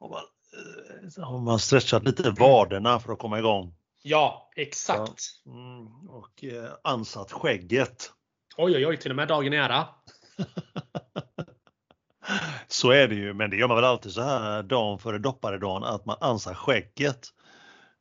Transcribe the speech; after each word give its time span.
har 0.00 0.08
man, 0.08 0.22
eh, 1.18 1.24
har 1.24 1.38
man 1.38 1.58
stretchat 1.58 2.04
lite 2.04 2.30
vaderna 2.30 3.00
för 3.00 3.12
att 3.12 3.18
komma 3.18 3.38
igång. 3.38 3.74
Ja, 4.02 4.50
exakt. 4.56 5.22
Ja. 5.44 5.52
Mm, 5.52 6.08
och 6.08 6.44
eh, 6.44 6.72
ansatt 6.84 7.32
skägget. 7.32 8.12
Oj, 8.56 8.76
oj, 8.76 8.86
oj, 8.86 8.96
till 8.96 9.10
och 9.10 9.16
med 9.16 9.28
dagen 9.28 9.52
i 9.52 9.56
ära. 9.56 9.88
så 12.68 12.90
är 12.90 13.08
det 13.08 13.14
ju, 13.14 13.34
men 13.34 13.50
det 13.50 13.56
gör 13.56 13.68
man 13.68 13.76
väl 13.76 13.84
alltid 13.84 14.12
så 14.12 14.22
här 14.22 14.62
dagen 14.62 14.98
före 14.98 15.18
dopparedagen 15.18 15.84
att 15.84 16.06
man 16.06 16.16
ansar 16.20 16.54
skägget. 16.54 17.28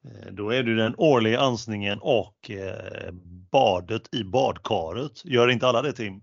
Eh, 0.05 0.31
då 0.31 0.49
är 0.49 0.63
det 0.63 0.75
den 0.75 0.95
årliga 0.97 1.39
ansningen 1.39 1.99
och 2.01 2.51
eh, 2.51 3.11
badet 3.51 4.13
i 4.13 4.23
badkaret. 4.23 5.25
Gör 5.25 5.47
inte 5.47 5.67
alla 5.67 5.81
det 5.81 5.93
Tim? 5.93 6.21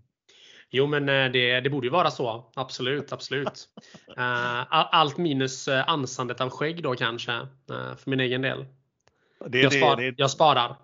Jo, 0.71 0.87
men 0.87 1.09
eh, 1.09 1.33
det, 1.33 1.61
det 1.61 1.71
borde 1.71 1.87
ju 1.87 1.91
vara 1.91 2.11
så. 2.11 2.53
Absolut, 2.55 3.13
absolut. 3.13 3.69
Allt 4.17 5.17
minus 5.17 5.69
ansandet 5.69 6.41
av 6.41 6.51
skägg 6.51 6.83
då 6.83 6.95
kanske, 6.95 7.47
för 7.69 8.11
min 8.11 8.21
egen 8.21 8.43
del. 8.43 8.67
Det, 9.47 9.61
jag, 9.61 9.73
spar, 9.73 9.97
det, 9.97 10.11
det, 10.11 10.15
jag 10.19 10.31
sparar. 10.31 10.77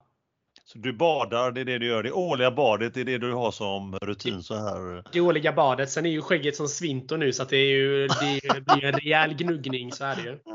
Så 0.73 0.79
du 0.79 0.93
badar, 0.93 1.53
det 1.53 1.61
är 1.61 1.65
det 1.65 1.79
du 1.79 1.87
gör. 1.87 2.03
Det 2.03 2.13
årliga 2.13 2.51
badet, 2.51 2.95
det 2.95 3.01
är 3.01 3.05
det 3.05 3.19
du 3.19 3.33
har 3.33 3.51
som 3.51 3.99
rutin 4.03 4.43
så 4.43 4.55
här? 4.55 5.05
Det 5.13 5.21
årliga 5.21 5.53
badet. 5.53 5.91
Sen 5.91 6.07
är 6.07 6.11
ju 6.11 6.23
skägget 6.23 6.57
som 6.57 6.69
svinto 6.69 7.17
nu 7.17 7.33
så 7.33 7.43
att 7.43 7.49
det, 7.49 7.57
är 7.57 7.71
ju, 7.71 8.07
det 8.09 8.61
blir 8.61 8.85
en 8.85 8.93
rejäl 8.93 9.35
gnuggning. 9.35 9.93
Så 9.93 10.05
är 10.05 10.17
det 10.17 10.23
ju. 10.23 10.39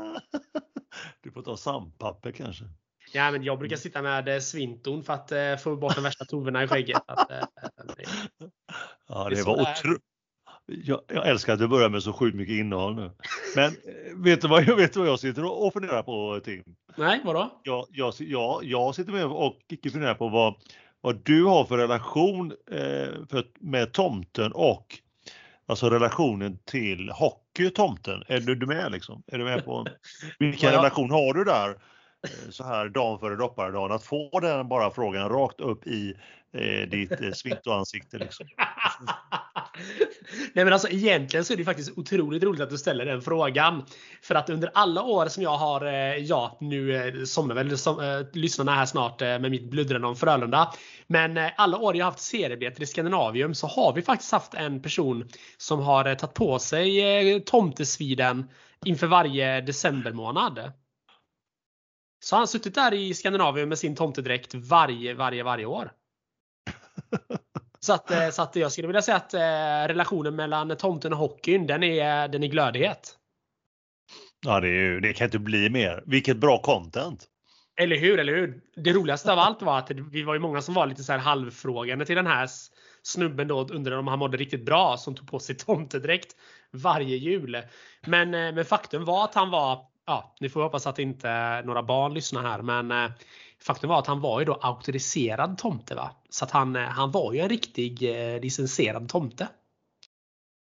Du 1.22 1.30
får 1.30 1.42
ta 1.42 1.56
sandpapper 1.56 2.32
kanske? 2.32 2.64
Ja, 3.12 3.30
men 3.30 3.44
jag 3.44 3.58
brukar 3.58 3.76
sitta 3.76 4.02
med 4.02 4.28
eh, 4.28 4.38
svinton 4.38 5.02
för 5.02 5.12
att 5.12 5.62
få 5.62 5.76
bort 5.76 5.94
de 5.94 6.04
värsta 6.04 6.24
toverna 6.24 6.62
i 6.62 6.68
skägget. 6.68 7.02
Att, 7.06 7.30
ja, 9.08 9.28
det, 9.28 9.36
det 9.36 9.42
var 9.42 9.60
otroligt. 9.60 10.02
Jag, 10.66 11.00
jag, 11.08 11.28
älskar 11.28 11.52
att 11.52 11.58
du 11.58 11.68
börjar 11.68 11.88
med 11.88 12.02
så 12.02 12.12
sjukt 12.12 12.36
mycket 12.36 12.54
innehåll 12.54 12.94
nu. 12.94 13.10
Men 13.56 13.72
vet 14.24 14.40
du 14.40 14.48
vad 14.48 14.62
jag, 14.62 14.76
vet 14.76 14.96
vad 14.96 15.08
jag 15.08 15.20
sitter 15.20 15.44
och 15.44 15.72
funderar 15.72 16.02
på 16.02 16.40
Tim? 16.44 16.62
Nej, 16.96 17.20
vadå? 17.24 17.60
Jag, 17.62 17.86
jag, 17.90 18.14
jag, 18.18 18.64
jag 18.64 18.94
sitter 18.94 19.12
med 19.12 19.24
och 19.24 19.58
funderar 19.92 20.14
på 20.14 20.28
vad, 20.28 20.54
vad 21.00 21.24
du 21.24 21.44
har 21.44 21.64
för 21.64 21.78
relation 21.78 22.52
eh, 22.70 23.26
för, 23.30 23.44
med 23.60 23.92
tomten 23.92 24.52
och 24.52 24.98
alltså 25.66 25.90
relationen 25.90 26.58
till 26.64 27.10
hockeytomten. 27.10 28.22
Är 28.28 28.40
du, 28.40 28.54
du 28.54 28.66
med 28.66 28.92
liksom? 28.92 29.22
Är 29.26 29.38
du 29.38 29.44
med 29.44 29.64
på 29.64 29.86
vilken 30.38 30.70
relation 30.70 31.10
har 31.10 31.34
du 31.34 31.44
där? 31.44 31.68
Eh, 31.68 32.50
så 32.50 32.64
här 32.64 32.88
dagen 32.88 33.18
före 33.18 33.36
dopparedagen, 33.36 33.92
att 33.92 34.04
få 34.04 34.40
den 34.40 34.68
bara 34.68 34.90
frågan 34.90 35.28
rakt 35.28 35.60
upp 35.60 35.86
i 35.86 36.14
eh, 36.56 36.88
ditt 36.88 37.20
eh, 37.20 37.32
svintoansikte. 37.32 38.18
Liksom. 38.18 38.46
Nej 40.52 40.64
men 40.64 40.72
alltså 40.72 40.88
egentligen 40.88 41.44
så 41.44 41.52
är 41.52 41.56
det 41.56 41.64
faktiskt 41.64 41.98
otroligt 41.98 42.42
roligt 42.42 42.60
att 42.60 42.70
du 42.70 42.78
ställer 42.78 43.06
den 43.06 43.22
frågan. 43.22 43.84
För 44.22 44.34
att 44.34 44.50
under 44.50 44.70
alla 44.74 45.02
år 45.02 45.26
som 45.26 45.42
jag 45.42 45.56
har, 45.56 45.86
eh, 45.86 46.16
ja 46.16 46.58
nu 46.60 46.96
eh, 46.96 47.24
somnar 47.24 47.54
väl 47.54 47.78
som, 47.78 48.00
eh, 48.00 48.20
lyssnarna 48.32 48.74
här 48.74 48.86
snart 48.86 49.22
eh, 49.22 49.26
med 49.26 49.50
mitt 49.50 49.70
bluddrande 49.70 50.06
om 50.06 50.16
Frölunda. 50.16 50.72
Men 51.06 51.36
eh, 51.36 51.50
alla 51.56 51.78
år 51.78 51.96
jag 51.96 52.04
haft 52.04 52.18
seriebiljetter 52.18 52.82
i 52.82 52.86
Skandinavium 52.86 53.54
så 53.54 53.66
har 53.66 53.92
vi 53.92 54.02
faktiskt 54.02 54.32
haft 54.32 54.54
en 54.54 54.82
person 54.82 55.28
som 55.56 55.80
har 55.80 56.04
eh, 56.04 56.14
tagit 56.14 56.34
på 56.34 56.58
sig 56.58 57.00
eh, 57.00 57.38
tomtesviden 57.38 58.50
inför 58.84 59.06
varje 59.06 59.60
decembermånad. 59.60 60.72
Så 62.20 62.36
han 62.36 62.40
har 62.40 62.46
suttit 62.46 62.74
där 62.74 62.94
i 62.94 63.14
Skandinavien 63.14 63.68
med 63.68 63.78
sin 63.78 63.96
tomtedräkt 63.96 64.54
varje, 64.54 65.14
varje, 65.14 65.42
varje 65.42 65.66
år. 65.66 65.92
Så 67.80 67.92
att, 67.92 68.10
eh, 68.10 68.28
så 68.30 68.42
att 68.42 68.56
jag 68.56 68.72
skulle 68.72 68.86
vilja 68.86 69.02
säga 69.02 69.16
att 69.16 69.34
eh, 69.34 69.88
relationen 69.88 70.36
mellan 70.36 70.76
tomten 70.76 71.12
och 71.12 71.18
hockeyn, 71.18 71.66
den 71.66 71.82
är, 71.82 72.28
den 72.28 72.42
är 72.42 72.48
glödighet. 72.48 73.16
Ja, 74.46 74.60
det, 74.60 74.68
är, 74.68 75.00
det 75.00 75.12
kan 75.12 75.24
inte 75.24 75.38
bli 75.38 75.70
mer. 75.70 76.02
Vilket 76.06 76.36
bra 76.36 76.58
content! 76.62 77.26
Eller 77.80 77.96
hur, 77.96 78.18
eller 78.18 78.32
hur? 78.32 78.60
Det 78.76 78.92
roligaste 78.92 79.32
av 79.32 79.38
allt 79.38 79.62
var 79.62 79.78
att 79.78 79.90
vi 79.90 80.22
var 80.22 80.34
ju 80.34 80.40
många 80.40 80.62
som 80.62 80.74
var 80.74 80.86
lite 80.86 81.02
så 81.02 81.12
här 81.12 81.18
halvfrågande 81.18 82.04
till 82.04 82.16
den 82.16 82.26
här 82.26 82.48
snubben 83.02 83.48
då 83.48 83.68
undrade 83.68 83.98
om 83.98 84.08
han 84.08 84.18
mådde 84.18 84.36
riktigt 84.36 84.64
bra 84.64 84.96
som 84.96 85.14
tog 85.14 85.30
på 85.30 85.38
sig 85.38 85.56
tomtedräkt 85.56 86.36
varje 86.70 87.16
jul. 87.16 87.62
Men, 88.06 88.34
eh, 88.34 88.54
men 88.54 88.64
faktum 88.64 89.04
var 89.04 89.24
att 89.24 89.34
han 89.34 89.50
var 89.50 89.86
ja, 90.06 90.34
ni 90.40 90.48
får 90.48 90.62
hoppas 90.62 90.86
att 90.86 90.98
inte 90.98 91.62
några 91.62 91.82
barn 91.82 92.14
lyssnar 92.14 92.42
här 92.42 92.62
men 92.62 92.90
eh, 92.90 93.10
faktum 93.66 93.90
var 93.90 93.98
att 93.98 94.06
han 94.06 94.20
var 94.20 94.40
ju 94.40 94.44
då 94.44 94.54
auktoriserad 94.54 95.58
tomte 95.58 95.94
va. 95.94 96.10
Så 96.30 96.44
att 96.44 96.50
han, 96.50 96.76
eh, 96.76 96.82
han 96.82 97.10
var 97.10 97.32
ju 97.32 97.40
en 97.40 97.48
riktig 97.48 98.02
eh, 98.02 98.40
licensierad 98.40 99.08
tomte. 99.08 99.48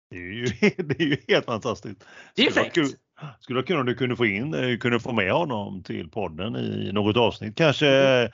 Det 0.09 0.15
är 0.15 0.21
ju, 0.21 0.45
det 0.83 0.99
är 0.99 1.05
ju 1.05 1.17
helt 1.27 1.45
fantastiskt. 1.45 2.05
Det 2.35 2.45
är 2.45 2.51
fräckt. 2.51 2.77
Skulle 3.39 3.57
vara 3.57 3.65
kul 3.65 3.79
om 3.79 3.85
du 3.85 3.95
kunde 3.95 4.15
få 4.15 4.25
in, 4.25 4.79
kunde 4.79 4.99
få 4.99 5.11
med 5.11 5.31
honom 5.31 5.83
till 5.83 6.09
podden 6.09 6.55
i 6.55 6.91
något 6.91 7.17
avsnitt. 7.17 7.55
Kanske 7.55 7.87
mm. 7.87 8.31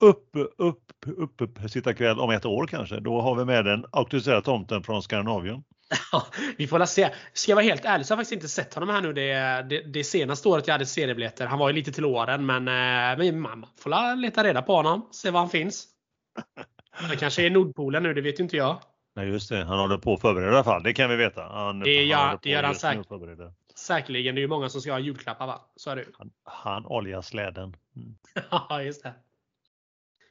upp, 0.00 0.30
upp, 0.58 0.92
upp, 1.06 1.40
upp 1.40 1.70
sitta 1.70 1.94
kväll 1.94 2.18
om 2.18 2.30
ett 2.30 2.44
år 2.44 2.66
kanske. 2.66 3.00
Då 3.00 3.20
har 3.20 3.34
vi 3.34 3.44
med 3.44 3.64
den 3.64 3.84
auktoriserade 3.92 4.42
tomten 4.42 4.82
från 4.82 5.02
Skandinavien. 5.02 5.64
vi 6.56 6.66
får 6.66 6.78
la 6.78 6.86
se. 6.86 7.10
Ska 7.32 7.50
jag 7.50 7.56
vara 7.56 7.64
helt 7.64 7.84
ärlig 7.84 8.06
så 8.06 8.14
har 8.14 8.16
jag 8.16 8.26
faktiskt 8.26 8.32
inte 8.32 8.48
sett 8.48 8.74
honom 8.74 8.88
här 8.88 9.00
nu 9.00 9.12
det, 9.12 9.32
det, 9.70 9.80
det 9.80 10.04
senaste 10.04 10.48
året 10.48 10.66
jag 10.66 10.74
hade 10.74 10.86
seriebiljetter. 10.86 11.46
Han 11.46 11.58
var 11.58 11.68
ju 11.68 11.74
lite 11.74 11.92
till 11.92 12.04
åren 12.04 12.46
men, 12.46 12.68
eh, 12.68 13.18
men 13.18 13.40
man 13.40 13.66
får 13.78 13.90
la 13.90 14.14
leta 14.14 14.44
reda 14.44 14.62
på 14.62 14.76
honom. 14.76 15.08
Se 15.12 15.30
var 15.30 15.40
han 15.40 15.50
finns. 15.50 15.86
Han 16.90 17.16
kanske 17.16 17.46
är 17.46 17.50
Nordpolen 17.50 18.02
nu, 18.02 18.14
det 18.14 18.20
vet 18.20 18.40
ju 18.40 18.42
inte 18.42 18.56
jag. 18.56 18.80
Nej 19.16 19.28
just 19.28 19.48
det, 19.48 19.64
han 19.64 19.78
håller 19.78 19.98
på 19.98 20.14
att 20.14 20.20
förbereda 20.20 20.52
i 20.52 20.54
alla 20.54 20.64
fall. 20.64 20.82
Det 20.82 20.94
kan 20.94 21.10
vi 21.10 21.16
veta. 21.16 21.42
Han, 21.42 21.80
det, 21.80 22.04
ja, 22.04 22.38
det 22.42 22.50
gör 22.50 22.62
han 22.62 22.74
säkert. 22.74 23.06
Säkerligen. 23.74 24.34
Det 24.34 24.38
är 24.38 24.42
ju 24.42 24.48
många 24.48 24.68
som 24.68 24.80
ska 24.80 24.92
ha 24.92 24.98
julklappar 24.98 25.46
va? 25.46 25.60
Så 25.76 25.90
är 25.90 25.96
det 25.96 26.04
Han, 26.18 26.30
han 26.44 26.86
oljar 26.86 27.22
släden. 27.22 27.76
Mm. 27.96 28.16
Ja, 28.50 28.82
just 28.82 29.02
det. 29.02 29.14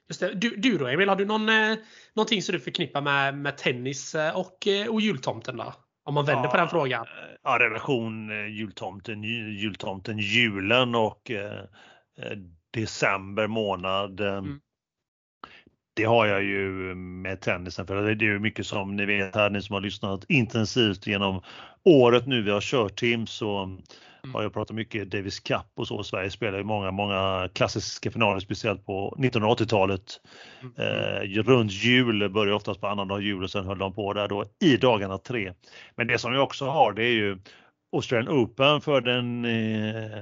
Just 0.07 0.19
det. 0.19 0.33
Du, 0.33 0.55
du 0.55 0.77
då 0.77 0.87
Emil, 0.87 1.09
har 1.09 1.15
du 1.15 1.25
någon, 1.25 1.49
eh, 1.49 1.77
någonting 2.13 2.41
som 2.41 2.53
du 2.53 2.59
förknippar 2.59 3.01
med, 3.01 3.37
med 3.37 3.57
tennis 3.57 4.15
eh, 4.15 4.37
och, 4.37 4.67
eh, 4.67 4.87
och 4.87 5.01
jultomten 5.01 5.57
då? 5.57 5.73
Om 6.03 6.13
man 6.13 6.25
vänder 6.25 6.43
ja, 6.43 6.51
på 6.51 6.57
den 6.57 6.69
frågan. 6.69 7.05
Ja, 7.43 7.59
relation 7.59 8.31
eh, 8.31 8.47
jultomten, 8.47 9.23
jultomten, 9.23 10.19
julen 10.19 10.95
och 10.95 11.31
eh, 11.31 11.63
december 12.71 13.47
månad. 13.47 14.19
Mm. 14.19 14.59
Det 15.95 16.03
har 16.03 16.25
jag 16.25 16.43
ju 16.43 16.95
med 16.95 17.41
tennisen 17.41 17.87
för 17.87 18.15
det 18.15 18.25
är 18.25 18.29
ju 18.29 18.39
mycket 18.39 18.67
som 18.67 18.95
ni 18.95 19.05
vet 19.05 19.35
här, 19.35 19.49
ni 19.49 19.61
som 19.61 19.73
har 19.73 19.81
lyssnat 19.81 20.25
intensivt 20.27 21.07
genom 21.07 21.41
året 21.83 22.27
nu 22.27 22.41
vi 22.41 22.51
har 22.51 22.61
kört 22.61 22.95
Tim 22.95 23.27
så. 23.27 23.77
Har 24.33 24.43
jag 24.43 24.53
pratat 24.53 24.75
mycket 24.75 25.11
Davis 25.11 25.39
Cup 25.39 25.65
och 25.75 25.87
så. 25.87 26.03
Sverige 26.03 26.31
spelar 26.31 26.57
ju 26.57 26.63
många, 26.63 26.91
många 26.91 27.49
klassiska 27.53 28.11
finaler, 28.11 28.39
speciellt 28.39 28.85
på 28.85 29.15
1980-talet. 29.17 30.21
Mm. 30.61 30.73
Eh, 30.77 31.43
runt 31.43 31.71
jul, 31.71 32.29
börjar 32.29 32.53
oftast 32.53 32.81
på 32.81 32.87
annandag 32.87 33.21
jul 33.21 33.43
och 33.43 33.51
sen 33.51 33.65
höll 33.65 33.77
de 33.77 33.93
på 33.93 34.13
där 34.13 34.27
då 34.27 34.45
i 34.61 34.77
dagarna 34.77 35.17
tre. 35.17 35.53
Men 35.95 36.07
det 36.07 36.17
som 36.17 36.31
vi 36.31 36.37
också 36.37 36.65
har 36.65 36.93
det 36.93 37.03
är 37.03 37.13
ju 37.13 37.37
Australian 37.91 38.33
Open 38.33 38.81
för 38.81 39.01
den 39.01 39.45
eh, 39.45 40.19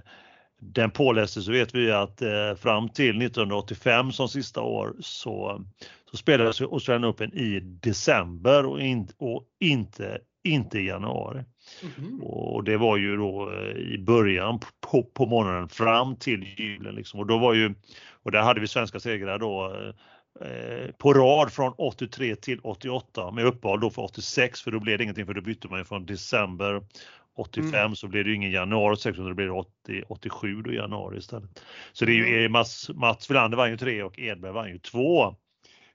den 0.71 0.91
påläste 0.91 1.41
så 1.41 1.51
vet 1.51 1.75
vi 1.75 1.91
att 1.91 2.21
eh, 2.21 2.55
fram 2.57 2.89
till 2.89 3.21
1985 3.21 4.11
som 4.11 4.29
sista 4.29 4.61
år 4.61 4.95
så, 4.99 5.61
så 6.11 6.17
spelades 6.17 6.61
Australian 6.61 7.05
Open 7.05 7.33
i 7.33 7.59
december 7.59 8.65
och, 8.65 8.81
in, 8.81 9.07
och 9.17 9.43
inte, 9.59 10.19
inte 10.43 10.79
i 10.79 10.87
januari. 10.87 11.43
Mm. 11.97 12.21
Och 12.21 12.63
det 12.63 12.77
var 12.77 12.97
ju 12.97 13.17
då 13.17 13.51
eh, 13.51 13.77
i 13.77 13.97
början 13.97 14.59
på, 14.81 15.03
på 15.03 15.25
morgonen 15.25 15.69
fram 15.69 16.15
till 16.15 16.45
julen 16.57 16.95
liksom. 16.95 17.19
Och 17.19 17.27
då 17.27 17.37
var 17.37 17.53
ju, 17.53 17.73
och 18.23 18.31
där 18.31 18.41
hade 18.41 18.59
vi 18.61 18.67
svenska 18.67 18.99
segrar 18.99 19.39
då 19.39 19.75
eh, 20.41 20.91
på 20.97 21.13
rad 21.13 21.51
från 21.53 21.73
83 21.77 22.35
till 22.35 22.59
88 22.63 23.31
med 23.31 23.45
uppehåll 23.45 23.79
då 23.79 23.89
för 23.89 24.01
86 24.01 24.61
för 24.61 24.71
då 24.71 24.79
blev 24.79 24.97
det 24.97 25.03
ingenting 25.03 25.25
för 25.25 25.33
då 25.33 25.41
bytte 25.41 25.67
man 25.67 25.79
ju 25.79 25.85
från 25.85 26.05
december 26.05 26.81
85 27.35 27.73
mm. 27.73 27.95
så 27.95 28.07
blev 28.07 28.25
det 28.25 28.33
ingen 28.33 28.51
januari 28.51 28.93
86 28.93 29.15
utan 29.15 29.29
då 29.29 29.33
blev 29.33 29.47
det 29.47 29.53
80, 29.53 30.03
87 30.07 30.61
då 30.61 30.73
januari 30.73 31.17
istället. 31.17 31.63
Så 31.93 32.05
det 32.05 32.11
är 32.11 32.15
ju 32.15 32.39
mm. 32.39 32.51
Mats, 32.51 32.89
Mats 32.89 33.29
Wilander 33.29 33.57
vann 33.57 33.69
ju 33.69 33.77
tre 33.77 34.03
och 34.03 34.19
Edberg 34.19 34.51
vann 34.51 34.69
ju 34.69 34.79
två. 34.79 35.35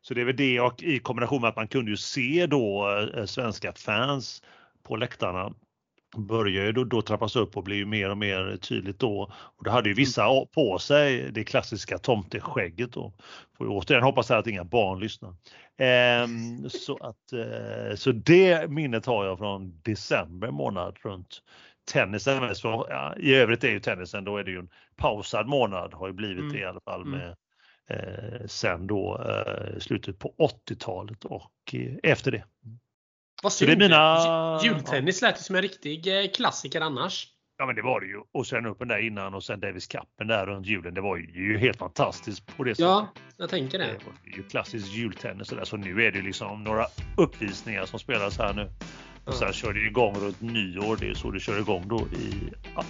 Så 0.08 0.14
det 0.14 0.20
är 0.20 0.24
väl 0.24 0.36
det 0.36 0.60
och 0.60 0.82
i 0.82 0.98
kombination 0.98 1.40
med 1.40 1.48
att 1.48 1.56
man 1.56 1.68
kunde 1.68 1.90
ju 1.90 1.96
se 1.96 2.46
då 2.46 2.90
eh, 3.14 3.24
svenska 3.24 3.72
fans 3.72 4.42
på 4.82 4.96
läktarna 4.96 5.52
börjar 6.16 6.64
ju 6.64 6.72
då, 6.72 6.84
då 6.84 7.02
trappas 7.02 7.36
upp 7.36 7.56
och 7.56 7.64
blir 7.64 7.76
ju 7.76 7.86
mer 7.86 8.10
och 8.10 8.18
mer 8.18 8.56
tydligt 8.56 8.98
då. 8.98 9.32
Och 9.32 9.64
det 9.64 9.70
hade 9.70 9.88
ju 9.88 9.94
vissa 9.94 10.24
mm. 10.24 10.46
på 10.54 10.78
sig 10.78 11.32
det 11.32 11.44
klassiska 11.44 11.98
tomteskägget 11.98 12.92
då. 12.92 13.12
Får 13.58 13.66
ju 13.66 13.72
återigen 13.72 14.04
hoppas 14.04 14.30
att 14.30 14.46
inga 14.46 14.64
barn 14.64 15.00
lyssnar. 15.00 15.34
Ehm, 15.78 16.70
så, 16.70 16.96
att, 16.96 17.32
eh, 17.32 17.96
så 17.96 18.12
det 18.12 18.70
minnet 18.70 19.06
har 19.06 19.24
jag 19.24 19.38
från 19.38 19.80
december 19.82 20.50
månad 20.50 20.96
runt 21.02 21.42
tennisen. 21.92 22.54
Så, 22.54 22.86
ja, 22.90 23.14
I 23.16 23.34
övrigt 23.34 23.64
är 23.64 23.70
ju 23.70 23.80
tennisen, 23.80 24.24
då 24.24 24.36
är 24.36 24.44
det 24.44 24.50
ju 24.50 24.58
en 24.58 24.70
pausad 24.96 25.46
månad, 25.46 25.94
har 25.94 26.06
ju 26.06 26.12
blivit 26.12 26.40
mm. 26.40 26.52
det 26.52 26.58
i 26.58 26.64
alla 26.64 26.80
fall 26.80 27.02
mm. 27.02 27.18
med 27.18 27.36
sen 28.46 28.86
då 28.86 29.24
eh, 29.28 29.78
slutet 29.78 30.18
på 30.18 30.34
80-talet 30.38 31.24
och 31.24 31.52
eh, 31.72 31.94
efter 32.02 32.30
det. 32.30 32.44
Vad 33.42 33.52
synd. 33.52 33.70
Det 33.70 33.76
mina... 33.76 34.60
Jultennis 34.64 35.22
lät 35.22 35.38
ju 35.38 35.42
som 35.42 35.56
en 35.56 35.62
riktig 35.62 36.06
eh, 36.06 36.30
klassiker 36.30 36.80
annars. 36.80 37.28
Ja 37.58 37.66
men 37.66 37.76
det 37.76 37.82
var 37.82 38.00
det 38.00 38.06
ju. 38.06 38.22
Och 38.32 38.46
sen 38.46 38.66
upp 38.66 38.78
den 38.78 38.88
där 38.88 39.06
innan 39.06 39.34
och 39.34 39.44
sen 39.44 39.60
Davis 39.60 39.86
Cupen 39.86 40.26
där 40.26 40.46
runt 40.46 40.66
julen. 40.66 40.94
Det 40.94 41.00
var 41.00 41.16
ju 41.16 41.58
helt 41.58 41.78
fantastiskt 41.78 42.56
på 42.56 42.64
det 42.64 42.70
sättet. 42.70 42.84
Ja, 42.84 43.08
jag 43.36 43.50
tänker 43.50 43.78
det. 43.78 43.84
Det 43.84 44.04
var 44.04 44.36
ju 44.36 44.42
klassisk 44.42 44.86
jultennis 44.94 45.50
och 45.50 45.56
där. 45.56 45.64
Så 45.64 45.76
nu 45.76 46.02
är 46.02 46.12
det 46.12 46.22
liksom 46.22 46.64
några 46.64 46.86
uppvisningar 47.16 47.86
som 47.86 47.98
spelas 47.98 48.38
här 48.38 48.54
nu. 48.54 48.70
Och 49.28 49.34
sen 49.34 49.52
kör 49.52 49.72
det 49.72 49.80
igång 49.80 50.14
runt 50.14 50.40
nyår. 50.40 50.96
Det 51.00 51.08
är 51.08 51.14
så 51.14 51.30
det 51.30 51.40
kör 51.40 51.58
igång 51.58 51.88
då 51.88 52.06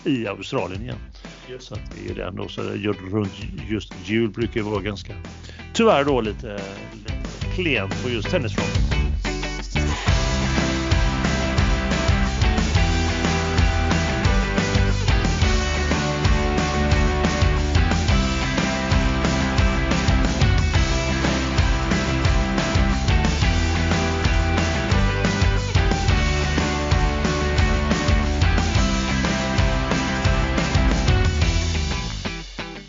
i, 0.06 0.10
i 0.10 0.26
Australien 0.26 0.82
igen. 0.82 0.98
Just. 1.48 1.66
Så 1.66 1.74
det 1.74 2.10
är 2.10 2.14
den 2.14 2.36
då. 2.36 2.48
Så 2.48 2.62
runt 3.10 3.32
just 3.68 3.94
jul 4.04 4.30
brukar 4.30 4.62
vara 4.62 4.80
ganska, 4.80 5.12
tyvärr 5.74 6.04
då 6.04 6.20
lite, 6.20 6.60
lite 6.94 7.12
klent 7.54 8.02
på 8.02 8.10
just 8.10 8.30
tennisfronten. 8.30 9.27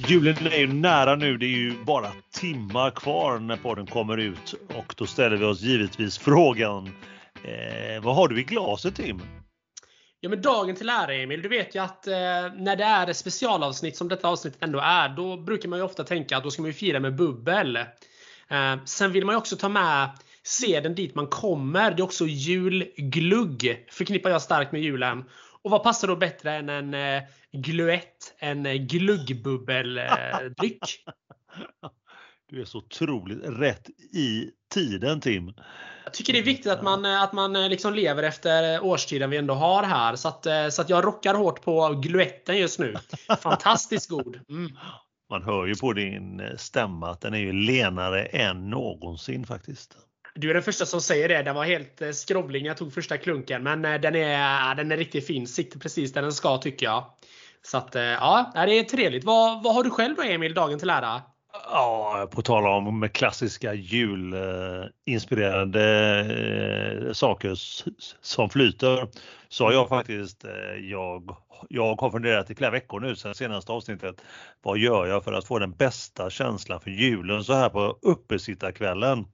Julen 0.10 0.48
är 0.48 0.58
ju 0.58 0.68
nära 0.68 1.16
nu. 1.16 1.38
Det 1.38 1.46
är 1.46 1.58
ju 1.58 1.84
bara 1.84 2.12
timmar 2.34 2.92
kvar 2.92 3.40
när 3.40 3.58
podden 3.58 3.86
kommer 3.86 4.18
ut 4.18 4.56
och 4.76 4.94
då 4.98 5.06
ställer 5.06 5.38
vi 5.38 5.46
oss 5.46 5.62
givetvis 5.62 6.18
frågan. 6.18 6.88
Eh, 7.44 8.04
vad 8.04 8.16
har 8.16 8.28
du 8.28 8.40
i 8.40 8.44
glaset 8.44 8.96
Tim? 8.96 9.22
Ja 10.20 10.30
men 10.30 10.42
dagen 10.42 10.76
till 10.76 10.90
ära 10.90 11.14
Emil, 11.14 11.42
du 11.42 11.50
vet 11.50 11.76
ju 11.76 11.84
att 11.84 12.08
eh, 12.08 12.14
när 12.56 12.76
det 12.76 12.84
är 12.84 13.08
ett 13.08 13.18
specialavsnitt 13.18 13.98
som 13.98 14.08
detta 14.08 14.28
avsnittet 14.28 14.64
ändå 14.64 14.80
är, 14.80 15.10
då 15.10 15.38
brukar 15.38 15.70
man 15.70 15.80
ju 15.80 15.86
ofta 15.86 16.04
tänka 16.04 16.38
att 16.38 16.44
då 16.44 16.52
ska 16.52 16.62
man 16.62 16.70
ju 16.70 16.74
fira 16.74 17.00
med 17.00 17.16
bubbel. 17.16 17.76
Eh, 17.76 18.84
sen 18.86 19.12
vill 19.12 19.26
man 19.26 19.34
ju 19.34 19.38
också 19.38 19.56
ta 19.56 19.70
med 19.70 20.10
seden 20.44 20.96
dit 20.96 21.16
man 21.16 21.28
kommer. 21.28 21.92
Det 21.92 22.02
är 22.02 22.04
också 22.04 22.26
julglugg, 22.26 23.86
förknippar 23.90 24.30
jag 24.30 24.42
starkt 24.42 24.72
med 24.72 24.82
julen. 24.82 25.24
Och 25.62 25.72
vad 25.72 25.84
passar 25.84 26.08
då 26.08 26.16
bättre 26.16 26.54
än 26.54 26.70
en 26.70 26.94
eh, 26.94 27.24
gluett, 27.52 28.36
en 28.38 28.66
eh, 28.66 28.74
gluggbubbeldryck? 28.74 30.80
Du 32.52 32.62
är 32.62 32.66
så 32.66 32.78
otroligt 32.78 33.40
rätt 33.44 33.90
i 34.14 34.50
tiden 34.74 35.22
Tim. 35.22 35.54
Jag 36.04 36.14
tycker 36.14 36.34
det 36.34 36.40
är 36.40 36.44
viktigt 36.44 36.72
att 36.72 36.84
man, 36.84 37.06
eh, 37.06 37.24
att 37.24 37.34
man 37.34 37.56
eh, 37.56 37.70
liksom 37.70 37.94
lever 37.94 38.24
efter 38.24 38.84
årstiden 38.84 39.30
vi 39.30 39.38
ändå 39.38 39.54
har 39.54 39.84
här. 39.84 40.16
Så 40.16 40.28
att, 40.28 40.48
så 40.74 40.82
att 40.82 40.90
jag 40.90 41.06
rockar 41.06 41.34
hårt 41.34 41.62
på 41.62 41.90
gluetten 41.90 42.58
just 42.58 42.80
nu. 42.80 42.96
Fantastiskt 43.42 44.10
god. 44.10 44.40
Mm. 44.50 44.72
Man 45.30 45.44
hör 45.44 45.66
ju 45.66 45.76
på 45.76 45.94
din 45.94 46.42
stämma 46.58 47.10
att 47.10 47.22
den 47.22 47.34
är 47.34 47.40
ju 47.40 47.54
lenare 47.54 48.26
än 48.26 48.70
någonsin 48.70 49.46
faktiskt. 49.46 49.98
Du 50.36 50.50
är 50.50 50.54
den 50.54 50.64
första 50.64 50.86
som 50.86 51.02
säger 51.02 51.30
det. 51.30 51.44
Den 51.44 51.56
var 51.56 51.66
helt 51.66 52.02
skrovling 52.14 52.66
jag 52.66 52.78
tog 52.78 52.94
första 52.94 53.18
klunken. 53.18 53.64
Men 53.64 53.82
den 53.82 54.16
är, 54.16 54.76
den 54.76 54.92
är 54.92 54.98
riktigt 54.98 55.28
fin. 55.28 55.48
Sitter 55.48 55.80
precis 55.80 56.14
där 56.14 56.22
den 56.22 56.34
ska 56.34 56.58
tycker 56.58 56.86
jag. 56.86 57.06
Så 57.62 57.78
att 57.78 57.96
eh, 57.96 58.04
ja, 58.04 58.52
det 58.54 58.80
är 58.80 58.84
trevligt. 58.84 59.24
Vad, 59.24 59.64
vad 59.64 59.76
har 59.76 59.84
du 59.84 59.90
själv 59.90 60.16
då 60.16 60.24
Emil, 60.24 60.54
dagen 60.54 60.80
till 60.80 60.90
ära? 60.90 61.22
Ja, 61.72 62.28
på 62.32 62.42
tal 62.42 62.66
om 62.66 63.10
klassiska 63.14 63.74
julinspirerade 63.74 65.84
eh, 67.08 67.14
saker 67.14 67.54
som 68.22 68.50
flyter 68.50 69.08
så 69.50 69.66
har 69.66 69.72
jag 69.72 69.90
faktiskt, 69.90 70.46
jag, 70.82 71.36
jag 71.70 72.02
har 72.02 72.12
funderat 72.12 72.50
i 72.50 72.56
flera 72.56 72.72
veckor 72.72 73.00
nu 73.00 73.16
sedan 73.16 73.36
senaste 73.36 73.72
avsnittet. 73.72 74.22
Vad 74.62 74.78
gör 74.78 75.08
jag 75.08 75.24
för 75.24 75.34
att 75.34 75.46
få 75.46 75.60
den 75.60 75.72
bästa 75.72 76.30
känslan 76.30 76.82
för 76.82 76.92
julen 76.92 77.44
så 77.44 77.54
här 77.54 77.70
på 77.70 77.98
uppesittarkvällen? 78.02 79.26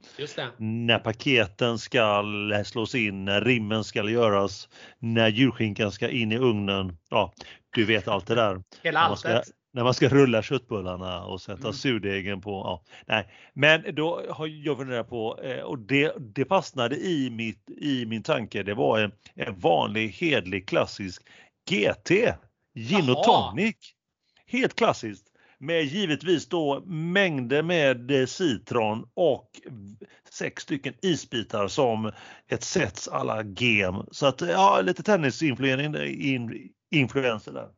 När 0.57 1.00
paketen 1.00 1.80
ska 1.80 2.24
slås 2.66 2.95
in, 2.95 3.25
när 3.25 3.42
rimmen 3.42 3.83
ska 3.83 4.10
göras, 4.10 4.69
när 5.00 5.27
julskinkan 5.27 5.92
ska 5.92 6.10
in 6.10 6.31
i 6.31 6.38
ugnen. 6.38 6.98
Ja, 7.10 7.33
du 7.75 7.86
vet 7.86 8.07
allt 8.07 8.27
det 8.27 8.36
där. 8.36 8.63
Hela 8.83 9.00
alltet 9.00 9.51
när 9.75 9.83
man 9.83 9.94
ska 9.94 10.10
rulla 10.10 10.44
köttbullarna 10.44 11.25
och 11.25 11.42
sätta 11.42 11.62
mm. 11.62 11.74
surdegen 11.74 12.42
på. 12.42 12.51
Ja, 12.51 12.83
nej. 13.06 13.27
Men 13.54 13.95
då 13.95 14.22
har 14.30 14.48
jag 14.48 14.77
funderat 14.77 15.10
på, 15.10 15.39
eh, 15.44 15.60
och 15.60 15.80
det, 15.80 16.13
det 16.19 16.45
fastnade 16.45 16.95
i, 16.95 17.30
mitt, 17.30 17.69
i 17.69 18.06
min 18.06 18.24
tanke, 18.24 18.63
det 18.63 18.74
var 18.74 19.00
en, 19.00 19.12
en 19.33 19.60
vanlig 19.60 20.10
hedlig 20.10 20.68
klassisk 20.68 21.24
GT, 21.69 22.12
gin 22.75 23.10
och 23.10 23.24
tonic. 23.24 23.75
Helt 24.48 24.75
klassiskt. 24.75 25.27
Med 25.60 25.83
givetvis 25.83 26.50
då 26.50 26.83
mängder 26.86 27.63
med 27.63 28.12
eh, 28.12 28.25
citron 28.25 29.07
och 29.13 29.50
sex 30.31 30.63
stycken 30.63 30.94
isbitar 31.01 31.68
som 31.68 32.12
ett 32.48 32.63
sets 32.63 33.07
alla 33.07 33.44
gem. 33.44 33.95
Så 34.12 34.25
att 34.25 34.42
ja, 34.42 34.81
lite 34.81 35.04
tennisinfluenser 36.92 37.52
där. 37.52 37.70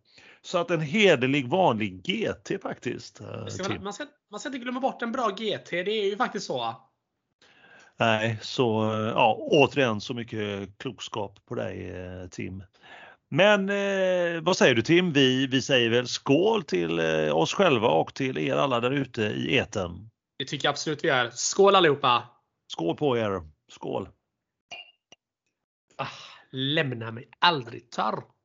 Så 0.42 0.58
att 0.58 0.72
en 0.72 0.82
hederlig 0.82 1.50
vanlig 1.50 2.04
GT 2.04 2.62
faktiskt. 2.62 3.22
Eh, 3.22 3.46
ska 3.46 3.70
man, 3.70 3.84
man, 3.84 3.94
ska, 3.94 4.06
man 4.32 4.40
ska 4.40 4.50
inte 4.50 4.60
glömma 4.60 4.80
bort 4.80 5.02
en 5.02 5.12
bra 5.12 5.30
GT, 5.30 5.70
det 5.70 5.92
är 5.92 6.06
ju 6.06 6.18
faktiskt 6.18 6.46
så. 6.46 6.76
Nej, 8.00 8.40
så 8.42 8.94
eh, 8.94 9.08
ja, 9.08 9.38
återigen 9.40 10.02
så 10.02 10.14
mycket 10.14 10.78
klokskap 10.78 11.46
på 11.46 11.56
dig 11.56 11.90
eh, 11.90 12.28
Tim. 12.28 12.64
Men 13.30 13.70
eh, 13.70 14.42
vad 14.42 14.58
säger 14.58 14.76
du 14.76 14.82
Tim? 14.82 15.14
Vi, 15.14 15.48
vi 15.48 15.62
säger 15.62 15.90
väl 15.90 16.08
skål 16.08 16.64
till 16.64 17.00
eh, 17.00 17.38
oss 17.38 17.54
själva 17.54 17.88
och 17.88 18.14
till 18.14 18.38
er 18.38 18.56
alla 18.56 18.80
där 18.80 18.92
ute 18.92 19.22
i 19.22 19.56
eten. 19.56 20.10
Det 20.38 20.46
tycker 20.46 20.68
jag 20.68 20.72
absolut 20.72 21.04
vi 21.04 21.08
gör. 21.08 21.30
Skål 21.30 21.76
allihopa! 21.76 22.24
Skål 22.68 22.96
på 22.96 23.18
er! 23.18 23.42
Skål! 23.72 24.10
Ah, 25.98 26.08
lämna 26.52 27.12
mig 27.12 27.30
aldrig 27.40 27.92
torr! 27.92 28.37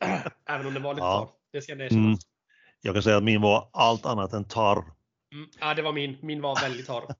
Även 0.48 0.66
om 0.66 0.74
det 0.74 0.80
var 0.80 0.94
lite 0.94 1.06
ja. 1.06 1.18
torr. 1.18 1.28
Det 1.52 1.62
ska 1.62 1.72
jag 1.72 1.92
mm. 1.92 2.16
Jag 2.80 2.94
kan 2.94 3.02
säga 3.02 3.16
att 3.16 3.24
min 3.24 3.40
var 3.40 3.68
allt 3.72 4.06
annat 4.06 4.32
än 4.32 4.44
torr. 4.44 4.84
Mm. 5.34 5.48
Ja, 5.60 5.74
det 5.74 5.82
var 5.82 5.92
min. 5.92 6.18
Min 6.22 6.42
var 6.42 6.60
väldigt 6.60 6.86
torr. 6.86 7.04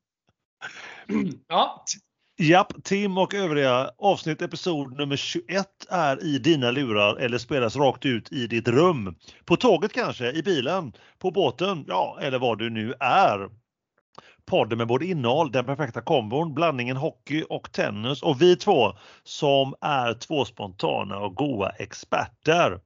ja. 1.48 1.84
Japp, 2.36 2.84
Tim 2.84 3.18
och 3.18 3.34
övriga 3.34 3.90
avsnitt 3.98 4.42
episod 4.42 4.96
nummer 4.96 5.16
21 5.16 5.66
är 5.88 6.24
i 6.24 6.38
dina 6.38 6.70
lurar 6.70 7.16
eller 7.16 7.38
spelas 7.38 7.76
rakt 7.76 8.06
ut 8.06 8.32
i 8.32 8.46
ditt 8.46 8.68
rum. 8.68 9.14
På 9.44 9.56
tåget 9.56 9.92
kanske, 9.92 10.32
i 10.32 10.42
bilen, 10.42 10.92
på 11.18 11.30
båten, 11.30 11.84
ja 11.88 12.18
eller 12.20 12.38
vad 12.38 12.58
du 12.58 12.70
nu 12.70 12.94
är 13.00 13.50
podden 14.46 14.78
med 14.78 14.86
både 14.86 15.06
innehåll, 15.06 15.52
den 15.52 15.64
perfekta 15.64 16.00
kombon, 16.00 16.54
blandningen 16.54 16.96
hockey 16.96 17.44
och 17.48 17.72
tennis 17.72 18.22
och 18.22 18.42
vi 18.42 18.56
två 18.56 18.92
som 19.22 19.74
är 19.80 20.14
två 20.14 20.44
spontana 20.44 21.18
och 21.18 21.34
goa 21.34 21.70
experter. 21.70 22.80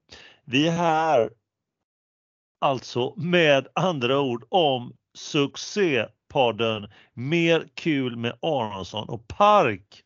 Vi 0.45 0.69
är 0.69 0.73
här 0.73 1.31
alltså 2.61 3.15
med 3.17 3.67
andra 3.75 4.21
ord 4.21 4.45
om 4.49 4.93
succépodden 5.15 6.89
Mer 7.15 7.69
kul 7.75 8.17
med 8.17 8.39
Aronsson 8.43 9.09
och 9.09 9.29
Park. 9.29 10.03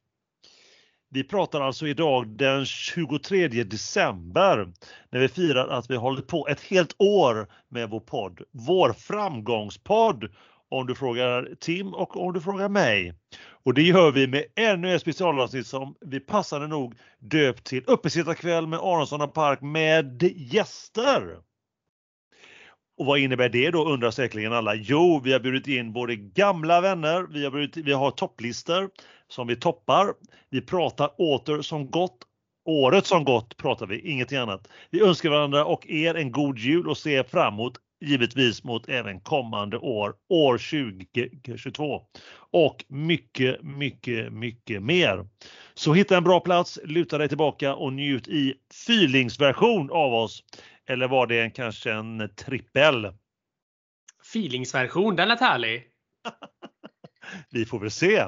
Vi 1.15 1.25
pratar 1.25 1.61
alltså 1.61 1.87
idag 1.87 2.29
den 2.29 2.67
23 2.67 3.49
december 3.49 4.73
när 5.11 5.21
vi 5.21 5.29
firar 5.29 5.69
att 5.69 5.91
vi 5.91 5.97
hållit 5.97 6.27
på 6.27 6.49
ett 6.49 6.61
helt 6.61 6.95
år 6.99 7.49
med 7.69 7.91
vår 7.91 8.01
podd, 8.01 8.41
vår 8.53 8.93
framgångspodd 8.93 10.29
om 10.73 10.87
du 10.87 10.95
frågar 10.95 11.55
Tim 11.61 11.95
och 11.95 12.17
om 12.17 12.33
du 12.33 12.41
frågar 12.41 12.69
mig. 12.69 13.15
Och 13.65 13.75
det 13.75 13.83
gör 13.83 14.13
vi 14.13 14.27
med 14.27 14.45
ännu 14.57 14.95
ett 14.95 15.01
specialavsnitt 15.01 15.67
som 15.67 15.95
vi 16.01 16.21
passande 16.21 16.67
nog 16.67 16.95
döpt 17.19 17.65
till 17.65 17.85
Uppesittarkväll 17.87 18.67
med 18.67 18.79
Aronsson 18.79 19.21
och 19.21 19.35
Park 19.35 19.61
med 19.61 20.23
gäster. 20.37 21.37
Och 22.99 23.07
vad 23.07 23.19
innebär 23.19 23.49
det 23.49 23.71
då 23.71 23.89
undrar 23.89 24.11
säkerligen 24.11 24.53
alla. 24.53 24.75
Jo, 24.75 25.21
vi 25.25 25.33
har 25.33 25.41
bjudit 25.41 25.67
in 25.67 25.93
både 25.93 26.17
gamla 26.17 26.81
vänner, 26.81 27.27
vi 27.31 27.45
har, 27.45 27.51
bjudit, 27.51 27.77
vi 27.77 27.93
har 27.93 28.11
topplistor 28.11 28.91
som 29.29 29.47
vi 29.47 29.57
toppar. 29.57 30.15
Vi 30.51 30.61
pratar 30.61 31.11
åter 31.19 31.63
som 31.63 31.91
gott. 31.91 32.19
Året 32.65 33.07
som 33.07 33.25
gått 33.25 33.57
pratar 33.57 33.87
vi, 33.87 34.11
ingenting 34.11 34.39
annat. 34.39 34.69
Vi 34.91 35.03
önskar 35.03 35.31
varandra 35.31 35.65
och 35.65 35.91
er 35.91 36.15
en 36.15 36.33
god 36.33 36.59
jul 36.59 36.89
och 36.89 36.99
ser 36.99 37.23
fram 37.23 37.55
emot 37.55 37.79
givetvis 38.03 38.65
mot 38.65 38.89
även 38.89 39.21
kommande 39.21 39.79
år, 39.79 40.15
år 40.29 40.59
2022. 40.59 42.03
Och 42.51 42.85
mycket, 42.89 43.63
mycket, 43.63 44.33
mycket 44.33 44.83
mer. 44.83 45.27
Så 45.75 45.95
hitta 45.95 46.17
en 46.17 46.25
bra 46.25 46.41
plats, 46.41 46.79
luta 46.85 47.19
dig 47.19 47.29
tillbaka 47.29 47.75
och 47.75 47.93
njut 47.93 48.29
i 48.29 48.55
feelingsversion 48.87 49.91
av 49.91 50.15
oss. 50.15 50.45
Eller 50.87 51.09
var 51.09 51.27
det 51.27 51.41
en, 51.41 51.51
kanske 51.51 51.93
en 51.93 52.31
trippel? 52.37 53.13
Feelingsversion, 54.33 55.17
den 55.17 55.29
lät 55.29 55.41
härlig. 55.41 55.85
Vi 57.51 57.67
får 57.67 57.79
väl 57.79 57.91
se. 57.91 58.25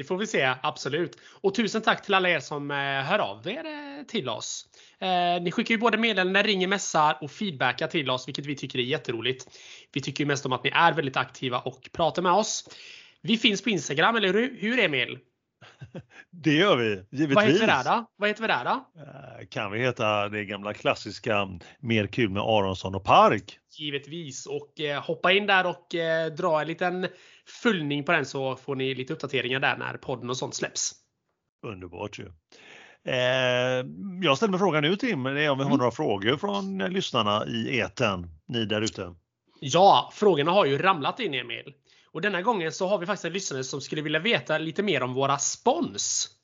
Det 0.00 0.04
får 0.04 0.16
vi 0.16 0.26
se, 0.26 0.54
absolut. 0.62 1.16
Och 1.30 1.54
tusen 1.54 1.82
tack 1.82 2.02
till 2.02 2.14
alla 2.14 2.30
er 2.30 2.40
som 2.40 2.70
eh, 2.70 2.76
hör 2.76 3.18
av 3.18 3.48
er 3.48 3.64
eh, 3.64 4.06
till 4.06 4.28
oss. 4.28 4.66
Eh, 4.98 5.42
ni 5.42 5.50
skickar 5.52 5.74
ju 5.74 5.78
både 5.78 5.98
meddelanden, 5.98 6.42
ringer, 6.42 6.68
mässar 6.68 7.18
och 7.20 7.30
feedbackar 7.30 7.86
till 7.86 8.10
oss, 8.10 8.28
vilket 8.28 8.46
vi 8.46 8.56
tycker 8.56 8.78
är 8.78 8.82
jätteroligt. 8.82 9.46
Vi 9.92 10.00
tycker 10.00 10.24
ju 10.24 10.28
mest 10.28 10.46
om 10.46 10.52
att 10.52 10.64
ni 10.64 10.70
är 10.74 10.92
väldigt 10.92 11.16
aktiva 11.16 11.58
och 11.58 11.88
pratar 11.92 12.22
med 12.22 12.32
oss. 12.32 12.68
Vi 13.20 13.36
finns 13.36 13.62
på 13.62 13.70
Instagram, 13.70 14.16
eller 14.16 14.32
hur 14.60 14.78
Emil? 14.78 15.18
Det 16.30 16.52
gör 16.52 16.76
vi, 16.76 16.88
givetvis. 17.10 17.34
Vad 17.34 17.44
heter 17.44 17.60
vi 17.60 17.66
där 17.66 17.84
då? 17.84 18.06
Vad 18.16 18.28
heter 18.28 18.42
vi 18.42 18.48
där 18.48 18.64
då? 18.64 18.86
Kan 19.50 19.72
vi 19.72 19.78
heta 19.78 20.28
det 20.28 20.44
gamla 20.44 20.74
klassiska 20.74 21.48
Mer 21.80 22.06
kul 22.06 22.30
med 22.30 22.42
Aronsson 22.42 22.94
och 22.94 23.04
Park? 23.04 23.58
Givetvis 23.78 24.46
och 24.46 24.80
eh, 24.80 25.02
hoppa 25.02 25.32
in 25.32 25.46
där 25.46 25.66
och 25.66 25.94
eh, 25.94 26.32
dra 26.32 26.60
en 26.60 26.66
liten 26.66 27.06
följning 27.62 28.04
på 28.04 28.12
den 28.12 28.26
så 28.26 28.56
får 28.56 28.76
ni 28.76 28.94
lite 28.94 29.12
uppdateringar 29.12 29.60
där 29.60 29.76
när 29.76 29.96
podden 29.96 30.30
och 30.30 30.36
sånt 30.36 30.54
släpps. 30.54 30.92
Underbart 31.66 32.18
ju. 32.18 32.26
Eh, 33.04 33.86
jag 34.22 34.36
ställer 34.36 34.58
frågan 34.58 34.82
nu 34.82 34.96
Tim, 34.96 35.22
det 35.22 35.44
är 35.44 35.50
om 35.50 35.58
vi 35.58 35.64
har 35.64 35.70
mm. 35.70 35.78
några 35.78 35.90
frågor 35.90 36.36
från 36.36 36.78
lyssnarna 36.78 37.46
i 37.46 37.78
eten, 37.78 38.26
ni 38.48 38.64
där 38.64 38.82
ute. 38.82 39.14
Ja, 39.60 40.10
frågorna 40.14 40.50
har 40.50 40.64
ju 40.64 40.78
ramlat 40.78 41.20
in 41.20 41.34
Emil. 41.34 41.74
Och 42.12 42.20
denna 42.20 42.42
gången 42.42 42.72
så 42.72 42.88
har 42.88 42.98
vi 42.98 43.06
faktiskt 43.06 43.24
en 43.24 43.32
lyssnare 43.32 43.64
som 43.64 43.80
skulle 43.80 44.02
vilja 44.02 44.20
veta 44.20 44.58
lite 44.58 44.82
mer 44.82 45.02
om 45.02 45.14
våra 45.14 45.38
spons. 45.38 46.36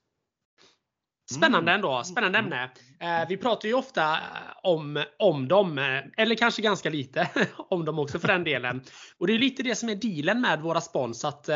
Spännande 1.31 1.73
mm. 1.73 1.75
ändå. 1.75 2.05
Spännande 2.05 2.39
mm. 2.39 2.53
ämne. 2.53 2.71
Eh, 3.01 3.29
vi 3.29 3.37
pratar 3.37 3.69
ju 3.69 3.75
ofta 3.75 4.13
eh, 4.13 4.19
om, 4.63 5.05
om 5.19 5.49
dem, 5.49 5.79
eh, 5.79 6.03
eller 6.17 6.35
kanske 6.35 6.63
ganska 6.63 6.91
lite 6.91 7.31
om 7.57 7.85
dem 7.85 7.99
också 7.99 8.19
för 8.19 8.29
den 8.29 8.45
delen. 8.45 8.83
Och 9.19 9.27
det 9.27 9.33
är 9.33 9.39
lite 9.39 9.63
det 9.63 9.75
som 9.75 9.89
är 9.89 9.95
dealen 9.95 10.41
med 10.41 10.61
våra 10.61 10.81
spons. 10.81 11.25
Att, 11.25 11.49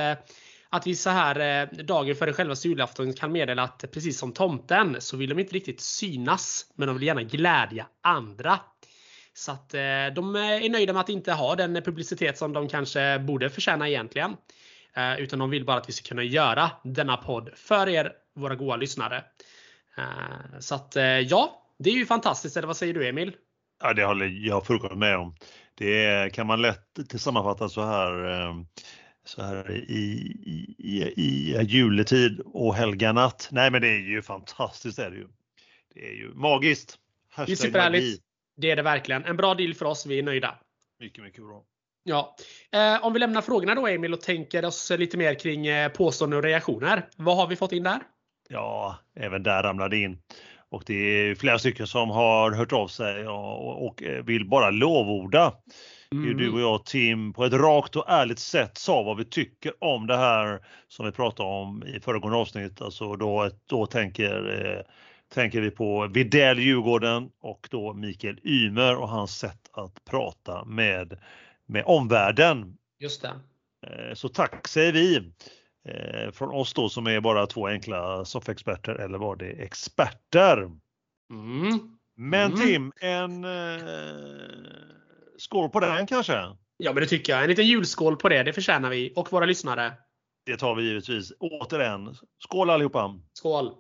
att 0.69 0.87
vi 0.87 0.97
så 0.97 1.11
här 1.11 1.67
dagen 1.83 2.17
före 2.17 2.33
själva 2.33 2.55
julafton 2.55 3.13
kan 3.13 3.33
meddela 3.33 3.63
att 3.63 3.85
precis 3.93 4.19
som 4.19 4.33
tomten 4.33 4.97
så 4.99 5.17
vill 5.17 5.29
de 5.29 5.39
inte 5.39 5.55
riktigt 5.55 5.81
synas. 5.81 6.67
Men 6.75 6.89
de 6.89 6.97
vill 6.97 7.07
gärna 7.07 7.23
glädja 7.23 7.87
andra. 8.03 8.59
Så 9.41 9.53
att 9.53 9.75
eh, 9.75 9.81
de 10.15 10.37
är 10.37 10.69
nöjda 10.71 10.93
med 10.93 11.01
att 11.01 11.09
inte 11.09 11.33
ha 11.33 11.57
den 11.57 11.83
publicitet 11.83 12.39
som 12.39 12.53
de 12.53 12.69
kanske 12.69 13.19
borde 13.19 13.51
förtjäna 13.51 13.89
egentligen. 13.89 14.37
Eh, 14.97 15.21
utan 15.21 15.39
de 15.39 15.51
vill 15.51 15.65
bara 15.65 15.77
att 15.77 15.89
vi 15.89 15.93
ska 15.93 16.09
kunna 16.09 16.23
göra 16.23 16.71
denna 16.85 17.17
podd 17.17 17.51
för 17.55 17.89
er, 17.89 18.13
våra 18.35 18.55
goa 18.55 18.77
lyssnare. 18.77 19.25
Eh, 19.99 20.59
så 20.59 20.75
att 20.75 20.97
ja, 21.27 21.63
det 21.79 21.91
är 21.91 21.95
ju 21.95 22.07
fantastiskt. 22.07 22.57
Eller 22.57 22.67
vad 22.67 22.77
säger 22.77 22.95
du 22.95 23.09
Emil? 23.09 23.33
Ja, 23.83 23.93
det 23.93 24.05
håller 24.05 24.27
jag 24.27 24.67
fullkomligt 24.67 24.99
med 24.99 25.17
om. 25.17 25.35
Det 25.75 26.33
kan 26.33 26.47
man 26.47 26.63
lätt 26.63 27.15
sammanfatta 27.17 27.69
så 27.69 27.85
här 27.85 28.65
så 29.25 29.43
här 29.43 29.71
i, 29.71 30.37
i, 30.79 31.13
i 31.17 31.63
juletid 31.63 32.41
och 32.45 32.75
helganatt. 32.75 33.49
Nej 33.53 33.71
men 33.71 33.83
det 33.83 33.89
är 33.89 34.09
ju 34.09 34.23
fantastiskt 34.23 34.99
är 34.99 35.11
det 35.11 35.17
ju. 35.17 35.29
Det 35.95 36.09
är 36.09 36.13
ju 36.13 36.33
magiskt. 36.35 36.99
det 37.37 37.53
är 37.53 37.57
superhärligt. 37.57 38.30
Det 38.61 38.71
är 38.71 38.77
det 38.77 38.83
verkligen. 38.83 39.25
En 39.25 39.37
bra 39.37 39.55
deal 39.55 39.75
för 39.75 39.87
oss. 39.87 40.07
Vi 40.07 40.19
är 40.19 40.23
nöjda. 40.23 40.55
Mycket, 41.01 41.25
mycket 41.25 41.45
bra. 41.45 41.63
Ja. 42.05 42.37
Eh, 42.73 43.05
om 43.05 43.13
vi 43.13 43.19
lämnar 43.19 43.41
frågorna 43.41 43.75
då 43.75 43.87
Emil 43.87 44.13
och 44.13 44.21
tänker 44.21 44.65
oss 44.65 44.91
lite 44.91 45.17
mer 45.17 45.35
kring 45.35 45.67
eh, 45.67 45.89
påståenden 45.89 46.37
och 46.37 46.43
reaktioner. 46.43 47.09
Vad 47.17 47.37
har 47.37 47.47
vi 47.47 47.57
fått 47.57 47.73
in 47.73 47.83
där? 47.83 48.01
Ja, 48.49 48.99
även 49.17 49.43
där 49.43 49.63
ramlade 49.63 49.97
in. 49.97 50.19
Och 50.71 50.83
det 50.87 50.95
är 50.95 51.35
flera 51.35 51.59
stycken 51.59 51.87
som 51.87 52.11
har 52.11 52.53
hört 52.53 52.73
av 52.73 52.89
sig 52.89 53.29
och, 53.29 53.87
och 53.87 54.03
vill 54.25 54.49
bara 54.49 54.71
lovorda 54.71 55.53
mm. 56.13 56.25
hur 56.25 56.35
du 56.35 56.53
och 56.53 56.61
jag 56.61 56.85
Tim 56.85 57.33
på 57.33 57.45
ett 57.45 57.53
rakt 57.53 57.97
och 57.97 58.05
ärligt 58.09 58.39
sätt 58.39 58.79
sa 58.79 59.03
vad 59.03 59.17
vi 59.17 59.25
tycker 59.25 59.85
om 59.85 60.07
det 60.07 60.17
här 60.17 60.61
som 60.89 61.07
vi 61.07 61.13
pratade 61.13 61.49
om 61.49 61.83
i 61.87 62.01
föregående 62.01 62.39
avsnitt. 62.39 62.81
Alltså 62.81 63.17
då, 63.17 63.51
då 63.67 63.87
tänker 63.87 64.67
eh, 64.67 64.83
tänker 65.31 65.61
vi 65.61 65.71
på 65.71 66.07
Videll 66.07 66.59
Djurgården 66.59 67.31
och 67.41 67.69
då 67.71 67.95
Mikael 67.95 68.41
Ymer 68.45 68.97
och 68.97 69.09
hans 69.09 69.39
sätt 69.39 69.71
att 69.73 70.05
prata 70.05 70.65
med, 70.65 71.19
med 71.67 71.85
omvärlden. 71.87 72.77
Just 72.99 73.23
det. 73.23 73.41
Eh, 73.87 74.15
så 74.15 74.29
tack 74.29 74.69
säger 74.69 74.93
vi 74.93 75.17
eh, 75.85 76.33
från 76.33 76.51
oss 76.51 76.75
då 76.75 76.89
som 76.89 77.07
är 77.07 77.21
bara 77.21 77.47
två 77.47 77.67
enkla 77.67 78.25
soffexperter 78.25 78.95
eller 78.95 79.19
var 79.19 79.37
det 79.37 79.51
experter. 79.51 80.57
Mm. 81.31 81.97
Men 82.17 82.53
mm. 82.53 82.67
Tim, 82.67 82.93
en 83.01 83.45
eh, 83.45 83.83
skål 85.39 85.71
på 85.71 85.81
den 85.81 86.07
kanske? 86.07 86.57
Ja, 86.77 86.93
men 86.93 86.95
det 86.95 87.07
tycker 87.07 87.33
jag. 87.33 87.43
En 87.43 87.49
liten 87.49 87.67
julskål 87.67 88.17
på 88.17 88.29
det, 88.29 88.43
det 88.43 88.53
förtjänar 88.53 88.91
vi 88.91 89.13
och 89.17 89.33
våra 89.33 89.47
lyssnare. 89.47 89.93
Det 90.47 90.57
tar 90.57 90.75
vi 90.75 90.83
givetvis. 90.83 91.33
Återigen, 91.41 92.15
skål 92.39 92.71
allihopa! 92.71 93.21
Skål! 93.33 93.75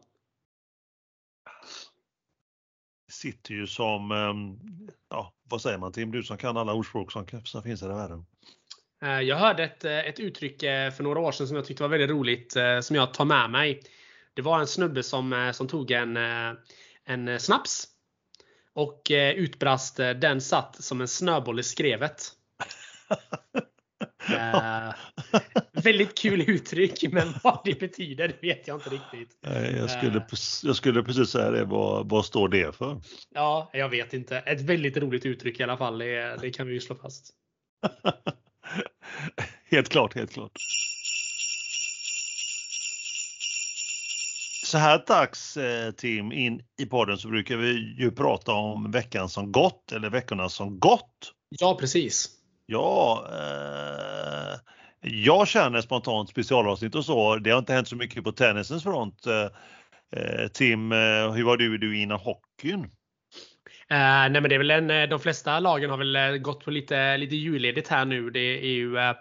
Sitter 3.10 3.54
ju 3.54 3.66
som, 3.66 4.10
ehm, 4.10 4.58
ja 5.10 5.32
vad 5.42 5.62
säger 5.62 5.78
man 5.78 5.92
Tim, 5.92 6.10
du 6.10 6.22
som 6.22 6.36
kan 6.36 6.56
alla 6.56 6.72
ordspråk 6.72 7.12
som, 7.12 7.26
som 7.44 7.62
finns 7.62 7.82
i 7.82 7.86
den 7.86 7.96
världen. 7.96 8.26
Eh, 9.02 9.20
jag 9.20 9.36
hörde 9.36 9.64
ett, 9.64 9.84
eh, 9.84 9.98
ett 9.98 10.20
uttryck 10.20 10.62
eh, 10.62 10.90
för 10.90 11.02
några 11.02 11.20
år 11.20 11.32
sedan 11.32 11.46
som 11.46 11.56
jag 11.56 11.64
tyckte 11.64 11.82
var 11.82 11.90
väldigt 11.90 12.10
roligt 12.10 12.56
som 12.82 12.96
jag 12.96 13.14
tar 13.14 13.24
med 13.24 13.50
mig. 13.50 13.82
Det 14.34 14.42
var 14.42 14.60
en 14.60 14.66
snubbe 14.66 15.02
som, 15.02 15.52
som 15.54 15.68
tog 15.68 15.90
en, 15.90 16.16
en 17.04 17.40
snaps 17.40 17.88
och 18.72 19.02
utbrast 19.36 19.96
den 19.96 20.40
satt 20.40 20.82
som 20.84 21.00
en 21.00 21.08
snöboll 21.08 21.60
i 21.60 21.62
skrevet. 21.62 22.32
Uh, 24.30 24.94
väldigt 25.80 26.18
kul 26.18 26.50
uttryck 26.50 27.12
men 27.12 27.34
vad 27.42 27.60
det 27.64 27.80
betyder 27.80 28.28
det 28.28 28.42
vet 28.42 28.68
jag 28.68 28.76
inte 28.76 28.90
riktigt. 28.90 29.38
Jag 29.78 29.90
skulle, 29.90 30.16
uh, 30.16 30.24
jag 30.62 30.76
skulle 30.76 31.02
precis 31.02 31.28
säga 31.28 31.50
det. 31.50 31.64
Vad, 31.64 32.08
vad 32.08 32.24
står 32.24 32.48
det 32.48 32.76
för? 32.76 33.00
Ja, 33.34 33.70
jag 33.72 33.88
vet 33.88 34.14
inte. 34.14 34.38
Ett 34.38 34.60
väldigt 34.60 34.96
roligt 34.96 35.26
uttryck 35.26 35.60
i 35.60 35.62
alla 35.62 35.76
fall. 35.76 35.98
Det, 35.98 36.36
det 36.40 36.50
kan 36.50 36.66
vi 36.66 36.72
ju 36.72 36.80
slå 36.80 36.96
fast. 36.96 37.30
helt 39.70 39.88
klart, 39.88 40.14
helt 40.14 40.32
klart. 40.32 40.52
Så 44.64 44.78
här 44.78 45.04
dags 45.06 45.56
eh, 45.56 45.90
Tim 45.90 46.32
in 46.32 46.62
i 46.80 46.86
podden 46.86 47.18
så 47.18 47.28
brukar 47.28 47.56
vi 47.56 47.96
ju 47.98 48.10
prata 48.10 48.52
om 48.52 48.90
veckan 48.90 49.28
som 49.28 49.52
gått 49.52 49.92
eller 49.92 50.10
veckorna 50.10 50.48
som 50.48 50.80
gått. 50.80 51.32
Ja, 51.48 51.76
precis. 51.80 52.30
Ja, 52.66 53.26
eh, 53.30 54.58
jag 55.02 55.48
känner 55.48 55.80
spontant 55.80 56.28
specialavsnitt 56.28 56.94
och 56.94 57.04
så. 57.04 57.36
Det 57.36 57.50
har 57.50 57.58
inte 57.58 57.72
hänt 57.72 57.88
så 57.88 57.96
mycket 57.96 58.24
på 58.24 58.32
tennisens 58.32 58.82
front. 58.82 59.26
Eh, 59.26 59.42
eh, 60.20 60.48
Tim, 60.48 60.92
eh, 60.92 61.32
hur 61.32 61.44
var 61.44 61.56
du, 61.56 61.78
du 61.78 61.98
innan 61.98 62.18
hockeyn? 62.18 62.90
Uh, 63.92 63.96
nej 63.98 64.30
men 64.30 64.42
det 64.42 64.54
är 64.54 64.58
väl 64.58 64.70
en, 64.70 65.10
de 65.10 65.20
flesta 65.20 65.60
lagen 65.60 65.90
har 65.90 65.96
väl 65.96 66.38
gått 66.38 66.64
på 66.64 66.70
lite, 66.70 67.16
lite 67.16 67.36
julledigt 67.36 67.88
här 67.88 68.04
nu. 68.04 68.30
Det 68.30 68.40
är 68.40 68.72
ju, 68.72 68.96
uh, 68.96 69.12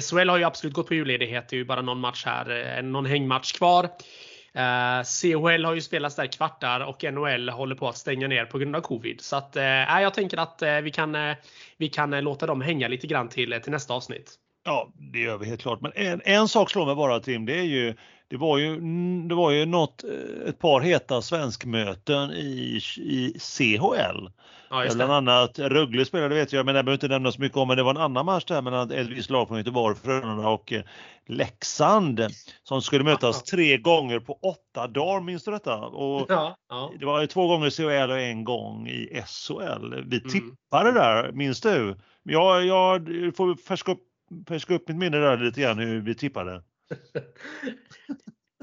SHL 0.00 0.28
har 0.28 0.38
ju 0.38 0.44
absolut 0.44 0.74
gått 0.74 0.88
på 0.88 0.94
julledighet. 0.94 1.48
Det 1.48 1.56
är 1.56 1.58
ju 1.58 1.64
bara 1.64 1.82
någon 1.82 2.00
match 2.00 2.24
här, 2.26 2.82
någon 2.82 3.06
hängmatch 3.06 3.52
kvar. 3.52 3.84
Uh, 3.84 5.02
CHL 5.04 5.64
har 5.64 5.74
ju 5.74 5.80
spelats 5.80 6.16
där 6.16 6.26
kvartar 6.26 6.80
och 6.80 7.04
NHL 7.12 7.48
håller 7.48 7.74
på 7.74 7.88
att 7.88 7.96
stänga 7.96 8.28
ner 8.28 8.44
på 8.44 8.58
grund 8.58 8.76
av 8.76 8.80
covid. 8.80 9.20
Så 9.20 9.36
att, 9.36 9.56
uh, 9.56 10.02
jag 10.02 10.14
tänker 10.14 10.38
att 10.38 10.62
uh, 10.62 10.80
vi, 10.80 10.90
kan, 10.90 11.14
uh, 11.14 11.34
vi 11.76 11.88
kan 11.88 12.10
låta 12.10 12.46
dem 12.46 12.60
hänga 12.60 12.88
lite 12.88 13.06
grann 13.06 13.28
till, 13.28 13.60
till 13.62 13.72
nästa 13.72 13.94
avsnitt. 13.94 14.38
Ja, 14.64 14.92
det 15.12 15.18
gör 15.18 15.38
vi 15.38 15.46
helt 15.46 15.60
klart. 15.60 15.80
Men 15.80 15.92
en, 15.94 16.20
en 16.24 16.48
sak 16.48 16.70
slår 16.70 16.86
mig 16.86 16.94
bara 16.94 17.20
Tim, 17.20 17.46
det 17.46 17.58
är 17.58 17.64
ju 17.64 17.94
det 18.28 18.36
var 18.36 18.58
ju, 18.58 18.80
det 19.28 19.34
var 19.34 19.50
ju 19.50 19.66
något, 19.66 20.04
ett 20.46 20.58
par 20.58 20.80
heta 20.80 21.22
svenskmöten 21.22 22.30
i, 22.30 22.80
i 22.96 23.38
CHL. 23.38 24.28
Ja, 24.70 24.94
Bland 24.94 25.12
annat 25.12 25.58
Rögle 25.58 26.04
spelade 26.04 26.34
vet 26.34 26.52
jag, 26.52 26.66
men 26.66 26.74
det 26.74 26.82
behöver 26.82 26.96
inte 26.96 27.08
nämnas 27.08 27.38
mycket 27.38 27.58
om. 27.58 27.68
Men 27.68 27.76
det 27.76 27.82
var 27.82 27.90
en 27.90 28.00
annan 28.00 28.26
match 28.26 28.44
där 28.44 28.62
mellan 28.62 28.90
ett 28.90 29.06
visst 29.06 29.30
lag 29.30 29.48
från 29.48 29.58
Göteborg, 29.58 29.96
Frölunda 29.96 30.48
och 30.48 30.72
eh, 30.72 30.82
Leksand 31.26 32.26
som 32.62 32.82
skulle 32.82 33.04
mötas 33.04 33.42
tre 33.42 33.76
gånger 33.78 34.20
på 34.20 34.38
åtta 34.42 34.86
dagar. 34.86 35.20
Minns 35.20 35.44
du 35.44 35.50
detta? 35.50 35.76
Och 35.76 36.26
ja, 36.28 36.56
ja. 36.68 36.92
Det 36.98 37.06
var 37.06 37.26
två 37.26 37.46
gånger 37.46 37.66
i 37.66 37.70
CHL 37.70 38.10
och 38.10 38.20
en 38.20 38.44
gång 38.44 38.88
i 38.88 39.22
SHL. 39.26 39.94
Vi 40.06 40.16
mm. 40.16 40.30
tippade 40.30 40.88
mm. 40.90 40.94
där, 40.94 41.32
minns 41.32 41.60
du? 41.60 41.96
Jag, 42.22 42.66
jag 42.66 43.06
får 43.36 43.54
färska 43.54 43.92
upp, 43.92 44.02
färska 44.48 44.74
upp 44.74 44.88
mitt 44.88 44.96
minne 44.96 45.16
där 45.16 45.36
lite 45.36 45.60
grann 45.60 45.78
hur 45.78 46.00
vi 46.00 46.14
tippade. 46.14 46.62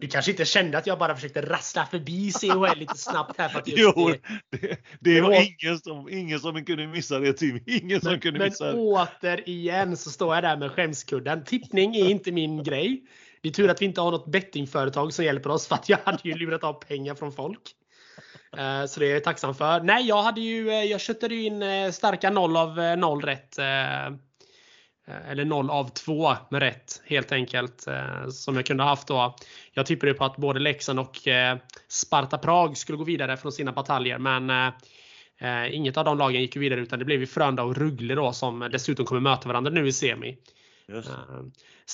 Du 0.02 0.08
kanske 0.08 0.32
inte 0.32 0.46
kände 0.46 0.78
att 0.78 0.88
jag 0.88 1.00
bara 1.00 1.16
försökte 1.16 1.42
rassla 1.42 1.86
förbi 1.86 2.32
CHL 2.32 2.80
lite 2.80 2.98
snabbt 2.98 3.38
här 3.38 3.50
för 3.50 3.60
att 3.60 3.68
Jo, 3.68 4.14
det, 4.50 4.78
det 5.00 5.22
var 5.22 5.32
ingen 5.32 5.80
som, 5.80 6.10
ingen 6.10 6.40
som 6.40 6.66
kunde 6.66 6.88
missa 6.88 7.20
det 7.20 7.34
Tim. 7.34 7.64
Ingen 7.66 8.02
som 8.02 8.20
kunde 8.20 8.40
men 8.40 8.50
missa 8.50 8.66
det. 8.66 8.74
Men 8.74 8.82
återigen 8.82 9.98
så 9.98 10.10
står 10.10 10.36
jag 10.36 10.44
där 10.44 10.58
med 10.58 10.72
skämskudden. 10.72 11.44
Tippning 11.44 11.96
är 11.96 12.10
inte 12.10 12.32
min 12.32 12.64
grej. 12.64 13.04
Det 13.42 13.50
är 13.50 13.54
tur 13.54 13.70
att 13.70 13.82
vi 13.82 13.86
inte 13.86 14.02
har 14.02 14.12
något 14.12 14.32
bettingföretag 14.32 15.14
som 15.14 15.26
hjälper 15.26 15.50
oss 15.50 15.68
för 15.68 15.76
att 15.76 15.90
jag 15.90 15.98
hade 16.06 16.20
ju 16.24 16.34
lurat 16.36 16.64
av 16.64 16.74
pengar 16.74 17.16
från 17.16 17.32
folk. 17.32 17.62
Eh, 18.58 18.86
så 18.86 19.00
det 19.00 19.06
är 19.06 19.14
jag 19.14 19.24
tacksam 19.24 19.56
för. 19.56 19.84
Nej, 19.84 20.08
jag 20.08 20.24
hade 20.24 20.42
ju, 20.42 20.70
eh, 20.70 20.84
jag 20.84 21.02
köttade 21.02 21.36
in 21.36 21.62
eh, 21.62 21.92
starka 21.92 22.30
noll 22.30 22.58
av 22.58 22.98
noll 22.98 23.22
rätt 23.22 23.58
eller 25.28 25.46
0 25.46 25.70
av 25.70 25.90
2 25.90 26.34
med 26.50 26.62
rätt 26.62 27.02
helt 27.06 27.32
enkelt. 27.32 27.86
Som 28.30 28.56
jag 28.56 28.66
kunde 28.66 28.84
haft 28.84 29.08
då. 29.08 29.36
Jag 29.74 29.86
tippade 29.86 30.14
på 30.14 30.26
att 30.26 30.38
både 30.38 30.60
Leksand 30.60 31.00
och 31.00 31.18
Sparta 31.88 32.38
Prag 32.38 32.78
skulle 32.78 32.98
gå 32.98 33.04
vidare 33.04 33.38
från 33.38 33.52
sina 33.52 33.72
bataljer 33.72 34.18
men 34.18 34.72
inget 35.72 35.98
av 35.98 36.06
de 36.06 36.18
lagen 36.18 36.42
gick 36.42 36.56
vidare 36.56 36.80
utan 36.82 37.00
det 37.00 37.06
blev 37.06 37.20
ju 37.20 37.28
Frölunda 37.28 37.64
och 37.64 37.78
Ruggle 37.78 38.16
då 38.16 38.34
som 38.34 38.70
dessutom 38.72 39.06
kommer 39.06 39.22
möta 39.22 39.48
varandra 39.48 39.72
nu 39.72 39.88
i 39.88 39.92
semi. 39.92 40.38
Just. 40.88 41.12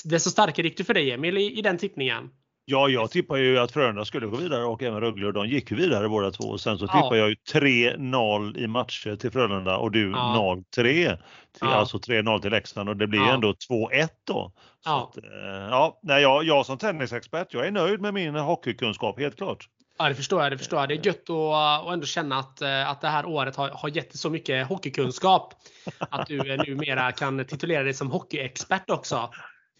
Desto 0.06 0.30
starkare 0.30 0.68
gick 0.68 0.78
det 0.78 0.84
för 0.84 0.94
dig 0.94 1.12
Emil 1.12 1.38
i, 1.38 1.60
i 1.60 1.62
den 1.62 1.78
tippningen. 1.78 2.30
Ja, 2.70 2.90
jag 2.90 3.12
tippar 3.12 3.38
ju 3.38 3.60
att 3.60 3.72
Frölunda 3.72 4.06
skulle 4.06 4.28
gå 4.28 4.38
vidare 4.38 4.64
och 4.64 4.84
även 4.84 5.02
Rögle 5.02 5.28
och 5.28 5.34
de 5.34 5.48
gick 5.48 5.72
vidare 5.72 6.10
båda 6.10 6.32
två. 6.32 6.44
Och 6.44 6.62
sen 6.62 6.78
så 6.78 6.88
tippar 6.88 7.16
jag 7.16 7.30
ju 7.30 7.36
3-0 7.54 8.58
i 8.58 8.68
matcher 8.68 9.16
till 9.16 9.32
Frölunda 9.32 9.78
och 9.78 9.92
du 9.92 10.12
ja. 10.12 10.56
0-3. 10.76 11.18
Ja. 11.62 11.68
Alltså 11.68 11.98
3-0 11.98 12.42
till 12.42 12.52
Leksand 12.52 12.90
och 12.90 12.98
det 12.98 13.08
blir 13.08 13.20
ja. 13.20 13.34
ändå 13.34 13.52
2-1 13.52 14.08
då. 14.28 14.52
Så 14.54 14.90
ja. 14.90 15.12
Att, 15.12 15.18
eh, 15.18 15.70
ja, 15.70 16.00
nej, 16.04 16.22
jag, 16.22 16.44
jag 16.44 16.66
som 16.66 16.78
tennisexpert, 16.78 17.54
jag 17.54 17.68
är 17.68 17.72
nöjd 17.72 18.02
med 18.02 18.14
min 18.14 18.36
hockeykunskap 18.36 19.20
helt 19.20 19.36
klart. 19.36 19.70
Ja, 19.98 20.10
det 20.10 20.16
förstår 20.16 20.44
jag. 20.44 20.52
Det 20.52 20.58
förstår 20.58 20.80
jag. 20.80 20.90
Det 20.90 20.96
är 20.96 21.06
gött 21.06 21.30
att, 21.30 21.86
att 21.88 21.94
ändå 21.94 22.06
känna 22.06 22.40
att, 22.40 22.62
eh, 22.62 22.90
att 22.90 23.02
det 23.02 23.08
här 23.08 23.26
året 23.26 23.56
har, 23.56 23.70
har 23.70 23.90
gett 23.90 24.10
dig 24.10 24.18
så 24.18 24.30
mycket 24.30 24.68
hockeykunskap. 24.68 25.54
Att 26.00 26.28
du 26.28 26.58
numera 26.68 27.12
kan 27.12 27.46
titulera 27.46 27.84
dig 27.84 27.94
som 27.94 28.12
hockeyexpert 28.12 28.90
också. 28.90 29.30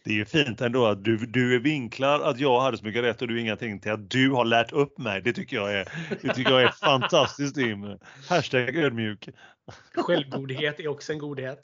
Det 0.08 0.14
är 0.14 0.16
ju 0.16 0.26
fint 0.26 0.62
ändå 0.62 0.86
att 0.86 1.04
du, 1.04 1.18
du 1.18 1.60
vinklar 1.60 2.20
att 2.20 2.40
jag 2.40 2.62
hade 2.62 2.78
så 2.78 2.86
mycket 2.86 3.04
rätt 3.04 3.22
och 3.22 3.28
du 3.28 3.42
ingenting 3.42 3.80
till 3.80 3.92
att 3.92 4.10
du 4.10 4.32
har 4.32 4.46
lärt 4.46 4.72
upp 4.72 4.98
mig. 4.98 5.22
Det 5.22 5.34
tycker 5.34 5.56
jag 5.58 5.74
är, 5.74 5.88
det 6.22 6.34
tycker 6.34 6.52
jag 6.52 6.62
är 6.62 6.72
fantastiskt 6.82 7.56
Tim. 7.56 7.98
Hashtag 8.30 8.76
ödmjuk. 8.76 9.30
Självgodhet 9.96 10.80
är 10.80 10.88
också 10.88 11.14
en 11.14 11.20
godhet. 11.20 11.60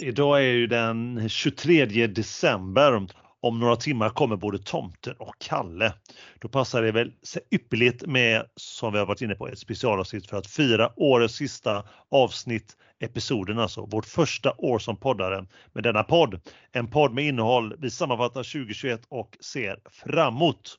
Idag 0.00 0.38
är 0.38 0.52
ju 0.52 0.66
den 0.66 1.28
23 1.28 2.06
december 2.06 3.06
om 3.48 3.58
några 3.58 3.76
timmar 3.76 4.10
kommer 4.10 4.36
både 4.36 4.58
tomten 4.58 5.14
och 5.18 5.34
Kalle. 5.38 5.92
Då 6.38 6.48
passar 6.48 6.82
det 6.82 6.92
väl 6.92 7.12
ypperligt 7.50 8.06
med, 8.06 8.46
som 8.56 8.92
vi 8.92 8.98
har 8.98 9.06
varit 9.06 9.22
inne 9.22 9.34
på, 9.34 9.48
ett 9.48 9.58
specialavsnitt 9.58 10.30
för 10.30 10.36
att 10.36 10.46
fira 10.46 10.92
årets 10.96 11.34
sista 11.34 11.84
avsnitt, 12.10 12.76
episoden 13.00 13.58
alltså, 13.58 13.86
vårt 13.86 14.06
första 14.06 14.52
år 14.58 14.78
som 14.78 14.96
poddare 14.96 15.46
med 15.72 15.84
denna 15.84 16.02
podd. 16.02 16.40
En 16.72 16.90
podd 16.90 17.14
med 17.14 17.24
innehåll, 17.24 17.74
vi 17.78 17.90
sammanfattar 17.90 18.42
2021 18.42 19.00
och 19.08 19.36
ser 19.40 19.78
framåt. 19.90 20.78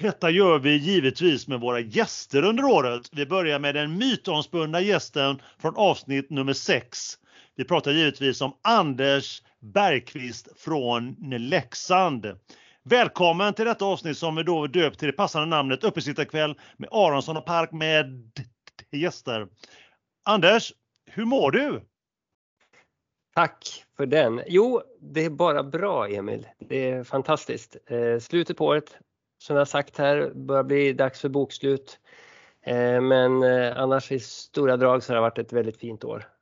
Detta 0.00 0.30
gör 0.30 0.58
vi 0.58 0.76
givetvis 0.76 1.48
med 1.48 1.60
våra 1.60 1.80
gäster 1.80 2.42
under 2.42 2.64
året. 2.64 3.08
Vi 3.12 3.26
börjar 3.26 3.58
med 3.58 3.74
den 3.74 3.98
mytomspunna 3.98 4.80
gästen 4.80 5.42
från 5.58 5.76
avsnitt 5.76 6.30
nummer 6.30 6.52
6. 6.52 7.18
Vi 7.58 7.64
pratar 7.64 7.90
givetvis 7.90 8.40
om 8.40 8.56
Anders 8.62 9.42
Bergqvist 9.60 10.48
från 10.56 11.16
Leksand. 11.38 12.38
Välkommen 12.82 13.54
till 13.54 13.64
detta 13.64 13.84
avsnitt 13.84 14.18
som 14.18 14.36
vi 14.36 14.42
då 14.42 14.66
döpt 14.66 14.98
till 14.98 15.06
det 15.06 15.12
passande 15.12 15.46
namnet 15.46 15.84
Uppesittarkväll 15.84 16.58
med 16.76 16.88
Aronsson 16.92 17.36
och 17.36 17.44
Park 17.44 17.72
med 17.72 18.30
gäster. 18.92 19.48
Anders, 20.24 20.72
hur 21.10 21.24
mår 21.24 21.50
du? 21.50 21.80
Tack 23.34 23.84
för 23.96 24.06
den. 24.06 24.42
Jo, 24.46 24.82
det 25.00 25.24
är 25.24 25.30
bara 25.30 25.62
bra 25.62 26.08
Emil. 26.08 26.46
Det 26.58 26.90
är 26.90 27.04
fantastiskt. 27.04 27.76
Eh, 27.86 28.18
slutet 28.18 28.56
på 28.56 28.66
året, 28.66 28.96
som 29.38 29.56
jag 29.56 29.68
sagt 29.68 29.98
här, 29.98 30.32
börjar 30.34 30.64
bli 30.64 30.92
dags 30.92 31.20
för 31.20 31.28
bokslut. 31.28 31.98
Eh, 32.62 33.00
men 33.00 33.42
eh, 33.42 33.78
annars 33.78 34.12
i 34.12 34.20
stora 34.20 34.76
drag 34.76 35.02
så 35.02 35.12
har 35.12 35.14
det 35.14 35.20
varit 35.20 35.38
ett 35.38 35.52
väldigt 35.52 35.80
fint 35.80 36.04
år. 36.04 36.35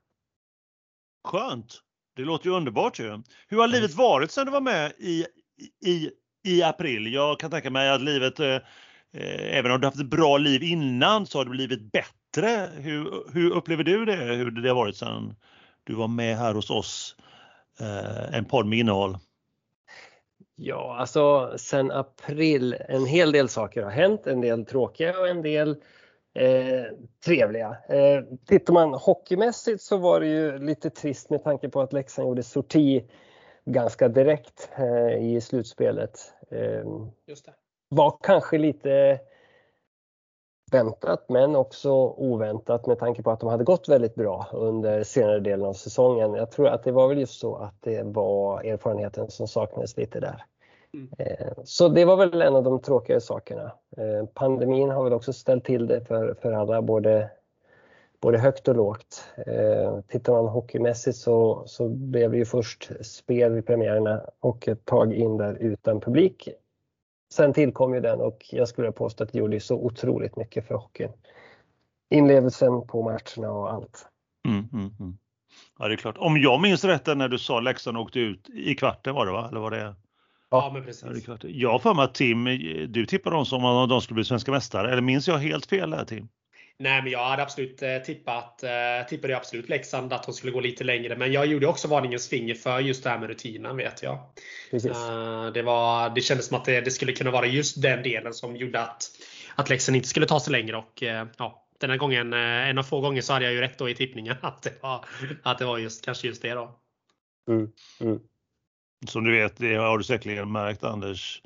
Skönt! 1.25 1.81
Det 2.17 2.23
låter 2.23 2.47
ju 2.47 2.57
underbart 2.57 2.99
ju. 2.99 3.23
Hur 3.49 3.59
har 3.59 3.69
livet 3.69 3.95
varit 3.95 4.31
sedan 4.31 4.47
du 4.47 4.53
var 4.53 4.61
med 4.61 4.93
i, 4.99 5.27
i, 5.87 6.11
i 6.45 6.63
april? 6.63 7.15
Jag 7.15 7.41
kan 7.41 7.51
tänka 7.51 7.71
mig 7.71 7.91
att 7.91 8.03
livet, 8.03 8.41
eh, 8.41 8.55
eh, 9.13 9.59
även 9.59 9.73
om 9.73 9.81
du 9.81 9.87
haft 9.87 10.01
ett 10.01 10.07
bra 10.07 10.39
liv 10.39 10.63
innan, 10.63 11.27
så 11.27 11.39
har 11.39 11.45
det 11.45 11.51
blivit 11.51 11.93
bättre. 11.93 12.71
Hur, 12.77 13.33
hur 13.35 13.51
upplever 13.51 13.85
du 13.85 14.05
det? 14.05 14.17
Hur 14.17 14.51
det 14.51 14.69
har 14.69 14.77
varit 14.77 14.97
sedan 14.97 15.35
du 15.85 15.95
var 15.95 16.09
med 16.09 16.37
här 16.37 16.55
hos 16.55 16.71
oss? 16.71 17.17
Eh, 17.81 18.35
en 18.35 18.45
podd 18.45 18.67
med 18.67 18.79
innehåll. 18.79 19.19
Ja, 20.57 20.97
alltså 20.99 21.55
sen 21.59 21.91
april, 21.91 22.77
en 22.89 23.07
hel 23.07 23.33
del 23.33 23.49
saker 23.49 23.83
har 23.83 23.91
hänt, 23.91 24.27
en 24.27 24.41
del 24.41 24.67
tråkiga 24.67 25.21
och 25.21 25.29
en 25.29 25.43
del 25.43 25.77
eh, 26.35 26.85
trevliga. 27.25 27.77
Eh, 27.89 28.23
tittar 28.47 28.73
man 28.73 28.95
hockeymässigt 28.95 29.83
så 29.83 29.97
var 29.97 30.21
det 30.21 30.27
ju 30.27 30.59
lite 30.59 30.91
trist 30.91 31.31
med 31.31 31.45
tanke 31.45 31.69
på 31.69 31.81
att 31.81 31.93
Leksand 31.93 32.29
gjorde 32.29 32.43
sorti 32.43 33.05
ganska 33.65 34.09
direkt 34.09 34.71
eh, 34.77 35.35
i 35.35 35.41
slutspelet. 35.41 36.35
Eh, 36.51 36.85
Just 37.27 37.47
det. 37.47 37.53
Var 37.89 38.19
kanske 38.23 38.59
lite 38.59 39.21
väntat 40.73 41.29
men 41.29 41.57
också 41.57 41.93
oväntat 42.17 42.87
med 42.87 42.99
tanke 42.99 43.23
på 43.23 43.31
att 43.31 43.41
de 43.41 43.49
hade 43.49 43.65
gått 43.65 43.89
väldigt 43.89 44.15
bra 44.15 44.47
under 44.53 45.03
senare 45.03 45.41
delen 45.41 45.67
av 45.67 45.73
säsongen. 45.73 46.35
Jag 46.35 46.51
tror 46.51 46.69
att 46.69 46.85
det 46.85 46.93
var 46.93 47.09
väl 47.09 47.19
just 47.19 47.41
så 47.41 47.57
att 47.57 47.75
det 47.81 48.03
var 48.03 48.65
erfarenheten 48.65 49.31
som 49.31 49.49
saknades 49.49 49.97
lite 49.97 50.21
där. 50.21 50.45
Mm. 50.95 51.09
Eh, 51.19 51.53
så 51.65 51.89
det 51.89 52.05
var 52.05 52.17
väl 52.17 52.43
en 52.43 52.57
av 52.57 52.65
de 52.65 52.81
tråkigare 52.81 53.21
sakerna. 53.21 53.73
Eh, 53.97 54.27
pandemin 54.35 54.91
har 54.91 55.05
väl 55.05 55.13
också 55.13 55.33
ställt 55.33 55.65
till 55.65 55.87
det 55.87 56.05
för, 56.05 56.35
för 56.43 56.53
alla, 56.53 56.83
både, 56.83 57.31
både 58.21 58.39
högt 58.39 58.69
och 58.69 58.77
lågt. 58.77 59.25
Eh, 59.47 60.01
tittar 60.09 60.33
man 60.33 60.47
hockeymässigt 60.47 61.17
så, 61.17 61.63
så 61.67 61.89
blev 61.89 62.31
det 62.31 62.37
ju 62.37 62.45
först 62.45 62.91
spel 63.01 63.53
vid 63.53 63.67
premiärerna 63.67 64.21
och 64.41 64.69
ett 64.69 64.85
tag 64.85 65.15
in 65.15 65.37
där 65.37 65.55
utan 65.55 66.01
publik. 66.01 66.49
Sen 67.33 67.53
tillkom 67.53 67.95
ju 67.95 68.01
den 68.01 68.21
och 68.21 68.47
jag 68.51 68.69
skulle 68.69 68.93
påstå 68.93 69.25
att 69.25 69.33
det 69.33 69.39
gjorde 69.39 69.61
så 69.61 69.75
otroligt 69.75 70.37
mycket 70.37 70.67
för 70.67 70.75
hockeyn. 70.75 71.13
Inlevelsen 72.11 72.87
på 72.87 73.03
matcherna 73.03 73.53
och 73.53 73.73
allt. 73.73 74.09
Mm, 74.49 74.69
mm, 74.73 74.91
mm. 75.01 75.19
Ja, 75.79 75.89
det 75.89 75.95
är 75.95 75.97
klart. 75.97 76.19
Om 76.19 76.37
jag 76.37 76.61
minns 76.61 76.85
rätt 76.85 77.07
när 77.07 77.29
du 77.29 77.39
sa 77.39 77.61
Leksand 77.61 77.97
åkte 77.97 78.21
ut 78.21 78.51
i 78.51 78.75
kvarten 78.75 79.15
var 79.15 79.27
det 79.27 79.33
va? 79.33 79.49
Eller 79.51 79.61
var 79.61 79.71
det? 79.71 79.95
Ja, 80.55 80.71
men 80.73 80.85
precis. 80.85 81.29
Jag 81.43 81.71
har 81.71 81.79
för 81.79 81.95
mig 81.95 82.05
att 82.05 82.15
Tim, 82.15 82.45
du 82.89 83.07
tippade 83.07 83.37
dem 83.37 83.47
som 83.47 83.65
om 83.65 83.89
de 83.89 84.01
skulle 84.01 84.15
bli 84.15 84.25
svenska 84.25 84.51
mästare. 84.51 84.93
Eller 84.93 85.03
minns 85.03 85.29
jag 85.29 85.39
helt 85.39 85.67
fel 85.67 85.91
där 85.91 86.05
Tim? 86.05 86.29
Nej, 86.79 87.03
men 87.03 87.13
jag 87.13 87.25
hade 87.25 87.43
absolut 87.43 87.83
eh, 87.83 87.99
tippat, 87.99 88.63
eh, 88.63 88.71
tippade 89.09 89.37
absolut 89.37 89.69
Leksand 89.69 90.13
att 90.13 90.23
de 90.23 90.33
skulle 90.33 90.53
gå 90.53 90.61
lite 90.61 90.85
längre. 90.85 91.17
Men 91.17 91.33
jag 91.33 91.47
gjorde 91.47 91.67
också 91.67 91.89
varningens 91.89 92.29
finger 92.29 92.55
för 92.55 92.81
just 92.81 93.05
det 93.05 93.11
här 93.11 93.19
med 93.19 93.29
rutinen 93.29 93.77
vet 93.77 94.03
jag. 94.03 94.15
Uh, 94.73 95.53
det, 95.55 95.63
var, 95.63 96.11
det 96.11 96.21
kändes 96.21 96.47
som 96.47 96.57
att 96.57 96.65
det, 96.65 96.81
det, 96.81 96.91
skulle 96.91 97.13
kunna 97.13 97.31
vara 97.31 97.47
just 97.47 97.83
den 97.83 98.03
delen 98.03 98.35
som 98.35 98.57
gjorde 98.57 98.81
att, 98.81 99.11
att 99.55 99.71
Leksand 99.71 99.97
inte 99.97 100.09
skulle 100.09 100.27
ta 100.27 100.41
sig 100.41 100.53
längre. 100.53 100.77
Och, 100.77 101.03
ja, 101.37 101.67
den 101.81 101.91
här 101.91 101.97
gången, 101.97 102.33
en 102.33 102.79
av 102.79 102.83
få 102.83 103.01
gånger 103.01 103.23
så 103.23 103.33
hade 103.33 103.45
jag 103.45 103.55
ju 103.55 103.61
rätt 103.61 103.79
då 103.79 103.89
i 103.89 103.95
tippningen 103.95 104.37
att 104.41 104.63
det 104.63 104.83
var, 104.83 105.05
att 105.43 105.59
det 105.59 105.65
var 105.65 105.79
just, 105.79 106.05
kanske 106.05 106.27
just 106.27 106.43
det. 106.43 106.55
Då. 106.55 106.81
Mm, 107.51 107.73
mm. 108.01 108.21
Som 109.07 109.25
du 109.25 109.33
vet, 109.33 109.57
det 109.57 109.75
har 109.75 109.99
du 109.99 110.05
säkerligen 110.05 110.53
märkt 110.53 110.85
Anders 110.85 111.43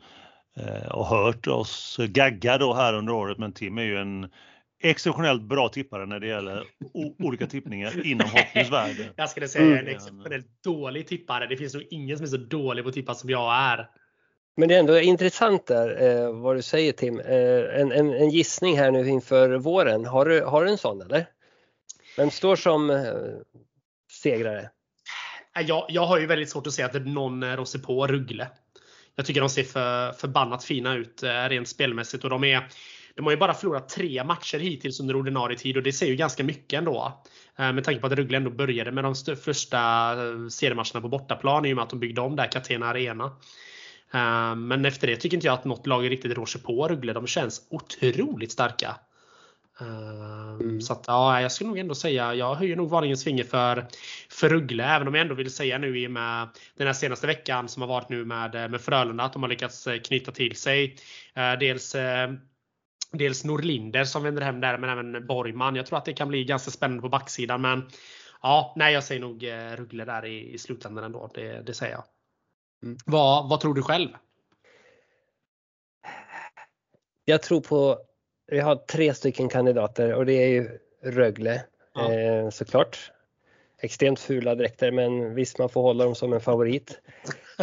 eh, 0.56 0.88
och 0.88 1.06
hört 1.06 1.46
oss 1.46 1.96
gagga 2.08 2.58
då 2.58 2.74
här 2.74 2.94
under 2.94 3.12
året. 3.12 3.38
Men 3.38 3.52
Tim 3.52 3.78
är 3.78 3.82
ju 3.82 3.96
en 3.96 4.28
exceptionellt 4.82 5.42
bra 5.42 5.68
tippare 5.68 6.06
när 6.06 6.20
det 6.20 6.26
gäller 6.26 6.64
olika 7.18 7.46
tippningar 7.46 8.06
inom 8.06 8.28
hockeyns 8.28 8.70
värld. 8.70 8.96
Jag 9.16 9.30
skulle 9.30 9.48
säga 9.48 9.64
mm. 9.64 9.78
en 9.78 9.88
exceptionellt 9.88 10.62
dålig 10.64 11.06
tippare. 11.06 11.46
Det 11.46 11.56
finns 11.56 11.74
nog 11.74 11.86
ingen 11.90 12.16
som 12.16 12.24
är 12.24 12.28
så 12.28 12.36
dålig 12.36 12.84
på 12.84 12.88
att 12.88 12.94
tippa 12.94 13.14
som 13.14 13.30
jag 13.30 13.54
är. 13.54 13.88
Men 14.56 14.68
det 14.68 14.74
är 14.74 14.80
ändå 14.80 14.98
intressant 14.98 15.66
där 15.66 16.02
eh, 16.02 16.40
vad 16.40 16.56
du 16.56 16.62
säger 16.62 16.92
Tim. 16.92 17.20
Eh, 17.20 17.80
en, 17.80 17.92
en, 17.92 18.14
en, 18.14 18.30
gissning 18.30 18.78
här 18.78 18.90
nu 18.90 19.08
inför 19.08 19.58
våren. 19.58 20.04
Har 20.04 20.24
du, 20.24 20.44
har 20.44 20.64
du 20.64 20.70
en 20.70 20.78
sån 20.78 21.02
eller? 21.02 21.26
Vem 22.16 22.30
står 22.30 22.56
som 22.56 22.90
eh, 22.90 23.14
segrare? 24.22 24.70
Äh, 25.58 25.66
jag, 25.66 25.86
jag 25.88 26.06
har 26.06 26.18
ju 26.18 26.26
väldigt 26.26 26.50
svårt 26.50 26.66
att 26.66 26.72
se 26.72 26.82
att 26.82 27.06
någon 27.06 27.42
eh, 27.42 27.56
rostar 27.56 27.78
på 27.78 28.06
Ruggle. 28.06 28.48
Jag 29.16 29.26
tycker 29.26 29.40
de 29.40 29.50
ser 29.50 29.64
för, 29.64 30.12
förbannat 30.12 30.64
fina 30.64 30.94
ut 30.94 31.22
eh, 31.22 31.48
rent 31.48 31.68
spelmässigt 31.68 32.24
och 32.24 32.30
de 32.30 32.44
är 32.44 32.68
de 33.14 33.24
har 33.24 33.30
ju 33.30 33.36
bara 33.36 33.54
förlorat 33.54 33.88
tre 33.88 34.24
matcher 34.24 34.58
hittills 34.58 35.00
under 35.00 35.16
ordinarie 35.16 35.58
tid 35.58 35.76
och 35.76 35.82
det 35.82 35.92
säger 35.92 36.12
ju 36.12 36.16
ganska 36.16 36.44
mycket 36.44 36.78
ändå. 36.78 37.22
Eh, 37.58 37.72
med 37.72 37.84
tanke 37.84 38.00
på 38.00 38.06
att 38.06 38.12
Ruggle 38.12 38.36
ändå 38.36 38.50
började 38.50 38.92
med 38.92 39.04
de 39.04 39.14
första 39.36 39.78
seriematcherna 40.50 41.00
på 41.00 41.08
bortaplan 41.08 41.66
i 41.66 41.72
och 41.72 41.76
med 41.76 41.82
att 41.82 41.90
de 41.90 42.00
byggde 42.00 42.20
om 42.20 42.36
där 42.36 42.52
Catena 42.52 42.86
Arena. 42.86 43.36
Men 44.56 44.84
efter 44.84 45.06
det 45.06 45.16
tycker 45.16 45.36
inte 45.36 45.46
jag 45.46 45.54
att 45.54 45.64
något 45.64 45.86
lag 45.86 46.10
riktigt 46.10 46.36
rår 46.36 46.46
sig 46.46 46.60
på 46.60 46.88
Ruggle. 46.88 47.12
De 47.12 47.26
känns 47.26 47.66
otroligt 47.70 48.52
starka. 48.52 48.96
Ehm, 49.80 50.60
mm. 50.60 50.80
Så 50.80 50.92
att, 50.92 51.04
ja, 51.06 51.40
jag 51.40 51.52
skulle 51.52 51.68
nog 51.68 51.78
ändå 51.78 51.94
säga, 51.94 52.34
jag 52.34 52.54
höjer 52.54 52.76
nog 52.76 52.90
varningens 52.90 53.24
finger 53.24 53.44
för, 53.44 53.86
för 54.30 54.48
Ruggle. 54.48 54.84
Även 54.84 55.08
om 55.08 55.14
jag 55.14 55.22
ändå 55.22 55.34
vill 55.34 55.54
säga 55.54 55.78
nu 55.78 55.98
i 55.98 56.06
och 56.06 56.10
med 56.10 56.48
den 56.76 56.86
här 56.86 56.94
senaste 56.94 57.26
veckan 57.26 57.68
som 57.68 57.82
har 57.82 57.88
varit 57.88 58.08
nu 58.08 58.24
med, 58.24 58.70
med 58.70 58.80
Frölunda 58.80 59.24
att 59.24 59.32
de 59.32 59.42
har 59.42 59.48
lyckats 59.48 59.86
eh, 59.86 60.00
knyta 60.00 60.32
till 60.32 60.56
sig. 60.56 60.96
Eh, 61.34 61.52
dels 61.52 61.94
eh, 61.94 62.30
dels 63.12 63.44
Norlinder 63.44 64.04
som 64.04 64.22
vänder 64.22 64.42
hem 64.42 64.60
där, 64.60 64.78
men 64.78 64.90
även 64.90 65.26
Borgman. 65.26 65.76
Jag 65.76 65.86
tror 65.86 65.98
att 65.98 66.04
det 66.04 66.12
kan 66.12 66.28
bli 66.28 66.44
ganska 66.44 66.70
spännande 66.70 67.02
på 67.02 67.08
backsidan. 67.08 67.60
Men 67.60 67.90
ja, 68.42 68.74
nej, 68.76 68.94
jag 68.94 69.04
säger 69.04 69.20
nog 69.20 69.44
eh, 69.44 69.76
Ruggle 69.76 70.04
där 70.04 70.24
i, 70.24 70.52
i 70.54 70.58
slutändan 70.58 71.04
ändå. 71.04 71.30
Det, 71.34 71.62
det 71.66 71.74
säger 71.74 71.92
jag. 71.92 72.04
Mm. 72.82 72.98
Vad, 73.06 73.48
vad 73.48 73.60
tror 73.60 73.74
du 73.74 73.82
själv? 73.82 74.08
Jag 77.24 77.42
tror 77.42 77.60
på, 77.60 77.98
vi 78.48 78.60
har 78.60 78.76
tre 78.76 79.14
stycken 79.14 79.48
kandidater 79.48 80.14
och 80.14 80.26
det 80.26 80.32
är 80.32 80.48
ju 80.48 80.78
Rögle 81.02 81.62
ja. 81.94 82.12
eh, 82.12 82.50
såklart. 82.50 83.12
Extremt 83.80 84.20
fula 84.20 84.54
dräkter 84.54 84.90
men 84.90 85.34
visst 85.34 85.58
man 85.58 85.68
får 85.68 85.82
hålla 85.82 86.04
dem 86.04 86.14
som 86.14 86.32
en 86.32 86.40
favorit. 86.40 87.00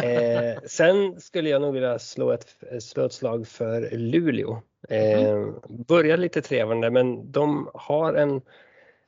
Eh, 0.02 0.62
sen 0.66 1.20
skulle 1.20 1.48
jag 1.48 1.62
nog 1.62 1.74
vilja 1.74 1.98
slå 1.98 2.32
ett, 2.32 2.46
slå 2.80 3.04
ett 3.04 3.12
slag 3.12 3.48
för 3.48 3.90
Luleå. 3.90 4.62
Eh, 4.88 5.22
mm. 5.22 5.54
Börjar 5.68 6.16
lite 6.16 6.42
trevande 6.42 6.90
men 6.90 7.32
de 7.32 7.70
har 7.74 8.14
en, 8.14 8.40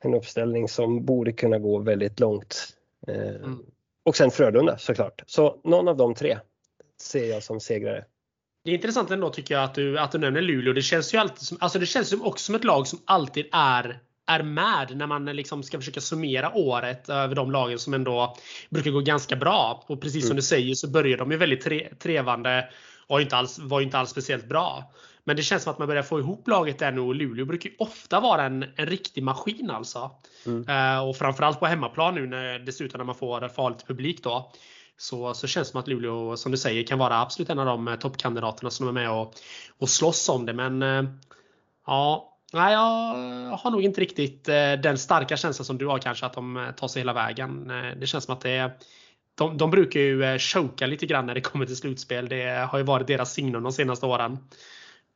en 0.00 0.14
uppställning 0.14 0.68
som 0.68 1.04
borde 1.04 1.32
kunna 1.32 1.58
gå 1.58 1.78
väldigt 1.78 2.20
långt. 2.20 2.68
Eh, 3.06 3.28
mm. 3.28 3.58
Och 4.02 4.16
sen 4.16 4.30
Frölunda 4.30 4.78
såklart. 4.78 5.22
Så 5.26 5.60
någon 5.64 5.88
av 5.88 5.96
de 5.96 6.14
tre 6.14 6.38
ser 7.00 7.30
jag 7.30 7.42
som 7.42 7.60
segrare. 7.60 8.04
Det 8.64 8.70
är 8.70 8.74
intressant 8.74 9.10
ändå 9.10 9.30
tycker 9.30 9.54
jag 9.54 9.64
att 9.64 9.74
du, 9.74 9.98
att 9.98 10.12
du 10.12 10.18
nämner 10.18 10.42
Luleå. 10.42 10.72
Det 10.72 10.82
känns 10.82 11.14
ju 11.14 11.18
alltid 11.18 11.46
som, 11.46 11.58
alltså 11.60 11.78
det 11.78 11.86
känns 11.86 12.12
också 12.12 12.44
som 12.44 12.54
ett 12.54 12.64
lag 12.64 12.86
som 12.86 13.02
alltid 13.06 13.46
är 13.52 14.00
är 14.28 14.42
med 14.42 14.96
när 14.96 15.06
man 15.06 15.24
liksom 15.24 15.62
ska 15.62 15.78
försöka 15.78 16.00
summera 16.00 16.52
året 16.54 17.08
över 17.08 17.34
de 17.34 17.50
lagen 17.50 17.78
som 17.78 17.94
ändå 17.94 18.36
brukar 18.70 18.90
gå 18.90 19.00
ganska 19.00 19.36
bra. 19.36 19.84
Och 19.86 20.00
precis 20.00 20.22
som 20.22 20.30
mm. 20.30 20.36
du 20.36 20.42
säger 20.42 20.74
så 20.74 20.88
börjar 20.88 21.18
de 21.18 21.30
ju 21.30 21.36
väldigt 21.36 21.60
tre, 21.60 21.88
trevande 21.98 22.68
och 23.06 23.20
inte 23.20 23.36
alls, 23.36 23.58
var 23.58 23.80
ju 23.80 23.86
inte 23.86 23.98
alls 23.98 24.10
speciellt 24.10 24.48
bra. 24.48 24.92
Men 25.24 25.36
det 25.36 25.42
känns 25.42 25.62
som 25.62 25.72
att 25.72 25.78
man 25.78 25.88
börjar 25.88 26.02
få 26.02 26.18
ihop 26.18 26.48
laget 26.48 26.78
där 26.78 26.92
nu 26.92 27.00
och 27.00 27.14
Luleå 27.14 27.44
brukar 27.44 27.70
ju 27.70 27.76
ofta 27.78 28.20
vara 28.20 28.44
en, 28.44 28.64
en 28.76 28.86
riktig 28.86 29.22
maskin 29.22 29.70
alltså. 29.70 30.10
Mm. 30.46 30.68
Uh, 30.68 31.08
och 31.08 31.16
framförallt 31.16 31.60
på 31.60 31.66
hemmaplan 31.66 32.14
nu 32.14 32.26
när, 32.26 32.58
dessutom 32.58 32.98
när 32.98 33.04
man 33.04 33.14
får 33.14 33.48
farligt 33.48 33.86
publik 33.86 34.22
då. 34.22 34.52
Så, 34.98 35.34
så 35.34 35.46
känns 35.46 35.68
det 35.68 35.72
som 35.72 35.80
att 35.80 35.88
Luleå, 35.88 36.36
som 36.36 36.52
du 36.52 36.58
säger, 36.58 36.82
kan 36.82 36.98
vara 36.98 37.20
absolut 37.20 37.50
en 37.50 37.58
av 37.58 37.66
de 37.66 37.88
eh, 37.88 37.96
toppkandidaterna 37.96 38.70
som 38.70 38.88
är 38.88 38.92
med 38.92 39.10
och, 39.10 39.34
och 39.78 39.88
slåss 39.88 40.28
om 40.28 40.46
det. 40.46 40.52
Men 40.52 40.82
eh, 40.82 41.10
ja, 41.86 42.34
Nej, 42.52 42.72
jag 42.72 43.56
har 43.56 43.70
nog 43.70 43.82
inte 43.82 44.00
riktigt 44.00 44.48
eh, 44.48 44.72
den 44.72 44.98
starka 44.98 45.36
känslan 45.36 45.64
som 45.64 45.78
du 45.78 45.86
har 45.86 45.98
kanske 45.98 46.26
att 46.26 46.32
de 46.32 46.72
tar 46.76 46.88
sig 46.88 47.00
hela 47.00 47.12
vägen. 47.12 47.68
Det 48.00 48.06
känns 48.06 48.24
som 48.24 48.34
att 48.34 48.40
det 48.40 48.50
är 48.50 48.72
de, 49.34 49.56
de 49.56 49.70
brukar 49.70 50.00
ju 50.00 50.38
choka 50.38 50.86
lite 50.86 51.06
grann 51.06 51.26
när 51.26 51.34
det 51.34 51.40
kommer 51.40 51.66
till 51.66 51.76
slutspel. 51.76 52.28
Det 52.28 52.68
har 52.70 52.78
ju 52.78 52.84
varit 52.84 53.06
deras 53.06 53.32
signum 53.32 53.62
de 53.62 53.72
senaste 53.72 54.06
åren 54.06 54.38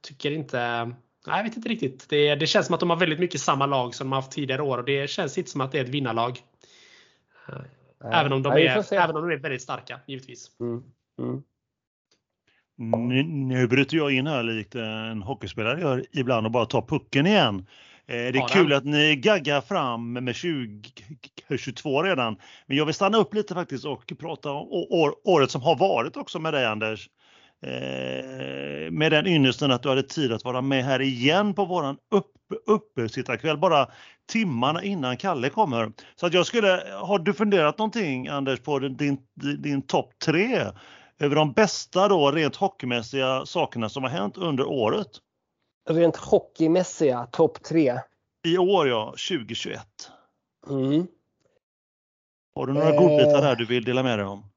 tycker 0.02 0.30
inte 0.30 0.90
Nej, 1.26 1.36
jag 1.36 1.44
vet 1.44 1.56
inte 1.56 1.68
riktigt. 1.68 2.08
Det, 2.08 2.34
det, 2.34 2.46
känns 2.46 2.66
som 2.66 2.74
att 2.74 2.80
de 2.80 2.90
har 2.90 2.96
väldigt 2.96 3.20
mycket 3.20 3.40
samma 3.40 3.66
lag 3.66 3.94
som 3.94 4.06
de 4.06 4.12
har 4.12 4.20
haft 4.20 4.32
tidigare 4.32 4.62
år 4.62 4.78
och 4.78 4.84
det 4.84 5.10
känns 5.10 5.38
inte 5.38 5.50
som 5.50 5.60
att 5.60 5.72
det 5.72 5.78
är 5.78 5.84
ett 5.84 5.88
vinnarlag. 5.88 6.40
Även 8.04 8.32
om 8.32 8.42
de, 8.42 8.52
är, 8.52 8.94
även 8.94 9.16
om 9.16 9.28
de 9.28 9.34
är 9.34 9.38
väldigt 9.38 9.62
starka, 9.62 10.00
givetvis. 10.06 10.50
Mm. 10.60 10.82
Mm. 11.18 11.42
Nu, 13.08 13.22
nu 13.22 13.66
bryter 13.66 13.96
jag 13.96 14.12
in 14.12 14.26
här 14.26 14.42
likt 14.42 14.74
en 14.74 15.22
hockeyspelare 15.22 15.80
gör 15.80 16.04
ibland 16.12 16.46
och 16.46 16.52
bara 16.52 16.66
tar 16.66 16.82
pucken 16.82 17.26
igen. 17.26 17.66
Eh, 18.06 18.14
det 18.14 18.28
är 18.28 18.34
ja, 18.34 18.46
kul 18.46 18.72
att 18.72 18.84
ni 18.84 19.16
gaggar 19.16 19.60
fram 19.60 20.12
med 20.12 20.34
2022 20.34 22.02
redan. 22.02 22.36
Men 22.66 22.76
jag 22.76 22.86
vill 22.86 22.94
stanna 22.94 23.18
upp 23.18 23.34
lite 23.34 23.54
faktiskt 23.54 23.84
och 23.84 24.12
prata 24.18 24.50
om 24.50 24.66
året 25.24 25.50
som 25.50 25.62
har 25.62 25.76
varit 25.76 26.16
också 26.16 26.38
med 26.38 26.54
dig 26.54 26.66
Anders. 26.66 27.08
Eh, 27.62 28.90
med 28.90 29.12
den 29.12 29.27
ynnesten 29.27 29.70
att 29.70 29.83
du 29.83 29.88
hade 29.88 30.03
tid 30.03 30.33
att 30.33 30.44
vara 30.44 30.61
med 30.61 30.85
här 30.85 31.01
igen 31.01 31.55
på 31.55 31.64
våran 31.64 31.96
upp, 32.11 32.33
uppesittarkväll 32.66 33.59
bara 33.59 33.88
timmarna 34.33 34.83
innan 34.83 35.16
Kalle 35.16 35.48
kommer. 35.48 35.92
Så 36.16 36.27
att 36.27 36.35
jag 36.35 36.46
skulle, 36.46 36.83
har 37.01 37.18
du 37.18 37.35
funderat 37.35 37.79
någonting 37.79 38.29
Anders 38.29 38.61
på 38.61 38.79
din, 38.79 38.96
din, 38.96 39.62
din 39.62 39.83
topp 39.83 40.12
tre 40.25 40.66
över 41.18 41.37
de 41.37 41.53
bästa 41.53 42.09
då 42.09 42.31
rent 42.31 42.57
hockeymässiga 42.57 43.46
sakerna 43.46 43.88
som 43.88 44.03
har 44.03 44.11
hänt 44.11 44.37
under 44.37 44.64
året? 44.64 45.09
Rent 45.90 46.16
hockeymässiga 46.16 47.27
topp 47.27 47.62
tre? 47.62 47.98
I 48.44 48.59
år 48.59 48.88
ja, 48.88 49.07
2021. 49.07 49.81
Mm. 50.68 51.07
Har 52.55 52.66
du 52.66 52.72
några 52.72 52.94
eh... 52.94 53.01
godbitar 53.01 53.42
där 53.42 53.57
du 53.57 53.66
vill 53.66 53.85
dela 53.85 54.03
med 54.03 54.18
dig 54.18 54.27
om? 54.27 54.51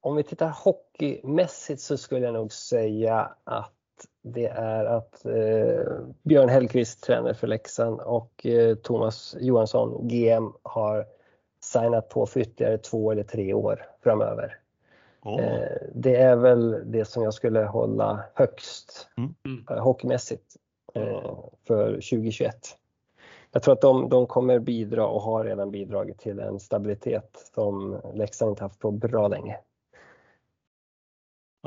Om 0.00 0.16
vi 0.16 0.22
tittar 0.22 0.48
hockeymässigt 0.48 1.80
så 1.80 1.96
skulle 1.96 2.24
jag 2.24 2.34
nog 2.34 2.52
säga 2.52 3.30
att 3.44 3.72
det 4.22 4.46
är 4.46 4.84
att 4.84 5.24
eh, 5.24 5.92
Björn 6.22 6.48
Hellkvist, 6.48 7.02
tränare 7.02 7.34
för 7.34 7.46
Leksand 7.46 8.00
och 8.00 8.46
eh, 8.46 8.74
Thomas 8.74 9.36
Johansson, 9.40 10.08
GM, 10.08 10.52
har 10.62 11.06
signat 11.60 12.08
på 12.08 12.26
för 12.26 12.40
ytterligare 12.40 12.78
två 12.78 13.12
eller 13.12 13.22
tre 13.22 13.54
år 13.54 13.86
framöver. 14.02 14.58
Oh. 15.22 15.40
Eh, 15.40 15.78
det 15.94 16.16
är 16.16 16.36
väl 16.36 16.82
det 16.92 17.04
som 17.04 17.22
jag 17.22 17.34
skulle 17.34 17.64
hålla 17.64 18.24
högst 18.34 19.08
mm. 19.16 19.64
eh, 19.70 19.82
hockeymässigt 19.82 20.56
eh, 20.94 21.38
för 21.66 21.92
2021. 21.92 22.56
Jag 23.52 23.62
tror 23.62 23.74
att 23.74 23.80
de, 23.80 24.08
de 24.08 24.26
kommer 24.26 24.58
bidra 24.58 25.06
och 25.06 25.22
har 25.22 25.44
redan 25.44 25.70
bidragit 25.70 26.18
till 26.18 26.40
en 26.40 26.60
stabilitet 26.60 27.50
som 27.54 28.00
Leksand 28.14 28.50
inte 28.50 28.64
haft 28.64 28.78
på 28.78 28.90
bra 28.90 29.28
länge. 29.28 29.56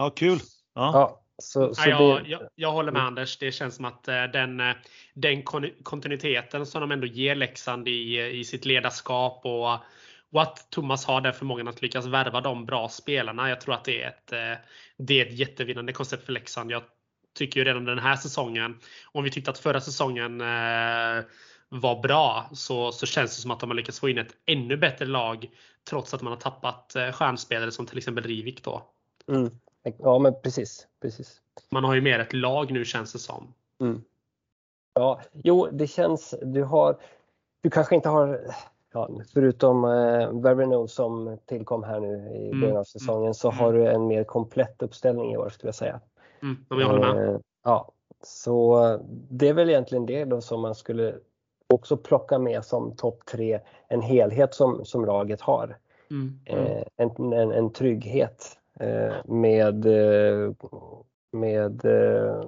Ja, 0.02 0.10
kul. 0.10 0.40
Ja. 0.74 0.92
ja 0.94 1.22
så, 1.38 1.76
så 1.76 1.90
ja, 1.90 1.90
jag, 1.90 2.30
jag, 2.30 2.42
jag, 2.56 2.72
håller 2.72 2.92
med 2.92 3.02
Anders. 3.02 3.38
Det 3.38 3.52
känns 3.52 3.76
som 3.76 3.86
att 3.86 4.08
eh, 4.08 4.24
den, 4.24 4.60
eh, 4.60 4.76
den 5.14 5.44
kontinuiteten 5.84 6.66
som 6.66 6.82
de 6.82 6.92
ändå 6.92 7.08
ger 7.08 7.36
Leksand 7.36 7.88
i, 7.88 8.30
i 8.40 8.44
sitt 8.44 8.66
ledarskap 8.66 9.42
och, 9.46 9.74
och 10.32 10.42
att 10.42 10.68
Thomas 10.70 11.06
har 11.06 11.22
den 11.22 11.34
förmågan 11.34 11.68
att 11.68 11.82
lyckas 11.82 12.06
värva 12.06 12.42
de 12.42 12.66
bra 12.66 12.90
spelarna. 12.90 13.50
Jag 13.50 13.62
tror 13.62 13.74
att 13.74 13.86
det 13.86 14.02
är 14.02 14.08
ett, 14.08 14.32
eh, 14.32 14.66
det 14.98 15.22
är 15.22 15.26
ett 15.26 15.40
jättevinnande 15.40 15.94
koncept 15.94 16.26
för 16.26 16.34
Leksand. 16.34 16.72
Jag 16.72 16.84
tycker 17.38 17.60
ju 17.60 17.64
redan 17.64 17.86
den 17.86 18.00
här 18.00 18.16
säsongen, 18.16 18.80
om 19.12 19.24
vi 19.24 19.32
tyckte 19.32 19.52
att 19.52 19.60
förra 19.60 19.82
säsongen 19.82 20.40
var 21.70 22.02
bra 22.02 22.50
så, 22.54 22.92
så 22.92 23.06
känns 23.06 23.36
det 23.36 23.42
som 23.42 23.52
att 23.52 23.60
de 23.60 23.70
har 23.70 23.76
lyckats 23.76 24.00
få 24.00 24.10
in 24.10 24.18
ett 24.18 24.36
ännu 24.46 24.78
bättre 24.78 25.06
lag 25.06 25.50
trots 25.90 26.14
att 26.14 26.22
man 26.22 26.34
har 26.34 26.40
tappat 26.40 26.96
stjärnspelare 27.14 27.72
som 27.72 27.86
till 27.86 27.98
exempel 27.98 28.24
Rivik 28.24 28.64
då. 28.64 28.92
Mm. 29.28 29.52
Ja, 29.84 30.20
men 30.20 30.34
precis. 30.44 30.88
precis. 31.02 31.42
Man 31.70 31.84
har 31.84 31.96
ju 31.96 32.02
mer 32.02 32.20
ett 32.20 32.34
lag 32.34 32.72
nu 32.72 32.86
känns 32.86 33.14
det 33.14 33.20
som. 33.20 33.54
Mm. 33.80 34.02
Ja, 34.94 35.22
jo, 35.34 35.68
det 35.72 35.88
känns. 35.88 36.36
Du 36.42 36.64
har. 36.64 36.98
Du 37.62 37.70
kanske 37.70 37.96
inte 37.96 38.10
har. 38.10 38.42
Ja, 38.94 39.10
förutom 39.34 39.84
eh, 39.84 40.42
Verino 40.42 40.88
som 40.88 41.38
tillkom 41.46 41.84
här 41.84 42.00
nu 42.00 42.32
i 42.36 42.48
mm. 42.48 42.62
början 42.62 42.78
av 42.78 42.84
säsongen 42.84 43.34
så 43.34 43.50
har 43.50 43.74
mm. 43.74 43.82
du 43.82 43.92
en 43.92 44.08
mer 44.08 44.24
komplett 44.24 44.82
uppställning 44.82 45.34
i 45.34 45.38
år 45.38 45.50
skulle 45.50 45.68
jag 45.68 45.76
säga. 45.76 46.00
Mm, 46.42 46.58
jag 46.70 46.88
håller 46.88 47.14
med. 47.14 47.30
Eh, 47.30 47.40
ja, 47.64 47.92
så 48.24 49.00
det 49.30 49.48
är 49.48 49.54
väl 49.54 49.70
egentligen 49.70 50.06
det 50.06 50.26
då 50.26 50.42
som 50.42 50.62
man 50.62 50.76
skulle 50.76 51.16
också 51.68 51.98
plocka 51.98 52.40
med 52.40 52.66
som 52.66 52.96
topp 52.96 53.26
tre, 53.26 53.60
en 53.88 54.02
helhet 54.02 54.54
som, 54.54 54.86
som 54.86 55.06
laget 55.06 55.42
har. 55.42 55.78
Mm. 56.10 56.40
Eh, 56.46 56.84
en, 56.98 57.34
en, 57.34 57.52
en 57.52 57.74
trygghet 57.74 58.58
med, 59.26 59.86
eh, 59.86 60.54
med 61.32 61.86
eh, 61.86 62.46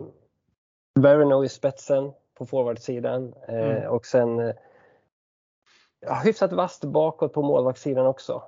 Verino 0.99 1.45
i 1.45 1.49
spetsen 1.49 2.11
på 2.37 2.45
forwardsidan 2.45 3.33
mm. 3.47 3.87
och 3.87 4.05
sen 4.05 4.53
ja, 5.99 6.21
hyfsat 6.23 6.53
vasst 6.53 6.83
bakåt 6.83 7.33
på 7.33 7.41
målvaktssidan 7.41 8.05
också. 8.05 8.43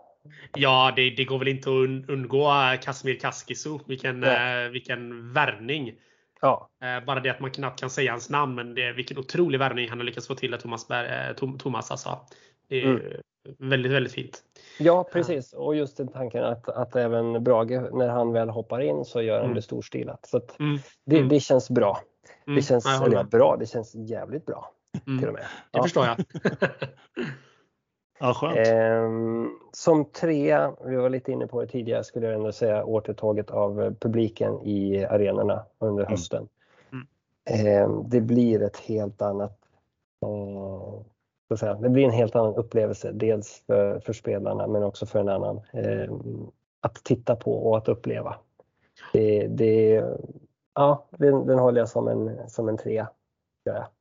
Ja, 0.56 0.94
det, 0.96 1.10
det, 1.10 1.26
går 1.26 1.40
väl 1.40 1.48
inte 1.48 1.70
att 1.70 2.10
undgå 2.10 2.52
Kasimir 2.82 3.20
Kaskisu. 3.20 3.80
Vilken, 3.88 4.24
ja. 4.24 4.70
vilken 4.72 5.34
värvning! 5.34 6.00
Ja. 6.42 6.70
Bara 7.08 7.20
det 7.20 7.30
att 7.30 7.40
man 7.40 7.52
knappt 7.52 7.80
kan 7.80 7.90
säga 7.90 8.12
hans 8.12 8.30
namn, 8.30 8.56
men 8.56 8.76
det, 8.76 8.92
vilken 8.92 9.18
otrolig 9.18 9.60
värvning 9.60 9.90
han 9.90 9.98
har 9.98 10.06
lyckats 10.06 10.28
få 10.28 10.36
till 10.36 10.58
Thomas, 10.60 10.88
Thomas 11.60 11.92
alltså. 11.92 12.20
Det 12.68 12.82
är 12.82 12.86
mm. 12.86 13.22
Väldigt, 13.60 13.92
väldigt 13.92 14.14
fint. 14.14 14.44
Ja, 14.80 15.04
precis. 15.12 15.54
Och 15.54 15.76
just 15.76 15.98
den 15.98 16.08
tanken 16.08 16.44
att, 16.44 16.70
att 16.70 16.96
även 16.96 17.44
Brage, 17.44 17.94
när 17.94 18.08
han 18.08 18.34
väl 18.34 18.50
hoppar 18.50 18.80
in 18.80 19.06
så 19.06 19.22
gör 19.22 19.36
han 19.36 19.46
mm. 19.46 19.56
det 19.56 19.62
storstilat. 19.62 20.26
Så 20.26 20.42
mm. 20.60 20.78
Det, 21.06 21.18
mm. 21.18 21.30
det 21.30 21.40
känns 21.40 21.70
bra. 21.70 22.00
Det 22.46 22.52
mm. 22.52 22.64
känns, 22.64 22.86
ja, 22.86 23.06
eller 23.06 23.24
bra, 23.24 23.56
det 23.60 23.66
känns 23.66 23.96
jävligt 23.96 24.46
bra. 24.46 24.72
Mm. 25.08 25.20
Till 25.20 25.28
och 25.28 25.34
med. 25.34 25.44
Det 25.44 25.78
ja. 25.78 25.84
förstår 25.84 26.06
jag. 26.06 26.18
ja, 28.20 28.34
skönt. 28.34 28.68
Ehm, 28.68 29.50
som 29.72 30.06
trea, 30.06 30.74
vi 30.86 30.96
var 30.96 31.10
lite 31.10 31.32
inne 31.32 31.48
på 31.48 31.62
det 31.62 31.68
tidigare, 31.68 32.04
skulle 32.04 32.26
jag 32.26 32.36
ändå 32.36 32.52
säga 32.52 32.86
återtåget 32.86 33.52
av 33.52 33.96
publiken 34.00 34.62
i 34.64 35.06
arenorna 35.06 35.66
under 35.80 36.04
mm. 36.04 36.12
hösten. 36.12 36.48
Ehm, 37.50 38.10
det 38.10 38.22
blir 38.22 38.64
ett 38.64 38.78
helt 38.78 39.22
annat 39.22 39.58
eh, 40.22 41.06
så 41.48 41.58
säga. 41.58 41.74
Det 41.74 41.90
blir 41.90 42.06
en 42.06 42.12
helt 42.12 42.36
annan 42.36 42.56
upplevelse, 42.56 43.12
dels 43.12 43.64
för, 43.68 44.00
för 44.00 44.14
spelarna 44.14 44.68
men 44.68 44.84
också 44.84 45.06
för 45.06 45.20
en 45.20 45.30
annan. 45.30 45.62
Eh, 45.74 46.14
att 46.82 46.96
titta 47.04 47.36
på 47.36 47.70
och 47.70 47.78
att 47.78 47.88
uppleva. 47.88 48.36
Det, 49.14 49.48
det, 49.48 50.04
Ja, 50.76 51.08
den, 51.12 51.48
den 51.48 51.60
håller 51.60 51.80
jag 51.80 51.90
som 51.90 52.08
en, 52.08 52.50
som 52.50 52.70
en 52.70 52.78
trea. 52.78 53.10
Ja. 53.64 53.92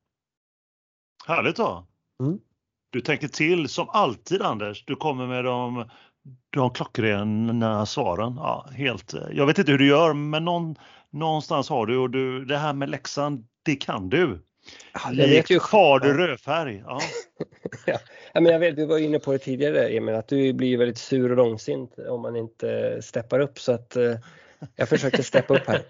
Härligt 1.26 1.56
då. 1.56 1.86
Mm. 2.22 2.40
Du 2.90 3.00
tänker 3.00 3.28
till 3.28 3.68
som 3.68 3.88
alltid 3.88 4.42
Anders. 4.42 4.84
Du 4.84 4.96
kommer 4.96 5.26
med 5.26 5.44
de, 5.44 5.90
de 6.50 6.70
klockrena 6.70 7.86
svaren. 7.86 8.34
Ja, 8.36 8.66
helt, 8.72 9.14
jag 9.32 9.46
vet 9.46 9.58
inte 9.58 9.72
hur 9.72 9.78
du 9.78 9.88
gör 9.88 10.14
men 10.14 10.44
någon, 10.44 10.74
någonstans 11.10 11.68
har 11.68 11.86
du 11.86 11.98
och 11.98 12.10
du, 12.10 12.44
det 12.44 12.56
här 12.56 12.72
med 12.72 12.90
läxan, 12.90 13.46
det 13.64 13.76
kan 13.76 14.08
du. 14.08 14.42
Ja, 14.92 15.12
jag 15.12 15.28
vet 15.28 15.50
ju. 15.50 15.60
Fader 15.60 16.14
rödfärg. 16.14 16.84
Ja. 17.86 17.98
ja. 18.34 18.40
men 18.40 18.52
jag 18.52 18.58
vet, 18.58 18.76
du 18.76 18.86
var 18.86 18.98
inne 18.98 19.18
på 19.18 19.32
det 19.32 19.38
tidigare 19.38 19.88
Emil, 19.88 20.14
att 20.14 20.28
du 20.28 20.52
blir 20.52 20.78
väldigt 20.78 20.98
sur 20.98 21.30
och 21.30 21.36
långsint 21.36 21.98
om 21.98 22.22
man 22.22 22.36
inte 22.36 22.98
steppar 23.02 23.40
upp 23.40 23.58
så 23.58 23.72
att 23.72 23.96
eh, 23.96 24.14
jag 24.76 24.88
försökte 24.88 25.22
steppa 25.22 25.54
upp 25.54 25.66
här. 25.66 25.82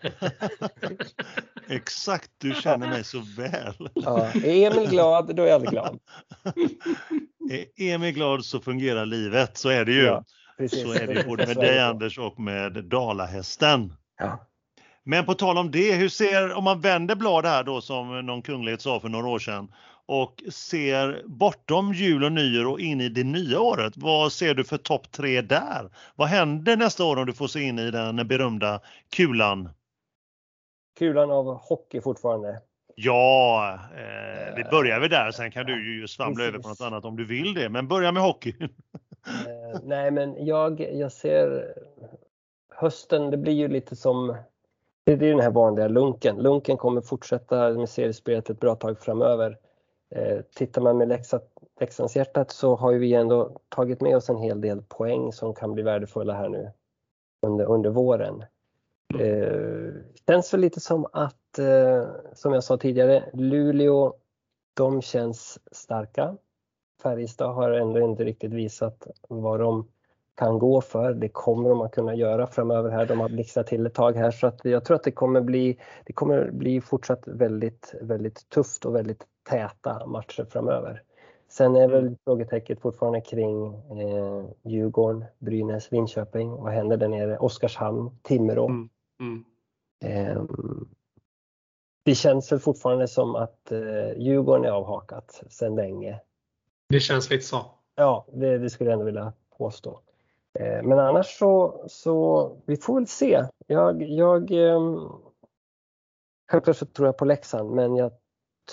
Exakt, 1.69 2.31
du 2.39 2.55
känner 2.55 2.89
mig 2.89 3.05
så 3.05 3.23
väl. 3.37 3.89
Ja, 3.95 4.31
är 4.35 4.73
Emil 4.73 4.89
glad, 4.91 5.37
då 5.37 5.43
är 5.43 5.53
alla 5.53 5.71
glad. 5.71 5.99
Är 7.51 7.95
Emil 7.95 8.15
glad 8.15 8.45
så 8.45 8.61
fungerar 8.61 9.07
livet, 9.07 9.57
så 9.57 9.69
är 9.69 9.85
det 9.85 9.93
ju. 9.93 10.05
Ja, 10.05 10.25
så 10.69 10.93
är 10.93 11.07
det 11.07 11.25
både 11.27 11.47
med 11.47 11.57
dig 11.57 11.81
Anders 11.81 12.19
och 12.19 12.41
med 12.41 12.85
Dalahästen. 12.85 13.93
Ja. 14.19 14.47
Men 15.05 15.25
på 15.25 15.35
tal 15.35 15.59
om 15.59 15.71
det, 15.71 15.95
hur 15.95 16.09
ser, 16.09 16.55
om 16.55 16.64
man 16.64 16.81
vänder 16.81 17.14
blad 17.14 17.47
här 17.47 17.64
då 17.64 17.81
som 17.81 18.27
någon 18.27 18.43
kunglighet 18.43 18.81
sa 18.81 19.01
för 19.01 19.09
några 19.09 19.29
år 19.29 19.38
sedan 19.38 19.73
och 20.07 20.43
ser 20.53 21.23
bortom 21.27 21.93
jul 21.93 22.25
och 22.25 22.33
nyår 22.33 22.67
och 22.67 22.81
in 22.81 23.01
i 23.01 23.09
det 23.09 23.25
nya 23.25 23.61
året. 23.61 23.93
Vad 23.97 24.33
ser 24.33 24.55
du 24.55 24.64
för 24.64 24.77
topp 24.77 25.11
tre 25.11 25.40
där? 25.40 25.90
Vad 26.17 26.29
händer 26.29 26.77
nästa 26.77 27.05
år 27.05 27.17
om 27.17 27.27
du 27.27 27.33
får 27.33 27.47
se 27.47 27.61
in 27.61 27.79
i 27.79 27.90
den 27.90 28.29
berömda 28.29 28.81
kulan? 29.17 29.69
Kulan 30.99 31.31
av 31.31 31.45
hockey 31.45 32.01
fortfarande. 32.01 32.61
Ja, 32.97 33.79
eh, 33.97 34.57
vi 34.57 34.64
börjar 34.64 35.01
väl 35.01 35.11
där. 35.11 35.31
Sen 35.31 35.51
kan 35.51 35.67
du 35.67 36.01
ju 36.01 36.09
svamla 36.09 36.45
över 36.45 36.59
på 36.59 36.69
något 36.69 36.81
annat 36.81 37.05
om 37.05 37.17
du 37.17 37.25
vill 37.25 37.55
det. 37.55 37.69
Men 37.69 37.88
börja 37.88 38.12
med 38.12 38.23
hockey. 38.23 38.55
eh, 38.61 39.81
nej, 39.85 40.11
men 40.11 40.47
jag, 40.47 40.81
jag 40.81 41.12
ser 41.12 41.75
hösten. 42.75 43.31
Det 43.31 43.37
blir 43.37 43.53
ju 43.53 43.69
lite 43.69 43.97
som 43.97 44.37
det 45.05 45.12
är 45.12 45.17
den 45.17 45.40
här 45.40 45.51
vanliga 45.51 45.88
lunken. 45.88 46.37
Lunken 46.37 46.77
kommer 46.77 47.01
fortsätta 47.01 47.71
med 47.71 47.88
seriespelet 47.88 48.51
ett 48.51 48.61
bra 48.61 48.75
tag 48.75 48.99
framöver. 49.01 49.59
Eh, 50.11 50.40
tittar 50.55 50.83
man 50.83 50.99
med 50.99 51.27
Leksands 51.81 52.17
hjärtat 52.17 52.51
så 52.51 52.77
har 52.77 52.93
vi 52.93 53.14
ändå 53.14 53.61
tagit 53.69 54.01
med 54.01 54.17
oss 54.17 54.29
en 54.29 54.38
hel 54.38 54.61
del 54.61 54.83
poäng 54.83 55.33
som 55.33 55.55
kan 55.55 55.73
bli 55.73 55.83
värdefulla 55.83 56.35
här 56.35 56.49
nu 56.49 56.71
under, 57.47 57.64
under 57.64 57.90
våren. 57.90 58.45
Eh, 59.19 59.93
känns 60.27 60.55
väl 60.55 60.61
lite 60.61 60.81
som 60.81 61.07
att, 61.12 61.59
eh, 61.59 62.07
som 62.33 62.53
jag 62.53 62.64
sa 62.64 62.77
tidigare, 62.77 63.25
Luleå, 63.33 64.14
de 64.75 65.03
känns 65.03 65.59
starka. 65.73 66.37
Färjestad 67.03 67.55
har 67.55 67.71
ändå 67.71 68.01
inte 68.01 68.25
riktigt 68.25 68.53
visat 68.53 69.07
vad 69.29 69.61
de 69.61 69.88
kan 70.35 70.59
gå 70.59 70.81
för. 70.81 71.14
Det 71.14 71.29
kommer 71.29 71.68
de 71.68 71.81
att 71.81 71.94
kunna 71.94 72.14
göra 72.14 72.47
framöver 72.47 72.90
här. 72.90 73.07
De 73.07 73.20
har 73.20 73.29
blixtrat 73.29 73.66
till 73.66 73.87
ett 73.87 73.94
tag 73.94 74.16
här 74.16 74.31
så 74.31 74.47
att 74.47 74.61
jag 74.64 74.85
tror 74.85 74.97
att 74.97 75.03
det 75.03 75.12
kommer 75.12 75.40
bli, 75.40 75.79
det 76.05 76.12
kommer 76.12 76.51
bli 76.51 76.81
fortsatt 76.81 77.23
väldigt, 77.27 77.94
väldigt 78.01 78.49
tufft 78.49 78.85
och 78.85 78.94
väldigt 78.94 79.25
täta 79.49 80.07
matcher 80.07 80.47
framöver. 80.51 81.03
Sen 81.49 81.77
är 81.77 81.88
väl 81.88 82.07
mm. 82.07 82.16
frågetecknet 82.25 82.81
fortfarande 82.81 83.20
kring 83.20 83.75
eh, 83.75 84.44
Djurgården, 84.64 85.25
Brynäs, 85.38 85.90
Linköping. 85.90 86.51
Vad 86.51 86.73
händer 86.73 86.97
där 86.97 87.09
nere? 87.09 87.38
Oskarshamn, 87.38 88.18
Timrå. 88.23 88.66
Mm. 88.68 88.88
Mm. 89.20 89.44
Eh, 90.05 90.42
det 92.05 92.14
känns 92.14 92.53
väl 92.53 92.59
fortfarande 92.59 93.09
som 93.09 93.35
att 93.35 93.73
eh, 93.73 94.12
Djurgården 94.16 94.64
är 94.64 94.70
avhakat 94.70 95.42
sedan 95.49 95.75
länge. 95.75 96.20
Det 96.88 97.01
känns 97.01 97.31
lite 97.31 97.44
så. 97.44 97.66
Ja, 97.94 98.27
det, 98.33 98.59
det 98.59 98.70
skulle 98.70 98.90
jag 98.90 98.92
ändå 98.92 99.05
vilja 99.05 99.33
påstå. 99.59 100.01
Eh, 100.59 100.83
men 100.83 100.99
annars 100.99 101.38
så, 101.38 101.85
så 101.88 102.51
vi 102.67 102.77
får 102.77 102.95
väl 102.95 103.07
se. 103.07 103.45
Jag, 103.67 104.03
jag, 104.03 104.51
ehm, 104.51 105.09
självklart 106.51 106.77
så 106.77 106.87
tror 106.87 107.09
jag 107.09 107.17
på 107.17 107.25
Leksand 107.25 107.71
men 107.71 107.97
jag 107.97 108.12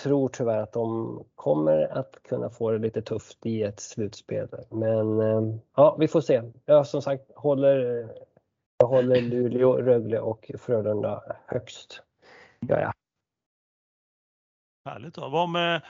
tror 0.04 0.30
tyvärr 0.30 0.58
att 0.58 0.74
de 0.74 1.24
kommer 1.36 1.98
att 1.98 2.24
kunna 2.24 2.50
få 2.50 2.72
det 2.72 2.78
lite 2.78 3.02
tufft 3.02 3.46
i 3.46 3.64
ett 3.64 3.80
slutspel. 3.80 4.48
Men 4.70 5.22
ehm, 5.22 5.60
ja, 5.76 5.96
vi 6.00 6.08
får 6.08 6.22
se. 6.22 6.42
Jag 6.66 6.88
som 6.88 7.02
sagt 7.02 7.32
håller, 7.36 8.08
jag 8.78 8.88
håller 8.88 9.22
Luleå, 9.22 9.78
Rögle 9.78 10.20
och 10.20 10.52
Frölunda 10.60 11.24
högst. 11.46 12.04
Ja, 12.60 12.80
ja. 12.80 12.94
Härligt. 14.90 15.16
Då. 15.16 15.30
Vad 15.30 15.50
med 15.50 15.82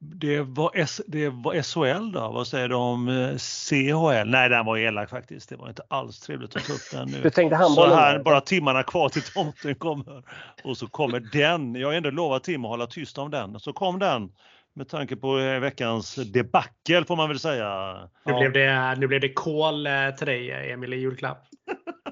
det 0.00 0.40
var, 0.40 0.70
S, 0.74 1.00
det 1.06 1.28
var 1.28 1.62
SHL 1.62 2.12
då, 2.12 2.30
vad 2.32 2.46
säger 2.46 2.68
du 2.68 2.74
om 2.74 3.08
eh, 3.08 3.36
CHL? 3.36 4.30
Nej 4.30 4.48
den 4.48 4.66
var 4.66 4.78
elak 4.78 5.10
faktiskt, 5.10 5.48
det 5.48 5.56
var 5.56 5.68
inte 5.68 5.82
alls 5.88 6.20
trevligt 6.20 6.56
att 6.56 6.64
ta 6.64 6.72
upp 6.72 6.90
den 6.92 7.08
nu. 7.08 7.22
Du 7.22 7.30
tänkte 7.30 7.56
handbollen? 7.56 7.90
Så 7.90 7.96
här 7.96 8.18
bara 8.18 8.40
timmarna 8.40 8.82
kvar 8.82 9.08
till 9.08 9.22
tomten 9.22 9.74
kommer. 9.74 10.22
Och 10.64 10.76
så 10.76 10.86
kommer 10.86 11.20
den, 11.20 11.74
jag 11.74 11.88
har 11.88 11.94
ändå 11.94 12.10
lovat 12.10 12.44
Tim 12.44 12.64
att 12.64 12.70
hålla 12.70 12.86
tyst 12.86 13.18
om 13.18 13.30
den, 13.30 13.60
så 13.60 13.72
kom 13.72 13.98
den. 13.98 14.32
Med 14.74 14.88
tanke 14.88 15.16
på 15.16 15.38
eh, 15.38 15.60
veckans 15.60 16.14
debacle 16.14 17.04
får 17.04 17.16
man 17.16 17.28
väl 17.28 17.38
säga. 17.38 17.94
Nu, 18.26 18.32
ja. 18.32 18.38
blev, 18.38 18.52
det, 18.52 18.94
nu 18.98 19.06
blev 19.06 19.20
det 19.20 19.32
kol 19.32 19.86
eh, 19.86 20.10
till 20.18 20.26
dig 20.26 20.72
Emil 20.72 20.92
i 20.92 20.96
julklapp. 20.96 21.44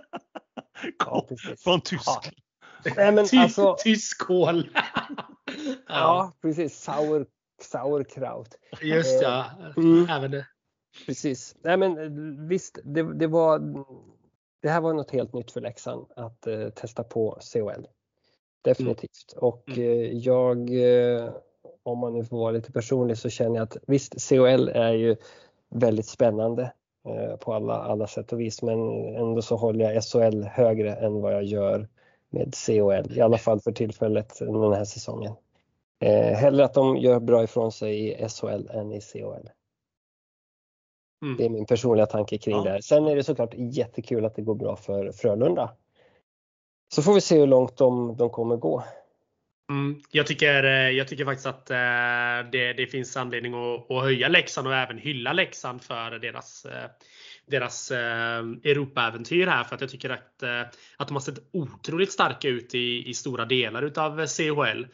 kol 0.99 1.25
ja, 1.29 1.37
från 1.65 1.81
Tyskland. 1.81 2.27
Ja. 2.85 2.93
Nej, 2.97 3.13
men 3.13 3.27
alltså... 3.41 3.77
Tysk 3.79 4.27
kol. 4.27 4.69
ja, 5.89 6.33
precis. 6.43 6.83
Sour 6.83 7.27
sauerkraut. 7.61 8.59
Just 8.83 9.23
ja, 9.23 9.45
eh, 9.61 9.77
mm. 9.77 10.07
även 10.11 10.31
det. 10.31 10.47
Precis. 11.07 11.57
Nej, 11.63 11.77
men 11.77 11.99
eh, 11.99 12.47
visst, 12.49 12.79
det, 12.85 13.03
det, 13.15 13.27
var, 13.27 13.85
det 14.63 14.69
här 14.69 14.81
var 14.81 14.93
något 14.93 15.11
helt 15.11 15.33
nytt 15.33 15.51
för 15.51 15.61
Leksand 15.61 16.07
att 16.17 16.47
uh, 16.47 16.69
testa 16.69 17.05
på 17.05 17.39
COL. 17.53 17.87
Definitivt. 18.63 19.33
Mm. 19.33 19.45
Och 19.45 19.65
uh, 19.79 20.13
jag, 20.13 20.71
uh, 20.71 21.31
om 21.83 21.99
man 21.99 22.13
nu 22.13 22.25
får 22.25 22.39
vara 22.39 22.51
lite 22.51 22.73
personlig, 22.73 23.19
så 23.19 23.29
känner 23.29 23.57
jag 23.57 23.63
att 23.63 23.77
visst, 23.87 24.29
COL 24.29 24.69
är 24.69 24.93
ju 24.93 25.17
väldigt 25.71 26.07
spännande 26.07 26.73
på 27.41 27.55
alla, 27.55 27.75
alla 27.75 28.07
sätt 28.07 28.33
och 28.33 28.41
vis, 28.41 28.63
men 28.63 28.79
ändå 29.17 29.43
så 29.43 29.57
håller 29.57 29.93
jag 29.93 30.05
SHL 30.05 30.43
högre 30.43 30.95
än 30.95 31.21
vad 31.21 31.35
jag 31.35 31.45
gör 31.45 31.89
med 32.31 32.55
COL, 32.67 33.13
i 33.17 33.21
alla 33.21 33.39
fall 33.39 33.61
för 33.61 33.73
tillfället 33.73 34.39
den 34.39 34.73
här 34.73 34.85
säsongen. 34.85 35.35
Eh, 36.01 36.37
hellre 36.37 36.65
att 36.65 36.75
de 36.75 36.97
gör 36.97 37.21
bra 37.21 37.45
ifrån 37.45 37.73
sig 37.73 38.09
i 38.09 38.29
SHL 38.29 38.69
än 38.71 38.93
i 38.93 39.01
CHL. 39.01 39.49
Mm. 41.23 41.37
Det 41.39 41.45
är 41.45 41.49
min 41.49 41.67
personliga 41.67 42.07
tanke 42.07 42.39
kring 42.39 42.57
ja. 42.57 42.63
det 42.63 42.71
här. 42.71 42.81
Sen 42.81 43.07
är 43.07 43.17
det 43.17 43.25
såklart 43.25 43.55
jättekul 43.57 44.25
att 44.25 44.35
det 44.35 44.43
går 44.43 44.55
bra 44.55 44.77
för 44.77 45.13
Frölunda. 45.13 45.71
Så 46.95 47.03
får 47.03 47.15
vi 47.15 47.21
se 47.21 47.39
hur 47.39 47.47
långt 47.47 47.77
de, 47.77 48.17
de 48.17 48.31
kommer 48.31 48.57
gå. 48.57 48.85
Mm, 49.71 50.01
jag, 50.11 50.27
tycker, 50.27 50.65
eh, 50.65 50.91
jag 50.91 51.09
tycker 51.09 51.25
faktiskt 51.25 51.47
att 51.47 51.71
eh, 51.71 52.51
det, 52.53 52.73
det 52.73 52.87
finns 52.91 53.17
anledning 53.17 53.55
att, 53.55 53.91
att 53.91 54.03
höja 54.03 54.29
Leksand 54.29 54.67
och 54.67 54.75
även 54.75 54.99
hylla 54.99 55.33
Leksand 55.33 55.83
för 55.83 56.11
deras, 56.11 56.65
eh, 56.65 56.91
deras 57.47 57.91
Europaäventyr 57.91 59.47
här. 59.47 59.65
För 59.65 59.75
att 59.75 59.81
jag 59.81 59.91
tycker 59.91 60.11
att, 60.11 60.43
att 60.97 61.09
de 61.09 61.15
har 61.15 61.21
sett 61.21 61.39
otroligt 61.53 62.13
starka 62.13 62.49
ut 62.49 62.75
i, 62.75 63.09
i 63.09 63.15
stora 63.15 63.45
delar 63.45 63.83
utav 63.83 64.27
CHL. 64.27 64.85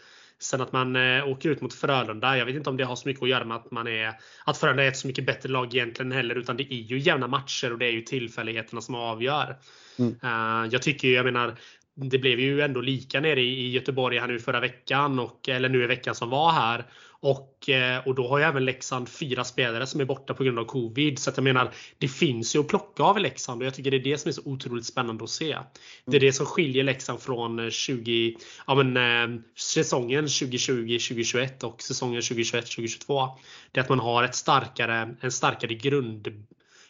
Sen 0.42 0.60
att 0.60 0.72
man 0.72 0.96
eh, 0.96 1.28
åker 1.28 1.48
ut 1.48 1.60
mot 1.60 1.74
Frölunda. 1.74 2.38
Jag 2.38 2.46
vet 2.46 2.54
inte 2.56 2.70
om 2.70 2.76
det 2.76 2.84
har 2.84 2.96
så 2.96 3.08
mycket 3.08 3.22
att 3.22 3.28
göra 3.28 3.44
med 3.44 3.56
att 3.56 3.70
man 3.70 3.86
är 3.86 4.12
att 4.44 4.58
Frölunda 4.58 4.84
är 4.84 4.88
ett 4.88 4.96
så 4.96 5.06
mycket 5.06 5.26
bättre 5.26 5.48
lag 5.48 5.74
egentligen 5.74 6.12
heller. 6.12 6.34
Utan 6.34 6.56
det 6.56 6.74
är 6.74 6.82
ju 6.82 6.98
jämna 6.98 7.26
matcher 7.26 7.72
och 7.72 7.78
det 7.78 7.86
är 7.86 7.92
ju 7.92 8.00
tillfälligheterna 8.00 8.80
som 8.80 8.94
avgör. 8.94 9.56
Mm. 9.98 10.12
Uh, 10.24 10.72
jag 10.72 10.82
tycker 10.82 11.08
jag 11.08 11.24
menar 11.24 11.54
det 11.94 12.18
blev 12.18 12.40
ju 12.40 12.60
ändå 12.60 12.80
lika 12.80 13.20
nere 13.20 13.40
i 13.40 13.70
Göteborg 13.70 14.18
här 14.18 14.28
nu 14.28 14.38
förra 14.38 14.60
veckan 14.60 15.18
och 15.18 15.48
eller 15.48 15.68
nu 15.68 15.84
i 15.84 15.86
veckan 15.86 16.14
som 16.14 16.30
var 16.30 16.52
här. 16.52 16.84
Och, 17.22 17.68
eh, 17.68 18.06
och 18.06 18.14
då 18.14 18.28
har 18.28 18.38
ju 18.38 18.44
även 18.44 18.64
Leksand 18.64 19.08
fyra 19.08 19.44
spelare 19.44 19.86
som 19.86 20.00
är 20.00 20.04
borta 20.04 20.34
på 20.34 20.44
grund 20.44 20.58
av 20.58 20.64
covid. 20.64 21.18
Så 21.18 21.30
att 21.30 21.36
jag 21.36 21.44
menar, 21.44 21.72
det 21.98 22.08
finns 22.08 22.56
ju 22.56 22.60
att 22.60 22.68
plocka 22.68 23.02
av 23.02 23.18
i 23.18 23.20
Leksand 23.20 23.60
och 23.62 23.66
jag 23.66 23.74
tycker 23.74 23.90
det 23.90 23.96
är 23.96 24.04
det 24.04 24.18
som 24.18 24.28
är 24.28 24.32
så 24.32 24.42
otroligt 24.44 24.86
spännande 24.86 25.24
att 25.24 25.30
se. 25.30 25.58
Det 26.04 26.16
är 26.16 26.20
det 26.20 26.32
som 26.32 26.46
skiljer 26.46 26.84
Leksand 26.84 27.20
från 27.20 27.58
eh, 27.58 27.70
20, 27.70 28.36
ja 28.66 28.74
men, 28.74 28.96
eh, 28.96 29.40
säsongen 29.56 30.26
2020-2021 30.26 31.64
och 31.64 31.82
säsongen 31.82 32.20
2021-2022. 32.20 33.28
Det 33.72 33.80
är 33.80 33.84
att 33.84 33.88
man 33.88 34.00
har 34.00 34.22
ett 34.22 34.34
starkare, 34.34 35.14
en 35.20 35.32
starkare 35.32 35.74
grund, 35.74 36.46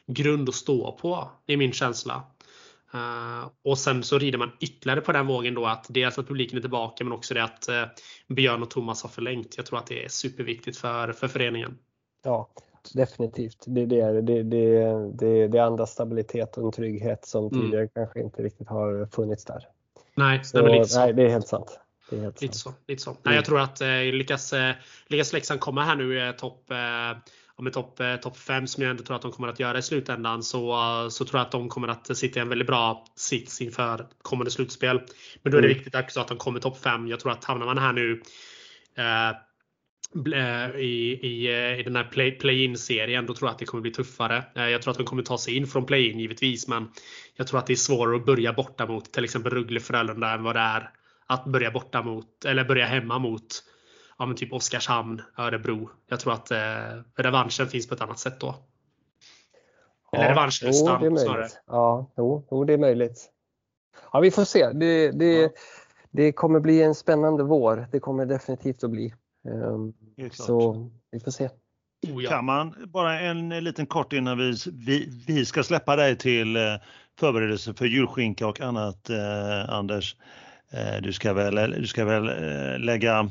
grund 0.06 0.48
att 0.48 0.54
stå 0.54 0.92
på, 0.92 1.30
är 1.46 1.56
min 1.56 1.72
känsla. 1.72 2.22
Uh, 2.94 3.50
och 3.64 3.78
sen 3.78 4.02
så 4.02 4.18
rider 4.18 4.38
man 4.38 4.50
ytterligare 4.60 5.00
på 5.00 5.12
den 5.12 5.26
vågen 5.26 5.54
då 5.54 5.66
att 5.66 5.86
dels 5.88 6.18
att 6.18 6.28
publiken 6.28 6.58
är 6.58 6.60
tillbaka 6.60 7.04
men 7.04 7.12
också 7.12 7.34
det 7.34 7.44
att 7.44 7.66
uh, 7.68 7.84
Björn 8.34 8.62
och 8.62 8.70
Thomas 8.70 9.02
har 9.02 9.10
förlängt. 9.10 9.56
Jag 9.56 9.66
tror 9.66 9.78
att 9.78 9.86
det 9.86 10.04
är 10.04 10.08
superviktigt 10.08 10.76
för, 10.76 11.12
för 11.12 11.28
föreningen. 11.28 11.78
Ja, 12.24 12.48
definitivt. 12.94 13.64
Det, 13.66 13.86
det, 13.86 14.20
det, 14.20 14.42
det, 14.42 15.10
det, 15.12 15.48
det 15.48 15.58
andas 15.58 15.90
stabilitet 15.92 16.56
och 16.56 16.64
en 16.64 16.72
trygghet 16.72 17.26
som 17.26 17.46
mm. 17.46 17.60
tidigare 17.60 17.88
kanske 17.88 18.20
inte 18.20 18.42
riktigt 18.42 18.68
har 18.68 19.06
funnits 19.06 19.44
där. 19.44 19.68
Nej, 20.14 20.44
så, 20.44 20.62
nej, 20.62 20.80
lite 20.80 20.98
nej, 20.98 21.12
det 21.12 21.22
är 21.22 21.28
helt 21.28 21.48
sant. 21.48 21.78
Är 22.10 22.20
helt 22.20 22.42
lite 22.42 22.54
sant. 22.58 22.76
så. 22.76 22.82
Lite 22.92 23.02
så. 23.02 23.16
Nej, 23.22 23.34
jag 23.34 23.44
tror 23.44 23.60
att 23.60 23.80
eh, 23.80 23.88
lyckas, 23.88 24.52
eh, 24.52 24.74
lyckas 25.06 25.32
Leksand 25.32 25.60
komma 25.60 25.84
här 25.84 25.96
nu 25.96 26.28
i 26.28 26.32
topp 26.32 26.70
eh, 26.70 26.76
med 27.58 27.72
topp 27.72 28.00
eh, 28.00 28.16
top 28.16 28.36
5 28.36 28.66
som 28.66 28.82
jag 28.82 28.90
ändå 28.90 29.02
tror 29.02 29.16
att 29.16 29.22
de 29.22 29.32
kommer 29.32 29.48
att 29.48 29.60
göra 29.60 29.78
i 29.78 29.82
slutändan 29.82 30.42
så, 30.42 30.76
så 31.10 31.24
tror 31.24 31.38
jag 31.38 31.46
att 31.46 31.52
de 31.52 31.68
kommer 31.68 31.88
att 31.88 32.16
sitta 32.16 32.40
i 32.40 32.42
en 32.42 32.48
väldigt 32.48 32.66
bra 32.66 33.04
sits 33.16 33.60
inför 33.60 34.06
kommande 34.22 34.50
slutspel. 34.50 35.00
Men 35.42 35.52
då 35.52 35.58
är 35.58 35.62
det 35.62 35.68
mm. 35.68 35.78
viktigt 35.78 35.94
också 35.94 36.20
att 36.20 36.28
de 36.28 36.36
kommer 36.36 36.60
topp 36.60 36.78
5. 36.82 37.08
Jag 37.08 37.20
tror 37.20 37.32
att 37.32 37.44
hamnar 37.44 37.66
man 37.66 37.78
här 37.78 37.92
nu 37.92 38.22
eh, 38.96 39.28
eh 39.28 40.76
i, 40.76 41.18
i, 41.22 41.46
eh, 41.46 41.80
i 41.80 41.82
den 41.82 41.96
här 41.96 42.34
play-in 42.38 42.78
serien, 42.78 43.26
då 43.26 43.34
tror 43.34 43.48
jag 43.48 43.52
att 43.52 43.58
det 43.58 43.64
kommer 43.64 43.82
bli 43.82 43.90
tuffare. 43.90 44.44
Jag 44.54 44.82
tror 44.82 44.90
att 44.90 44.98
de 44.98 45.06
kommer 45.06 45.22
ta 45.22 45.38
sig 45.38 45.56
in 45.56 45.66
från 45.66 45.86
play-in 45.86 46.20
givetvis, 46.20 46.68
men 46.68 46.88
jag 47.36 47.46
tror 47.46 47.58
att 47.58 47.66
det 47.66 47.72
är 47.72 47.76
svårare 47.76 48.16
att 48.16 48.26
börja 48.26 48.52
borta 48.52 48.86
mot 48.86 49.12
till 49.12 49.24
exempel 49.24 49.52
Rögle 49.52 49.80
Frölunda 49.80 50.30
än 50.30 50.42
vad 50.42 50.56
det 50.56 50.60
är 50.60 50.90
att 51.26 51.44
börja 51.44 51.70
borta 51.70 52.02
mot, 52.02 52.44
eller 52.44 52.64
börja 52.64 52.86
hemma 52.86 53.18
mot 53.18 53.62
ja, 54.22 54.26
men 54.26 54.36
typ 54.36 54.52
Oskarshamn, 54.52 55.22
Örebro. 55.38 55.90
Jag 56.08 56.20
tror 56.20 56.32
att 56.32 56.50
eh, 56.50 56.58
revanschen 57.16 57.66
finns 57.66 57.88
på 57.88 57.94
ett 57.94 58.00
annat 58.00 58.18
sätt 58.18 58.40
då. 58.40 58.54
Eller 60.12 60.24
ja, 60.24 60.30
revanschlustan 60.30 61.04
jo, 61.04 61.16
snarare. 61.16 61.48
Ja, 61.66 62.10
jo, 62.16 62.46
jo, 62.50 62.64
det 62.64 62.72
är 62.72 62.78
möjligt. 62.78 63.30
Ja, 64.12 64.20
vi 64.20 64.30
får 64.30 64.44
se. 64.44 64.72
Det, 64.72 65.10
det, 65.10 65.42
ja. 65.42 65.48
det 66.10 66.32
kommer 66.32 66.60
bli 66.60 66.82
en 66.82 66.94
spännande 66.94 67.44
vår. 67.44 67.88
Det 67.92 68.00
kommer 68.00 68.26
definitivt 68.26 68.84
att 68.84 68.90
bli. 68.90 69.14
Um, 69.44 69.94
så 70.30 70.90
vi 71.10 71.20
får 71.20 71.30
se. 71.30 71.48
Oh, 72.08 72.24
ja. 72.24 72.30
Kan 72.30 72.44
man 72.44 72.74
bara 72.92 73.20
en 73.20 73.48
liten 73.48 73.86
kort 73.86 74.12
innan 74.12 74.38
vi, 74.38 74.54
vi, 74.72 75.24
vi 75.26 75.44
ska 75.44 75.62
släppa 75.62 75.96
dig 75.96 76.18
till 76.18 76.56
eh, 76.56 76.62
förberedelse 77.18 77.74
för 77.74 77.84
julskinka 77.84 78.46
och 78.46 78.60
annat 78.60 79.10
eh, 79.10 79.70
Anders. 79.70 80.16
Eh, 80.72 81.02
du 81.02 81.12
ska 81.12 81.32
väl, 81.32 81.70
du 81.70 81.86
ska 81.86 82.04
väl 82.04 82.28
eh, 82.28 82.78
lägga 82.78 83.30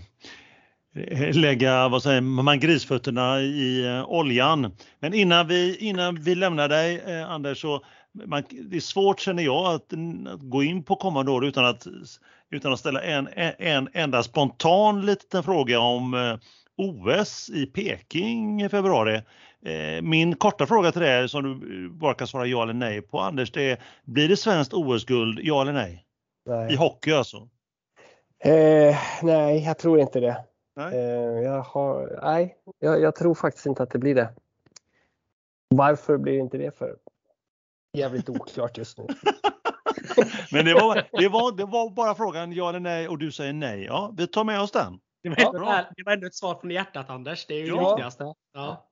lägga 1.34 1.88
vad 1.88 2.04
säger 2.04 2.22
man, 2.22 2.60
grisfötterna 2.60 3.42
i 3.42 3.86
eh, 3.86 4.10
oljan. 4.10 4.72
Men 5.00 5.14
innan 5.14 5.48
vi, 5.48 5.78
innan 5.78 6.16
vi 6.16 6.36
lämnar 6.36 6.70
dig 6.70 7.02
eh, 7.08 7.32
Anders, 7.32 7.62
så 7.62 7.82
man, 8.26 8.44
det 8.70 8.76
är 8.76 8.80
svårt 8.80 9.20
känner 9.20 9.44
jag 9.44 9.66
att, 9.66 9.94
att, 10.34 10.42
gå 10.42 10.64
in 10.64 10.84
på 10.84 10.96
kommande 10.96 11.32
år 11.32 11.46
utan 11.46 11.66
att, 11.66 11.88
utan 12.52 12.74
att 12.74 12.80
ställa 12.80 13.02
en, 13.02 13.30
en 13.58 13.90
enda 13.94 14.24
spontan 14.24 15.06
liten 15.06 15.44
fråga 15.44 15.80
om 15.80 16.14
eh, 16.14 16.38
OS 16.78 17.50
i 17.50 17.66
Peking 17.66 18.62
i 18.62 18.70
februari. 18.70 19.22
Eh, 19.66 20.02
min 20.02 20.36
korta 20.36 20.66
fråga 20.66 20.92
till 20.92 21.02
dig 21.02 21.30
som 21.30 21.44
du 21.44 21.90
bara 21.90 22.14
kan 22.14 22.28
svara 22.28 22.46
ja 22.46 22.64
eller 22.64 22.74
nej 22.74 23.02
på 23.02 23.20
Anders, 23.20 23.52
det 23.52 23.72
är 23.72 23.78
blir 24.04 24.30
det 24.30 24.38
svenskt 24.38 24.74
OS-guld, 24.74 25.40
ja 25.44 25.62
eller 25.62 25.74
nej? 25.74 26.06
nej? 26.46 26.74
I 26.74 26.76
hockey 26.76 27.12
alltså? 27.12 27.48
Nej, 29.24 29.64
jag 29.66 29.78
tror 29.78 30.00
inte 30.00 30.20
det. 30.20 30.51
Nej, 30.76 30.96
eh, 30.96 31.42
jag, 31.44 31.62
har, 31.62 32.20
nej 32.22 32.58
jag, 32.80 33.02
jag, 33.02 33.16
tror 33.16 33.36
faktiskt 33.36 33.66
inte 33.66 33.84
att 33.84 33.90
det 33.90 34.00
blir 34.00 34.16
det. 34.16 34.34
Varför 35.70 36.18
blir 36.18 36.40
inte 36.40 36.58
det 36.58 36.78
för? 36.78 36.98
Jävligt 37.98 38.30
oklart 38.30 38.78
just 38.78 38.98
nu. 38.98 39.08
Men 40.52 40.66
det 40.66 40.74
var, 40.74 41.08
det, 41.12 41.28
var, 41.28 41.58
det 41.58 41.66
var 41.66 41.90
bara 41.90 42.16
frågan 42.16 42.52
ja 42.52 42.70
eller 42.70 42.80
nej 42.80 43.08
och 43.08 43.18
du 43.18 43.32
säger 43.32 43.54
nej. 43.54 43.84
Ja, 43.84 44.14
vi 44.18 44.28
tar 44.28 44.44
med 44.44 44.62
oss 44.62 44.72
den. 44.72 45.00
Det 45.24 45.30
var, 45.30 45.38
ändå, 45.38 45.60
ja, 45.66 45.86
det 45.96 46.04
var 46.04 46.14
ändå 46.14 46.28
ett 46.28 46.36
svar 46.36 46.56
från 46.56 46.72
hjärtat 46.72 47.10
Anders. 47.10 47.46
Det 47.46 47.54
är 47.54 47.60
ju 47.60 47.68
ja. 47.68 47.76
det 47.76 47.90
viktigaste. 47.90 48.34
Ja. 48.54 48.88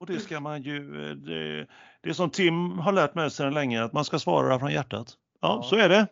Och 0.00 0.06
det 0.06 0.20
ska 0.20 0.40
man 0.40 0.62
ju, 0.62 1.14
det, 1.14 1.66
det 2.00 2.08
är 2.08 2.12
som 2.12 2.30
Tim 2.30 2.78
har 2.78 2.92
lärt 2.92 3.14
mig 3.14 3.30
sedan 3.30 3.54
länge 3.54 3.82
att 3.82 3.92
man 3.92 4.04
ska 4.04 4.18
svara 4.18 4.58
från 4.58 4.72
hjärtat. 4.72 5.14
Ja, 5.40 5.60
ja. 5.62 5.62
så 5.62 5.76
är 5.76 5.88
det. 5.88 6.06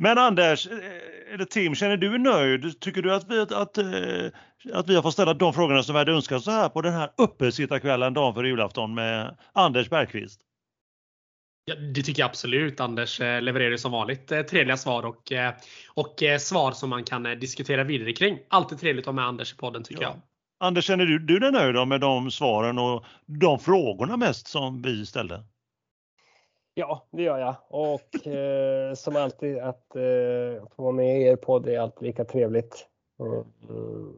Men 0.00 0.18
Anders, 0.18 0.66
eh, 0.66 1.34
eller 1.34 1.44
Tim, 1.44 1.74
känner 1.74 1.96
du 1.96 2.10
dig 2.10 2.18
nöjd? 2.18 2.80
Tycker 2.80 3.02
du 3.02 3.14
att 3.14 3.30
vi, 3.30 3.40
att, 3.40 3.52
att, 3.52 3.78
eh, 3.78 3.84
att 4.72 4.88
vi 4.88 4.94
har 4.94 5.02
fått 5.02 5.12
ställa 5.12 5.34
de 5.34 5.54
frågorna 5.54 5.82
som 5.82 5.92
vi 5.92 5.98
hade 5.98 6.12
önskat 6.12 6.42
så 6.42 6.50
här 6.50 6.68
på 6.68 6.82
den 6.82 6.92
här 6.92 7.10
uppesittarkvällen 7.16 8.14
dagen 8.14 8.34
för 8.34 8.44
julafton 8.44 8.94
med 8.94 9.36
Anders 9.52 9.90
Bergqvist? 9.90 10.40
Ja, 11.64 11.74
det 11.74 12.02
tycker 12.02 12.22
jag 12.22 12.28
absolut. 12.28 12.80
Anders 12.80 13.20
eh, 13.20 13.42
levererar 13.42 13.76
som 13.76 13.92
vanligt 13.92 14.28
trevliga 14.28 14.76
svar 14.76 15.02
och, 15.02 15.32
och 15.88 16.40
svar 16.40 16.72
som 16.72 16.90
man 16.90 17.04
kan 17.04 17.22
diskutera 17.22 17.84
vidare 17.84 18.12
kring. 18.12 18.38
Alltid 18.48 18.78
trevligt 18.78 19.02
att 19.02 19.06
ha 19.06 19.12
med 19.12 19.24
Anders 19.24 19.52
i 19.52 19.56
podden 19.56 19.82
tycker 19.82 20.02
ja. 20.02 20.08
jag. 20.08 20.22
Anders, 20.60 20.84
känner 20.84 21.06
du, 21.06 21.18
du 21.18 21.38
dig 21.38 21.52
nöjd 21.52 21.88
med 21.88 22.00
de 22.00 22.30
svaren 22.30 22.78
och 22.78 23.04
de 23.26 23.58
frågorna 23.58 24.16
mest 24.16 24.46
som 24.48 24.82
vi 24.82 25.06
ställde? 25.06 25.44
Ja, 26.78 27.06
det 27.10 27.22
gör 27.22 27.38
jag. 27.38 27.54
Och 27.68 28.26
eh, 28.26 28.94
som 28.94 29.16
alltid 29.16 29.58
att 29.58 29.96
eh, 29.96 30.66
få 30.76 30.82
vara 30.82 30.92
med 30.92 31.20
i 31.20 31.24
er 31.24 31.36
podd 31.36 31.68
är 31.68 31.80
alltid 31.80 32.06
lika 32.06 32.24
trevligt. 32.24 32.86
Mm. 33.20 34.12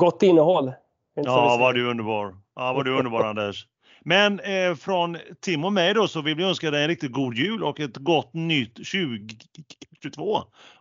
Gott 0.00 0.22
innehåll. 0.22 0.72
Ja, 1.14 1.56
var 1.60 1.72
du 1.72 1.90
underbar. 1.90 2.36
Ja, 2.56 2.72
var 2.72 2.84
du 2.84 2.98
underbar 2.98 3.24
Anders. 3.24 3.66
Men 4.00 4.40
eh, 4.40 4.74
från 4.74 5.16
Tim 5.40 5.64
och 5.64 5.72
mig 5.72 5.94
då 5.94 6.08
så 6.08 6.22
vill 6.22 6.36
vi 6.36 6.44
önska 6.44 6.70
dig 6.70 6.82
en 6.82 6.88
riktigt 6.88 7.12
god 7.12 7.34
jul 7.34 7.64
och 7.64 7.80
ett 7.80 7.96
gott 7.96 8.34
nytt 8.34 8.74
2022. 8.74 10.22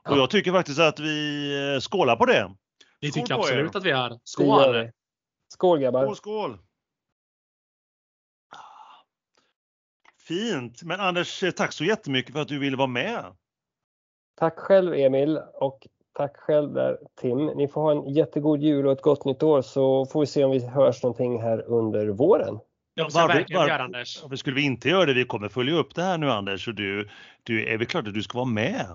Och 0.09 0.17
jag 0.17 0.29
tycker 0.29 0.51
faktiskt 0.51 0.79
att 0.79 0.99
vi 0.99 1.49
eh, 1.75 1.79
skålar 1.79 2.15
på 2.15 2.25
det. 2.25 2.51
Det 3.01 3.11
tycker 3.11 3.33
jag 3.33 3.39
absolut 3.39 3.75
att 3.75 3.83
vi 3.83 3.89
gör. 3.89 4.19
Skål! 4.23 4.89
Skål 5.53 5.79
grabbar! 5.79 6.01
Skål, 6.01 6.15
skål! 6.15 6.57
Fint! 10.27 10.83
Men 10.83 10.99
Anders, 10.99 11.43
tack 11.55 11.73
så 11.73 11.83
jättemycket 11.83 12.33
för 12.33 12.41
att 12.41 12.47
du 12.47 12.59
ville 12.59 12.77
vara 12.77 12.87
med. 12.87 13.23
Tack 14.35 14.59
själv 14.59 14.93
Emil 14.93 15.37
och 15.53 15.87
tack 16.13 16.37
själv 16.37 16.73
där 16.73 16.97
Tim. 17.21 17.45
Ni 17.45 17.67
får 17.67 17.81
ha 17.81 17.91
en 17.91 18.13
jättegod 18.13 18.61
jul 18.61 18.85
och 18.85 18.91
ett 18.91 19.01
gott 19.01 19.25
nytt 19.25 19.43
år 19.43 19.61
så 19.61 20.05
får 20.05 20.19
vi 20.19 20.25
se 20.25 20.43
om 20.43 20.51
vi 20.51 20.65
hörs 20.67 21.03
någonting 21.03 21.41
här 21.41 21.61
under 21.61 22.07
våren. 22.07 22.59
Ja, 22.93 23.09
var, 23.13 23.27
verkligen 23.27 23.61
var, 23.61 23.67
göra, 23.67 23.83
Anders. 23.83 24.21
Varför 24.21 24.35
skulle 24.35 24.55
vi 24.55 24.61
inte 24.61 24.89
göra 24.89 25.05
det? 25.05 25.13
Vi 25.13 25.25
kommer 25.25 25.49
följa 25.49 25.75
upp 25.75 25.95
det 25.95 26.03
här 26.03 26.17
nu 26.17 26.31
Anders 26.31 26.67
och 26.67 26.75
du, 26.75 27.09
du 27.43 27.67
är 27.67 27.77
väl 27.77 27.87
klart 27.87 28.07
att 28.07 28.13
du 28.13 28.23
ska 28.23 28.37
vara 28.37 28.45
med? 28.45 28.85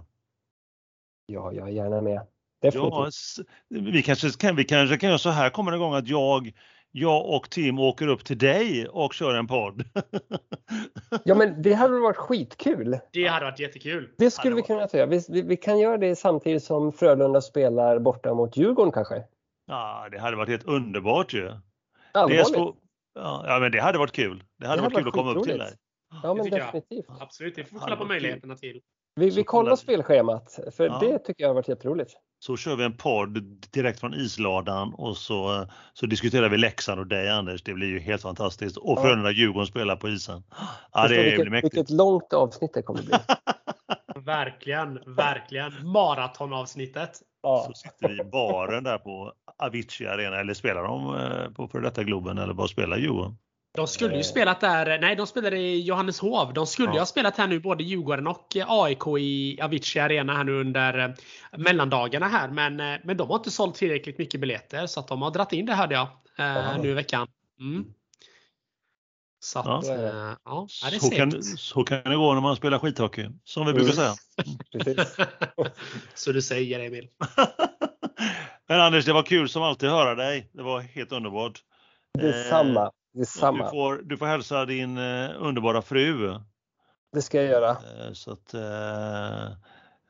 Ja, 1.26 1.52
jag 1.52 1.68
är 1.68 1.72
gärna 1.72 2.00
med. 2.00 2.26
Definitivt. 2.62 3.46
Ja, 3.68 3.80
vi 3.80 4.02
kanske 4.02 4.30
kan, 4.30 4.56
vi 4.56 4.64
kanske 4.64 4.96
kan 4.96 5.08
göra 5.08 5.18
så 5.18 5.30
här 5.30 5.50
kommande 5.50 5.78
gång 5.78 5.94
att 5.94 6.08
jag 6.08 6.52
jag 6.92 7.26
och 7.26 7.50
Tim 7.50 7.78
åker 7.78 8.08
upp 8.08 8.24
till 8.24 8.38
dig 8.38 8.88
och 8.88 9.14
kör 9.14 9.34
en 9.34 9.46
podd. 9.46 9.84
ja 11.24 11.34
men 11.34 11.62
det 11.62 11.72
hade 11.72 12.00
varit 12.00 12.16
skitkul. 12.16 12.98
Det 13.12 13.26
hade 13.26 13.44
varit 13.44 13.58
jättekul. 13.58 14.10
Det 14.18 14.30
skulle 14.30 14.56
vi 14.56 14.62
kunna 14.62 14.88
göra. 14.92 15.06
Vi, 15.06 15.24
vi, 15.28 15.42
vi, 15.42 15.56
kan 15.56 15.78
göra 15.78 15.98
det 15.98 16.16
samtidigt 16.16 16.64
som 16.64 16.92
Frölunda 16.92 17.40
spelar 17.40 17.98
borta 17.98 18.34
mot 18.34 18.56
Djurgården 18.56 18.92
kanske. 18.92 19.24
Ja, 19.66 20.08
det 20.10 20.18
hade 20.18 20.36
varit 20.36 20.48
helt 20.48 20.64
underbart 20.64 21.34
ju. 21.34 21.52
Det 22.28 22.44
så, 22.44 22.76
ja, 23.14 23.58
men 23.60 23.72
det 23.72 23.80
hade 23.80 23.98
varit 23.98 24.12
kul. 24.12 24.44
Det 24.58 24.66
hade, 24.66 24.78
det 24.78 24.82
varit, 24.82 24.92
varit 24.92 25.04
kul 25.04 25.08
att 25.08 25.14
komma 25.14 25.34
upp 25.34 25.44
till 25.44 25.58
dig. 25.58 25.72
Ja, 26.22 26.34
men 26.34 26.50
definitivt. 26.50 27.04
Jag. 27.08 27.22
Absolut, 27.22 27.54
det 27.54 27.64
får 27.64 27.76
vi 27.76 27.80
kolla 27.80 27.96
på 27.96 28.04
möjligheterna 28.04 28.56
till. 28.56 28.80
Vi, 29.20 29.30
vi 29.30 29.44
kollar 29.44 29.76
spelschemat, 29.76 30.58
för 30.76 30.86
ja. 30.86 30.98
det 30.98 31.18
tycker 31.18 31.44
jag 31.44 31.48
har 31.48 31.54
varit 31.54 31.68
jätteroligt 31.68 32.16
så 32.42 32.56
kör 32.56 32.76
vi 32.76 32.84
en 32.84 32.96
podd 32.96 33.42
direkt 33.70 34.00
från 34.00 34.14
isladan 34.14 34.94
och 34.94 35.16
så, 35.16 35.66
så 35.92 36.06
diskuterar 36.06 36.48
vi 36.48 36.56
Leksand 36.56 37.00
och 37.00 37.06
dig 37.06 37.30
Anders. 37.30 37.62
Det 37.62 37.74
blir 37.74 37.88
ju 37.88 38.00
helt 38.00 38.22
fantastiskt. 38.22 38.76
Och 38.76 38.98
ja. 38.98 39.02
Frölunda 39.02 39.30
Djurgården 39.30 39.66
spelar 39.66 39.96
på 39.96 40.08
isen. 40.08 40.42
Ja, 40.92 41.08
det 41.08 41.22
vilket, 41.22 41.40
blir 41.40 41.50
mäktigt. 41.50 41.74
Vilket 41.74 41.90
långt 41.90 42.32
avsnitt 42.32 42.70
det 42.74 42.82
kommer 42.82 43.02
bli. 43.02 43.14
verkligen, 44.24 45.00
verkligen. 45.06 45.72
Maratonavsnittet. 45.88 47.22
Ja. 47.42 47.64
Så 47.66 47.72
sitter 47.74 48.08
vi 48.08 48.20
i 48.20 48.24
baren 48.24 48.84
där 48.84 48.98
på 48.98 49.32
Avicii 49.58 50.06
Arena 50.06 50.40
eller 50.40 50.54
spelar 50.54 50.82
de 50.82 51.16
eh, 51.16 51.52
på 51.52 51.68
för 51.68 51.80
detta 51.80 52.04
Globen 52.04 52.38
eller 52.38 52.54
bara 52.54 52.68
spelar 52.68 52.96
Djurgården? 52.96 53.36
De 53.72 53.86
skulle 53.86 54.14
ju 54.14 54.20
eh. 54.20 54.24
spelat 54.24 54.60
där, 54.60 54.98
nej 54.98 55.16
de 55.16 55.26
spelade 55.26 55.58
i 55.58 55.80
Johanneshov. 55.80 56.54
De 56.54 56.66
skulle 56.66 56.88
ja. 56.88 56.94
ju 56.94 56.98
ha 56.98 57.06
spelat 57.06 57.36
här 57.36 57.46
nu 57.46 57.60
både 57.60 57.84
Djurgården 57.84 58.26
och 58.26 58.56
AIK 58.66 59.06
i 59.18 59.58
Avicii 59.62 60.00
Arena 60.00 60.36
här 60.36 60.44
nu 60.44 60.60
under 60.60 60.98
eh, 60.98 61.10
mellandagarna 61.58 62.28
här. 62.28 62.48
Men, 62.48 62.80
eh, 62.80 63.00
men 63.04 63.16
de 63.16 63.28
har 63.28 63.36
inte 63.36 63.50
sålt 63.50 63.74
tillräckligt 63.74 64.18
mycket 64.18 64.40
biljetter 64.40 64.86
så 64.86 65.00
att 65.00 65.08
de 65.08 65.22
har 65.22 65.30
dratt 65.30 65.52
in 65.52 65.66
det 65.66 65.74
hörde 65.74 65.94
jag 65.94 66.08
ja. 66.36 66.76
nu 66.76 66.90
i 66.90 66.94
veckan. 66.94 67.28
Mm. 67.60 67.84
Så 69.42 69.58
att, 69.58 69.86
ja. 69.86 69.94
Äh, 69.94 70.36
ja, 70.44 70.66
så, 71.00 71.10
kan, 71.10 71.42
så 71.42 71.84
kan 71.84 72.02
det 72.04 72.16
gå 72.16 72.34
när 72.34 72.40
man 72.40 72.56
spelar 72.56 72.78
skithockey, 72.78 73.28
som 73.44 73.66
vi 73.66 73.72
brukar 73.72 73.92
säga. 73.92 74.14
så 76.14 76.32
du 76.32 76.42
säger 76.42 76.80
Emil. 76.80 77.08
Men 78.68 78.80
Anders, 78.80 79.04
det 79.04 79.12
var 79.12 79.22
kul 79.22 79.48
som 79.48 79.62
alltid 79.62 79.88
att 79.88 79.94
höra 79.94 80.14
dig. 80.14 80.50
Det 80.52 80.62
var 80.62 80.80
helt 80.80 81.12
underbart. 81.12 81.58
Detsamma. 82.18 82.90
Detsamma. 83.12 83.64
Du 83.64 83.70
får, 83.70 83.96
du 83.96 84.16
får 84.16 84.26
hälsa 84.26 84.64
din 84.66 84.98
eh, 84.98 85.30
underbara 85.38 85.82
fru. 85.82 86.38
Det 87.12 87.22
ska 87.22 87.42
jag 87.42 87.46
göra. 87.46 87.70
Eh, 87.70 88.12
så 88.12 88.32
att, 88.32 88.54
eh, 88.54 89.52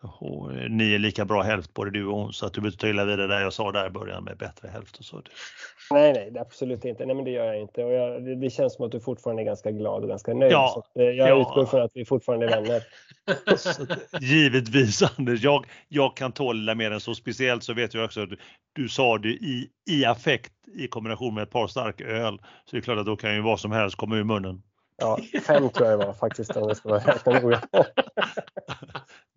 och 0.02 0.52
ni 0.70 0.94
är 0.94 0.98
lika 0.98 1.24
bra 1.24 1.42
hälft 1.42 1.74
både 1.74 1.90
du 1.90 2.06
och 2.06 2.16
hon 2.16 2.32
så 2.32 2.46
att 2.46 2.52
du 2.52 2.60
behöver 2.60 2.76
ta 2.76 2.88
illa 2.88 3.04
vidare 3.04 3.26
där 3.26 3.40
jag 3.40 3.52
sa 3.52 3.72
där 3.72 3.86
i 3.86 3.90
början 3.90 4.24
med 4.24 4.36
bättre 4.36 4.68
hälft 4.68 4.98
och 4.98 5.04
så. 5.04 5.22
Nej, 5.90 6.12
nej, 6.12 6.38
absolut 6.40 6.84
inte. 6.84 7.06
Nej, 7.06 7.16
men 7.16 7.24
det 7.24 7.30
gör 7.30 7.44
jag 7.44 7.60
inte. 7.60 7.84
Och 7.84 7.92
jag, 7.92 8.24
det, 8.24 8.34
det, 8.34 8.50
känns 8.50 8.74
som 8.74 8.86
att 8.86 8.92
du 8.92 9.00
fortfarande 9.00 9.42
är 9.42 9.44
ganska 9.44 9.70
glad 9.70 10.02
och 10.02 10.08
ganska 10.08 10.34
nöjd. 10.34 10.52
Ja, 10.52 10.84
så 10.94 11.02
jag 11.02 11.14
ja. 11.14 11.40
utgår 11.40 11.66
från 11.66 11.82
att 11.82 11.90
vi 11.94 12.04
fortfarande 12.04 12.46
är 12.46 12.50
vänner. 12.50 12.82
Att, 13.46 14.22
givetvis 14.22 15.02
Anders, 15.18 15.42
jag, 15.42 15.66
jag 15.88 16.16
kan 16.16 16.32
tåla 16.32 16.74
mer 16.74 16.90
än 16.90 17.00
så. 17.00 17.14
Speciellt 17.14 17.64
så 17.64 17.74
vet 17.74 17.94
jag 17.94 18.04
också 18.04 18.22
att 18.22 18.30
du, 18.30 18.36
du 18.72 18.88
sa 18.88 19.18
det 19.18 19.28
i, 19.28 19.70
i 19.90 20.04
affekt 20.04 20.52
i 20.74 20.88
kombination 20.88 21.34
med 21.34 21.42
ett 21.42 21.50
par 21.50 21.66
starka 21.66 22.04
öl. 22.04 22.38
Så 22.38 22.70
det 22.70 22.76
är 22.76 22.82
klart 22.82 22.98
att 22.98 23.06
då 23.06 23.16
kan 23.16 23.34
ju 23.34 23.40
vad 23.40 23.60
som 23.60 23.72
helst 23.72 23.96
komma 23.96 24.16
ur 24.16 24.24
munnen. 24.24 24.62
Ja, 25.00 25.18
fem 25.46 25.70
tror 25.70 25.88
jag 25.88 26.00
det 26.00 26.06
var 26.06 26.12
faktiskt 26.12 26.56
om 26.56 26.68
det 26.68 26.74
ska 26.74 26.88
vara 26.88 27.40
noga. 27.40 27.60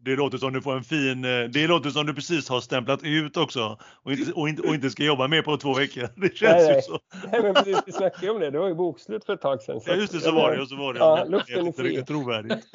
Det 0.06 0.16
låter 0.16 0.38
som 0.38 0.54
du 0.54 0.62
får 0.62 0.76
en 0.76 0.84
fin, 0.84 1.26
eh, 1.26 1.43
det 1.43 1.68
låter 1.68 1.89
som 1.89 2.06
du 2.06 2.14
precis 2.14 2.49
har 2.49 2.62
stämplat 2.62 3.04
ut 3.04 3.38
också 3.38 3.78
och 4.04 4.12
inte, 4.12 4.34
och 4.34 4.49
inte, 4.49 4.62
och 4.62 4.76
inte 4.76 4.89
ska 4.89 5.04
jobba 5.04 5.28
mer 5.28 5.41
på 5.41 5.58
två 5.58 5.74
veckor. 5.74 6.10
Det 6.16 6.38
känns 6.38 6.68
nej, 6.68 6.76
ju 6.76 6.82
så. 6.82 6.99
Nej, 7.32 7.41
men 7.43 7.54
precis, 7.54 7.78
vi 7.86 7.91
snackade 7.91 8.32
om 8.32 8.39
det, 8.39 8.51
det 8.51 8.60
var 8.60 8.68
ju 8.68 8.74
bokslut 8.74 9.26
för 9.26 9.34
ett 9.34 9.41
tag 9.41 9.62
sedan. 9.62 9.82
Ja, 9.86 9.93
just 9.93 10.14
det, 10.14 10.20
så 10.20 10.32
var 10.32 10.51
det. 10.51 10.62
Och 10.62 10.68
så 10.68 10.76
var 10.76 10.93
det. 10.93 10.99
Ja, 10.99 11.26
luften 11.28 11.68
är 11.68 11.72
fri. 11.72 12.06
trovärdigt. 12.06 12.66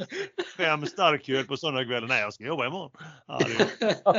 Fem 0.56 0.86
starköl 0.86 1.44
på 1.44 1.56
söndagskvällen. 1.56 2.08
Nej, 2.08 2.20
jag 2.20 2.34
ska 2.34 2.44
jobba 2.44 2.66
imorgon. 2.66 2.90
Ja, 3.26 3.38
det... 3.80 3.96
ja, 4.04 4.14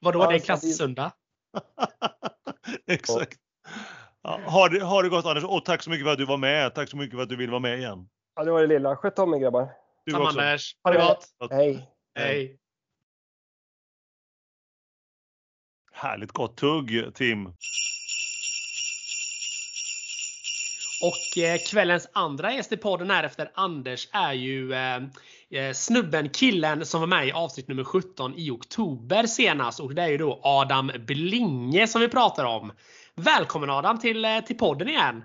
Vadå, 0.00 0.18
det 0.18 0.26
är 0.26 0.32
en 0.32 0.40
klassöndag? 0.40 1.12
Exakt. 2.86 3.38
Ja, 4.22 4.40
ha, 4.46 4.68
det, 4.68 4.84
ha 4.84 5.02
det 5.02 5.08
gott 5.08 5.26
Anders 5.26 5.44
och 5.44 5.64
tack 5.64 5.82
så 5.82 5.90
mycket 5.90 6.06
för 6.06 6.12
att 6.12 6.18
du 6.18 6.26
var 6.26 6.36
med. 6.36 6.74
Tack 6.74 6.88
så 6.88 6.96
mycket 6.96 7.16
för 7.16 7.22
att 7.22 7.28
du 7.28 7.36
vill 7.36 7.50
vara 7.50 7.60
med 7.60 7.78
igen. 7.78 8.08
Ja, 8.36 8.44
det 8.44 8.50
var 8.50 8.60
det 8.60 8.66
lilla. 8.66 8.96
Sköt 8.96 9.18
om 9.18 9.34
er 9.34 9.38
grabbar. 9.38 9.68
Du 10.04 10.12
Sam 10.12 10.22
också. 10.22 10.40
Anders. 10.40 10.74
Ha 10.84 10.92
det 10.92 10.98
gott. 10.98 11.50
Hej. 11.50 11.88
Hej. 12.18 12.56
Härligt 15.92 16.32
gott 16.32 16.56
tugg 16.56 17.14
Tim. 17.14 17.46
Och 21.02 21.38
eh, 21.38 21.58
kvällens 21.70 22.08
andra 22.12 22.52
gäst 22.52 22.72
i 22.72 22.76
podden 22.76 23.10
här 23.10 23.24
efter 23.24 23.50
Anders 23.54 24.08
är 24.12 24.32
ju 24.32 24.72
eh, 24.72 24.96
eh 25.50 25.72
snubben, 25.72 26.28
killen 26.28 26.86
som 26.86 27.00
var 27.00 27.06
med 27.06 27.28
i 27.28 27.32
avsnitt 27.32 27.68
nummer 27.68 27.84
17 27.84 28.34
i 28.36 28.50
oktober 28.50 29.26
senast. 29.26 29.80
Och 29.80 29.94
det 29.94 30.02
är 30.02 30.08
ju 30.08 30.18
då 30.18 30.40
Adam 30.42 30.90
Blinge 31.06 31.86
som 31.86 32.00
vi 32.00 32.08
pratar 32.08 32.44
om. 32.44 32.72
Välkommen 33.14 33.70
Adam 33.70 33.98
till, 33.98 34.24
eh, 34.24 34.40
till 34.40 34.58
podden 34.58 34.88
igen! 34.88 35.24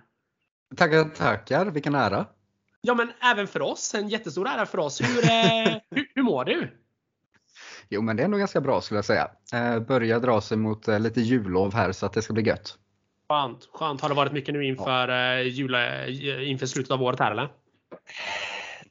Tackar, 0.78 1.04
tackar! 1.04 1.66
Vilken 1.66 1.96
ära! 1.96 2.26
Ja 2.82 2.94
men 2.94 3.12
även 3.22 3.48
för 3.48 3.62
oss, 3.62 3.94
en 3.94 4.10
jättestor 4.10 4.48
ära 4.48 4.66
för 4.66 4.78
oss. 4.78 5.02
Hur, 5.02 5.26
eh, 5.26 5.78
hur, 5.92 6.12
hur, 6.16 6.24
mår 6.24 6.46
du? 6.46 6.83
Jo 7.94 8.02
men 8.02 8.16
det 8.16 8.24
är 8.24 8.28
nog 8.28 8.40
ganska 8.40 8.62
bra 8.62 8.82
skulle 8.82 8.98
jag 8.98 9.06
säga. 9.06 9.30
Eh, 9.54 9.80
börjar 9.80 10.20
dra 10.20 10.42
sig 10.42 10.58
mot 10.58 10.88
eh, 10.88 11.00
lite 11.00 11.22
jullov 11.22 11.74
här 11.74 11.92
så 11.92 12.06
att 12.06 12.14
det 12.14 12.22
ska 12.22 12.34
bli 12.34 12.44
gött. 12.44 12.78
Skönt, 13.30 13.70
skönt. 13.74 14.02
Har 14.02 14.10
det 14.10 14.16
varit 14.16 14.34
mycket 14.34 14.54
nu 14.54 14.66
inför, 14.66 15.08
ja. 15.08 15.40
eh, 15.40 15.48
jula, 15.48 16.08
inför 16.42 16.66
slutet 16.66 16.92
av 16.92 17.04
året 17.04 17.20
här 17.20 17.32
eller? 17.32 17.50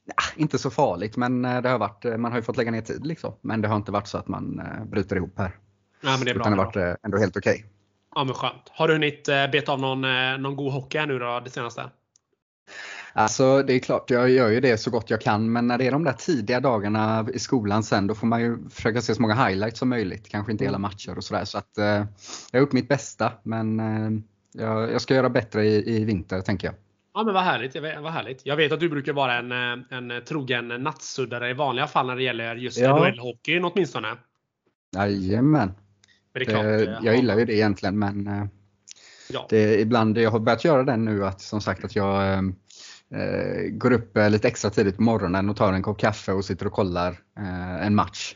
Ja, 0.05 0.23
inte 0.35 0.57
så 0.57 0.69
farligt 0.69 1.17
men 1.17 1.41
det 1.41 1.69
har 1.69 1.79
varit, 1.79 2.03
man 2.03 2.31
har 2.31 2.39
ju 2.39 2.43
fått 2.43 2.57
lägga 2.57 2.71
ner 2.71 2.81
tid 2.81 3.05
liksom. 3.05 3.33
Men 3.41 3.61
det 3.61 3.67
har 3.67 3.75
inte 3.75 3.91
varit 3.91 4.07
så 4.07 4.17
att 4.17 4.27
man 4.27 4.61
bryter 4.85 5.15
ihop 5.15 5.37
här. 5.37 5.51
Ja, 6.01 6.09
men 6.17 6.25
det 6.25 6.31
är 6.31 6.35
bra, 6.35 6.41
Utan 6.41 6.51
det 6.51 6.57
har 6.57 6.65
varit 6.65 6.97
ändå 7.03 7.17
helt 7.17 7.37
okej. 7.37 7.53
Okay. 7.53 7.69
Ja 8.15 8.23
men 8.23 8.33
skönt. 8.33 8.69
Har 8.71 8.87
du 8.87 8.93
hunnit 8.93 9.25
beta 9.25 9.71
av 9.71 9.79
någon, 9.79 10.01
någon 10.41 10.55
god 10.55 10.73
hockey 10.73 10.97
här 10.97 11.07
nu 11.07 11.19
då 11.19 11.39
det 11.39 11.49
senaste? 11.49 11.89
Alltså 13.15 13.63
det 13.63 13.73
är 13.73 13.79
klart, 13.79 14.09
jag 14.09 14.29
gör 14.29 14.49
ju 14.49 14.59
det 14.59 14.77
så 14.77 14.91
gott 14.91 15.09
jag 15.09 15.21
kan 15.21 15.51
men 15.51 15.67
när 15.67 15.77
det 15.77 15.87
är 15.87 15.91
de 15.91 16.03
där 16.03 16.13
tidiga 16.13 16.59
dagarna 16.59 17.27
i 17.33 17.39
skolan 17.39 17.83
sen 17.83 18.07
då 18.07 18.15
får 18.15 18.27
man 18.27 18.41
ju 18.41 18.69
försöka 18.69 19.01
se 19.01 19.15
så 19.15 19.21
många 19.21 19.47
highlights 19.47 19.79
som 19.79 19.89
möjligt. 19.89 20.29
Kanske 20.29 20.51
inte 20.51 20.63
hela 20.63 20.75
mm. 20.75 20.81
matcher 20.81 21.17
och 21.17 21.23
sådär. 21.23 21.45
Så 21.45 21.57
att 21.57 21.77
eh, 21.77 21.85
jag 21.85 22.07
har 22.53 22.59
gjort 22.59 22.71
mitt 22.71 22.87
bästa 22.87 23.31
men 23.43 23.79
eh, 23.79 24.11
jag, 24.63 24.91
jag, 24.91 25.01
ska 25.01 25.15
göra 25.15 25.29
bättre 25.29 25.65
i, 25.65 25.95
i 25.95 26.03
vinter 26.05 26.41
tänker 26.41 26.67
jag. 26.67 26.75
Ja 27.13 27.23
men 27.23 27.33
vad 27.33 27.43
härligt, 27.43 27.75
vad 28.01 28.11
härligt. 28.11 28.45
Jag 28.45 28.55
vet 28.55 28.71
att 28.71 28.79
du 28.79 28.89
brukar 28.89 29.13
vara 29.13 29.33
en, 29.33 29.51
eh, 29.51 29.97
en 29.97 30.25
trogen 30.25 30.67
nattsuddare 30.67 31.49
i 31.49 31.53
vanliga 31.53 31.87
fall 31.87 32.07
när 32.07 32.15
det 32.15 32.23
gäller 32.23 32.55
just 32.55 32.77
ja. 32.77 32.97
NHL-hockeyn 32.97 33.71
åtminstone. 33.73 34.07
Jajamän. 34.95 35.71
Men 36.33 36.39
det 36.39 36.41
är 36.41 36.45
klart, 36.45 36.65
eh, 36.65 37.05
jag 37.05 37.15
gillar 37.15 37.37
ju 37.37 37.45
det 37.45 37.53
egentligen 37.53 37.99
men 37.99 38.27
eh, 38.27 38.45
ja. 39.29 39.47
det, 39.49 39.79
ibland, 39.79 40.17
jag 40.17 40.31
har 40.31 40.39
börjat 40.39 40.65
göra 40.65 40.83
det 40.83 40.97
nu 40.97 41.25
att 41.25 41.41
som 41.41 41.61
sagt 41.61 41.83
att 41.83 41.95
jag 41.95 42.53
eh, 43.13 43.69
går 43.71 43.91
upp 43.91 44.17
eh, 44.17 44.29
lite 44.29 44.47
extra 44.47 44.69
tidigt 44.69 44.95
på 44.95 45.03
morgonen 45.03 45.49
och 45.49 45.57
tar 45.57 45.73
en 45.73 45.83
kopp 45.83 45.99
kaffe 45.99 46.31
och 46.31 46.45
sitter 46.45 46.65
och 46.65 46.73
kollar 46.73 47.11
eh, 47.37 47.85
en 47.85 47.95
match. 47.95 48.35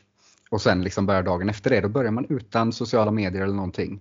Och 0.49 0.61
sen 0.61 0.83
liksom 0.83 1.05
börjar 1.05 1.23
dagen 1.23 1.49
efter 1.49 1.69
det. 1.69 1.81
Då 1.81 1.89
börjar 1.89 2.11
man 2.11 2.25
utan 2.29 2.73
sociala 2.73 3.11
medier 3.11 3.41
eller 3.41 3.53
någonting. 3.53 3.99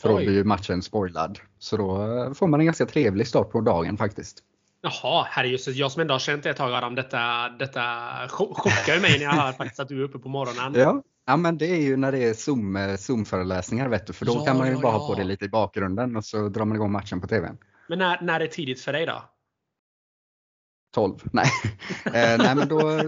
För 0.00 0.08
då 0.08 0.16
blir 0.16 0.32
ju 0.32 0.44
matchen 0.44 0.82
spoilad. 0.82 1.38
Så 1.58 1.76
då 1.76 2.02
eh, 2.02 2.32
får 2.32 2.46
man 2.46 2.60
en 2.60 2.66
ganska 2.66 2.86
trevlig 2.86 3.26
start 3.26 3.50
på 3.50 3.60
dagen 3.60 3.96
faktiskt. 3.96 4.42
Jaha, 4.80 5.26
herrejösses. 5.30 5.76
Jag 5.76 5.92
som 5.92 6.00
ändå 6.00 6.14
har 6.14 6.18
känt 6.18 6.42
det 6.42 6.50
ett 6.50 6.56
tag 6.56 6.74
Adam, 6.74 6.94
detta, 6.94 7.48
detta 7.48 7.82
chockar 8.28 9.00
mig 9.00 9.18
när 9.18 9.24
jag 9.24 9.32
hör 9.32 9.52
faktiskt 9.52 9.80
att 9.80 9.88
du 9.88 10.00
är 10.00 10.04
uppe 10.04 10.18
på 10.18 10.28
morgonen. 10.28 10.74
Ja, 10.74 11.02
ja 11.26 11.36
men 11.36 11.58
det 11.58 11.66
är 11.66 11.80
ju 11.80 11.96
när 11.96 12.12
det 12.12 12.24
är 12.24 12.34
Zoom, 12.34 12.76
eh, 12.76 12.96
Zoom-föreläsningar 12.96 13.88
vet 13.88 14.06
du. 14.06 14.12
För 14.12 14.26
då 14.26 14.32
ja, 14.34 14.44
kan 14.44 14.58
man 14.58 14.66
ju 14.66 14.72
ja, 14.72 14.80
bara 14.80 14.92
ja. 14.92 14.98
ha 14.98 15.08
på 15.08 15.14
det 15.14 15.24
lite 15.24 15.44
i 15.44 15.48
bakgrunden 15.48 16.16
och 16.16 16.24
så 16.24 16.48
drar 16.48 16.64
man 16.64 16.76
igång 16.76 16.92
matchen 16.92 17.20
på 17.20 17.26
TVn. 17.26 17.58
Men 17.88 17.98
när, 17.98 18.20
när 18.20 18.40
är 18.40 18.46
tidigt 18.46 18.80
för 18.80 18.92
dig 18.92 19.06
då? 19.06 19.22
12. 20.96 21.18
Nej, 21.32 21.50
eh, 22.04 22.38
nej 22.38 22.54
men 22.54 22.68
då... 22.68 22.90
Eh, 22.98 23.06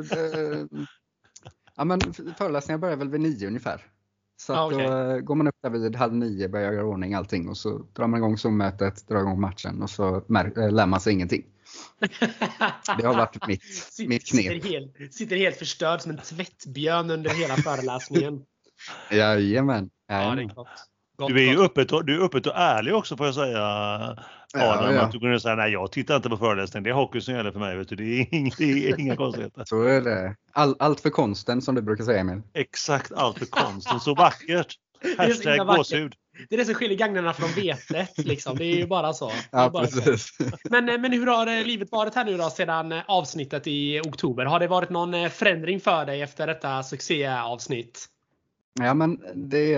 ja, 1.77 1.85
men 1.85 2.01
föreläsningar 2.39 2.79
börjar 2.79 2.97
väl 2.97 3.09
vid 3.11 3.21
9 3.21 3.47
ungefär. 3.47 3.87
Så 4.41 4.53
att 4.53 4.73
okay. 4.73 4.87
då 4.87 4.99
eh, 4.99 5.19
går 5.19 5.35
man 5.35 5.49
upp 5.49 5.55
där 5.63 5.71
vid 5.71 5.97
halv 5.97 6.15
nio, 6.15 6.49
börjar 6.49 6.73
göra 6.73 6.85
ordning 6.85 7.15
allting 7.15 7.49
och 7.49 7.57
så 7.57 7.79
drar 7.79 8.07
man 8.07 8.19
igång 8.19 8.39
Zoom-mötet, 8.39 9.09
drar 9.09 9.21
igång 9.21 9.41
matchen 9.41 9.83
och 9.83 9.91
så 9.91 10.17
äh, 10.17 10.73
lär 10.73 10.87
man 10.87 11.01
sig 11.01 11.13
ingenting. 11.13 11.45
Det 12.99 13.07
har 13.07 13.17
varit 13.17 13.47
mitt, 13.47 13.63
mitt 14.09 14.27
knep. 14.27 14.45
Sitter 14.45 14.69
helt, 14.69 15.15
sitter 15.15 15.37
helt 15.37 15.57
förstörd 15.57 16.01
som 16.01 16.11
en 16.11 16.19
tvättbjörn 16.19 17.11
under 17.11 17.31
hela 17.31 17.57
föreläsningen. 17.57 18.43
Jajamän. 19.11 19.91
Ja, 20.09 20.35
det 20.35 20.43
är 20.43 20.49
du 21.27 21.49
är 21.49 21.53
ju 21.53 21.63
öppet 21.65 21.93
och, 21.93 22.05
du 22.05 22.21
är 22.21 22.25
öppet 22.25 22.47
och 22.47 22.53
ärlig 22.57 22.95
också 22.95 23.17
får 23.17 23.27
jag 23.27 23.35
säga. 23.35 23.63
Adam, 24.55 24.85
ja, 24.85 24.93
ja. 24.93 25.01
att 25.01 25.13
du 25.13 25.21
kunde 25.21 25.41
säga 25.41 25.55
nej 25.55 25.73
jag 25.73 25.93
tittar 25.93 26.17
inte 26.17 26.29
på 26.29 26.37
föreläsningen, 26.37 26.85
det 26.85 26.91
är 26.91 26.95
hockey 26.95 27.21
som 27.21 27.35
gäller 27.35 27.53
för 27.53 27.59
mig. 27.59 27.77
Vet 27.77 27.89
du. 27.89 27.97
Det, 27.97 28.21
är 28.21 28.35
inga, 28.35 28.53
det 28.59 28.89
är 28.89 29.01
inga 29.01 29.17
konstigheter. 29.17 29.65
Så 29.67 29.83
är 29.83 30.01
det. 30.01 30.37
All, 30.53 30.77
allt 30.79 31.01
för 31.01 31.11
konsten 31.11 31.63
som 31.63 31.75
du 31.75 31.83
brukar 31.83 32.05
säga 32.05 32.21
Emil. 32.21 32.43
Exakt, 32.55 33.13
allt 33.13 33.39
för 33.39 33.47
konsten. 33.47 34.01
Så 34.01 34.15
vackert. 34.15 34.75
Hashtag 35.19 35.67
gåshud. 35.67 36.15
Det 36.49 36.55
är 36.55 36.59
det 36.59 36.65
som 36.65 36.75
skiljer 36.75 36.99
gagnarna 36.99 37.33
från 37.33 37.49
vetet. 37.49 38.19
Liksom. 38.19 38.57
Det 38.57 38.65
är 38.65 38.77
ju 38.77 38.87
bara 38.87 39.13
så. 39.13 39.33
Ja, 39.51 39.71
bara 39.71 39.87
precis. 39.87 40.37
Så. 40.37 40.45
Men, 40.71 40.85
men 40.85 41.13
hur 41.13 41.27
har 41.27 41.47
eh, 41.47 41.65
livet 41.65 41.93
varit 41.93 42.15
här 42.15 42.25
nu 42.25 42.37
då 42.37 42.51
sedan 42.51 42.93
eh, 42.93 43.03
avsnittet 43.07 43.67
i 43.67 44.01
oktober? 44.01 44.45
Har 44.45 44.61
det 44.61 44.69
varit 44.69 44.91
någon 44.91 45.15
eh, 45.15 45.29
förändring 45.29 45.81
för 45.81 46.07
dig 46.07 46.23
efter 46.23 46.47
detta 46.47 46.83
succéavsnitt? 46.83 48.07
Ja 48.81 48.95
men 48.95 49.21
det 49.35 49.75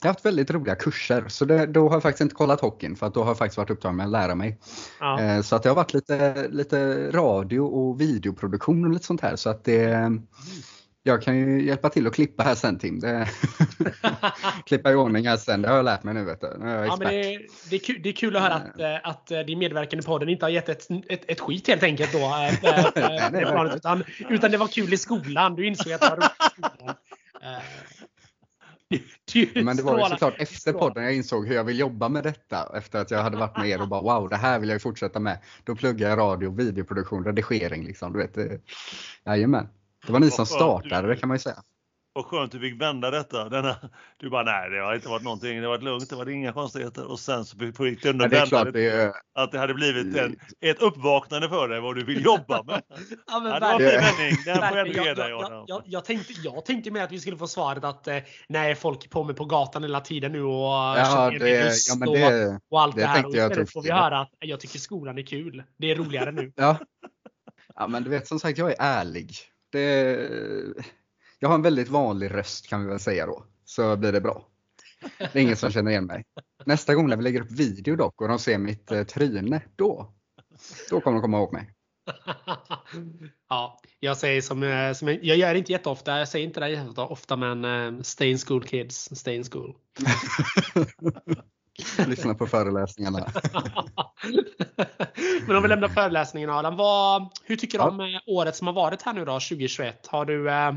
jag 0.00 0.08
har 0.08 0.14
haft 0.14 0.26
väldigt 0.26 0.50
roliga 0.50 0.74
kurser 0.74 1.24
så 1.28 1.44
det, 1.44 1.66
då 1.66 1.88
har 1.88 1.94
jag 1.94 2.02
faktiskt 2.02 2.20
inte 2.20 2.34
kollat 2.34 2.60
hockeyn 2.60 2.96
för 2.96 3.06
att 3.06 3.14
då 3.14 3.20
har 3.20 3.30
jag 3.30 3.38
faktiskt 3.38 3.58
varit 3.58 3.70
upptagen 3.70 3.96
med 3.96 4.06
att 4.06 4.12
lära 4.12 4.34
mig. 4.34 4.58
Ja. 5.00 5.20
Eh, 5.20 5.42
så 5.42 5.56
att 5.56 5.62
det 5.62 5.68
har 5.68 5.76
varit 5.76 5.94
lite, 5.94 6.48
lite 6.48 7.10
radio 7.10 7.60
och 7.60 8.00
videoproduktion 8.00 8.84
och 8.84 8.90
lite 8.90 9.06
sånt 9.06 9.20
här 9.20 9.36
så 9.36 9.50
att 9.50 9.64
det 9.64 10.10
jag 11.02 11.22
kan 11.22 11.38
ju 11.38 11.66
hjälpa 11.66 11.88
till 11.88 12.06
att 12.06 12.14
klippa 12.14 12.42
här 12.42 12.54
sen 12.54 12.78
Tim. 12.78 13.00
Det, 13.00 13.28
klippa 14.66 14.90
i 14.90 14.94
ordning 14.94 15.28
här 15.28 15.36
sen, 15.36 15.62
det 15.62 15.68
har 15.68 15.76
jag 15.76 15.84
lärt 15.84 16.02
mig 16.02 16.14
nu. 16.14 16.24
Vet 16.24 16.40
du. 16.40 16.56
Nu 16.58 16.70
är 16.70 16.76
jag 16.76 16.86
ja, 16.86 16.96
men 16.98 17.08
det, 17.08 17.38
det, 17.70 17.76
är 17.76 17.80
kul, 17.80 18.00
det 18.02 18.08
är 18.08 18.12
kul 18.12 18.36
att 18.36 18.42
höra 18.42 18.54
att, 18.54 18.80
eh, 18.80 19.08
att 19.10 19.30
eh, 19.30 19.40
din 19.40 19.58
medverkan 19.58 19.98
i 19.98 20.02
podden 20.02 20.28
inte 20.28 20.44
har 20.44 20.50
gett 20.50 20.68
ett, 20.68 20.86
ett, 21.08 21.30
ett 21.30 21.40
skit 21.40 21.68
helt 21.68 21.82
enkelt. 21.82 22.12
Då, 22.12 22.18
nej, 22.94 23.30
nej, 23.32 23.44
utan, 23.76 24.04
utan 24.28 24.50
det 24.50 24.56
var 24.56 24.66
kul 24.66 24.92
i 24.92 24.96
skolan. 24.96 25.54
Du 25.54 25.66
insåg 25.66 25.92
att 25.92 26.00
det 26.00 26.08
var 26.08 26.16
roligt 26.16 26.30
i 26.40 26.62
skolan. 26.62 26.94
Men 29.54 29.76
det 29.76 29.82
var 29.82 29.98
ju 29.98 30.04
såklart 30.04 30.34
efter 30.38 30.72
podden 30.72 31.04
jag 31.04 31.14
insåg 31.14 31.46
hur 31.46 31.54
jag 31.54 31.64
vill 31.64 31.78
jobba 31.78 32.08
med 32.08 32.24
detta. 32.24 32.76
Efter 32.78 32.98
att 32.98 33.10
jag 33.10 33.22
hade 33.22 33.36
varit 33.36 33.56
med 33.56 33.68
er 33.68 33.82
och 33.82 33.88
bara 33.88 34.02
wow, 34.02 34.28
det 34.28 34.36
här 34.36 34.58
vill 34.58 34.68
jag 34.68 34.82
fortsätta 34.82 35.20
med. 35.20 35.38
Då 35.64 35.76
pluggade 35.76 36.10
jag 36.10 36.18
radio, 36.18 36.50
videoproduktion, 36.50 37.24
redigering. 37.24 37.84
Liksom. 37.84 38.12
Du 38.12 38.18
vet, 38.18 38.62
jajamän. 39.24 39.68
Det 40.06 40.12
var 40.12 40.20
ni 40.20 40.30
som 40.30 40.46
startade 40.46 41.08
det 41.08 41.16
kan 41.16 41.28
man 41.28 41.34
ju 41.34 41.40
säga. 41.40 41.62
Vad 42.12 42.24
skönt 42.24 42.52
du 42.52 42.60
fick 42.60 42.80
vända 42.80 43.10
detta. 43.10 43.48
Denna, 43.48 43.76
du 44.16 44.30
bara, 44.30 44.42
nej 44.42 44.70
det 44.70 44.80
har 44.80 44.94
inte 44.94 45.08
varit 45.08 45.22
någonting, 45.22 45.56
det 45.56 45.62
har 45.62 45.68
varit 45.68 45.82
lugnt, 45.82 46.10
det 46.10 46.16
var 46.16 46.28
inga 46.28 46.52
konstigheter. 46.52 47.10
Och 47.10 47.20
sen 47.20 47.44
så 47.44 47.56
fick 47.58 48.02
du 48.02 48.10
ändå 48.10 48.28
vända 48.28 48.64
det, 48.64 48.70
det, 48.70 49.12
att 49.34 49.52
det 49.52 49.58
hade 49.58 49.74
blivit 49.74 50.16
en, 50.16 50.36
ett 50.60 50.82
uppvaknande 50.82 51.48
för 51.48 51.68
dig 51.68 51.80
vad 51.80 51.94
du 51.94 52.04
vill 52.04 52.24
jobba 52.24 52.62
med. 52.62 52.82
ja, 53.26 53.40
men 53.40 53.52
ja, 53.52 53.58
det 53.58 53.84
var 53.84 53.92
en 53.92 54.02
fin 54.02 54.04
vändning, 54.06 54.44
den 54.46 54.68
får 54.68 54.78
jag 54.78 54.86
ändå 54.86 55.04
ge 55.04 55.14
dig 55.14 55.30
jag, 55.30 55.64
jag, 55.66 55.82
jag, 55.86 56.04
tänkte, 56.04 56.32
jag 56.32 56.64
tänkte 56.64 56.90
med 56.90 57.04
att 57.04 57.12
vi 57.12 57.20
skulle 57.20 57.36
få 57.36 57.46
svaret 57.46 57.84
att 57.84 58.08
eh, 58.08 58.18
nej, 58.48 58.74
folk 58.74 59.04
är 59.04 59.08
på 59.08 59.24
mig 59.24 59.34
på 59.36 59.44
gatan 59.44 59.82
hela 59.82 60.00
tiden 60.00 60.32
nu 60.32 60.42
och 60.42 60.52
ja, 60.52 61.30
det, 61.38 61.74
ja, 61.88 61.94
men 61.98 62.12
det, 62.12 62.46
och, 62.46 62.60
och 62.70 62.80
allt 62.80 62.96
det, 62.96 63.00
det 63.02 63.06
här. 63.06 63.26
Och 63.26 63.34
istället 63.34 63.72
får 63.72 63.82
vi 63.82 63.90
höra 63.90 64.20
att 64.20 64.30
jag 64.38 64.60
tycker 64.60 64.78
skolan 64.78 65.18
är 65.18 65.22
kul. 65.22 65.62
Det 65.76 65.90
är 65.90 65.94
roligare 65.94 66.32
nu. 66.32 66.52
ja. 66.56 66.76
ja, 67.74 67.86
men 67.86 68.02
du 68.02 68.10
vet 68.10 68.26
som 68.26 68.40
sagt, 68.40 68.58
jag 68.58 68.70
är 68.70 68.76
ärlig. 68.78 69.36
Det 69.72 70.16
jag 71.42 71.48
har 71.48 71.54
en 71.54 71.62
väldigt 71.62 71.88
vanlig 71.88 72.30
röst 72.30 72.68
kan 72.68 72.82
vi 72.82 72.88
väl 72.88 73.00
säga 73.00 73.26
då. 73.26 73.44
Så 73.64 73.96
blir 73.96 74.12
det 74.12 74.20
bra. 74.20 74.46
Det 75.18 75.36
är 75.36 75.42
ingen 75.42 75.56
som 75.56 75.70
känner 75.70 75.90
igen 75.90 76.06
mig. 76.06 76.24
Nästa 76.64 76.94
gång 76.94 77.08
när 77.08 77.16
vi 77.16 77.22
lägger 77.22 77.40
upp 77.40 77.50
video 77.50 77.96
dock 77.96 78.20
och 78.20 78.28
de 78.28 78.38
ser 78.38 78.58
mitt 78.58 78.92
eh, 78.92 79.02
tryne, 79.02 79.62
då, 79.76 80.14
då 80.90 81.00
kommer 81.00 81.16
de 81.16 81.22
komma 81.22 81.38
ihåg 81.38 81.52
mig. 81.52 81.70
ja, 83.48 83.80
jag 84.00 84.16
säger 84.16 84.40
som, 84.42 84.62
eh, 84.62 84.92
som 84.92 85.08
jag 85.08 85.36
gör 85.36 85.52
det 85.52 85.58
inte 85.58 85.72
jätteofta, 85.72 86.18
jag 86.18 86.28
säger 86.28 86.46
inte 86.46 86.60
det 86.60 86.68
jätteofta 86.68 87.36
men 87.36 87.64
uh, 87.64 88.02
stay 88.02 88.30
in 88.30 88.38
school 88.38 88.64
kids, 88.64 89.16
stay 89.16 89.36
in 89.36 89.44
school. 89.44 89.76
Lyssna 92.06 92.34
på 92.34 92.46
föreläsningarna. 92.46 93.26
men 95.46 95.56
om 95.56 95.62
vi 95.62 95.68
lämnar 95.68 95.88
föreläsningen 95.88 96.50
Adam, 96.50 96.76
vad, 96.76 97.28
hur 97.44 97.56
tycker 97.56 97.78
du 97.78 97.84
ja. 97.84 97.90
om 97.90 98.00
eh, 98.00 98.20
året 98.26 98.56
som 98.56 98.66
har 98.66 98.74
varit 98.74 99.02
här 99.02 99.12
nu 99.12 99.24
då, 99.24 99.32
2021? 99.32 100.06
Har 100.06 100.24
du, 100.24 100.48
uh, 100.48 100.74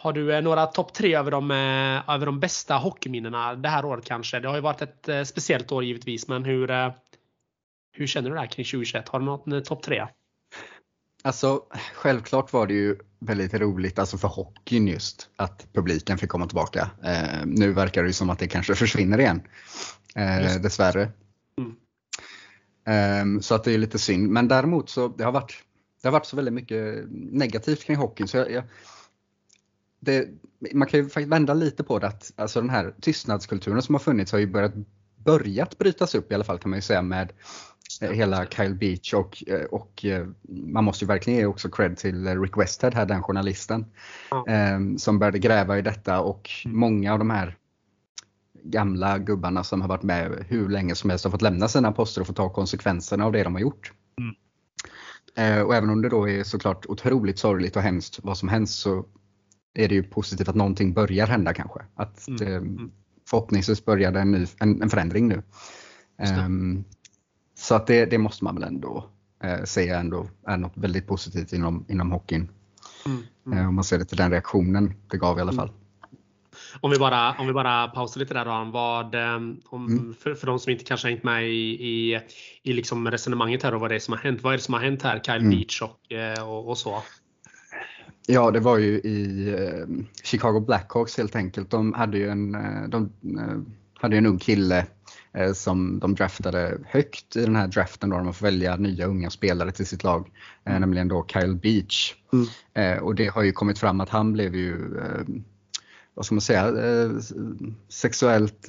har 0.00 0.12
du 0.12 0.40
några 0.40 0.66
topp 0.66 0.92
tre 0.92 1.14
över 1.14 1.30
de, 1.30 1.50
över 2.08 2.26
de 2.26 2.40
bästa 2.40 2.74
hockeyminnena 2.74 3.54
det 3.54 3.68
här 3.68 3.84
året 3.84 4.04
kanske? 4.04 4.40
Det 4.40 4.48
har 4.48 4.54
ju 4.54 4.60
varit 4.60 4.82
ett 4.82 5.28
speciellt 5.28 5.72
år 5.72 5.84
givetvis, 5.84 6.28
men 6.28 6.44
hur, 6.44 6.92
hur 7.92 8.06
känner 8.06 8.30
du 8.30 8.36
där 8.36 8.46
kring 8.46 8.64
2021? 8.64 9.08
Har 9.08 9.18
du 9.18 9.24
något 9.24 9.64
topp 9.64 9.82
tre? 9.82 10.06
Alltså 11.22 11.62
självklart 11.94 12.52
var 12.52 12.66
det 12.66 12.74
ju 12.74 12.98
väldigt 13.18 13.54
roligt 13.54 13.98
alltså 13.98 14.18
för 14.18 14.28
hockeyn 14.28 14.88
just 14.88 15.28
att 15.36 15.66
publiken 15.72 16.18
fick 16.18 16.30
komma 16.30 16.46
tillbaka. 16.46 16.90
Eh, 17.04 17.46
nu 17.46 17.72
verkar 17.72 18.02
det 18.02 18.06
ju 18.06 18.12
som 18.12 18.30
att 18.30 18.38
det 18.38 18.48
kanske 18.48 18.74
försvinner 18.74 19.18
igen. 19.18 19.42
Eh, 20.14 20.60
dessvärre. 20.62 21.12
Mm. 21.58 21.76
Eh, 23.36 23.40
så 23.40 23.54
att 23.54 23.64
det 23.64 23.72
är 23.74 23.78
lite 23.78 23.98
synd. 23.98 24.28
Men 24.28 24.48
däremot 24.48 24.90
så 24.90 25.08
det 25.08 25.24
har 25.24 25.32
varit, 25.32 25.62
det 26.02 26.08
har 26.08 26.12
varit 26.12 26.26
så 26.26 26.36
väldigt 26.36 26.54
mycket 26.54 27.04
negativt 27.10 27.84
kring 27.84 27.96
hockeyn. 27.96 28.28
Så 28.28 28.36
jag, 28.36 28.50
jag, 28.50 28.64
det, 30.00 30.28
man 30.72 30.88
kan 30.88 31.00
ju 31.00 31.08
faktiskt 31.08 31.32
vända 31.32 31.54
lite 31.54 31.84
på 31.84 31.98
det 31.98 32.06
att 32.06 32.32
alltså 32.36 32.60
den 32.60 32.70
här 32.70 32.94
tystnadskulturen 33.00 33.82
som 33.82 33.94
har 33.94 34.00
funnits 34.00 34.32
har 34.32 34.38
ju 34.38 34.46
börjat 34.46 34.72
börjat 35.16 35.78
brytas 35.78 36.14
upp 36.14 36.32
i 36.32 36.34
alla 36.34 36.44
fall 36.44 36.58
kan 36.58 36.70
man 36.70 36.78
ju 36.78 36.82
säga 36.82 37.02
med 37.02 37.32
Eh, 38.00 38.10
hela 38.10 38.46
Kyle 38.46 38.74
Beach 38.74 39.14
och, 39.14 39.44
eh, 39.46 39.64
och 39.64 40.04
eh, 40.04 40.26
man 40.48 40.84
måste 40.84 41.04
ju 41.04 41.08
verkligen 41.08 41.38
ge 41.38 41.46
också 41.46 41.68
cred 41.68 41.96
till 41.96 42.40
Rick 42.40 42.56
Westhead 42.56 42.94
här, 42.94 43.06
den 43.06 43.22
journalisten. 43.22 43.86
Mm. 44.46 44.98
Som 44.98 45.18
började 45.18 45.38
gräva 45.38 45.78
i 45.78 45.82
detta 45.82 46.20
och 46.20 46.50
mm. 46.64 46.78
många 46.78 47.12
av 47.12 47.18
de 47.18 47.30
här 47.30 47.56
gamla 48.62 49.18
gubbarna 49.18 49.64
som 49.64 49.80
har 49.80 49.88
varit 49.88 50.02
med 50.02 50.44
hur 50.48 50.68
länge 50.68 50.94
som 50.94 51.10
helst 51.10 51.24
har 51.24 51.30
fått 51.30 51.42
lämna 51.42 51.68
sina 51.68 51.92
poster 51.92 52.20
och 52.20 52.26
få 52.26 52.32
ta 52.32 52.48
konsekvenserna 52.48 53.24
av 53.24 53.32
det 53.32 53.42
de 53.42 53.54
har 53.54 53.60
gjort. 53.60 53.92
Mm. 54.18 55.66
Och 55.66 55.74
även 55.74 55.90
om 55.90 56.02
det 56.02 56.08
då 56.08 56.28
är 56.28 56.44
såklart 56.44 56.86
otroligt 56.86 57.38
sorgligt 57.38 57.76
och 57.76 57.82
hemskt 57.82 58.18
vad 58.22 58.38
som 58.38 58.48
helst 58.48 58.78
så 58.78 59.06
är 59.74 59.88
det 59.88 59.94
ju 59.94 60.02
positivt 60.02 60.48
att 60.48 60.54
någonting 60.54 60.92
börjar 60.92 61.26
hända 61.26 61.54
kanske. 61.54 61.80
Att 61.94 62.28
mm. 62.28 62.42
mm. 62.42 62.90
förhoppningsvis 63.30 63.84
börjar 63.84 64.12
det 64.12 64.20
en, 64.20 64.32
ny, 64.32 64.46
en, 64.60 64.82
en 64.82 64.90
förändring 64.90 65.28
nu. 65.28 65.42
Um, 66.46 66.84
så 67.54 67.74
att 67.74 67.86
det, 67.86 68.04
det 68.04 68.18
måste 68.18 68.44
man 68.44 68.54
väl 68.54 68.64
ändå 68.64 69.10
eh, 69.44 69.64
säga 69.64 69.98
ändå 69.98 70.28
är 70.46 70.56
något 70.56 70.76
väldigt 70.76 71.06
positivt 71.06 71.52
inom, 71.52 71.84
inom 71.88 72.10
hockeyn. 72.10 72.48
Mm, 73.06 73.22
mm. 73.46 73.58
Eh, 73.58 73.68
om 73.68 73.74
man 73.74 73.84
ser 73.84 73.98
det 73.98 74.04
till 74.04 74.16
den 74.16 74.30
reaktionen 74.30 74.94
det 75.10 75.16
gav 75.16 75.38
i 75.38 75.40
alla 75.40 75.52
fall. 75.52 75.70
Om 76.80 76.90
vi 76.90 76.98
bara, 76.98 77.32
om 77.32 77.46
vi 77.46 77.52
bara 77.52 77.88
pausar 77.88 78.20
lite 78.20 78.34
där 78.34 78.44
då, 78.44 78.70
vad, 78.72 79.14
eh, 79.14 79.34
om, 79.64 79.86
mm. 79.86 80.14
för, 80.14 80.34
för 80.34 80.46
de 80.46 80.58
som 80.58 80.72
inte 80.72 80.84
kanske 80.84 81.08
hängt 81.08 81.22
med 81.22 81.48
i, 81.50 81.86
i, 81.88 82.20
i 82.62 82.72
liksom 82.72 83.10
resonemanget 83.10 83.62
här 83.62 83.74
och 83.74 83.80
vad 83.80 83.90
det 83.90 83.94
är 83.94 83.98
som 83.98 84.12
har 84.12 84.18
hänt. 84.20 84.42
Vad 84.42 84.52
är 84.52 84.56
det 84.56 84.62
som 84.62 84.74
har 84.74 84.80
hänt 84.80 85.02
här, 85.02 85.20
Kyle 85.20 85.36
mm. 85.36 85.50
Beach 85.50 85.82
och, 85.82 86.12
eh, 86.12 86.48
och, 86.48 86.68
och, 86.68 86.78
så? 86.78 87.02
Ja, 88.26 88.50
det 88.50 88.60
var 88.60 88.78
ju 88.78 89.00
i 89.00 89.48
eh, 89.48 90.04
Chicago 90.22 90.60
Blackhawks 90.60 91.18
helt 91.18 91.36
enkelt. 91.36 91.70
De 91.70 91.92
hade 91.92 92.18
ju 92.18 92.28
en, 92.28 92.52
de, 92.90 93.12
hade 93.94 94.16
en 94.16 94.26
ung 94.26 94.38
kille 94.38 94.86
Eh, 95.32 95.52
som 95.52 95.98
de 95.98 96.14
draftade 96.14 96.78
högt 96.86 97.36
i 97.36 97.44
den 97.44 97.56
här 97.56 97.68
draften 97.68 98.10
då 98.10 98.16
de 98.16 98.34
får 98.34 98.46
välja 98.46 98.76
nya 98.76 99.06
unga 99.06 99.30
spelare 99.30 99.72
till 99.72 99.86
sitt 99.86 100.04
lag. 100.04 100.30
Eh, 100.64 100.70
mm. 100.70 100.80
Nämligen 100.80 101.08
då 101.08 101.26
Kyle 101.28 101.56
Beach. 101.56 102.14
Mm. 102.32 102.46
Eh, 102.74 103.02
och 103.02 103.14
det 103.14 103.26
har 103.26 103.42
ju 103.42 103.52
kommit 103.52 103.78
fram 103.78 104.00
att 104.00 104.08
han 104.08 104.32
blev 104.32 104.56
ju, 104.56 105.00
vad 106.14 106.26
ska 106.26 106.34
man 106.34 106.40
säga, 106.40 106.72
sexuellt 107.88 108.66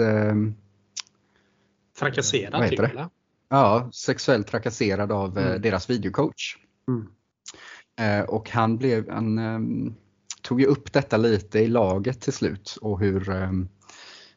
Trakasserad 2.00 2.70
typ? 2.70 2.80
Ja, 3.50 3.90
sexuellt 3.94 4.48
trakasserad 4.48 5.12
av 5.12 5.38
mm. 5.38 5.62
deras 5.62 5.90
videocoach. 5.90 6.58
Mm. 8.00 8.26
Och 8.26 8.50
han 8.50 8.78
blev, 8.78 9.10
han 9.10 9.96
tog 10.42 10.62
ju 10.62 10.66
upp 10.68 10.94
detta 10.94 11.18
lite 11.18 11.60
i 11.60 11.68
laget 11.68 12.22
till 12.22 12.34
slut 12.34 12.78
och 12.82 13.00
hur 13.00 13.30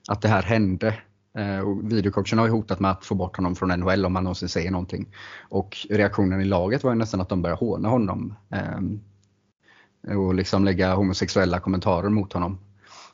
att 0.09 0.22
det 0.22 0.28
här 0.28 0.42
hände 0.42 0.94
Eh, 1.38 1.59
och 1.59 1.92
videocoachen 1.92 2.38
har 2.38 2.46
ju 2.46 2.52
hotat 2.52 2.80
med 2.80 2.90
att 2.90 3.05
få 3.05 3.14
bort 3.14 3.36
honom 3.36 3.57
från 3.57 3.68
NHL 3.68 4.07
om 4.07 4.14
han 4.14 4.24
någonsin 4.24 4.48
säger 4.48 4.70
någonting. 4.70 5.09
Och 5.48 5.76
reaktionen 5.90 6.40
i 6.40 6.44
laget 6.44 6.84
var 6.84 6.92
ju 6.92 6.98
nästan 6.98 7.20
att 7.20 7.28
de 7.28 7.42
började 7.42 7.61
håna 7.61 7.88
honom. 7.88 8.34
Eh, 8.50 10.16
och 10.16 10.34
liksom 10.34 10.64
lägga 10.64 10.94
homosexuella 10.94 11.61
kommentarer 11.61 12.09
mot 12.09 12.32
honom. 12.32 12.59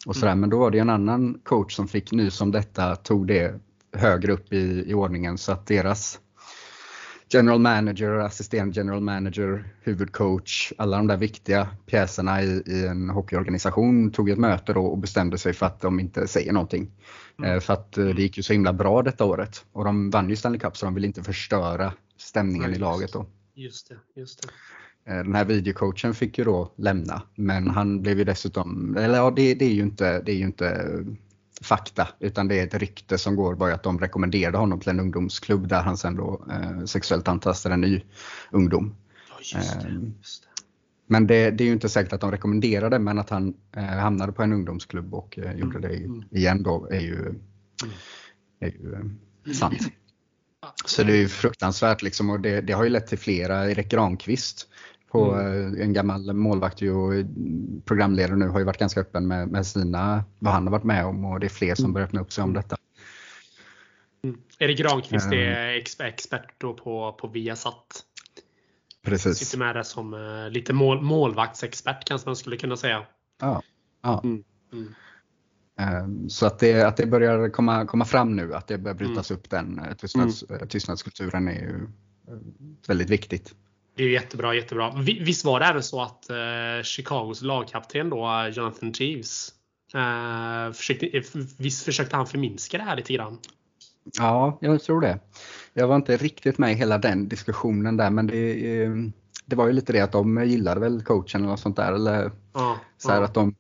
Och 0.07 0.16
sådär. 0.16 0.32
Mm. 0.32 0.41
Men 0.41 0.51
då 0.51 0.59
var 0.59 0.70
det 0.70 0.78
en 0.78 0.91
annan 0.91 1.41
coach 1.45 1.76
som 1.76 1.88
fick 1.88 2.12
nys 2.12 2.41
om 2.41 2.51
detta, 2.51 2.97
tog 2.97 3.26
det 3.26 3.61
högre 3.93 4.32
upp 4.32 4.53
i, 4.53 4.84
i 4.91 4.95
ordningen 4.95 5.38
så 5.38 5.53
att 5.53 5.66
deras 5.66 6.18
general 7.35 7.59
manager, 7.59 8.18
assistent 8.18 8.76
general 8.76 9.01
manager, 9.01 9.64
huvudcoach, 9.83 10.72
alla 10.78 10.97
de 10.97 11.07
där 11.07 11.16
viktiga 11.16 11.68
pjäserna 11.87 12.43
i, 12.43 12.62
i 12.66 12.87
en 12.87 13.11
hockeyorganisation 13.11 14.12
tog 14.12 14.31
ett 14.31 14.39
möte 14.39 14.72
då 14.72 14.87
och 14.87 14.99
bestämde 14.99 15.39
sig 15.39 15.53
för 15.53 15.66
att 15.66 15.81
de 15.81 16.01
inte 16.01 16.28
säger 16.28 16.53
någonting. 16.53 16.91
Mm. 17.39 17.51
Eh, 17.51 17.61
för 17.61 17.72
att 17.72 17.99
eh, 17.99 18.07
det 18.07 18.22
gick 18.22 18.37
ju 18.37 18.43
så 18.43 18.53
himla 18.53 18.72
bra 18.72 19.03
detta 19.03 19.24
året 19.24 19.64
och 19.72 19.85
de 19.85 20.11
vann 20.11 20.31
ju 20.31 20.37
Stanley 20.37 20.61
Cup 20.61 20.76
så 20.76 20.87
de 20.87 20.95
vill 20.95 21.05
inte 21.05 21.22
förstöra 21.22 21.93
stämningen 22.16 22.70
ja, 22.70 22.76
i 22.76 22.78
laget 22.78 23.12
då. 23.12 23.26
Just 23.55 23.89
det, 23.89 24.20
just 24.20 24.43
det. 24.43 24.49
Eh, 25.12 25.24
den 25.24 25.35
här 25.35 25.45
videocoachen 25.45 26.14
fick 26.14 26.39
ju 26.39 26.45
då 26.45 26.72
lämna 26.76 27.22
men 27.35 27.68
han 27.68 28.03
blev 28.03 28.18
ju 28.18 28.24
dessutom, 28.24 28.97
eller 28.97 29.16
ja 29.16 29.31
det, 29.37 29.55
det 29.55 29.64
är 29.64 29.72
ju 29.72 29.83
inte, 29.83 30.20
det 30.20 30.33
är 30.33 30.37
ju 30.37 30.45
inte 30.45 30.99
fakta 31.61 32.09
utan 32.19 32.49
det 32.49 32.61
är 32.61 32.67
ett 32.67 32.75
rykte 32.75 33.19
som 33.19 33.37
går 33.37 33.55
bara 33.55 33.75
att 33.75 33.83
de 33.83 33.99
rekommenderade 33.99 34.59
honom 34.59 34.81
till 34.81 34.89
en 34.89 35.01
ungdomsklubb 35.01 35.69
där 35.69 35.83
han 35.83 35.97
sen 35.97 36.17
då 36.17 36.47
eh, 36.51 36.85
sexuellt 36.85 37.29
antastade 37.29 37.75
en 37.75 37.81
ny 37.81 38.03
ungdom. 38.51 38.95
Ja, 39.29 39.59
just 39.59 39.81
det, 39.81 39.89
ehm, 39.89 40.15
just 40.19 40.43
det. 40.43 40.49
Men 41.07 41.27
det, 41.27 41.51
det, 41.51 41.65
är 41.65 41.67
ju 41.67 41.73
inte 41.73 41.89
säkert 41.89 42.13
att 42.13 42.21
de 42.21 42.31
rekommenderade 42.31 42.99
men 42.99 43.19
att 43.19 43.31
han 43.31 43.55
eh, 43.77 43.85
hamnade 43.85 44.33
på 44.33 44.43
en 44.43 44.53
ungdomsklubb 44.53 45.15
och 45.15 45.39
eh, 45.39 45.57
gjorde 45.57 45.79
mm, 45.79 45.91
det 45.91 45.97
mm. 45.97 46.25
igen 46.31 46.63
då 46.63 46.89
är 46.91 47.01
ju, 47.01 47.19
mm. 47.19 47.41
är 48.61 48.69
ju 48.69 48.95
eh, 48.95 49.53
sant. 49.53 49.79
Så 50.85 51.03
det 51.03 51.13
är 51.13 51.17
ju 51.17 51.29
fruktansvärt 51.29 52.03
liksom 52.03 52.31
och 52.31 52.41
det, 52.41 52.61
det, 52.61 52.73
har 52.73 52.85
ju 52.85 52.91
lett 52.91 53.07
till 53.07 53.19
flera. 53.19 53.71
Erik 53.71 53.91
Granqvist 53.91 54.69
på 55.11 55.33
mm. 55.35 55.75
Eh, 55.75 55.85
en 55.85 55.93
gammal 55.93 56.33
målvakt 56.33 56.83
och 56.83 57.13
programledare 57.85 58.37
nu 58.37 58.49
har 58.49 58.59
ju 58.59 58.65
varit 58.65 58.79
ganska 58.79 59.01
öppen 59.01 59.29
med, 59.29 59.49
med 59.49 59.67
sina, 59.67 60.25
vad 60.39 60.53
han 60.53 60.67
har 60.67 60.71
varit 60.71 60.85
med 60.85 61.07
om 61.07 61.25
och 61.25 61.41
det 61.41 61.47
är 61.47 61.49
fler 61.49 61.75
som 61.75 61.85
mm. 61.85 61.93
börjar 61.93 62.07
öppna 62.07 62.21
upp 62.21 62.33
sig 62.33 62.45
om 62.45 62.53
detta. 62.53 62.77
Mm. 64.25 64.41
Erik 64.59 64.79
Granqvist 64.79 65.33
är 65.33 66.05
expert 66.05 66.55
då 66.59 66.75
på, 66.75 67.13
på 67.13 67.29
Viasat. 67.29 68.05
Precis. 69.03 69.39
Sitter 69.39 69.59
med 69.59 69.77
där 69.77 69.83
som 69.83 70.15
uh, 70.15 70.51
lite 70.51 70.73
mål, 70.73 71.01
målvaktsexpert 71.01 72.05
kanske 72.05 72.29
man 72.29 72.37
skulle 72.37 72.57
kunna 72.57 72.77
säga. 72.77 73.07
Ja. 73.41 73.63
ja. 74.03 74.21
Mm. 74.25 74.45
Mm. 74.73 74.95
Um, 76.05 76.31
så 76.31 76.47
att 76.47 76.59
det, 76.59 76.83
att 76.83 76.97
det 76.97 77.07
börjar 77.07 77.49
komma, 77.49 77.87
komma 77.87 78.05
fram 78.05 78.37
nu, 78.37 78.55
att 78.55 78.67
det 78.67 78.79
börjar 78.79 78.95
brytas 78.95 79.31
upp 79.31 79.51
den 79.51 79.79
uh, 79.79 79.95
tystnads, 79.95 80.45
mm. 80.51 80.69
tystnadskulturen 80.69 81.49
är 81.49 81.61
ju 81.61 81.89
väldigt 82.87 83.11
viktigt. 83.11 83.55
Det 84.01 84.05
är 84.05 84.09
jättebra, 84.09 84.55
jättebra. 84.55 84.93
Visst 85.01 85.45
var 85.45 85.61
det 85.61 85.67
även 85.67 85.83
så 85.83 86.03
att 86.03 86.31
eh, 86.31 86.83
Chicagos 86.83 87.43
lagkapten 87.43 88.11
då, 88.11 88.51
Jonathan 88.53 88.93
Jeeves, 88.93 89.53
eh, 89.95 90.73
försökte, 90.73 91.23
visst 91.59 91.85
försökte 91.85 92.17
han 92.17 92.27
förminska 92.27 92.79
det 92.79 92.85
här 92.85 92.97
lite 92.97 93.13
grann? 93.13 93.39
Ja, 94.19 94.59
jag 94.61 94.83
tror 94.83 95.01
det. 95.01 95.19
Jag 95.73 95.89
var 95.89 95.97
inte 95.97 96.17
riktigt 96.17 96.59
med 96.59 96.73
i 96.73 96.75
hela 96.75 96.99
den 96.99 97.29
diskussionen 97.29 97.97
där 97.97 98.11
men 98.11 98.27
det, 98.27 98.83
eh, 98.83 98.91
det 99.47 99.57
var 99.57 99.67
ju 99.67 99.73
lite 99.73 99.93
det 99.93 100.01
att 100.01 100.13
de 100.13 100.45
gillade 100.45 100.81
väl 100.81 101.03
coachen 101.03 101.41
eller 101.41 101.51
något 101.51 101.61
sånt 101.61 101.77
där. 101.77 101.93
Eller 101.93 102.31
ja, 102.53 102.79
så 102.99 103.11
ja. 103.11 103.25
att 103.25 103.35
de, 103.35 103.55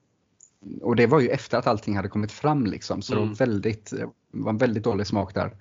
och 0.82 0.96
det 0.96 1.06
var 1.06 1.20
ju 1.20 1.28
efter 1.28 1.58
att 1.58 1.66
allting 1.66 1.96
hade 1.96 2.08
kommit 2.08 2.32
fram 2.32 2.66
liksom 2.66 3.02
så 3.02 3.12
mm. 3.12 3.24
det 3.24 3.28
var, 3.28 3.36
väldigt, 3.36 3.92
var 4.30 4.50
en 4.50 4.58
väldigt 4.58 4.84
dålig 4.84 5.06
smak 5.06 5.34
där. 5.34 5.56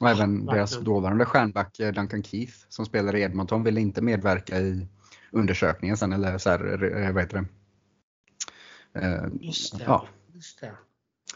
Och 0.00 0.08
även 0.08 0.44
ja, 0.46 0.54
deras 0.54 0.80
dåvarande 0.80 1.24
stjärnback 1.24 1.80
eh, 1.80 1.92
Duncan 1.92 2.22
Keith 2.22 2.54
som 2.68 2.86
spelar 2.86 3.16
i 3.16 3.22
Edmonton 3.22 3.62
ville 3.62 3.80
inte 3.80 4.02
medverka 4.02 4.58
i 4.58 4.86
undersökningen 5.32 5.96
sen 5.96 6.12
eller 6.12 6.38
så 6.38 6.50
här, 6.50 6.84
eh, 7.02 7.12
vad 7.12 7.22
heter 7.22 7.36
det? 7.36 7.46
Uh, 9.00 9.28
just 9.40 9.78
det. 9.78 9.84
Ja. 9.86 10.06
Just 10.34 10.60
det. 10.60 10.72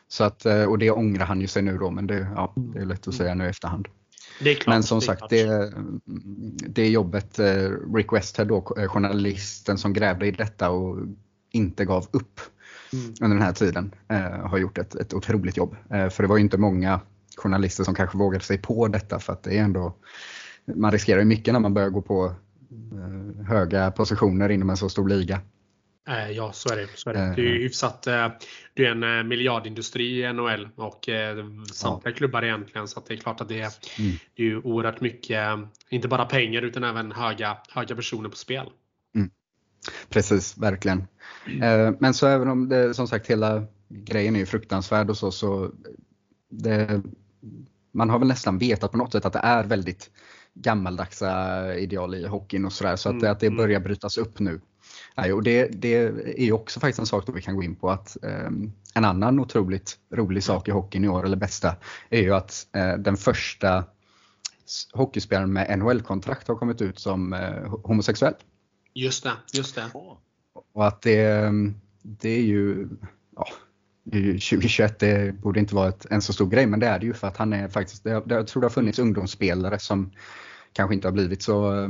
Så 0.09 0.25
att, 0.25 0.47
och 0.47 0.79
det 0.79 0.91
ångrar 0.91 1.27
han 1.27 1.41
ju 1.41 1.47
sig 1.47 1.63
nu 1.63 1.79
då 1.79 1.91
men 1.91 2.07
det, 2.07 2.29
ja, 2.35 2.53
det 2.57 2.79
är 2.79 2.85
lätt 2.85 3.09
att 3.09 3.15
säga 3.15 3.35
nu 3.35 3.45
i 3.45 3.49
efterhand. 3.49 3.89
Klart, 4.39 4.67
men 4.67 4.83
som 4.83 5.01
sagt, 5.01 5.23
det, 5.31 5.73
det 6.69 6.89
jobbet 6.89 7.41
Rick 7.95 8.13
Westhead 8.13 8.49
då, 8.49 8.61
journalisten 8.63 9.79
som 9.79 9.93
grävde 9.93 10.27
i 10.27 10.31
detta 10.31 10.71
och 10.71 10.99
inte 11.51 11.85
gav 11.85 12.07
upp 12.11 12.41
mm. 12.93 13.15
under 13.21 13.37
den 13.37 13.47
här 13.47 13.53
tiden 13.53 13.95
eh, 14.09 14.49
har 14.49 14.59
gjort 14.59 14.79
ett, 14.79 14.95
ett 14.95 15.15
otroligt 15.15 15.57
jobb. 15.57 15.77
Eh, 15.91 16.09
för 16.09 16.23
det 16.23 16.29
var 16.29 16.37
ju 16.37 16.43
inte 16.43 16.59
många 16.59 17.01
journalister 17.37 17.85
som 17.85 17.95
kanske 17.95 18.19
vågade 18.19 18.45
sig 18.45 18.59
på 18.59 18.89
detta 18.89 19.19
för 19.19 19.33
att 19.33 19.43
det 19.43 19.59
är 19.59 19.63
ändå 19.63 19.95
man 20.67 20.93
riskerar 20.93 21.19
ju 21.19 21.25
mycket 21.25 21.53
när 21.53 21.61
man 21.61 21.75
börjar 21.75 21.91
gå 21.91 22.03
på 22.03 22.35
eh, 22.93 23.47
höga 23.47 23.91
positioner 23.91 24.49
inom 24.49 24.71
en 24.71 24.77
så 24.77 24.89
stor 24.89 25.09
liga. 25.09 25.41
Eh, 26.09 26.31
ja, 26.31 26.53
så 26.53 26.73
är 26.73 26.77
det. 26.77 26.89
Så 26.95 27.11
är 27.11 27.15
det. 27.15 27.33
det 27.37 27.43
är 27.43 27.55
ju 27.55 27.63
hyfsat. 27.63 28.07
Eh, 28.07 28.29
det 28.75 28.87
är 28.87 28.91
en 29.05 29.29
miljardindustri 29.29 30.25
i 30.25 30.33
NHL 30.33 30.69
och 30.77 31.09
samtliga 31.73 32.13
ja. 32.13 32.17
klubbar 32.17 32.43
egentligen. 32.43 32.89
Så 32.89 33.03
det 33.09 33.15
är 33.15 33.19
klart 33.19 33.41
att 33.41 33.49
det 33.49 33.61
är, 33.61 33.71
mm. 33.99 34.17
det 34.35 34.43
är 34.43 34.47
ju 34.47 34.61
oerhört 34.61 35.01
mycket, 35.01 35.59
inte 35.89 36.09
bara 36.09 36.25
pengar 36.25 36.63
utan 36.63 36.85
även 36.85 37.13
höga, 37.13 37.57
höga 37.69 37.97
personer 37.97 38.29
på 38.29 38.37
spel. 38.37 38.67
Mm. 39.15 39.31
Precis, 40.09 40.59
verkligen. 40.59 41.07
Men 41.99 42.15
så 42.15 42.27
även 42.27 42.49
om 42.49 42.69
det 42.69 42.95
som 42.95 43.09
sagt 43.09 43.27
hela 43.27 43.67
grejen 43.89 44.37
är 44.37 44.45
fruktansvärd 44.45 45.11
och 45.11 45.17
så, 45.17 45.33
så 45.33 45.71
det, 46.51 47.03
man 47.93 48.11
har 48.11 48.19
väl 48.19 48.29
nästan 48.29 48.59
vetat 48.59 48.91
på 48.91 48.97
något 48.97 49.13
sätt 49.13 49.25
att 49.25 49.33
det 49.33 49.39
är 49.39 49.65
väldigt 49.65 50.11
gammaldagsa 50.55 51.75
ideal 51.75 52.15
i 52.15 52.27
hockeyn 52.27 52.65
och 52.65 52.73
sådär. 52.73 52.97
Så 52.97 53.09
att, 53.09 53.15
mm. 53.15 53.33
att 53.33 53.41
det 53.41 53.47
mm. 53.47 53.57
börjar 53.57 53.81
brytas 53.81 54.19
upp 54.19 54.39
nu. 54.39 54.61
och 55.35 55.43
det, 55.43 55.67
det 55.67 55.95
är 56.39 56.45
ju 56.45 56.53
också 56.53 56.81
faktiskt 56.81 56.99
en 56.99 57.07
sak 57.07 57.27
då 57.27 57.33
vi 57.33 57.43
kan 57.43 57.57
gå 57.57 57.63
in 57.63 57.77
på 57.77 57.91
att 57.91 58.17
um, 58.23 58.73
en 58.95 59.05
annan 59.05 59.41
otroligt 59.41 59.99
rolig 60.15 60.43
sak 60.43 60.69
i 60.69 60.71
hockeyn 60.71 61.05
i 61.05 61.09
år, 61.09 61.25
eller 61.25 61.37
bästa, 61.37 61.77
är 62.11 62.21
ju 62.23 62.35
att 62.35 62.67
uh, 62.77 62.95
den 62.95 63.17
första 63.17 63.85
hockeyspelaren 64.93 65.53
med 65.53 65.79
NHL-kontrakt 65.79 66.49
har 66.49 66.57
kommit 66.57 66.83
ut 66.83 66.99
som 66.99 67.33
uh, 67.33 67.77
homosexuell. 67.83 68.35
Just 68.95 69.25
det, 69.25 69.33
just 69.53 69.75
det. 69.75 69.91
Och 70.73 70.87
att 70.87 71.03
det, 71.03 71.27
ehm, 71.27 71.75
det 72.03 72.31
är 72.31 72.43
ju, 72.43 72.89
2021 74.11 74.99
det 74.99 75.41
borde 75.41 75.61
inte 75.61 75.75
vara 75.75 75.89
ett, 75.89 76.07
en 76.11 76.23
så 76.23 76.33
stor 76.33 76.47
grej 76.47 76.67
men 76.67 76.81
det 76.81 76.87
är 76.87 76.99
det 76.99 77.07
ju 77.07 77.15
för 77.15 77.29
att 77.29 77.37
han 77.37 77.53
är 77.53 77.69
faktiskt, 77.69 78.05
jag 78.05 78.47
tror 78.47 78.61
det 78.61 78.65
har 78.65 78.71
funnits 78.71 78.99
ungdomsspelare 78.99 79.79
som 79.79 80.13
kanske 80.73 80.95
inte 80.95 81.09
har 81.09 81.13
blivit 81.13 81.43
så 81.43 81.83
eh, 81.83 81.89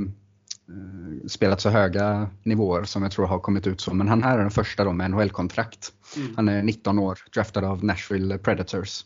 spelat 1.29 1.61
så 1.61 1.71
höga 1.71 2.31
nivåer 2.43 2.85
som 2.85 3.03
jag 3.03 3.13
tror 3.13 3.27
har 3.27 3.39
kommit 3.39 3.67
ut 3.67 3.81
så. 3.81 3.95
Men 3.95 4.09
han 4.09 4.23
här 4.23 4.39
är 4.39 4.43
den 4.43 4.51
första 4.51 4.85
då 4.85 4.93
med 4.93 5.11
NHL-kontrakt. 5.11 5.93
Mm. 6.17 6.33
Han 6.37 6.49
är 6.49 6.63
19 6.63 6.99
år, 6.99 7.19
draftad 7.35 7.65
av 7.65 7.85
Nashville 7.85 8.39
Predators. 8.39 9.05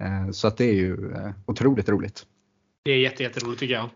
Eh, 0.00 0.30
så 0.30 0.48
att 0.48 0.56
det 0.56 0.64
är 0.64 0.74
ju 0.74 1.12
eh, 1.12 1.30
otroligt 1.46 1.88
roligt. 1.88 2.26
Det 2.82 2.90
är 2.90 3.20
jätteroligt 3.20 3.60
tycker 3.60 3.74
jag. 3.74 3.90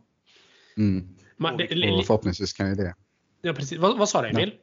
Mm. 0.77 1.09
Man, 1.37 1.57
det, 1.57 1.65
och 1.65 2.07
förhoppningsvis 2.07 2.53
kan 2.53 2.69
ju 2.69 2.75
det. 2.75 2.95
Ja 3.43 3.53
precis. 3.53 3.79
Vad, 3.79 3.99
vad 3.99 4.09
sa 4.09 4.23
du 4.23 4.29
Emil? 4.29 4.55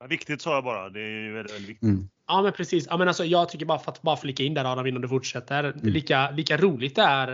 Ja. 0.00 0.06
Viktigt 0.06 0.42
sa 0.42 0.54
jag 0.54 0.64
bara. 0.64 0.88
Det 0.88 1.00
är 1.00 1.24
ju 1.24 1.32
väldigt, 1.32 1.54
väldigt 1.54 1.68
viktigt. 1.68 1.88
Mm. 1.88 2.08
Ja 2.30 2.42
men 2.42 2.52
precis. 2.52 2.86
Ja, 2.90 2.96
men 2.96 3.08
alltså, 3.08 3.24
jag 3.24 3.48
tycker 3.48 3.66
bara 3.66 3.78
för 3.78 3.92
att 3.92 4.02
bara 4.02 4.16
flika 4.16 4.42
in 4.42 4.54
där 4.54 4.72
Adam 4.72 4.86
innan 4.86 5.02
du 5.02 5.08
fortsätter. 5.08 5.64
Mm. 5.64 5.80
Lika, 5.82 6.30
lika 6.30 6.56
roligt 6.56 6.96
det 6.96 7.02
är 7.02 7.28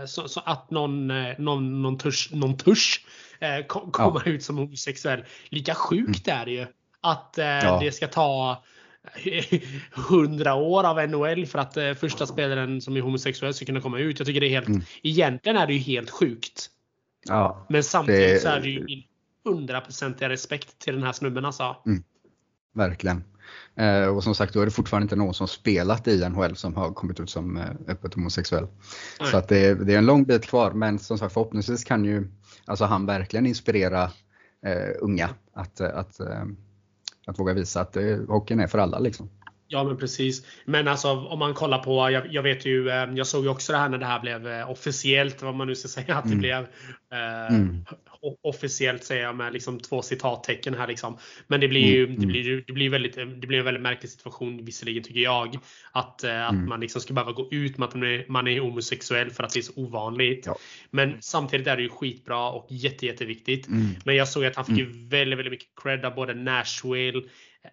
eh, 0.00 0.06
så, 0.06 0.28
så, 0.28 0.40
att 0.44 0.70
någon, 0.70 1.10
eh, 1.10 1.34
någon, 1.38 1.82
någon 1.82 1.98
törs, 1.98 2.32
någon 2.32 2.56
törs 2.56 3.00
eh, 3.40 3.66
komma 3.66 4.22
ja. 4.24 4.30
ut 4.30 4.42
som 4.42 4.58
homosexuell. 4.58 5.24
Lika 5.48 5.74
sjukt 5.74 6.28
mm. 6.28 6.40
är 6.40 6.44
det 6.44 6.52
ju 6.52 6.66
att 7.00 7.38
eh, 7.38 7.46
ja. 7.46 7.78
det 7.82 7.92
ska 7.92 8.06
ta 8.06 8.62
100 10.10 10.54
år 10.54 10.84
av 10.84 11.08
NHL 11.08 11.46
för 11.46 11.58
att 11.58 11.76
eh, 11.76 11.94
första 11.94 12.26
spelaren 12.26 12.80
som 12.80 12.96
är 12.96 13.00
homosexuell 13.00 13.54
ska 13.54 13.66
kunna 13.66 13.80
komma 13.80 13.98
ut. 13.98 14.18
Jag 14.18 14.26
tycker 14.26 14.40
det 14.40 14.46
är 14.46 14.50
helt, 14.50 14.68
mm. 14.68 14.82
egentligen 15.02 15.56
är 15.56 15.66
det 15.66 15.72
ju 15.72 15.78
helt 15.78 16.10
sjukt. 16.10 16.70
Ja, 17.28 17.66
men 17.68 17.82
samtidigt 17.82 18.34
det... 18.34 18.40
så 18.40 18.48
är 18.48 18.60
det 18.60 18.68
ju 18.68 18.84
min 18.84 19.02
hundraprocentiga 19.44 20.28
respekt 20.28 20.78
till 20.78 20.94
den 20.94 21.02
här 21.02 21.12
snubben 21.12 21.44
alltså. 21.44 21.76
Mm. 21.86 22.02
Verkligen. 22.74 23.24
Eh, 23.76 24.06
och 24.06 24.24
som 24.24 24.34
sagt, 24.34 24.54
då 24.54 24.60
är 24.60 24.64
det 24.64 24.70
fortfarande 24.70 25.04
inte 25.04 25.16
någon 25.16 25.34
som 25.34 25.48
spelat 25.48 26.08
i 26.08 26.28
NHL 26.28 26.56
som 26.56 26.74
har 26.74 26.92
kommit 26.92 27.20
ut 27.20 27.30
som 27.30 27.56
eh, 27.56 27.64
öppet 27.88 28.14
homosexuell. 28.14 28.66
Nej. 29.20 29.30
Så 29.30 29.36
att 29.36 29.48
det, 29.48 29.74
det, 29.74 29.94
är 29.94 29.98
en 29.98 30.06
lång 30.06 30.24
bit 30.24 30.46
kvar, 30.46 30.72
men 30.72 30.98
som 30.98 31.18
sagt 31.18 31.34
förhoppningsvis 31.34 31.84
kan 31.84 32.04
ju 32.04 32.28
alltså 32.64 32.84
han 32.84 33.06
verkligen 33.06 33.46
inspirera 33.46 34.02
eh, 34.66 34.94
unga 35.00 35.30
att, 35.52 35.80
att, 35.80 36.20
att 37.26 37.38
våga 37.38 37.54
visa 37.54 37.80
att 37.80 37.96
eh, 37.96 38.18
hockeyn 38.28 38.60
är 38.60 38.66
för 38.66 38.78
alla. 38.78 38.98
Liksom. 38.98 39.30
Ja 39.68 39.84
men 39.84 39.96
precis. 39.96 40.42
Men 40.64 40.88
alltså 40.88 41.08
om 41.08 41.38
man 41.38 41.54
kollar 41.54 41.78
på, 41.78 42.10
jag, 42.10 42.32
jag, 42.32 42.42
vet 42.42 42.66
ju, 42.66 42.88
jag 43.16 43.26
såg 43.26 43.44
ju 43.44 43.50
också 43.50 43.72
det 43.72 43.78
här 43.78 43.88
när 43.88 43.98
det 43.98 44.06
här 44.06 44.20
blev 44.20 44.68
officiellt, 44.68 45.42
vad 45.42 45.54
man 45.54 45.66
nu 45.66 45.74
ska 45.74 45.88
säga 45.88 46.16
att 46.16 46.24
det 46.24 46.28
mm. 46.28 46.38
blev. 46.38 46.62
Eh, 47.12 47.54
mm. 47.54 47.84
Officiellt 48.42 49.04
säger 49.04 49.22
jag 49.22 49.36
med 49.36 49.52
liksom 49.52 49.80
två 49.80 50.02
citattecken 50.02 50.74
här 50.74 50.86
liksom. 50.86 51.18
Men 51.46 51.60
det 51.60 51.68
blir 51.68 51.86
ju 51.86 52.04
mm. 52.04 52.20
det 52.20 52.26
blir, 52.26 52.64
det 52.66 52.72
blir 52.72 52.90
väldigt, 52.90 53.14
det 53.14 53.46
blir 53.46 53.58
en 53.58 53.64
väldigt 53.64 53.82
märklig 53.82 54.10
situation 54.10 54.64
visserligen 54.64 55.02
tycker 55.02 55.20
jag. 55.20 55.58
Att, 55.92 56.24
att 56.24 56.52
mm. 56.52 56.68
man 56.68 56.80
liksom 56.80 57.00
ska 57.00 57.14
behöva 57.14 57.32
gå 57.32 57.48
ut 57.50 57.78
med 57.78 57.88
att 57.88 57.94
man 57.94 58.02
är, 58.02 58.24
man 58.28 58.48
är 58.48 58.60
homosexuell 58.60 59.30
för 59.30 59.42
att 59.44 59.52
det 59.52 59.60
är 59.60 59.62
så 59.62 59.72
ovanligt. 59.76 60.46
Ja. 60.46 60.56
Men 60.90 61.16
samtidigt 61.20 61.66
är 61.66 61.76
det 61.76 61.82
ju 61.82 61.88
skitbra 61.88 62.50
och 62.50 62.66
jätte, 62.70 63.06
jätteviktigt. 63.06 63.68
Mm. 63.68 63.86
Men 64.04 64.16
jag 64.16 64.28
såg 64.28 64.44
att 64.44 64.56
han 64.56 64.64
fick 64.64 64.78
ju 64.78 64.84
mm. 64.84 65.08
väldigt, 65.08 65.38
väldigt 65.38 65.52
mycket 65.52 65.68
cred 65.82 66.04
av 66.04 66.14
både 66.14 66.34
Nashville 66.34 67.22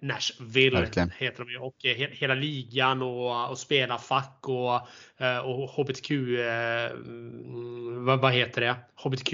Nashville 0.02 0.80
Verkligen. 0.80 1.12
heter 1.18 1.46
de 1.46 1.52
ju 1.52 1.58
och 1.58 1.86
eh, 1.86 2.10
hela 2.12 2.34
ligan 2.34 3.02
och, 3.02 3.50
och 3.50 3.58
spelarfack 3.58 4.39
och, 4.41 4.76
eh, 5.26 5.38
och 5.38 5.70
HBTQ, 5.70 6.12
eh, 6.12 6.91
mm, 6.91 8.06
vad, 8.06 8.22
vad 8.22 8.34
heter 8.34 8.62
det? 8.62 8.76
HBTQ 8.96 9.34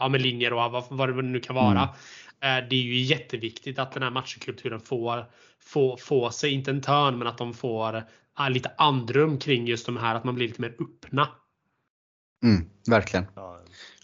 ja, 0.00 0.08
med 0.08 0.22
linjer 0.22 0.52
och 0.52 0.72
vad, 0.72 0.84
vad 0.90 1.16
det 1.16 1.22
nu 1.22 1.40
kan 1.40 1.56
vara. 1.56 1.88
Mm. 2.40 2.68
Det 2.68 2.76
är 2.76 2.82
ju 2.82 2.98
jätteviktigt 2.98 3.78
att 3.78 3.92
den 3.92 4.02
här 4.02 4.10
matchkulturen 4.10 4.80
får, 4.80 5.24
får, 5.60 5.96
får 5.96 6.30
sig, 6.30 6.52
inte 6.52 6.70
en 6.70 6.80
törn, 6.80 7.18
men 7.18 7.28
att 7.28 7.38
de 7.38 7.54
får 7.54 8.02
lite 8.50 8.70
andrum 8.78 9.38
kring 9.38 9.66
just 9.66 9.86
de 9.86 9.96
här, 9.96 10.14
att 10.14 10.24
man 10.24 10.34
blir 10.34 10.48
lite 10.48 10.60
mer 10.60 10.74
öppna. 10.80 11.28
Mm, 12.42 12.70
verkligen. 12.90 13.26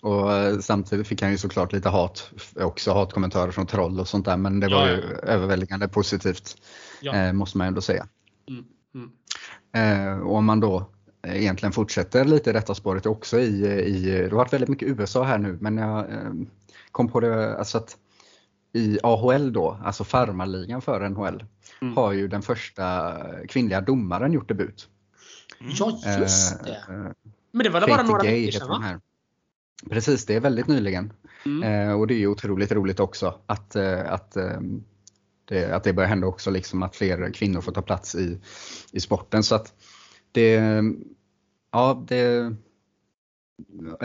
Och 0.05 0.33
eh, 0.33 0.59
samtidigt 0.59 1.07
fick 1.07 1.23
han 1.23 1.31
ju 1.31 1.39
såklart 1.39 1.73
lite 1.73 1.89
hat, 1.89 2.31
också 2.57 2.93
hatkommentarer 2.93 3.51
från 3.51 3.67
troll 3.67 4.01
och 4.01 4.09
sånt 4.09 4.25
där. 4.25 4.37
Men 4.37 4.61
det 4.61 4.69
var 4.69 4.89
ja, 4.89 4.93
ju 4.93 5.03
överväldigande 5.23 5.89
positivt, 5.89 6.57
ja. 7.01 7.15
eh, 7.15 7.33
måste 7.33 7.59
man 7.59 7.67
ändå 7.67 7.81
säga. 7.81 8.07
Mm, 8.49 8.65
mm. 8.95 10.13
Eh, 10.13 10.21
och 10.21 10.37
om 10.37 10.45
man 10.45 10.61
då 10.61 10.91
egentligen 11.27 11.73
fortsätter 11.73 12.25
lite 12.25 12.51
i 12.51 12.53
detta 12.53 12.75
spåret 12.75 13.07
också 13.07 13.41
i, 13.41 13.67
i 13.67 14.01
det 14.01 14.31
har 14.31 14.37
varit 14.37 14.53
väldigt 14.53 14.69
mycket 14.69 14.89
USA 14.89 15.25
här 15.25 15.39
nu, 15.39 15.59
men 15.61 15.77
jag 15.79 15.99
eh, 15.99 16.33
kom 16.91 17.09
på 17.09 17.21
det, 17.21 17.59
alltså 17.59 17.79
att 17.79 17.97
i 18.73 18.99
AHL 19.03 19.53
då, 19.53 19.79
alltså 19.85 20.05
farmarligan 20.05 20.83
för 20.83 21.09
NHL, 21.09 21.45
mm. 21.83 21.97
har 21.97 22.13
ju 22.13 22.29
den 22.29 22.43
första 22.43 23.17
kvinnliga 23.49 23.81
domaren 23.81 24.33
gjort 24.33 24.49
debut. 24.49 24.89
Ja, 25.79 26.01
just 26.21 26.65
det. 26.65 26.85
Men 27.53 27.65
det 27.65 27.71
var 27.71 27.89
bara 27.89 28.03
några 28.03 28.23
veckor 28.23 28.51
sedan 28.51 28.69
va? 28.69 29.01
Precis, 29.91 30.27
det 30.27 30.35
är 30.35 30.41
väldigt 30.41 30.69
nyligen. 30.69 31.13
Mm. 31.47 31.63
Eh, 31.63 32.01
och 32.01 32.07
det 32.07 32.15
är 32.15 32.19
ju 32.19 32.27
otroligt 32.27 32.73
roligt 32.73 33.01
också 33.01 33.35
att, 33.47 33.77
eh, 33.77 34.13
att, 34.13 34.37
eh, 34.37 34.61
det, 35.45 35.73
att 35.73 35.85
det 35.85 35.93
börjar 35.93 36.09
hända 36.09 36.27
också, 36.27 36.51
liksom 36.51 36.83
att 36.83 36.97
fler 36.97 37.33
kvinnor 37.33 37.61
får 37.61 37.73
ta 37.73 37.83
plats 37.83 38.15
i, 38.15 38.41
i 38.93 39.01
sporten. 39.01 39.43
Så 39.43 39.55
att 39.55 39.73
det, 40.33 40.61
ja, 41.73 42.05
det, 42.09 42.55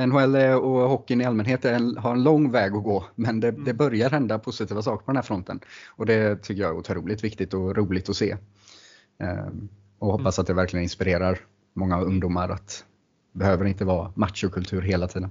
NHL 0.07 0.35
och 0.35 0.89
hockeyn 0.89 1.21
i 1.21 1.25
allmänhet 1.25 1.65
en, 1.65 1.97
har 1.97 2.11
en 2.11 2.23
lång 2.23 2.51
väg 2.51 2.75
att 2.75 2.83
gå, 2.83 3.05
men 3.15 3.39
det, 3.39 3.47
mm. 3.47 3.63
det, 3.63 3.73
börjar 3.73 4.09
hända 4.09 4.39
positiva 4.39 4.81
saker 4.81 5.05
på 5.05 5.11
den 5.11 5.15
här 5.15 5.23
fronten. 5.23 5.59
Och 5.87 6.05
det 6.05 6.43
tycker 6.43 6.61
jag 6.61 6.71
är 6.71 6.77
otroligt 6.77 7.23
viktigt 7.23 7.53
och 7.53 7.75
roligt 7.75 8.09
att 8.09 8.15
se. 8.15 8.37
Eh, 9.19 9.47
och 9.99 10.11
hoppas 10.11 10.37
mm. 10.37 10.41
att 10.43 10.47
det 10.47 10.53
verkligen 10.53 10.83
inspirerar 10.83 11.39
många 11.73 12.01
ungdomar 12.01 12.49
att 12.49 12.85
det 13.33 13.39
behöver 13.39 13.65
inte 13.65 13.85
vara 13.85 14.11
machokultur 14.15 14.81
hela 14.81 15.07
tiden. 15.07 15.29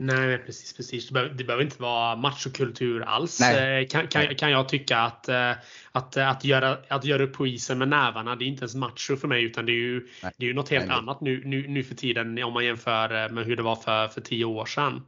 Nej, 0.00 0.38
precis. 0.38 0.72
precis. 0.72 1.08
Det, 1.08 1.12
behöver, 1.12 1.34
det 1.34 1.44
behöver 1.44 1.64
inte 1.64 1.82
vara 1.82 2.16
machokultur 2.16 3.02
alls. 3.02 3.40
Nej. 3.40 3.82
Eh, 3.82 3.88
kan, 3.88 4.08
kan, 4.08 4.34
kan 4.34 4.50
jag 4.50 4.68
tycka 4.68 4.98
att, 4.98 5.28
eh, 5.28 5.52
att, 5.92 6.16
eh, 6.16 6.28
att, 6.28 6.44
göra, 6.44 6.78
att 6.88 7.04
göra 7.04 7.22
upp 7.22 7.32
på 7.32 7.46
isen 7.46 7.78
med 7.78 7.88
nävarna, 7.88 8.36
det 8.36 8.44
är 8.44 8.46
inte 8.46 8.62
ens 8.62 8.74
macho 8.74 9.16
för 9.16 9.28
mig 9.28 9.44
utan 9.44 9.66
det 9.66 9.72
är 9.72 9.82
ju, 9.82 10.08
det 10.20 10.44
är 10.44 10.48
ju 10.48 10.54
något 10.54 10.68
helt 10.68 10.86
Nej. 10.86 10.96
annat 10.96 11.20
nu, 11.20 11.42
nu, 11.44 11.68
nu 11.68 11.84
för 11.84 11.94
tiden 11.94 12.42
om 12.42 12.52
man 12.52 12.64
jämför 12.64 13.28
med 13.28 13.46
hur 13.46 13.56
det 13.56 13.62
var 13.62 13.76
för, 13.76 14.08
för 14.08 14.20
tio 14.20 14.44
år 14.44 14.66
sedan. 14.66 15.02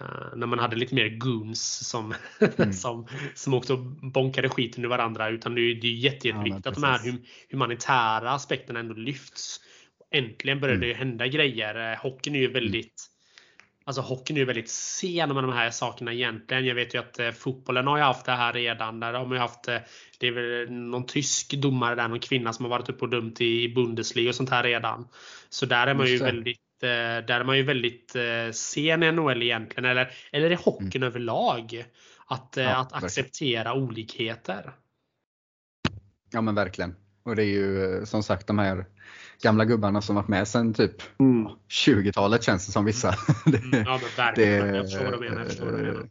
Uh, 0.00 0.36
när 0.36 0.46
man 0.46 0.58
hade 0.58 0.76
lite 0.76 0.94
mer 0.94 1.08
goons 1.08 1.88
som, 1.88 2.14
mm. 2.58 2.72
som, 2.82 3.06
som 3.34 3.54
åkte 3.54 3.72
och 3.72 3.78
bonkade 4.12 4.48
skiten 4.48 4.84
ur 4.84 4.88
varandra. 4.88 5.28
Utan 5.28 5.54
det 5.54 5.60
är, 5.60 5.74
det 5.74 5.86
är 5.86 5.92
jätte, 5.92 6.28
jätteviktigt 6.28 6.64
ja, 6.64 6.70
att 6.70 6.74
de 6.74 6.84
här 6.84 7.18
humanitära 7.50 8.30
aspekterna 8.30 8.80
ändå 8.80 8.94
lyfts. 8.94 9.60
Äntligen 10.10 10.60
börjar 10.60 10.76
mm. 10.76 10.88
det 10.88 10.94
hända 10.94 11.26
grejer. 11.26 11.96
Hockeyn 11.96 12.34
är 12.34 12.40
ju 12.40 12.52
väldigt 12.52 13.11
Alltså 13.84 14.02
hockeyn 14.02 14.36
är 14.36 14.40
ju 14.40 14.46
väldigt 14.46 14.70
sen 14.70 15.34
med 15.34 15.44
de 15.44 15.52
här 15.52 15.70
sakerna 15.70 16.12
egentligen. 16.12 16.66
Jag 16.66 16.74
vet 16.74 16.94
ju 16.94 16.98
att 16.98 17.18
eh, 17.18 17.30
fotbollen 17.30 17.86
har 17.86 17.96
ju 17.96 18.02
haft 18.02 18.26
det 18.26 18.32
här 18.32 18.52
redan. 18.52 19.00
Där 19.00 19.12
de 19.12 19.30
har 19.30 19.38
haft, 19.38 19.68
eh, 19.68 19.78
det 20.18 20.26
är 20.26 20.32
väl 20.32 20.72
någon 20.72 21.06
tysk 21.06 21.54
domare 21.54 21.94
där, 21.94 22.08
någon 22.08 22.20
kvinna 22.20 22.52
som 22.52 22.64
har 22.64 22.70
varit 22.70 22.88
uppe 22.88 23.04
och 23.04 23.10
dömt 23.10 23.40
i, 23.40 23.74
Bundesliga 23.74 24.28
och 24.28 24.34
sånt 24.34 24.50
här 24.50 24.62
redan. 24.62 25.08
Så 25.48 25.66
där 25.66 25.86
är 25.86 25.94
man 25.94 26.06
ju 26.06 26.18
väldigt 26.18 26.58
eh, 26.82 26.88
där 27.26 27.40
är 27.40 27.44
man 27.44 27.56
ju 27.56 27.62
väldigt 27.62 28.16
eh, 28.16 28.52
sen 28.52 29.02
i 29.02 29.12
NHL 29.12 29.42
egentligen. 29.42 29.90
Eller, 29.90 30.10
eller 30.32 30.50
i 30.50 30.54
hockeyn 30.54 31.02
mm. 31.02 31.06
överlag. 31.06 31.84
Att, 32.26 32.54
ja, 32.56 32.76
att 32.76 32.92
acceptera 32.92 33.74
olikheter. 33.74 34.72
Ja 36.32 36.40
men 36.40 36.54
verkligen. 36.54 36.94
Och 37.22 37.36
det 37.36 37.42
är 37.42 37.46
ju 37.46 37.96
eh, 37.96 38.04
som 38.04 38.22
sagt 38.22 38.46
de 38.46 38.58
här 38.58 38.86
gamla 39.42 39.64
gubbarna 39.64 40.02
som 40.02 40.16
varit 40.16 40.28
med 40.28 40.48
sedan 40.48 40.74
typ 40.74 41.20
mm. 41.20 41.52
20-talet 41.86 42.42
känns 42.42 42.66
det 42.66 42.72
som 42.72 42.84
vissa. 42.84 43.14
Mm. 43.46 43.60
ja 43.86 44.00
men 44.02 44.26
verkligen. 44.26 44.66
Det, 44.66 44.76
jag 44.76 44.84
förstår 44.84 45.04
vad 45.04 45.12
du 45.12 45.20
menar. 45.20 45.38
Jag 45.38 45.48
förstår 45.48 45.66
vad 45.66 45.74
du 45.74 45.82
menar. 45.82 46.08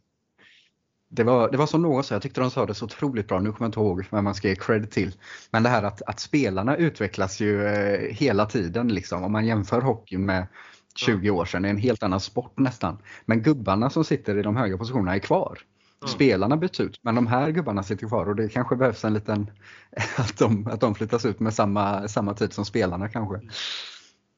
Det 1.14 1.24
var, 1.24 1.50
det 1.50 1.56
var 1.56 1.66
som 1.66 1.82
någon 1.82 2.04
sa, 2.04 2.14
jag 2.14 2.22
tyckte 2.22 2.40
de 2.40 2.50
sa 2.50 2.66
det 2.66 2.74
så 2.74 2.84
otroligt 2.84 3.28
bra, 3.28 3.40
nu 3.40 3.52
kommer 3.52 3.60
jag 3.60 3.68
inte 3.68 3.80
ihåg 3.80 4.06
vem 4.10 4.24
man 4.24 4.34
ska 4.34 4.48
ge 4.48 4.56
cred 4.56 4.90
till. 4.90 5.14
Men 5.50 5.62
det 5.62 5.68
här 5.68 5.82
att, 5.82 6.02
att 6.02 6.20
spelarna 6.20 6.76
utvecklas 6.76 7.40
ju 7.40 7.66
eh, 7.66 8.14
hela 8.14 8.46
tiden 8.46 8.88
liksom. 8.88 9.24
Om 9.24 9.32
man 9.32 9.46
jämför 9.46 9.80
hockey 9.80 10.18
med 10.18 10.46
20 10.94 11.30
år 11.30 11.44
sedan, 11.44 11.62
det 11.62 11.68
är 11.68 11.70
en 11.70 11.76
helt 11.76 12.02
annan 12.02 12.20
sport 12.20 12.58
nästan. 12.58 12.98
Men 13.24 13.42
gubbarna 13.42 13.90
som 13.90 14.04
sitter 14.04 14.38
i 14.38 14.42
de 14.42 14.56
höga 14.56 14.78
positionerna 14.78 15.14
är 15.14 15.18
kvar. 15.18 15.58
Mm. 16.02 16.14
Spelarna 16.14 16.56
byts 16.56 16.80
ut, 16.80 16.98
men 17.02 17.14
de 17.14 17.26
här 17.26 17.50
gubbarna 17.50 17.82
sitter 17.82 18.08
kvar 18.08 18.28
och 18.28 18.36
det 18.36 18.48
kanske 18.48 18.76
behövs 18.76 19.04
en 19.04 19.14
liten, 19.14 19.50
att 20.16 20.38
de, 20.38 20.66
att 20.66 20.80
de 20.80 20.94
flyttas 20.94 21.24
ut 21.24 21.40
med 21.40 21.54
samma, 21.54 22.08
samma 22.08 22.34
tid 22.34 22.52
som 22.52 22.64
spelarna 22.64 23.08
kanske. 23.08 23.36
Mm. 23.36 23.50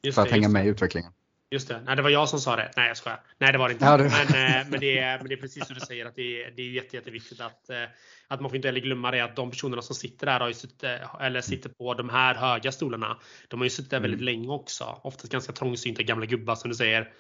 Just 0.03 0.15
för 0.15 0.23
att 0.23 0.29
det, 0.29 0.35
hänga 0.35 0.49
med 0.49 0.67
i 0.67 0.69
utvecklingen. 0.69 1.13
Just 1.51 1.69
det. 1.69 1.81
Nej, 1.87 1.97
det 1.97 2.03
var 2.03 2.11
jag 2.11 2.29
som 2.29 2.41
sa 2.41 2.57
det. 2.57 2.71
Nej, 2.77 2.89
jag 2.89 2.97
skojar. 2.97 3.21
Nej, 3.39 3.53
det 3.53 3.59
var 3.59 3.69
det 3.69 3.73
inte. 3.73 3.85
Ja, 3.85 3.97
det... 3.97 4.03
Men, 4.05 4.61
eh, 4.61 4.69
men, 4.71 4.81
det 4.81 4.99
är, 4.99 5.19
men 5.19 5.29
det 5.29 5.35
är 5.35 5.41
precis 5.41 5.67
som 5.67 5.75
du 5.75 5.81
säger 5.81 6.07
att 6.07 6.17
det 6.17 6.43
är, 6.43 6.51
det 6.57 6.63
är 6.63 6.71
jätte, 6.71 6.97
jätteviktigt 6.97 7.41
att, 7.41 7.71
eh, 7.71 7.83
att 8.29 8.41
man 8.41 8.51
får 8.51 8.57
inte 8.57 8.69
heller 8.69 8.81
glömma 8.81 9.11
det 9.11 9.21
att 9.21 9.37
de 9.37 9.51
personerna 9.51 9.83
som 9.83 9.97
sitter 9.97 10.27
där 10.27 10.41
har 10.41 10.53
suttit, 10.53 10.85
eller 11.21 11.41
sitter 11.41 11.71
på 11.71 11.95
de 11.95 12.09
här 12.09 12.35
höga 12.35 12.73
stolarna. 12.73 13.19
De 13.49 13.61
har 13.61 13.65
ju 13.65 13.71
suttit 13.71 13.91
där 13.91 14.01
väldigt 14.01 14.21
mm. 14.21 14.25
länge 14.25 14.49
också. 14.49 15.01
Oftast 15.03 15.33
ganska 15.33 15.53
trångsynta 15.53 16.03
gamla 16.03 16.27
gubbar 16.27 16.55
som 16.55 16.71
du 16.71 16.77
säger. 16.77 17.13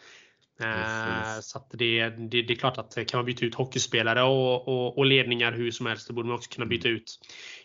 Precis. 0.58 1.50
Så 1.50 1.66
det, 1.72 2.08
det, 2.08 2.42
det, 2.42 2.52
är 2.52 2.56
klart 2.56 2.78
att 2.78 3.06
kan 3.06 3.18
man 3.18 3.24
byta 3.24 3.44
ut 3.44 3.54
hockeyspelare 3.54 4.22
och, 4.22 4.68
och, 4.68 4.98
och, 4.98 5.06
ledningar 5.06 5.52
hur 5.52 5.70
som 5.70 5.86
helst, 5.86 6.08
då 6.08 6.14
borde 6.14 6.28
man 6.28 6.36
också 6.36 6.50
kunna 6.50 6.66
byta 6.66 6.88
ut 6.88 7.18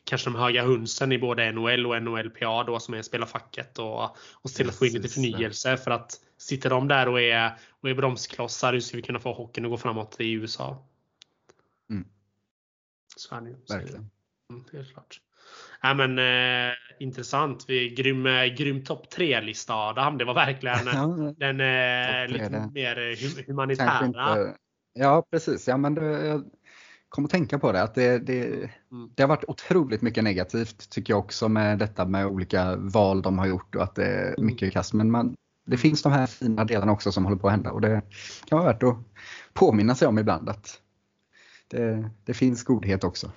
kanske 0.03 0.29
de 0.29 0.35
höga 0.35 0.63
hönsen 0.63 1.11
i 1.11 1.19
både 1.19 1.51
NHL 1.51 1.87
och 1.87 2.01
NHLPA 2.01 2.63
då 2.63 2.79
som 2.79 2.93
är 2.93 3.01
spelarfacket 3.01 3.79
och, 3.79 4.03
och 4.33 4.49
se 4.49 4.57
till 4.57 4.69
att 4.69 4.75
få 4.75 4.85
in 4.85 4.93
lite 4.93 5.09
förnyelse 5.09 5.77
för 5.77 5.91
att 5.91 6.19
sitter 6.37 6.69
de 6.69 6.87
där 6.87 7.07
och 7.07 7.21
är, 7.21 7.51
och 7.69 7.89
är 7.89 7.93
bromsklossar, 7.93 8.73
hur 8.73 8.79
ska 8.79 8.97
vi 8.97 9.03
kunna 9.03 9.19
få 9.19 9.33
hockeyn 9.33 9.65
att 9.65 9.71
gå 9.71 9.77
framåt 9.77 10.15
i 10.19 10.31
USA? 10.31 10.85
Mm. 11.89 12.07
Så 13.15 13.35
är 13.35 13.41
det. 13.41 13.73
Verkligen. 13.73 14.09
Mm, 14.49 14.65
helt 14.73 14.93
klart. 14.93 15.21
Ja, 15.81 15.93
men, 15.93 16.19
eh, 16.19 16.73
intressant. 16.99 17.65
Vi, 17.67 17.89
grym, 17.89 18.25
eh, 18.25 18.45
grym 18.45 18.83
topp 18.83 19.09
tre-lista 19.09 19.73
Adam. 19.73 20.17
Det 20.17 20.25
var 20.25 20.33
verkligen 20.33 20.85
ja, 20.93 21.33
den 21.37 21.59
eh, 21.59 22.27
lite 22.27 22.69
mer 22.73 23.11
eh, 23.11 23.45
humanitära. 23.47 24.05
Inte, 24.05 24.55
ja 24.93 25.27
precis. 25.31 25.67
Ja, 25.67 25.77
men 25.77 25.95
det, 25.95 26.27
jag 26.27 26.43
kom 27.09 27.25
att 27.25 27.31
tänka 27.31 27.59
på 27.59 27.71
det. 27.71 27.81
Att 27.81 27.95
det, 27.95 28.19
det, 28.19 28.45
mm. 28.91 29.11
det 29.15 29.23
har 29.23 29.27
varit 29.27 29.45
otroligt 29.47 30.01
mycket 30.01 30.23
negativt 30.23 30.89
tycker 30.89 31.13
jag 31.13 31.19
också 31.19 31.49
med 31.49 31.79
detta 31.79 32.05
med 32.05 32.25
olika 32.25 32.75
val 32.75 33.21
de 33.21 33.39
har 33.39 33.47
gjort 33.47 33.75
och 33.75 33.83
att 33.83 33.95
det 33.95 34.05
är 34.05 34.27
mm. 34.27 34.45
mycket 34.45 34.73
kast. 34.73 34.93
Men 34.93 35.11
man, 35.11 35.35
det 35.65 35.77
finns 35.77 36.01
de 36.01 36.11
här 36.11 36.27
fina 36.27 36.65
delarna 36.65 36.91
också 36.91 37.11
som 37.11 37.25
håller 37.25 37.37
på 37.37 37.47
att 37.47 37.53
hända 37.53 37.71
och 37.71 37.81
det 37.81 38.01
kan 38.45 38.57
vara 38.57 38.73
värt 38.73 38.83
att 38.83 38.97
påminna 39.53 39.95
sig 39.95 40.07
om 40.07 40.19
ibland 40.19 40.49
att 40.49 40.81
det, 41.67 42.09
det 42.25 42.33
finns 42.33 42.63
godhet 42.63 43.03
också. 43.03 43.31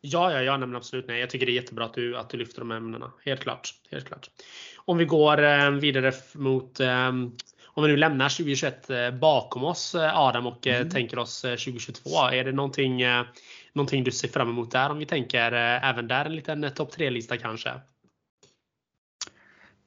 Ja, 0.00 0.32
ja, 0.32 0.42
ja 0.42 0.58
men 0.58 0.76
absolut. 0.76 1.08
Nej, 1.08 1.20
jag 1.20 1.30
tycker 1.30 1.46
det 1.46 1.52
är 1.52 1.54
jättebra 1.54 1.84
att 1.84 1.94
du, 1.94 2.16
att 2.16 2.30
du 2.30 2.36
lyfter 2.36 2.60
de 2.60 2.70
ämnena. 2.70 3.12
Helt 3.24 3.40
klart. 3.40 3.74
Helt 3.90 4.06
klart. 4.06 4.30
Om 4.76 4.98
vi 4.98 5.04
går 5.04 5.42
eh, 5.42 5.70
vidare 5.70 6.12
mot 6.34 6.80
eh, 6.80 7.08
om 7.64 7.82
vi 7.82 7.88
nu 7.88 7.96
lämnar 7.96 8.28
2021 8.28 8.90
eh, 8.90 9.10
bakom 9.10 9.64
oss 9.64 9.94
Adam 9.94 10.46
och 10.46 10.66
mm. 10.66 10.90
tänker 10.90 11.18
oss 11.18 11.40
2022. 11.40 12.10
Är 12.10 12.44
det 12.44 12.52
någonting, 12.52 13.02
någonting 13.72 14.04
du 14.04 14.10
ser 14.10 14.28
fram 14.28 14.48
emot 14.48 14.70
där? 14.70 14.90
Om 14.90 14.98
vi 14.98 15.06
tänker 15.06 15.52
även 15.52 16.08
där 16.08 16.24
en 16.24 16.36
liten 16.36 16.70
topp 16.74 16.96
3-lista 16.96 17.36
kanske? 17.36 17.70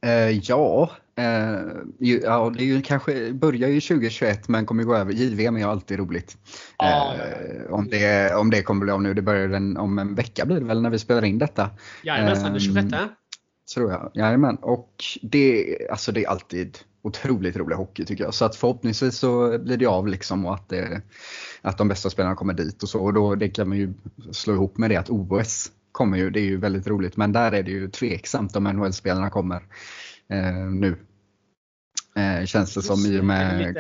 Eh, 0.05 0.29
ja, 0.29 0.91
eh, 1.19 2.19
ja, 2.23 2.53
det 2.57 2.63
är 2.63 2.65
ju 2.65 2.81
kanske, 2.81 3.33
börjar 3.33 3.69
ju 3.69 3.81
2021 3.81 4.47
men 4.47 4.65
kommer 4.65 4.83
gå 4.83 4.95
över. 4.95 5.13
JVM 5.13 5.55
är 5.55 5.59
ju 5.59 5.65
alltid 5.65 5.99
roligt. 5.99 6.37
Ah, 6.77 7.13
eh, 7.13 7.73
om, 7.73 7.89
det, 7.89 8.35
om 8.35 8.49
det 8.49 8.61
kommer 8.61 8.85
bli 8.85 8.91
av 8.91 9.01
nu, 9.01 9.13
det 9.13 9.21
börjar 9.21 9.47
den, 9.47 9.77
om 9.77 9.99
en 9.99 10.15
vecka 10.15 10.45
blir 10.45 10.59
det 10.59 10.65
väl 10.65 10.81
när 10.81 10.89
vi 10.89 10.99
spelar 10.99 11.25
in 11.25 11.39
detta. 11.39 11.69
Jajamensan, 12.03 12.51
den 12.51 12.59
26. 12.59 12.93
Ehm, 12.93 13.07
tror 13.73 13.91
jag. 13.91 14.11
Jajamän. 14.13 14.55
Och 14.55 15.03
det, 15.21 15.77
alltså 15.91 16.11
det 16.11 16.23
är 16.23 16.29
alltid 16.29 16.77
otroligt 17.01 17.57
rolig 17.57 17.75
hockey 17.75 18.05
tycker 18.05 18.23
jag. 18.23 18.33
Så 18.33 18.45
att 18.45 18.55
förhoppningsvis 18.55 19.17
så 19.17 19.59
blir 19.59 19.77
det 19.77 19.85
av 19.85 20.07
liksom 20.07 20.45
och 20.45 20.53
att, 20.53 20.69
det, 20.69 21.01
att 21.61 21.77
de 21.77 21.87
bästa 21.87 22.09
spelarna 22.09 22.35
kommer 22.35 22.53
dit 22.53 22.83
och 22.83 22.89
så. 22.89 22.99
Och 22.99 23.13
då 23.13 23.35
det 23.35 23.49
kan 23.49 23.69
man 23.69 23.77
ju 23.77 23.93
slå 24.31 24.53
ihop 24.53 24.77
med 24.77 24.89
det 24.89 24.95
att 24.95 25.09
OS 25.09 25.71
kommer 25.91 26.17
ju, 26.17 26.29
det 26.29 26.39
är 26.39 26.45
ju 26.45 26.57
väldigt 26.57 26.87
roligt. 26.87 27.17
Men 27.17 27.31
där 27.31 27.51
är 27.51 27.63
det 27.63 27.71
ju 27.71 27.89
tveksamt 27.89 28.55
om 28.55 28.63
NHL-spelarna 28.63 29.29
kommer 29.29 29.63
eh, 30.29 30.55
nu. 30.55 30.95
Eh, 32.15 32.45
känns 32.45 32.73
det 32.73 32.81
som 32.81 33.05
i 33.05 33.19
och 33.19 33.25
med 33.25 33.75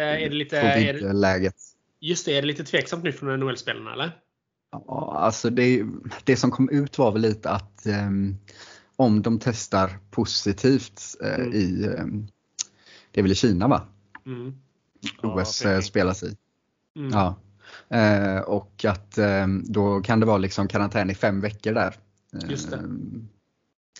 covid-läget. 0.49 1.55
Just 2.01 2.25
det, 2.25 2.37
är 2.37 2.41
det 2.41 2.47
lite 2.47 2.63
tveksamt 2.63 3.03
nu 3.03 3.11
från 3.11 3.39
NHL-spelarna 3.39 3.93
eller? 3.93 4.17
Ja, 4.71 5.15
alltså 5.17 5.49
det, 5.49 5.83
det 6.23 6.35
som 6.35 6.51
kom 6.51 6.69
ut 6.69 6.97
var 6.97 7.11
väl 7.11 7.21
lite 7.21 7.49
att 7.49 7.85
eh, 7.85 8.09
om 8.95 9.21
de 9.21 9.39
testar 9.39 9.99
positivt 10.11 11.01
eh, 11.23 11.33
mm. 11.33 11.53
i, 11.53 11.83
eh, 11.83 12.05
det 13.11 13.19
är 13.19 13.21
väl 13.21 13.31
i 13.31 13.35
Kina 13.35 13.67
va? 13.67 13.87
Mm. 14.25 14.53
OS 15.23 15.63
ja, 15.63 15.81
spelas 15.81 16.23
i. 16.23 16.35
Mm. 16.95 17.11
Ja. 17.11 17.35
Eh, 17.97 18.39
och 18.39 18.85
att 18.85 19.17
eh, 19.17 19.47
då 19.63 20.01
kan 20.01 20.19
det 20.19 20.25
vara 20.25 20.37
liksom 20.37 20.67
karantän 20.67 21.09
i 21.09 21.15
fem 21.15 21.41
veckor 21.41 21.73
där. 21.73 21.95
Eh, 22.33 22.49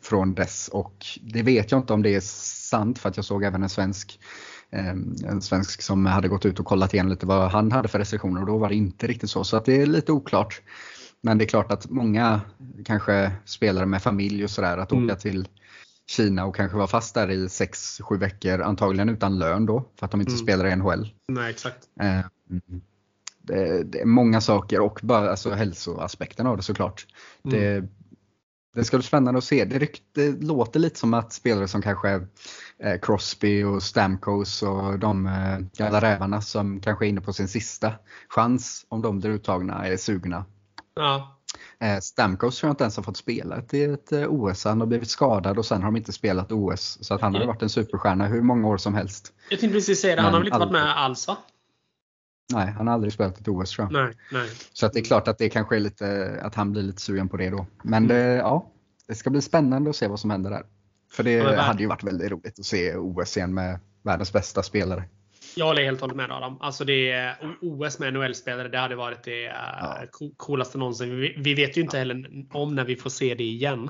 från 0.01 0.33
dess 0.33 0.67
och 0.67 1.05
det 1.21 1.41
vet 1.41 1.71
jag 1.71 1.79
inte 1.79 1.93
om 1.93 2.01
det 2.01 2.15
är 2.15 2.19
sant 2.19 2.99
för 2.99 3.09
att 3.09 3.17
jag 3.17 3.25
såg 3.25 3.43
även 3.43 3.63
en 3.63 3.69
svensk 3.69 4.19
en 4.71 5.41
svensk 5.41 5.81
som 5.81 6.05
hade 6.05 6.27
gått 6.27 6.45
ut 6.45 6.59
och 6.59 6.65
kollat 6.65 6.93
igen 6.93 7.09
lite 7.09 7.25
vad 7.25 7.51
han 7.51 7.71
hade 7.71 7.87
för 7.87 7.99
restriktioner 7.99 8.41
och 8.41 8.47
då 8.47 8.57
var 8.57 8.69
det 8.69 8.75
inte 8.75 9.07
riktigt 9.07 9.29
så. 9.29 9.43
Så 9.43 9.57
att 9.57 9.65
det 9.65 9.81
är 9.81 9.85
lite 9.85 10.11
oklart. 10.11 10.61
Men 11.21 11.37
det 11.37 11.43
är 11.43 11.47
klart 11.47 11.71
att 11.71 11.89
många 11.89 12.41
kanske 12.85 13.31
spelare 13.45 13.85
med 13.85 14.01
familj 14.01 14.43
och 14.43 14.49
sådär 14.49 14.77
att 14.77 14.91
mm. 14.91 15.05
åka 15.05 15.15
till 15.15 15.47
Kina 16.09 16.45
och 16.45 16.55
kanske 16.55 16.77
vara 16.77 16.87
fast 16.87 17.15
där 17.15 17.31
i 17.31 17.47
6-7 17.47 18.17
veckor 18.17 18.61
antagligen 18.61 19.09
utan 19.09 19.39
lön 19.39 19.65
då 19.65 19.89
för 19.99 20.05
att 20.05 20.11
de 20.11 20.21
inte 20.21 20.31
mm. 20.31 20.43
spelar 20.43 20.67
i 20.67 20.75
NHL. 20.75 21.13
Nej, 21.27 21.49
exakt. 21.49 21.77
Det, 23.41 23.83
det, 23.83 24.01
är 24.01 24.05
många 24.05 24.41
saker 24.41 24.79
och 24.79 24.99
bara 25.03 25.29
alltså, 25.29 25.51
hälsoaspekten 25.51 26.47
av 26.47 26.57
det 26.57 26.63
såklart. 26.63 27.07
Mm. 27.45 27.59
Det, 27.59 27.87
det 28.75 28.83
ska 28.83 28.97
bli 28.97 29.03
spännande 29.03 29.37
att 29.37 29.43
se. 29.43 29.65
Det, 29.65 29.89
det 30.15 30.43
låter 30.43 30.79
lite 30.79 30.99
som 30.99 31.13
att 31.13 31.33
spelare 31.33 31.67
som 31.67 31.81
kanske 31.81 32.09
eh, 32.83 32.99
Crosby 33.01 33.63
och 33.63 33.83
Stamkos 33.83 34.63
och 34.63 34.99
de 34.99 35.27
eh, 35.27 35.59
gamla 35.77 36.01
rävarna 36.01 36.41
som 36.41 36.81
kanske 36.81 37.05
är 37.05 37.09
inne 37.09 37.21
på 37.21 37.33
sin 37.33 37.47
sista 37.47 37.93
chans 38.29 38.85
om 38.89 39.01
de 39.01 39.19
blir 39.19 39.29
uttagna 39.29 39.87
är 39.87 39.97
sugna. 39.97 40.45
Ja. 40.95 41.39
Eh, 41.79 41.99
Stamkos 41.99 42.59
tror 42.59 42.67
jag 42.67 42.73
inte 42.73 42.83
ens 42.83 42.95
har 42.95 43.03
fått 43.03 43.17
spela 43.17 43.61
till 43.61 43.93
ett 43.93 44.11
eh, 44.11 44.27
OS. 44.27 44.65
Han 44.65 44.79
har 44.79 44.87
blivit 44.87 45.09
skadad 45.09 45.57
och 45.57 45.65
sen 45.65 45.81
har 45.81 45.85
de 45.85 45.97
inte 45.97 46.11
spelat 46.11 46.51
OS. 46.51 46.97
Så 47.01 47.13
att 47.13 47.21
han 47.21 47.35
har 47.35 47.45
varit 47.45 47.61
en 47.61 47.69
superstjärna 47.69 48.27
hur 48.27 48.41
många 48.41 48.67
år 48.67 48.77
som 48.77 48.95
helst. 48.95 49.33
Jag 49.49 49.59
tänkte 49.59 49.75
precis 49.75 50.01
säga 50.01 50.15
det, 50.15 50.21
han 50.21 50.33
har 50.33 50.39
väl 50.39 50.47
inte 50.47 50.59
varit 50.59 50.71
med 50.71 50.97
alls 50.97 51.27
va? 51.27 51.37
Nej, 52.53 52.73
han 52.77 52.87
har 52.87 52.93
aldrig 52.93 53.13
spelat 53.13 53.39
ett 53.39 53.47
OS 53.47 53.71
tror 53.71 53.87
jag. 53.91 54.03
Nej, 54.03 54.13
nej. 54.31 54.49
Så 54.73 54.85
att 54.85 54.93
det 54.93 54.99
är 54.99 55.03
klart 55.03 55.27
att 55.27 55.37
det 55.37 55.49
kanske 55.49 55.75
är 55.75 55.79
lite, 55.79 56.39
att 56.43 56.55
han 56.55 56.71
blir 56.71 56.83
lite 56.83 57.01
sugen 57.01 57.29
på 57.29 57.37
det 57.37 57.49
då. 57.49 57.65
Men 57.83 58.07
det, 58.07 58.35
ja, 58.35 58.71
det 59.07 59.15
ska 59.15 59.29
bli 59.29 59.41
spännande 59.41 59.89
att 59.89 59.95
se 59.95 60.07
vad 60.07 60.19
som 60.19 60.29
händer 60.29 60.49
där. 60.49 60.63
För 61.11 61.23
det 61.23 61.31
ja, 61.31 61.61
hade 61.61 61.83
ju 61.83 61.89
varit 61.89 62.03
väldigt 62.03 62.31
roligt 62.31 62.59
att 62.59 62.65
se 62.65 62.95
OS 62.95 63.37
igen 63.37 63.53
med 63.53 63.79
världens 64.03 64.33
bästa 64.33 64.63
spelare. 64.63 65.03
Jag 65.55 65.65
håller 65.65 65.83
helt 65.83 65.97
och 65.97 66.01
hållet 66.01 66.17
med 66.17 66.31
Adam. 66.31 66.57
Alltså 66.61 66.85
det, 66.85 67.35
OS 67.61 67.99
med 67.99 68.13
NHL-spelare, 68.13 68.67
det 68.67 68.77
hade 68.77 68.95
varit 68.95 69.23
det 69.23 69.45
eh, 69.45 69.53
ja. 69.81 70.05
coolaste 70.37 70.77
någonsin. 70.77 71.19
Vi, 71.19 71.35
vi, 71.37 71.53
vet 71.53 71.77
ju 71.77 71.81
inte 71.81 71.97
heller 71.97 72.45
om 72.51 72.75
när 72.75 72.85
vi 72.85 72.95
får 72.95 73.09
se 73.09 73.35
det 73.35 73.43
igen. 73.43 73.89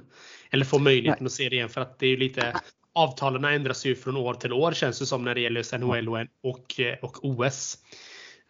Eller 0.51 0.66
får 0.66 0.80
möjligheten 0.80 1.24
Nej. 1.24 1.28
att 1.28 1.32
se 1.32 1.49
det 1.49 1.55
igen. 1.55 1.70
För 1.70 1.82
att 1.82 1.99
det 1.99 2.05
är 2.05 2.10
ju 2.10 2.18
lite 2.18 2.53
Avtalen 2.93 3.45
ändras 3.45 3.86
ju 3.86 3.95
från 3.95 4.18
år 4.18 4.34
till 4.34 4.53
år 4.53 4.72
känns 4.72 4.99
det 4.99 5.05
som 5.05 5.24
när 5.24 5.36
det 5.36 5.41
gäller 5.41 5.78
NHL 5.78 6.10
och, 6.10 6.20
och, 6.43 6.84
och 7.01 7.26
OS. 7.26 7.78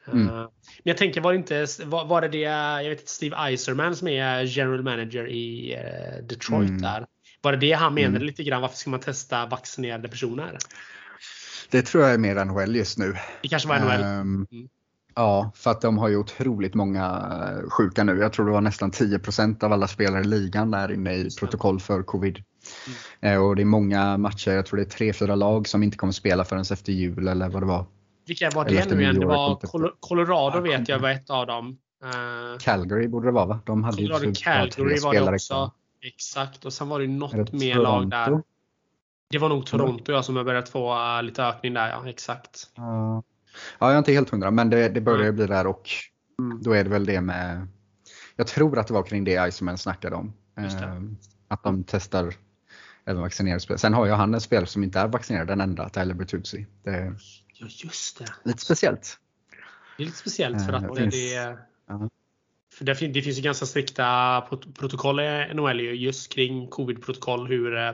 Mm. 0.07 0.29
Uh, 0.29 0.35
men 0.35 0.49
jag 0.83 0.97
tänker, 0.97 1.21
var 1.21 1.33
det 1.33 1.37
inte 1.37 1.67
var, 1.85 2.05
var 2.05 2.21
det, 2.21 2.27
det 2.27 2.37
jag 2.37 2.89
vet 2.89 2.99
inte, 2.99 3.11
Steve 3.11 3.35
Eiserman 3.35 3.95
som 3.95 4.07
är 4.07 4.43
general 4.43 4.83
manager 4.83 5.27
i 5.27 5.75
uh, 5.75 6.25
Detroit 6.27 6.69
mm. 6.69 6.81
där? 6.81 7.05
Var 7.41 7.51
det 7.51 7.57
det 7.57 7.71
han 7.71 7.93
menade 7.93 8.15
mm. 8.15 8.25
lite 8.25 8.43
grann? 8.43 8.61
Varför 8.61 8.77
ska 8.77 8.89
man 8.89 8.99
testa 8.99 9.45
vaccinerade 9.45 10.07
personer? 10.07 10.57
Det 11.69 11.81
tror 11.81 12.03
jag 12.03 12.13
är 12.13 12.17
mer 12.17 12.45
NHL 12.45 12.75
just 12.75 12.97
nu. 12.97 13.15
Det 13.41 13.47
kanske 13.47 13.69
var 13.69 13.79
NHL? 13.79 14.03
Um, 14.03 14.47
mm. 14.51 14.69
Ja, 15.15 15.51
för 15.55 15.71
att 15.71 15.81
de 15.81 15.97
har 15.97 16.07
ju 16.07 16.17
otroligt 16.17 16.73
många 16.73 17.05
eh, 17.05 17.69
sjuka 17.69 18.03
nu. 18.03 18.17
Jag 18.17 18.33
tror 18.33 18.45
det 18.45 18.51
var 18.51 18.61
nästan 18.61 18.91
10% 18.91 19.63
av 19.63 19.73
alla 19.73 19.87
spelare 19.87 20.21
i 20.21 20.23
ligan 20.23 20.71
där 20.71 20.91
inne 20.91 21.13
i 21.13 21.29
protokoll 21.39 21.79
för 21.79 22.03
covid. 22.03 22.43
Mm. 23.21 23.41
Och 23.41 23.55
det 23.55 23.61
är 23.61 23.65
många 23.65 24.17
matcher, 24.17 24.51
jag 24.51 24.65
tror 24.65 24.77
det 24.77 24.83
är 24.83 24.89
tre, 24.89 25.13
fyra 25.13 25.35
lag 25.35 25.67
som 25.67 25.83
inte 25.83 25.97
kommer 25.97 26.13
spela 26.13 26.45
förrän 26.45 26.61
efter 26.61 26.93
jul 26.93 27.27
eller 27.27 27.49
vad 27.49 27.61
det 27.61 27.65
var. 27.65 27.85
Vilka 28.29 28.49
var 28.49 28.65
det 28.65 28.91
nu 28.91 29.01
igen? 29.01 29.19
Det 29.19 29.25
var 29.25 29.59
Colorado 29.99 30.61
vet 30.61 30.89
jag 30.89 30.99
var 30.99 31.09
ett 31.09 31.29
av 31.29 31.47
dem. 31.47 31.77
Uh, 32.03 32.57
Calgary 32.59 33.07
borde 33.07 33.27
det 33.27 33.31
vara 33.31 33.45
va? 33.45 33.59
De 33.65 33.83
hade 33.83 33.97
Colorado, 33.97 34.25
ju 34.25 34.33
Calgary 34.33 34.99
var 34.99 35.13
det 35.13 35.33
också. 35.33 35.71
Exakt, 36.01 36.65
och 36.65 36.73
sen 36.73 36.89
var 36.89 36.99
det 36.99 37.07
något 37.07 37.51
mer 37.51 37.75
lag 37.75 38.09
där. 38.09 38.41
Det 39.29 39.37
var 39.37 39.49
nog 39.49 39.65
Toronto 39.65 40.11
ja, 40.11 40.23
som 40.23 40.35
har 40.35 40.43
börjat 40.43 40.69
få 40.69 40.93
uh, 40.93 41.23
lite 41.23 41.43
ökning 41.43 41.73
där 41.73 41.89
ja, 41.89 42.09
exakt. 42.09 42.71
Ja, 42.75 43.23
jag 43.79 43.93
är 43.93 43.97
inte 43.97 44.11
helt 44.11 44.29
hundra 44.29 44.51
men 44.51 44.69
det, 44.69 44.89
det 44.89 45.01
börjar 45.01 45.23
mm. 45.23 45.35
bli 45.35 45.47
där 45.47 45.67
och 45.67 45.89
mm. 46.39 46.61
då 46.61 46.71
är 46.71 46.83
det 46.83 46.89
väl 46.89 47.05
det 47.05 47.21
med 47.21 47.67
Jag 48.35 48.47
tror 48.47 48.79
att 48.79 48.87
det 48.87 48.93
var 48.93 49.03
kring 49.03 49.23
det 49.23 49.47
Iceman 49.47 49.77
snackade 49.77 50.15
om. 50.15 50.33
Eh, 50.57 51.01
att 51.47 51.63
de 51.63 51.83
testar 51.83 52.33
även 53.05 53.21
vaccinerade 53.21 53.59
spelare. 53.59 53.79
Sen 53.79 53.93
har 53.93 54.05
ju 54.05 54.11
han 54.11 54.33
en 54.33 54.41
spelare 54.41 54.65
som 54.65 54.83
inte 54.83 54.99
är 54.99 55.07
vaccinerad, 55.07 55.47
den 55.47 55.61
enda, 55.61 55.89
Tyler 55.89 56.13
Bertuzzi. 56.13 56.65
Det 56.83 57.13
ja, 57.59 57.67
just 57.69 58.19
det. 58.19 58.33
Lite 58.43 58.61
speciellt. 58.61 59.19
Det 59.97 60.03
är 60.03 60.05
lite 60.05 60.17
speciellt 60.17 60.65
för 60.65 60.73
att 60.73 60.87
det, 60.87 61.01
finns, 61.01 61.15
det, 61.15 61.57
ja. 61.87 62.09
för 62.73 62.85
det, 62.85 62.93
det, 62.93 63.21
finns 63.21 63.37
ju 63.37 63.41
ganska 63.41 63.65
strikta 63.65 64.41
protokoll 64.79 65.19
i 65.19 65.53
NHL 65.53 65.79
just 65.79 66.33
kring 66.33 66.67
covid-protokoll 66.67 67.47
hur, 67.47 67.77
eh, 67.77 67.91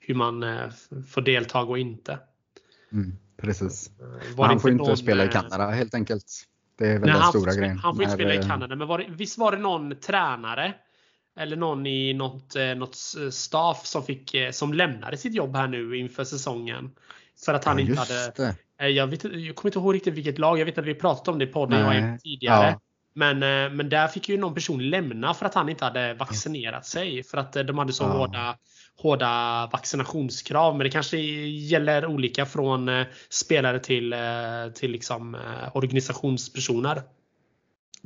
hur 0.00 0.14
man 0.14 0.42
eh, 0.42 0.70
får 1.08 1.20
delta 1.20 1.62
och 1.62 1.78
inte. 1.78 2.18
Mm, 2.92 3.12
precis. 3.36 3.90
han 4.36 4.60
får 4.60 4.70
inte 4.70 4.84
någon, 4.84 4.96
spela 4.96 5.24
i 5.24 5.28
Kanada 5.28 5.70
helt 5.70 5.94
enkelt. 5.94 6.24
Det 6.78 6.86
är 6.86 6.98
väl 6.98 7.10
nej, 7.10 7.20
den 7.20 7.28
stora 7.28 7.54
grejen. 7.54 7.78
Han 7.78 7.94
får 7.94 8.04
inte 8.04 8.14
spela 8.14 8.34
i 8.34 8.42
Kanada, 8.42 8.76
men 8.76 8.88
var 8.88 8.98
det, 8.98 9.06
visst 9.08 9.38
var 9.38 9.52
det 9.52 9.58
någon 9.58 9.96
tränare 10.00 10.74
eller 11.38 11.56
någon 11.56 11.86
i 11.86 12.14
något, 12.14 12.56
eh, 12.56 12.74
något 12.74 12.96
staff 13.30 13.86
som, 13.86 14.02
fick, 14.02 14.34
eh, 14.34 14.50
som 14.50 14.74
lämnade 14.74 15.16
sitt 15.16 15.34
jobb 15.34 15.56
här 15.56 15.68
nu 15.68 15.96
inför 15.96 16.24
säsongen. 16.24 16.90
För 17.44 17.54
att 17.54 17.64
han 17.64 17.78
ja, 17.78 17.84
inte 17.84 18.00
hade... 18.00 18.32
Det. 18.36 18.56
Jag, 18.78 19.06
vet, 19.06 19.24
jag 19.24 19.56
kommer 19.56 19.70
inte 19.70 19.78
ihåg 19.78 19.94
riktigt 19.94 20.14
vilket 20.14 20.38
lag. 20.38 20.58
Jag 20.58 20.64
vet 20.64 20.78
att 20.78 20.84
vi 20.84 20.94
pratat 20.94 21.28
om 21.28 21.38
det 21.38 21.44
i 21.44 21.48
podden 21.48 22.18
tidigare. 22.18 22.66
Ja. 22.66 22.80
Men, 23.14 23.38
men 23.76 23.88
där 23.88 24.08
fick 24.08 24.28
ju 24.28 24.38
någon 24.38 24.54
person 24.54 24.90
lämna 24.90 25.34
för 25.34 25.46
att 25.46 25.54
han 25.54 25.68
inte 25.68 25.84
hade 25.84 26.14
vaccinerat 26.14 26.86
sig. 26.86 27.22
För 27.22 27.38
att 27.38 27.52
de 27.52 27.78
hade 27.78 27.92
så 27.92 28.04
ja. 28.04 28.08
hårda 28.08 28.56
hårda 29.02 29.66
vaccinationskrav. 29.72 30.76
Men 30.76 30.84
det 30.84 30.90
kanske 30.90 31.18
gäller 31.18 32.06
olika 32.06 32.46
från 32.46 32.88
eh, 32.88 33.06
spelare 33.28 33.78
till, 33.78 34.12
eh, 34.12 34.18
till 34.74 34.90
liksom 34.90 35.34
eh, 35.34 35.40
organisationspersoner. 35.76 37.02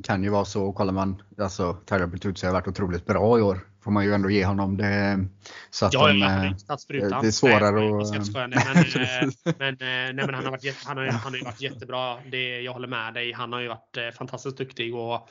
Kan 0.03 0.23
ju 0.23 0.29
vara 0.29 0.45
så. 0.45 0.73
Kollar 0.73 0.93
man, 0.93 1.21
alltså 1.37 1.77
Tyler 1.85 2.07
Bertuzzi 2.07 2.45
har 2.45 2.53
varit 2.53 2.67
otroligt 2.67 3.05
bra 3.05 3.39
i 3.39 3.41
år. 3.41 3.59
Får 3.83 3.91
man 3.91 4.05
ju 4.05 4.13
ändå 4.13 4.29
ge 4.29 4.45
honom 4.45 4.77
det. 4.77 5.25
Så 5.69 5.85
att 5.85 5.93
ja, 5.93 6.07
de, 6.07 6.19
ja, 6.19 7.21
det 7.21 7.27
är 7.27 7.31
svårare 7.31 8.01
att... 8.01 8.33
Men, 8.33 9.77
men, 9.79 10.15
men 10.15 10.35
han, 10.35 10.43
har 10.43 10.51
varit, 10.51 10.85
han, 10.85 10.97
har, 10.97 11.05
han 11.05 11.31
har 11.33 11.37
ju 11.37 11.43
varit 11.43 11.61
jättebra. 11.61 12.17
Det, 12.31 12.61
jag 12.61 12.73
håller 12.73 12.87
med 12.87 13.13
dig. 13.13 13.33
Han 13.33 13.53
har 13.53 13.59
ju 13.59 13.67
varit 13.67 14.15
fantastiskt 14.17 14.57
duktig 14.57 14.95
och 14.95 15.29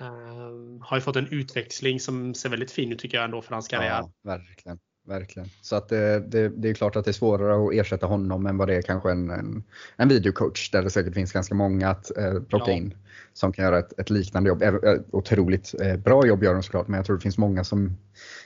uh, 0.00 0.80
har 0.80 0.96
ju 0.96 1.00
fått 1.00 1.16
en 1.16 1.28
utväxling 1.28 2.00
som 2.00 2.34
ser 2.34 2.48
väldigt 2.48 2.72
fin 2.72 2.92
ut 2.92 2.98
tycker 2.98 3.16
jag 3.16 3.24
ändå 3.24 3.42
för 3.42 3.52
hans 3.52 3.68
karriär. 3.68 4.00
Ja, 4.00 4.10
verkligen 4.22 4.78
verkligen. 5.06 5.48
Så 5.62 5.76
att 5.76 5.88
det, 5.88 6.20
det, 6.20 6.48
det, 6.48 6.68
är 6.68 6.74
klart 6.74 6.96
att 6.96 7.04
det 7.04 7.10
är 7.10 7.12
svårare 7.12 7.66
att 7.66 7.74
ersätta 7.74 8.06
honom 8.06 8.46
än 8.46 8.56
vad 8.56 8.68
det 8.68 8.74
är 8.74 8.82
kanske 8.82 9.10
en, 9.10 9.30
en, 9.30 9.64
en 9.96 10.08
videocoach 10.08 10.70
där 10.70 10.82
det 10.82 10.90
säkert 10.90 11.14
finns 11.14 11.32
ganska 11.32 11.54
många 11.54 11.88
att 11.88 12.18
eh, 12.18 12.40
plocka 12.42 12.70
ja. 12.70 12.76
in 12.76 12.94
som 13.32 13.52
kan 13.52 13.64
göra 13.64 13.78
ett, 13.78 13.98
ett 13.98 14.10
liknande 14.10 14.48
jobb. 14.48 14.62
Otroligt 15.10 15.74
eh, 15.80 15.96
bra 15.96 16.26
jobb 16.26 16.42
gör 16.42 16.54
de 16.54 16.62
såklart 16.62 16.88
men 16.88 16.96
jag 16.96 17.06
tror 17.06 17.16
det 17.16 17.22
finns 17.22 17.38
många 17.38 17.64
som 17.64 17.96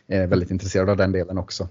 är 0.07 0.27
väldigt 0.27 0.51
intresserade 0.51 0.91
av 0.91 0.97
den 0.97 1.13
delen 1.13 1.39
också. 1.39 1.69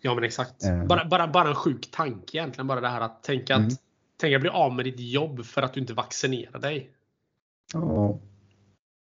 Ja 0.00 0.14
men 0.14 0.24
exakt. 0.24 0.64
Eh. 0.64 0.84
Bara, 0.84 1.04
bara, 1.04 1.28
bara 1.28 1.48
en 1.48 1.54
sjuk 1.54 1.90
tanke 1.90 2.38
egentligen. 2.38 2.66
Bara 2.66 2.80
det 2.80 2.88
här 2.88 3.00
att 3.00 3.22
tänka 3.22 3.54
mm. 3.54 3.66
att 3.68 3.72
tänka 4.20 4.38
bli 4.38 4.50
av 4.50 4.74
med 4.74 4.84
ditt 4.84 5.00
jobb 5.00 5.44
för 5.44 5.62
att 5.62 5.74
du 5.74 5.80
inte 5.80 5.94
vaccinerar 5.94 6.58
dig. 6.58 6.90
Ja. 7.72 8.20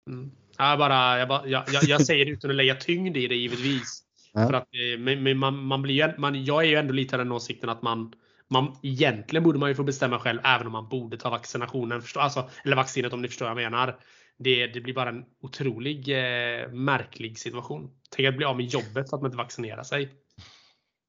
Mm. 0.10 0.32
Jag, 0.58 0.80
bara, 0.80 1.20
jag, 1.20 1.28
bara, 1.28 1.48
jag, 1.48 1.64
jag, 1.74 1.84
jag 1.84 2.06
säger 2.06 2.26
det 2.26 2.32
utan 2.32 2.50
att 2.50 2.56
lägga 2.56 2.76
tyngd 2.76 3.18
i 3.18 3.28
det 3.28 3.36
givetvis. 3.36 4.01
Ja. 4.34 4.48
För 4.48 4.54
att, 4.54 4.64
eh, 4.64 5.00
men 5.00 5.38
man, 5.38 5.64
man 5.64 5.82
blir 5.82 6.16
man, 6.18 6.46
jag 6.46 6.64
är 6.64 6.68
ju 6.68 6.76
ändå 6.76 6.94
lite 6.94 7.16
av 7.16 7.20
den 7.20 7.32
åsikten 7.32 7.70
att 7.70 7.82
man, 7.82 8.14
man 8.48 8.78
egentligen 8.84 9.44
borde 9.44 9.60
man 9.60 9.70
ju 9.70 9.76
få 9.76 9.84
bestämma 9.84 10.20
själv 10.20 10.40
även 10.44 10.68
om 10.68 10.74
man 10.74 10.90
borde 10.90 11.18
ta 11.18 11.30
vaccinationen. 11.30 12.02
Förstå, 12.02 12.20
alltså, 12.20 12.50
eller 12.64 12.76
vaccinet 12.76 13.14
om 13.14 13.22
ni 13.22 13.28
förstår 13.28 13.46
vad 13.46 13.64
jag 13.64 13.72
menar. 13.72 14.00
Det, 14.38 14.68
det 14.68 14.82
blir 14.82 14.94
bara 14.94 15.10
en 15.10 15.26
otrolig 15.42 16.10
eh, 16.10 16.72
märklig 16.72 17.40
situation. 17.40 17.90
Tänk 18.10 18.30
att 18.30 18.38
bli 18.38 18.46
av 18.46 18.58
med 18.58 18.66
jobbet 18.66 19.10
för 19.10 19.18
att 19.18 19.22
man 19.22 19.26
inte 19.26 19.38
vaccinerar 19.38 19.84
sig. 19.84 20.10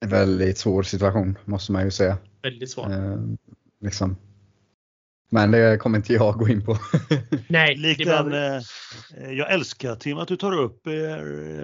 En 0.05 0.11
väldigt 0.11 0.59
svår 0.59 0.83
situation 0.83 1.39
måste 1.45 1.73
man 1.73 1.85
ju 1.85 1.91
säga. 1.91 2.19
Väldigt 2.43 2.71
svår. 2.71 2.93
Eh, 2.93 3.19
liksom. 3.81 4.17
Men 5.33 5.51
det 5.51 5.79
kommer 5.79 5.99
inte 5.99 6.13
jag 6.13 6.35
gå 6.35 6.49
in 6.49 6.65
på. 6.65 6.79
Nej, 7.49 7.77
Likan, 7.77 8.33
eh, 8.33 8.61
jag 9.31 9.53
älskar 9.53 9.95
Tim 9.95 10.19
att 10.19 10.29
du 10.29 10.37
tar 10.37 10.53
upp 10.53 10.87
eh, 10.87 10.93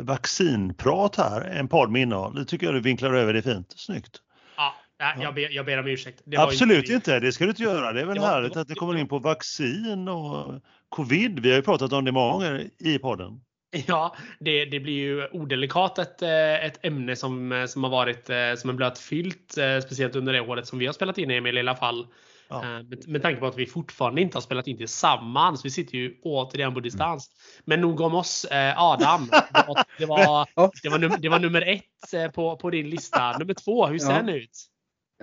vaccinprat 0.03 1.17
här, 1.17 1.41
en 1.41 1.69
podd 1.69 1.91
med 1.91 2.03
innehåll. 2.03 2.35
Det 2.35 2.45
tycker 2.45 2.67
jag 2.67 2.75
du 2.75 2.81
vinklar 2.81 3.15
över 3.15 3.33
det 3.33 3.43
fint. 3.43 3.75
Snyggt. 3.77 4.17
Ja, 4.57 4.75
jag, 5.21 5.35
ber, 5.35 5.49
jag 5.51 5.67
ber 5.67 5.79
om 5.79 5.87
ursäkt. 5.87 6.23
Absolut 6.37 6.79
inte, 6.79 6.93
inte, 6.93 7.21
det 7.21 7.33
ska 7.33 7.45
du 7.45 7.51
inte 7.51 7.63
göra. 7.63 7.93
Det 7.93 8.01
är 8.01 8.05
väl 8.05 8.15
det 8.15 8.27
härligt 8.27 8.57
att 8.57 8.69
det 8.69 8.75
kommer 8.75 8.97
in 8.97 9.09
på 9.09 9.19
vaccin 9.19 10.09
och 10.09 10.55
covid. 10.89 11.39
Vi 11.39 11.51
har 11.51 11.57
ju 11.57 11.63
pratat 11.63 11.93
om 11.93 12.05
det 12.05 12.13
många 12.13 12.33
gånger 12.33 12.69
i 12.79 12.99
podden. 12.99 13.41
Ja, 13.87 14.17
det, 14.41 14.65
det 14.65 14.81
blir 14.81 14.99
ju 14.99 15.29
odelikat 15.33 15.99
ett, 15.99 16.23
eh, 16.23 16.65
ett 16.65 16.85
ämne 16.85 17.17
som, 17.17 17.67
som 17.69 17.85
har 17.85 17.91
varit 17.91 18.27
som 18.59 18.71
är 18.71 18.75
blött 18.75 18.99
fyllt. 18.99 19.55
Speciellt 19.85 20.17
under 20.17 20.33
det 20.33 20.41
året 20.41 20.67
som 20.67 20.79
vi 20.79 20.87
har 20.87 20.93
spelat 20.93 21.19
in 21.19 21.31
Emil 21.31 21.57
i 21.57 21.61
alla 21.61 21.77
fall. 21.77 22.07
Ja. 22.49 22.65
Eh, 22.65 22.83
med, 22.85 23.09
med 23.09 23.23
tanke 23.23 23.41
på 23.41 23.47
att 23.47 23.59
vi 23.59 23.67
fortfarande 23.67 24.21
inte 24.21 24.37
har 24.37 24.43
spelat 24.43 24.67
in 24.67 24.77
tillsammans. 24.77 25.65
Vi 25.65 25.71
sitter 25.71 25.95
ju 25.95 26.19
återigen 26.23 26.75
på 26.75 26.81
distans. 26.81 27.31
Men 27.65 27.81
nog 27.81 28.01
om 28.01 28.15
oss. 28.15 28.45
Eh, 28.45 28.83
Adam, 28.83 29.27
det 29.53 29.67
var, 29.67 29.85
det 29.99 30.07
var, 30.07 30.49
det 30.83 30.89
var, 30.89 30.99
num 30.99 31.13
det 31.19 31.29
var 31.29 31.39
nummer 31.39 31.63
ett 31.63 32.15
eh, 32.15 32.31
på, 32.31 32.57
på 32.57 32.71
din 32.71 32.91
lista. 32.91 33.39
Nummer 33.39 33.55
två, 33.55 33.87
hur 33.87 33.99
ser 33.99 34.11
ja. 34.11 34.17
den 34.17 34.29
ut? 34.29 34.69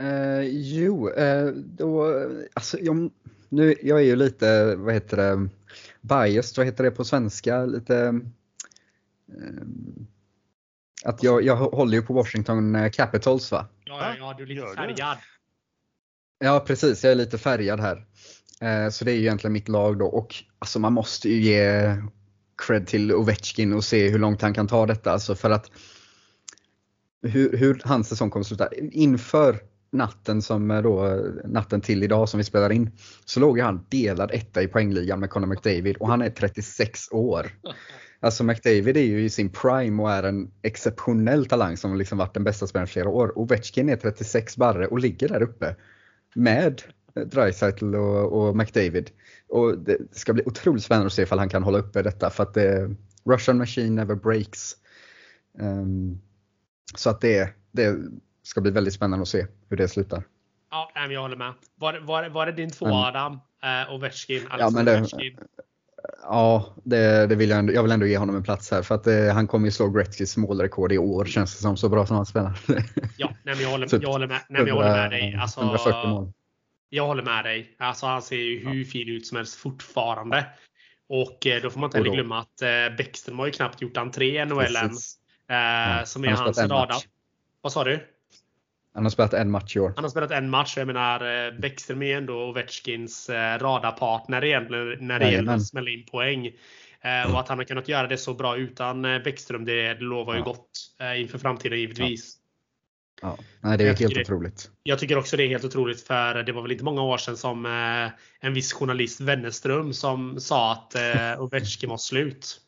Uh, 0.01 0.43
jo, 0.49 1.09
uh, 1.09 1.53
då, 1.55 2.13
alltså, 2.53 2.77
jag, 2.79 3.09
nu, 3.49 3.75
jag 3.83 3.99
är 3.99 4.03
ju 4.03 4.15
lite, 4.15 4.75
vad 4.75 4.93
heter 4.93 5.17
det, 5.17 5.49
biased, 6.01 6.57
vad 6.57 6.65
heter 6.65 6.83
det 6.83 6.91
på 6.91 7.05
svenska? 7.05 7.65
Lite, 7.65 7.93
uh, 7.93 9.65
att 11.05 11.23
jag, 11.23 11.43
jag 11.43 11.55
håller 11.55 11.93
ju 11.93 12.01
på 12.01 12.13
Washington 12.13 12.91
Capitals 12.91 13.51
va? 13.51 13.67
Ja, 13.85 14.15
ja, 14.19 14.35
du 14.37 14.43
är 14.43 14.47
lite 14.47 14.75
färgad. 14.75 15.17
Ja 16.39 16.63
precis, 16.67 17.03
jag 17.03 17.11
är 17.11 17.15
lite 17.15 17.37
färgad 17.37 17.79
här. 17.79 18.05
Eh, 18.61 18.89
så 18.89 19.05
det 19.05 19.11
är 19.11 19.15
ju 19.15 19.21
egentligen 19.21 19.53
mitt 19.53 19.69
lag 19.69 19.99
då 19.99 20.05
och 20.05 20.35
alltså 20.59 20.79
man 20.79 20.93
måste 20.93 21.29
ju 21.29 21.41
ge 21.41 21.95
cred 22.67 22.87
till 22.87 23.13
Ovechkin 23.13 23.73
och 23.73 23.83
se 23.83 24.09
hur 24.09 24.19
långt 24.19 24.41
han 24.41 24.53
kan 24.53 24.67
ta 24.67 24.85
detta. 24.85 25.11
Alltså 25.11 25.35
för 25.35 25.49
att 25.49 25.71
hur, 27.21 27.57
hur 27.57 27.81
hans 27.83 28.09
säsong 28.09 28.29
kommer 28.29 28.41
att 28.41 28.47
sluta. 28.47 28.69
Inför 28.91 29.59
natten, 29.91 30.41
som 30.41 30.71
eh, 30.71 30.81
då, 30.81 31.21
natten 31.45 31.81
till 31.81 32.03
idag 32.03 32.29
som 32.29 32.37
vi 32.37 32.43
spelar 32.43 32.71
in 32.71 32.91
så 33.25 33.39
låg 33.39 33.59
han 33.59 33.85
delad 33.89 34.31
etta 34.33 34.61
i 34.61 34.67
poängligan 34.67 35.19
med 35.19 35.29
Conor 35.29 35.47
McDavid 35.47 35.97
och 35.97 36.07
han 36.07 36.21
är 36.21 36.29
36 36.29 37.11
år. 37.11 37.51
Alltså 38.19 38.43
McDavid 38.43 38.97
är 38.97 39.01
ju 39.01 39.23
i 39.23 39.29
sin 39.29 39.49
prime 39.49 40.03
och 40.03 40.11
är 40.11 40.23
en 40.23 40.51
exceptionell 40.61 41.45
talang 41.45 41.77
som 41.77 41.97
liksom 41.97 42.17
varit 42.17 42.33
den 42.33 42.43
bästa 42.43 42.67
spelaren 42.67 42.87
i 42.87 42.91
flera 42.91 43.09
år. 43.09 43.39
Ovechkin 43.39 43.89
är 43.89 43.95
36 43.95 44.57
barre 44.57 44.87
och 44.87 44.99
ligger 44.99 45.27
där 45.27 45.43
uppe 45.43 45.75
med 46.35 46.81
Dreisaitl 47.13 47.95
och, 47.95 48.47
och 48.47 48.55
McDavid. 48.55 49.11
Och 49.47 49.77
det 49.77 49.97
ska 50.11 50.33
bli 50.33 50.43
otroligt 50.45 50.83
spännande 50.83 51.07
att 51.07 51.13
se 51.13 51.21
ifall 51.21 51.39
han 51.39 51.49
kan 51.49 51.63
hålla 51.63 51.77
uppe 51.77 52.01
detta 52.01 52.29
för 52.29 52.43
att 52.43 52.53
det, 52.53 52.95
Russian 53.29 53.57
Machine 53.57 53.95
never 53.95 54.15
breaks. 54.15 54.75
Um, 55.59 56.21
så 56.95 57.09
att 57.09 57.21
det, 57.21 57.53
det 57.71 57.97
ska 58.43 58.61
bli 58.61 58.71
väldigt 58.71 58.93
spännande 58.93 59.21
att 59.21 59.27
se 59.27 59.47
hur 59.69 59.77
det 59.77 59.87
slutar. 59.87 60.23
Ja, 60.71 60.91
jag 61.09 61.21
håller 61.21 61.37
med. 61.37 61.53
Var, 61.75 61.99
var, 61.99 62.29
var 62.29 62.45
det 62.45 62.51
din 62.51 62.69
två 62.69 62.85
mm. 62.85 62.97
Adam? 62.97 63.33
Uh, 63.33 63.93
Ovechkin? 63.93 64.41
Ja, 64.59 64.69
men 64.69 64.85
det, 64.85 65.07
ja 66.21 66.75
det, 66.83 67.27
det, 67.27 67.35
vill 67.35 67.49
jag, 67.49 67.59
ändå, 67.59 67.73
jag 67.73 67.83
vill 67.83 67.91
ändå 67.91 68.05
ge 68.05 68.17
honom 68.17 68.35
en 68.35 68.43
plats 68.43 68.71
här 68.71 68.81
för 68.81 68.95
att 68.95 69.07
uh, 69.07 69.29
han 69.33 69.47
kommer 69.47 69.65
ju 69.65 69.71
slå 69.71 69.89
Gretzkys 69.89 70.37
målrekord 70.37 70.91
i 70.91 70.97
år 70.97 71.25
känns 71.25 71.55
det 71.55 71.61
som, 71.61 71.77
så 71.77 71.89
bra 71.89 72.05
som 72.05 72.15
han 72.15 72.25
spelar. 72.25 72.59
ja, 73.17 73.29
nej, 73.43 73.61
jag, 73.61 73.69
håller, 73.69 74.01
jag, 74.01 74.09
håller 74.09 74.27
med, 74.27 74.41
nej, 74.49 74.63
jag 74.67 74.75
håller 74.75 74.95
med 74.95 75.11
dig. 75.11 75.35
Alltså, 75.41 75.61
140 75.61 76.09
mål. 76.09 76.31
Jag 76.89 77.07
håller 77.07 77.23
med 77.23 77.45
dig. 77.45 77.75
Alltså, 77.79 78.05
han 78.05 78.21
ser 78.21 78.35
ju 78.35 78.69
hur 78.69 78.83
fin 78.83 79.09
ut 79.09 79.27
som 79.27 79.37
helst 79.37 79.55
fortfarande. 79.55 80.45
Och 81.09 81.47
eh, 81.47 81.61
då 81.61 81.69
får 81.69 81.79
man 81.79 81.87
inte 81.87 81.97
heller 81.97 82.11
glömma 82.11 82.39
att 82.39 82.61
eh, 82.61 82.97
Bäckström 82.97 83.39
har 83.39 83.45
ju 83.45 83.51
knappt 83.51 83.81
gjort 83.81 83.97
entré 83.97 84.41
i 84.41 84.45
NHL 84.45 84.75
än. 84.75 84.91
Eh, 85.49 86.03
som 86.03 86.23
är 86.23 86.29
hans 86.29 86.57
radar. 86.57 86.95
Vad 87.61 87.71
sa 87.71 87.83
du? 87.83 88.14
Han 88.95 89.03
har 89.03 89.09
spelat 89.09 89.33
en 89.33 89.51
match 89.51 89.75
i 89.75 89.79
år. 89.79 89.93
Han 89.95 90.03
har 90.03 90.09
spelat 90.09 90.31
en 90.31 90.49
match. 90.49 90.77
Jag 90.77 90.87
menar, 90.87 91.47
eh, 91.47 91.59
Bäckström 91.59 92.01
är 92.01 92.17
ändå 92.17 92.49
Ovechkins 92.49 93.29
eh, 93.29 93.59
radarpartner 93.59 94.43
egentligen 94.43 95.07
när 95.07 95.19
det 95.19 95.31
gäller 95.31 95.53
att 95.53 95.67
smälla 95.67 95.89
in 95.89 96.05
poäng. 96.05 96.47
Eh, 97.01 97.33
och 97.33 97.39
att 97.39 97.47
han 97.47 97.57
har 97.57 97.65
kunnat 97.65 97.87
göra 97.87 98.07
det 98.07 98.17
så 98.17 98.33
bra 98.33 98.57
utan 98.57 99.01
Bäckström, 99.01 99.65
det, 99.65 99.93
det 99.93 100.03
lovar 100.03 100.33
ju 100.33 100.39
ja. 100.39 100.45
gott 100.45 100.69
inför 101.17 101.37
framtiden 101.37 101.79
givetvis. 101.79 102.37
Ja. 103.21 103.37
Nej, 103.61 103.77
det 103.77 103.83
är 103.83 103.95
helt 103.95 104.17
otroligt. 104.17 104.71
jag 104.83 104.99
tycker 104.99 105.17
också 105.17 105.37
det 105.37 105.43
är 105.43 105.47
helt 105.47 105.65
otroligt 105.65 106.01
för 106.01 106.43
det 106.43 106.51
var 106.51 106.61
väl 106.61 106.71
inte 106.71 106.83
många 106.83 107.01
år 107.01 107.17
sedan 107.17 107.37
som 107.37 107.65
en 108.39 108.53
viss 108.53 108.73
journalist 108.73 109.21
Wennerström 109.21 109.93
som 109.93 110.39
sa 110.39 110.71
att 110.71 110.95
Ovechkin 111.39 111.89
var 111.89 111.97
slut. 111.97 112.61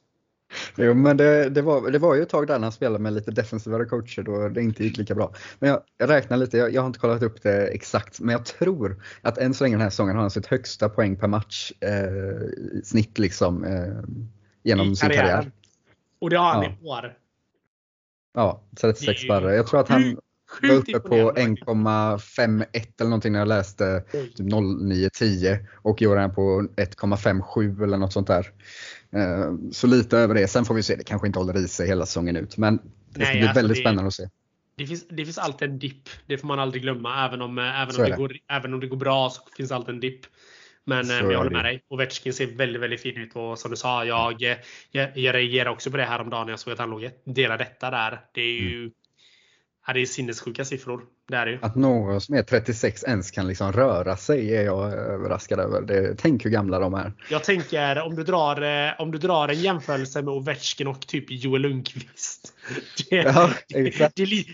Jo, 0.75 0.93
men 0.93 1.17
det, 1.17 1.49
det, 1.49 1.61
var, 1.61 1.91
det 1.91 1.99
var 1.99 2.15
ju 2.15 2.21
ett 2.21 2.29
tag 2.29 2.47
där 2.47 2.59
han 2.59 2.71
spelade 2.71 3.03
med 3.03 3.13
lite 3.13 3.31
defensivare 3.31 3.85
coacher 3.85 4.23
då 4.23 4.49
det 4.49 4.61
inte 4.61 4.83
gick 4.83 4.97
lika 4.97 5.15
bra. 5.15 5.33
Men 5.59 5.69
jag, 5.69 5.81
jag 5.97 6.09
räknar 6.09 6.37
lite, 6.37 6.57
jag, 6.57 6.73
jag, 6.73 6.81
har 6.81 6.87
inte 6.87 6.99
kollat 6.99 7.21
upp 7.21 7.43
det 7.43 7.67
exakt, 7.67 8.19
men 8.19 8.33
jag 8.33 8.45
tror 8.45 9.03
att 9.21 9.37
än 9.37 9.53
så 9.53 9.63
länge 9.63 9.75
den 9.75 9.81
här 9.81 9.89
säsongen 9.89 10.15
har 10.15 10.21
han 10.21 10.31
sitt 10.31 10.45
högsta 10.45 10.89
poäng 10.89 11.15
per 11.15 11.27
match 11.27 11.71
eh, 11.79 12.81
snitt 12.83 13.19
liksom 13.19 13.63
eh, 13.63 14.19
genom 14.63 14.95
sin 14.95 15.09
karriär. 15.09 15.51
Och 16.19 16.29
det 16.29 16.37
har 16.37 16.53
han 16.53 16.63
ja. 16.63 16.69
i 16.69 16.87
år. 16.87 17.13
Ja, 18.33 18.61
36 18.81 19.21
sparre. 19.21 19.55
Jag 19.55 19.67
tror 19.67 19.79
att 19.79 19.89
han 19.89 20.17
var 20.61 20.75
uppe 20.75 20.99
på 20.99 21.15
1,51 21.15 22.65
eller 22.99 23.09
någonting 23.09 23.31
när 23.31 23.39
jag 23.39 23.47
läste 23.47 24.03
typ 24.11 24.39
0910 24.39 25.57
och 25.75 26.01
i 26.01 26.07
år 26.07 26.17
är 26.17 26.21
han 26.21 26.33
på 26.33 26.61
1,57 26.75 27.83
eller 27.83 27.97
något 27.97 28.13
sånt 28.13 28.27
där. 28.27 28.51
Eh, 29.11 29.53
så 29.71 29.87
lite 29.87 30.17
över 30.17 30.35
det. 30.35 30.47
Sen 30.47 30.65
får 30.65 30.73
vi 30.73 30.83
se, 30.83 30.95
det 30.95 31.03
kanske 31.03 31.27
inte 31.27 31.39
håller 31.39 31.57
i 31.57 31.67
sig 31.67 31.87
hela 31.87 32.05
säsongen 32.05 32.35
ut. 32.35 32.57
Men 32.57 32.77
det 32.77 32.81
ska 33.13 33.23
Nej, 33.23 33.33
bli 33.33 33.41
alltså 33.41 33.59
väldigt 33.59 33.77
det, 33.77 33.81
spännande 33.81 34.07
att 34.07 34.13
se. 34.13 34.29
Det 34.75 34.87
finns, 34.87 35.07
det 35.07 35.25
finns 35.25 35.37
alltid 35.37 35.69
en 35.69 35.79
dipp. 35.79 36.09
Det 36.25 36.37
får 36.37 36.47
man 36.47 36.59
aldrig 36.59 36.81
glömma. 36.81 37.25
Även 37.25 37.41
om, 37.41 37.57
eh, 37.57 37.81
även, 37.81 37.95
om 37.95 38.03
det, 38.03 38.09
det 38.09 38.17
går, 38.17 38.33
även 38.51 38.73
om 38.73 38.79
det 38.79 38.87
går 38.87 38.97
bra 38.97 39.29
så 39.29 39.41
finns 39.57 39.71
alltid 39.71 39.95
en 39.95 40.01
dipp. 40.01 40.25
Men, 40.83 41.09
eh, 41.09 41.21
men 41.21 41.31
jag 41.31 41.37
håller 41.37 41.51
med 41.51 41.65
dig. 41.65 41.83
Ovechkin 41.87 42.33
ser 42.33 42.47
väldigt, 42.47 42.81
väldigt 42.81 43.01
fin 43.01 43.17
ut 43.17 43.35
och 43.35 43.59
som 43.59 43.71
du 43.71 43.77
sa, 43.77 44.05
jag, 44.05 44.41
jag, 44.41 44.57
jag 44.91 45.35
reagerade 45.35 45.69
också 45.69 45.91
på 45.91 45.97
det 45.97 46.03
häromdagen 46.03 46.45
när 46.45 46.53
jag 46.53 46.59
såg 46.59 46.73
att 46.73 46.79
han 46.79 46.89
låg 46.89 47.09
delad 47.25 47.59
detta 47.59 47.89
där. 47.89 48.21
Det 48.33 48.41
är 48.41 48.61
ju 48.61 48.77
mm. 48.79 48.91
Ja, 49.87 49.93
det 49.93 49.99
är 49.99 50.05
sinnessjuka 50.05 50.65
siffror. 50.65 51.05
Det 51.29 51.37
är 51.37 51.45
det 51.45 51.51
ju. 51.51 51.59
Att 51.61 51.75
någon 51.75 52.21
som 52.21 52.35
är 52.35 52.43
36 52.43 53.03
ens 53.03 53.31
kan 53.31 53.47
liksom 53.47 53.71
röra 53.71 54.17
sig 54.17 54.55
är 54.55 54.63
jag 54.63 54.93
överraskad 54.93 55.59
över. 55.59 55.81
Det, 55.81 56.15
tänk 56.17 56.45
hur 56.45 56.49
gamla 56.49 56.79
de 56.79 56.93
är. 56.93 57.13
Jag 57.29 57.43
tänker 57.43 58.01
om 58.01 58.15
du 58.15 58.23
drar, 58.23 58.87
eh, 58.87 59.01
om 59.01 59.11
du 59.11 59.17
drar 59.17 59.47
en 59.47 59.61
jämförelse 59.61 60.21
med 60.21 60.33
Ovechkin 60.33 60.87
och 60.87 61.07
typ 61.07 61.25
Joel 61.29 61.61
Lundqvist. 61.61 62.53
Det, 63.09 63.15
ja, 63.15 63.49
det, 63.67 64.11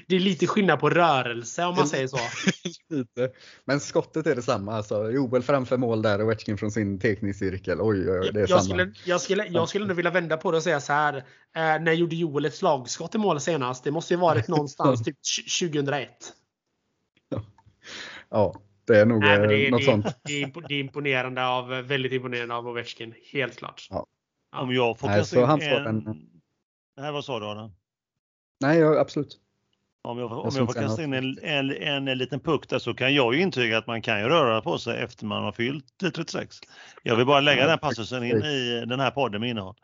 det, 0.08 0.16
är, 0.16 0.20
lite 0.20 0.48
skillnad 0.48 0.80
på 0.80 0.90
rörelse 0.90 1.66
om 1.66 1.76
man 1.76 1.88
säger 1.88 2.08
så. 2.08 2.18
Men 3.66 3.80
skottet 3.80 4.28
är 4.28 4.36
detsamma. 4.36 4.74
Alltså, 4.74 5.12
Joel 5.12 5.44
framför 5.44 5.78
mål 5.78 6.02
där 6.02 6.20
och 6.20 6.26
Ovechkin 6.26 6.58
från 6.58 6.72
sin 6.72 7.00
teknikcirkel. 7.00 7.82
Oj, 7.82 8.12
oj, 8.12 8.30
det 8.34 8.40
är 8.40 8.42
jag 8.42 8.50
samma. 8.50 8.62
Skulle, 8.62 8.94
jag, 9.06 9.22
skulle, 9.22 9.46
jag 9.46 9.70
skulle 9.70 9.86
nog 9.86 9.96
vilja 9.96 10.12
vända 10.12 10.38
på 10.38 10.52
det 10.52 10.58
och 10.58 10.64
säga 10.64 10.82
så 10.82 10.94
här. 10.94 11.18
Eh, 11.18 11.24
när 11.82 11.94
gjorde 11.94 12.16
Joel 12.16 12.46
ett 12.46 12.56
slagskott 12.56 13.16
i 13.16 13.18
mål 13.18 13.40
senast? 13.40 13.84
Det 13.84 13.92
måste 13.92 14.14
ju 14.14 14.20
varit 14.20 14.48
någonstans 14.48 15.04
typ 15.04 15.18
2001. 15.60 16.10
Ja, 18.34 18.54
det 18.88 19.00
är 19.00 19.06
nog 19.06 19.22
Nej, 19.22 19.48
det, 19.48 19.72
något 19.72 19.80
det, 19.80 19.86
sånt. 19.86 20.06
Det 20.24 20.44
är, 20.44 20.72
imponerande 20.72 21.48
av, 21.48 21.68
väldigt 21.68 22.12
imponerande 22.12 22.56
av 22.56 22.68
Ovechkin. 22.68 23.14
Helt 23.32 23.58
klart. 23.58 23.88
Ja. 23.90 24.06
Om 24.56 24.74
jag 24.74 25.00
får 25.00 25.08
kasta 25.08 25.54
in 25.54 25.62
en... 25.62 25.88
en... 25.88 26.30
Nej, 26.98 27.12
vad 27.12 27.26
sa 27.26 27.40
du 27.40 27.46
Adam? 27.46 27.72
Nej, 28.60 28.80
jag, 28.80 28.98
absolut. 28.98 29.40
Om 30.02 30.20
jag, 30.20 30.32
om 30.32 30.52
jag 30.56 30.68
får 30.68 30.74
kasta 30.74 31.04
in 31.04 31.14
en, 31.14 31.38
en, 31.42 31.72
en, 31.72 32.08
en 32.08 32.18
liten 32.18 32.40
puck 32.40 32.70
där 32.70 32.80
så 32.80 32.94
kan 32.94 33.14
jag 33.14 33.36
ju 33.36 33.42
intyga 33.42 33.78
att 33.78 33.88
man 33.88 34.02
kan 34.02 34.20
ju 34.20 34.30
röra 34.30 34.62
på 34.62 34.78
sig 34.78 35.02
efter 35.02 35.26
man 35.26 35.44
har 35.44 35.52
fyllt 35.52 35.86
36. 36.00 36.58
Jag 37.04 37.16
vill 37.16 37.26
bara 37.26 37.40
lägga 37.40 37.68
den 37.68 37.80
passusen 37.80 38.24
in 38.24 38.44
i 38.44 38.86
den 38.88 39.00
här 39.00 39.12
podden 39.12 39.42
med 39.42 39.50
innehåll. 39.50 39.76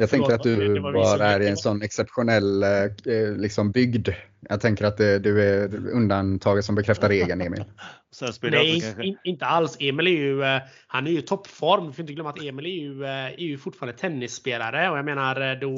Jag 0.00 0.10
tänker 0.10 0.34
att 0.34 0.42
du 0.42 0.80
bara 0.80 1.26
är 1.26 1.40
i 1.40 1.48
en 1.48 1.56
sån 1.56 1.82
exceptionell 1.82 2.62
eh, 2.62 2.68
eh, 3.14 3.36
liksom 3.36 3.70
bygd. 3.70 4.08
Jag 4.48 4.60
tänker 4.60 4.84
att 4.84 4.96
du 4.96 5.42
är 5.42 5.88
undantaget 5.90 6.64
som 6.64 6.74
bekräftar 6.74 7.08
regeln 7.08 7.40
Emil. 7.40 7.64
Nej, 8.42 9.18
inte 9.24 9.46
alls. 9.46 9.76
Emil 9.80 10.06
är 10.06 10.10
ju, 10.10 10.42
eh, 10.42 10.62
han 10.86 11.06
är 11.06 11.10
ju 11.10 11.20
toppform. 11.20 11.86
Du 11.86 11.92
får 11.92 12.00
inte 12.00 12.12
glömma 12.12 12.30
att 12.30 12.42
Emil 12.42 12.66
är 12.66 12.70
ju, 12.70 13.04
är 13.04 13.40
ju 13.40 13.58
fortfarande 13.58 13.98
tennisspelare 13.98 14.90
och 14.90 14.98
jag 14.98 15.04
menar 15.04 15.60
då, 15.60 15.76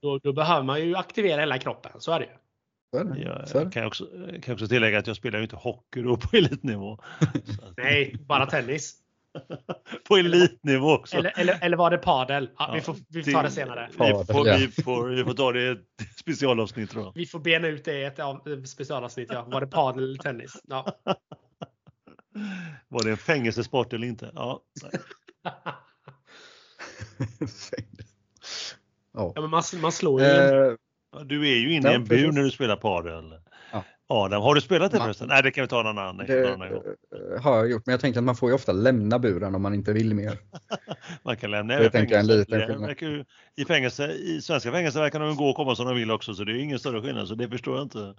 då, 0.00 0.18
då, 0.18 0.32
behöver 0.32 0.62
man 0.62 0.80
ju 0.80 0.96
aktivera 0.96 1.40
hela 1.40 1.58
kroppen. 1.58 1.92
Så 1.98 2.12
är 2.12 2.18
det 2.20 2.24
ju. 2.24 2.32
Jag 3.54 3.72
kan 3.72 3.86
också, 3.86 4.06
kan 4.42 4.54
också 4.54 4.68
tillägga 4.68 4.98
att 4.98 5.06
jag 5.06 5.16
spelar 5.16 5.38
ju 5.38 5.42
inte 5.42 5.56
hockey 5.56 6.02
då 6.02 6.16
på 6.16 6.36
elitnivå. 6.36 6.98
Nej, 7.76 8.16
bara 8.26 8.46
tennis. 8.46 8.94
på 10.08 10.16
elitnivå 10.16 10.92
också. 10.92 11.16
Eller, 11.16 11.32
eller, 11.36 11.58
eller 11.62 11.76
var 11.76 11.90
det 11.90 11.98
padel? 11.98 12.50
Ja, 12.58 12.70
vi, 12.74 12.80
får, 12.80 12.96
vi 13.08 13.22
får 13.22 13.32
ta 13.32 13.42
det 13.42 13.50
senare. 13.50 13.88
Vi 13.90 13.96
får, 13.96 14.58
vi, 14.58 14.82
får, 14.82 15.08
vi 15.08 15.24
får 15.24 15.34
ta 15.34 15.52
det 15.52 15.62
i 15.62 15.68
ett 15.68 15.86
specialavsnitt 16.20 16.90
tror 16.90 17.04
jag. 17.04 17.12
Vi 17.14 17.26
får 17.26 17.38
bena 17.38 17.68
ut 17.68 17.84
det 17.84 17.98
i 17.98 18.04
ett 18.04 18.18
specialavsnitt. 18.68 19.28
Ja. 19.32 19.44
Var 19.44 19.60
det 19.60 19.66
padel 19.66 20.04
eller 20.04 20.18
tennis? 20.18 20.56
Ja. 20.68 20.86
Var 22.88 23.04
det 23.04 23.10
en 23.10 23.16
fängelsesport 23.16 23.92
eller 23.92 24.06
inte? 24.06 24.30
Ja. 24.34 24.62
ja. 29.12 29.32
men 29.34 29.50
man, 29.50 29.62
man 29.80 29.92
slår 29.92 30.22
ju. 30.22 30.26
Uh, 30.26 30.74
du 31.24 31.48
är 31.48 31.56
ju 31.56 31.72
inne 31.72 31.90
i 31.90 31.94
en 31.94 32.04
bur 32.04 32.32
när 32.32 32.42
du 32.42 32.50
spelar 32.50 32.76
padel. 32.76 33.34
Ja. 34.08 34.24
Adam, 34.24 34.42
har 34.42 34.54
du 34.54 34.60
spelat 34.60 34.92
det 34.92 34.98
förresten? 34.98 35.28
Nej, 35.28 35.42
det 35.42 35.50
kan 35.50 35.62
vi 35.62 35.68
ta 35.68 35.82
någon 35.82 35.98
annan, 35.98 36.26
det, 36.26 36.54
annan 36.54 36.72
gång. 36.72 36.82
har 37.40 37.56
jag 37.56 37.70
gjort, 37.70 37.86
men 37.86 37.92
jag 37.92 38.00
tänker 38.00 38.20
att 38.20 38.24
man 38.24 38.36
får 38.36 38.48
ju 38.48 38.54
ofta 38.54 38.72
lämna 38.72 39.18
buren 39.18 39.54
om 39.54 39.62
man 39.62 39.74
inte 39.74 39.92
vill 39.92 40.14
mer. 40.14 40.38
man 41.22 41.36
kan 41.36 41.50
lämna 41.50 41.78
det 41.78 41.90
tänker 41.90 42.18
en 42.18 42.26
liten 42.26 43.24
I, 43.56 43.64
fängelse, 43.64 44.12
I 44.12 44.42
svenska 44.42 44.72
fängelser 44.72 45.00
verkar 45.00 45.20
de 45.20 45.36
gå 45.36 45.48
och 45.48 45.56
komma 45.56 45.74
som 45.74 45.86
de 45.86 45.96
vill 45.96 46.10
också, 46.10 46.34
så 46.34 46.44
det 46.44 46.52
är 46.52 46.56
ingen 46.56 46.78
större 46.78 47.02
skillnad. 47.02 47.28
Så 47.28 47.34
det 47.34 47.48
förstår 47.48 47.76
jag 47.76 47.84
inte. 47.84 48.14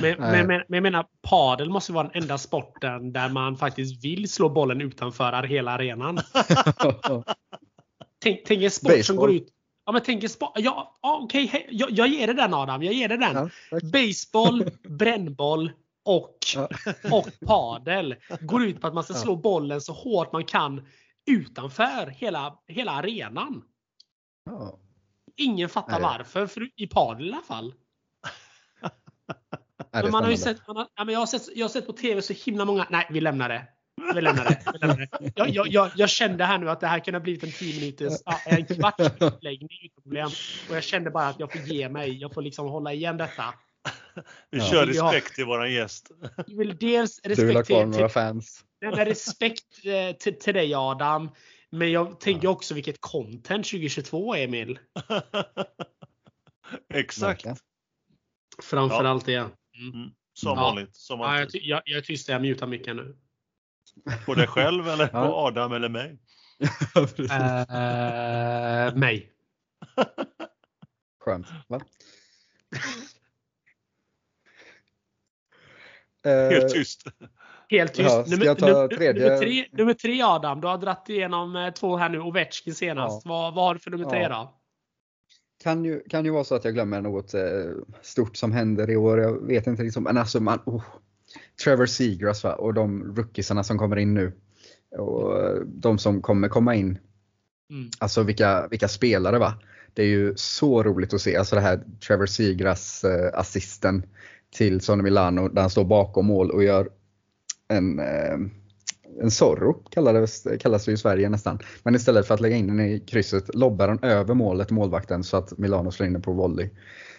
Men, 0.00 0.16
men, 0.18 0.46
men, 0.46 0.46
men 0.46 0.64
jag 0.68 0.82
menar, 0.82 1.06
padel 1.22 1.70
måste 1.70 1.92
vara 1.92 2.08
den 2.08 2.22
enda 2.22 2.38
sporten 2.38 3.12
där 3.12 3.28
man 3.28 3.56
faktiskt 3.56 4.04
vill 4.04 4.28
slå 4.28 4.48
bollen 4.48 4.80
utanför 4.80 5.42
hela 5.42 5.70
arenan. 5.70 6.18
tänk, 8.22 8.40
tänk 8.44 8.62
en 8.62 8.70
sport 8.70 8.88
Baseball. 8.88 9.04
som 9.04 9.16
går 9.16 9.32
ut 9.32 9.48
Ja, 9.90 9.92
men 9.92 10.02
tänk 10.02 10.24
ja, 10.40 10.52
ja, 10.54 10.98
okej, 11.00 11.44
okay, 11.44 11.66
jag, 11.70 11.90
jag 11.90 12.08
ger 12.08 12.26
det 12.26 12.32
den 12.32 12.54
Adam. 12.54 12.82
Jag 12.82 12.94
ger 12.94 13.08
det 13.08 13.16
den. 13.16 13.50
Ja, 13.70 13.78
Baseball, 13.92 14.70
brännboll 14.88 15.72
och, 16.04 16.38
ja. 16.54 16.68
och 17.12 17.28
padel 17.46 18.16
går 18.40 18.64
ut 18.64 18.80
på 18.80 18.86
att 18.86 18.94
man 18.94 19.04
ska 19.04 19.14
slå 19.14 19.36
bollen 19.36 19.80
så 19.80 19.92
hårt 19.92 20.32
man 20.32 20.44
kan 20.44 20.86
utanför 21.26 22.06
hela, 22.06 22.58
hela 22.66 22.92
arenan. 22.92 23.62
Ja. 24.44 24.78
Ingen 25.36 25.68
fattar 25.68 26.00
Nej. 26.00 26.02
varför, 26.02 26.46
för 26.46 26.70
i 26.76 26.86
padel 26.86 27.28
i 27.28 27.32
alla 27.32 27.42
fall. 27.42 27.74
men 29.92 30.10
man 30.10 30.24
har 30.24 30.30
ju 30.30 30.36
sett, 30.36 30.66
man 30.66 30.76
har, 30.76 30.86
ja, 30.94 31.04
men 31.04 31.12
jag, 31.12 31.20
har 31.20 31.26
sett, 31.26 31.56
jag 31.56 31.64
har 31.64 31.70
sett 31.70 31.86
på 31.86 31.92
TV 31.92 32.22
så 32.22 32.32
himla 32.32 32.64
många, 32.64 32.86
nej 32.90 33.06
vi 33.10 33.20
lämnar 33.20 33.48
det. 33.48 33.68
Vi 34.14 34.20
lämnar 34.20 34.44
det. 34.44 34.62
Vi 34.72 34.78
lämnar 34.78 34.96
det. 34.96 35.32
Jag, 35.36 35.48
jag, 35.48 35.68
jag, 35.68 35.90
jag, 35.96 36.10
kände 36.10 36.44
här 36.44 36.58
nu 36.58 36.70
att 36.70 36.80
det 36.80 36.86
här 36.86 36.98
kunde 36.98 37.18
ha 37.18 37.22
blivit 37.22 37.42
en 37.42 37.52
10 37.52 37.80
minuters, 37.80 38.12
en 38.46 38.66
kvarts 38.66 39.04
uppläggning 39.18 39.68
problem. 40.02 40.28
Och 40.70 40.76
jag 40.76 40.82
kände 40.82 41.10
bara 41.10 41.28
att 41.28 41.40
jag 41.40 41.52
får 41.52 41.60
ge 41.60 41.88
mig. 41.88 42.20
Jag 42.20 42.34
får 42.34 42.42
liksom 42.42 42.68
hålla 42.68 42.92
igen 42.92 43.16
detta. 43.16 43.54
Vi 44.50 44.58
ja. 44.58 44.64
kör 44.64 44.86
respekt 44.86 45.34
till 45.34 45.44
våran 45.44 45.72
gäst. 45.72 46.10
Jag 46.46 46.56
vill 46.56 46.76
dels 46.76 47.20
respekt 47.24 47.40
du 47.40 47.46
vill 47.46 47.56
ha 47.56 47.62
kvar 47.62 47.86
några 47.86 48.08
fans. 48.08 48.64
respekt 48.80 49.84
eh, 49.84 50.16
till, 50.16 50.38
till 50.38 50.54
dig 50.54 50.74
Adam. 50.74 51.30
Men 51.70 51.90
jag 51.90 52.20
tänker 52.20 52.48
också 52.48 52.74
vilket 52.74 53.00
content 53.00 53.66
2022 53.66 54.34
Emil. 54.34 54.78
Exakt. 56.94 57.46
Framförallt 58.62 59.26
det. 59.26 59.34
Mm. 59.34 59.50
Mm. 59.94 60.10
Som 60.32 60.50
ja. 60.50 60.54
vanligt. 60.54 60.96
Som 60.96 61.20
ja, 61.20 61.38
jag, 61.38 61.48
jag, 61.52 61.82
jag 61.84 61.98
är 61.98 62.02
tyst, 62.02 62.28
jag 62.28 62.42
mutar 62.42 62.66
micken 62.66 62.96
nu. 62.96 63.16
På 64.26 64.34
dig 64.34 64.46
själv 64.46 64.88
eller 64.88 65.06
på 65.06 65.18
ja. 65.18 65.46
Adam 65.46 65.72
eller 65.72 65.88
mig? 65.88 66.18
uh, 67.20 68.96
mig. 68.98 69.32
Skönt. 71.24 71.46
Va? 71.68 71.80
Helt 76.24 76.68
tyst. 76.72 77.04
Helt 77.70 77.94
tyst. 77.94 78.10
Ja, 78.10 78.24
nummer, 78.28 78.60
nummer, 78.60 78.88
tredje? 78.88 79.24
Nummer, 79.24 79.38
tre, 79.38 79.66
nummer 79.72 79.94
tre 79.94 80.22
Adam, 80.22 80.60
du 80.60 80.66
har 80.66 80.78
dratt 80.78 81.08
igenom 81.08 81.56
eh, 81.56 81.72
två 81.72 81.96
här 81.96 82.08
nu. 82.08 82.20
Ovechkin 82.20 82.74
senast. 82.74 83.22
Ja. 83.24 83.30
Vad, 83.30 83.54
vad 83.54 83.64
har 83.64 83.74
du 83.74 83.80
för 83.80 83.90
nummer 83.90 84.04
ja. 84.04 84.10
tre 84.10 84.28
då? 84.28 84.54
Kan 85.62 85.84
ju, 85.84 86.00
kan 86.00 86.24
ju 86.24 86.30
vara 86.30 86.44
så 86.44 86.54
att 86.54 86.64
jag 86.64 86.74
glömmer 86.74 87.00
något 87.00 87.34
eh, 87.34 87.42
stort 88.02 88.36
som 88.36 88.52
händer 88.52 88.90
i 88.90 88.96
år. 88.96 89.20
Jag 89.20 89.46
vet 89.46 89.66
inte 89.66 89.82
liksom. 89.82 90.02
Men 90.02 90.16
alltså 90.16 90.40
man, 90.40 90.60
oh, 90.66 90.84
Trevor 91.64 91.86
Seagrass 91.86 92.44
va? 92.44 92.54
och 92.54 92.74
de 92.74 93.16
rookiesarna 93.16 93.64
som 93.64 93.78
kommer 93.78 93.96
in 93.96 94.14
nu. 94.14 94.32
Och 94.98 95.66
de 95.66 95.98
som 95.98 96.22
kommer 96.22 96.48
komma 96.48 96.74
in. 96.74 96.98
Mm. 97.70 97.90
Alltså 97.98 98.22
vilka, 98.22 98.68
vilka 98.70 98.88
spelare 98.88 99.38
va. 99.38 99.54
Det 99.94 100.02
är 100.02 100.06
ju 100.06 100.32
så 100.36 100.82
roligt 100.82 101.14
att 101.14 101.20
se. 101.20 101.36
Alltså 101.36 101.56
det 101.56 101.62
här 101.62 101.80
Trevor 102.06 102.26
Seagrass 102.26 103.04
eh, 103.04 103.38
assisten 103.38 104.02
till 104.50 104.80
Sonny 104.80 105.02
Milano 105.02 105.48
där 105.48 105.60
han 105.60 105.70
står 105.70 105.84
bakom 105.84 106.26
mål 106.26 106.50
och 106.50 106.64
gör 106.64 106.88
en, 107.68 107.98
eh, 107.98 108.38
en 109.22 109.30
Zorro 109.30 109.72
kallas, 109.90 110.46
kallas 110.60 110.84
det 110.84 110.92
i 110.92 110.96
Sverige 110.96 111.28
nästan. 111.28 111.58
Men 111.82 111.94
istället 111.94 112.26
för 112.26 112.34
att 112.34 112.40
lägga 112.40 112.56
in 112.56 112.66
den 112.66 112.80
i 112.80 113.00
krysset 113.00 113.54
lobbar 113.54 113.88
han 113.88 113.98
över 114.02 114.34
målet 114.34 114.70
målvakten 114.70 115.24
så 115.24 115.36
att 115.36 115.58
Milano 115.58 115.90
slår 115.90 116.06
in 116.06 116.12
den 116.12 116.22
på 116.22 116.32
volley. 116.32 116.70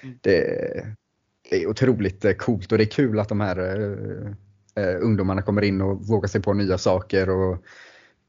Mm. 0.03 0.17
Det, 0.21 0.95
det 1.51 1.63
är 1.63 1.67
otroligt 1.67 2.25
eh, 2.25 2.33
coolt 2.33 2.71
och 2.71 2.77
det 2.77 2.83
är 2.83 2.91
kul 2.91 3.19
att 3.19 3.29
de 3.29 3.41
här 3.41 3.59
uh, 3.59 4.35
ungdomarna 5.01 5.41
kommer 5.41 5.61
in 5.61 5.81
och 5.81 6.07
vågar 6.07 6.27
sig 6.27 6.41
på 6.41 6.53
nya 6.53 6.77
saker. 6.77 7.29
Och 7.29 7.65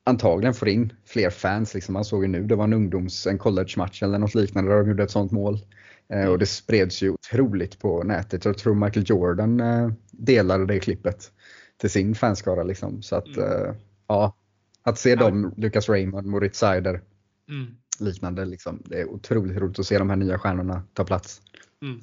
antagligen 0.04 0.54
får 0.54 0.68
in 0.68 0.92
fler 1.06 1.30
fans. 1.30 1.74
Liksom. 1.74 1.92
Man 1.92 2.04
såg 2.04 2.22
ju 2.22 2.28
nu, 2.28 2.42
det 2.42 2.56
var 2.56 2.64
en 2.64 2.72
ungdoms, 2.72 3.26
en 3.26 3.38
college-match 3.38 4.02
eller 4.02 4.18
något 4.18 4.34
liknande 4.34 4.70
där 4.70 4.78
de 4.78 4.88
gjorde 4.88 5.02
ett 5.02 5.10
sånt 5.10 5.32
mål. 5.32 5.58
Eh, 6.08 6.26
och 6.26 6.38
det 6.38 6.46
spreds 6.46 7.02
ju 7.02 7.10
otroligt 7.10 7.78
på 7.78 8.02
nätet. 8.02 8.44
Jag 8.44 8.58
tror 8.58 8.74
Michael 8.74 9.06
Jordan 9.08 9.60
eh, 9.60 9.90
delade 10.10 10.66
det 10.66 10.80
klippet 10.80 11.32
till 11.76 11.90
sin 11.90 12.14
fanskara. 12.14 12.62
Liksom. 12.62 13.02
Så 13.02 13.16
att, 13.16 13.36
mm. 13.36 13.74
ja, 14.06 14.36
att 14.82 14.98
se 14.98 15.14
dem, 15.14 15.54
Lucas 15.56 15.88
Raymond, 15.88 16.26
Moritz 16.26 16.58
Seider, 16.58 17.02
mm. 17.48 17.66
liknande. 18.00 18.44
Liksom. 18.44 18.82
Det 18.84 19.00
är 19.00 19.08
otroligt 19.08 19.58
roligt 19.58 19.78
att 19.78 19.86
se 19.86 19.98
de 19.98 20.10
här 20.10 20.16
nya 20.16 20.38
stjärnorna 20.38 20.82
ta 20.92 21.04
plats. 21.04 21.40
Mm. 21.82 22.00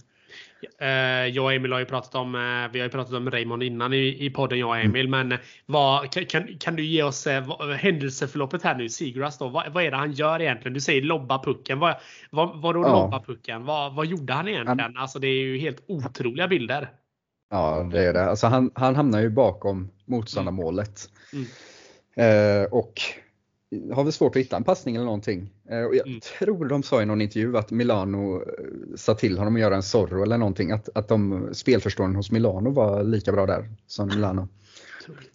Uh, 0.81 1.27
jag 1.27 1.45
och 1.45 1.53
Emil 1.53 1.71
har 1.71 1.79
ju 1.79 1.85
pratat 1.85 2.15
om, 2.15 2.35
uh, 2.35 2.71
vi 2.71 2.79
har 2.79 2.85
ju 2.85 2.89
pratat 2.89 3.13
om 3.13 3.31
Raymond 3.31 3.63
innan 3.63 3.93
i, 3.93 4.25
i 4.25 4.29
podden 4.29 4.59
jag 4.59 4.69
och 4.69 4.77
Emil. 4.77 5.07
Men 5.09 5.37
vad, 5.65 6.11
kan, 6.11 6.47
kan 6.59 6.75
du 6.75 6.85
ge 6.85 7.03
oss 7.03 7.27
händelseförloppet 7.77 8.63
här 8.63 8.75
nu, 8.75 8.89
Seagrass 8.89 9.37
då? 9.37 9.47
Vad, 9.47 9.73
vad 9.73 9.83
är 9.83 9.91
det 9.91 9.97
han 9.97 10.11
gör 10.11 10.41
egentligen? 10.41 10.73
Du 10.73 10.81
säger 10.81 11.01
lobba 11.01 11.43
pucken. 11.43 11.79
Vad, 11.79 11.95
vad, 12.29 12.61
vadå 12.61 12.81
ja. 12.81 13.01
lobba 13.01 13.23
pucken? 13.23 13.65
Vad, 13.65 13.95
vad 13.95 14.05
gjorde 14.05 14.33
han 14.33 14.47
egentligen? 14.47 14.79
Han, 14.79 14.97
alltså 14.97 15.19
det 15.19 15.27
är 15.27 15.41
ju 15.41 15.57
helt 15.57 15.83
otroliga 15.87 16.47
bilder. 16.47 16.89
Ja 17.49 17.89
det 17.91 18.05
är 18.05 18.13
det. 18.13 18.29
Alltså 18.29 18.47
han, 18.47 18.71
han 18.75 18.95
hamnar 18.95 19.19
ju 19.19 19.29
bakom 19.29 19.89
motståndarmålet. 20.05 21.09
Mm. 21.33 21.45
Mm. 22.15 22.67
och 22.71 22.93
har 23.93 24.03
vi 24.03 24.11
svårt 24.11 24.35
att 24.35 24.39
hitta 24.41 24.57
en 24.57 24.63
passning 24.63 24.95
eller 24.95 25.05
någonting. 25.05 25.49
Eh, 25.69 25.83
och 25.83 25.95
jag 25.95 26.07
mm. 26.07 26.19
tror 26.19 26.65
de 26.65 26.83
sa 26.83 27.01
i 27.01 27.05
någon 27.05 27.21
intervju 27.21 27.57
att 27.57 27.71
Milano 27.71 28.41
eh, 28.41 28.45
sa 28.95 29.15
till 29.15 29.37
honom 29.37 29.55
att 29.55 29.61
göra 29.61 29.75
en 29.75 29.83
Zorro 29.83 30.23
eller 30.23 30.37
någonting. 30.37 30.71
Att, 30.71 30.89
att 30.95 31.07
de 31.07 31.49
spelförstånden 31.53 32.15
hos 32.15 32.31
Milano 32.31 32.69
var 32.69 33.03
lika 33.03 33.31
bra 33.31 33.45
där 33.45 33.69
som 33.87 34.07
Milano. 34.07 34.47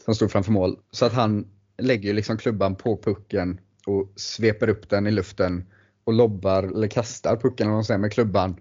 Som 0.04 0.14
stod 0.14 0.30
framför 0.30 0.52
mål. 0.52 0.78
Så 0.90 1.04
att 1.04 1.12
han 1.12 1.46
lägger 1.78 2.14
liksom 2.14 2.38
klubban 2.38 2.74
på 2.74 2.96
pucken 2.96 3.60
och 3.86 4.12
sveper 4.16 4.68
upp 4.68 4.90
den 4.90 5.06
i 5.06 5.10
luften 5.10 5.64
och 6.04 6.12
lobbar 6.12 6.62
eller 6.62 6.88
kastar 6.88 7.36
pucken 7.36 7.70
eller 7.70 7.82
säger, 7.82 7.98
med 7.98 8.12
klubban 8.12 8.60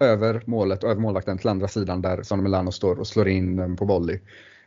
över 0.00 0.42
målet 0.46 0.84
och 0.84 0.90
över 0.90 1.00
målvakten 1.00 1.38
till 1.38 1.48
andra 1.48 1.68
sidan 1.68 2.02
där 2.02 2.22
Son 2.22 2.42
Milano 2.42 2.72
står 2.72 2.98
och 2.98 3.06
slår 3.06 3.28
in 3.28 3.56
den 3.56 3.76
på 3.76 3.84
volley 3.84 4.20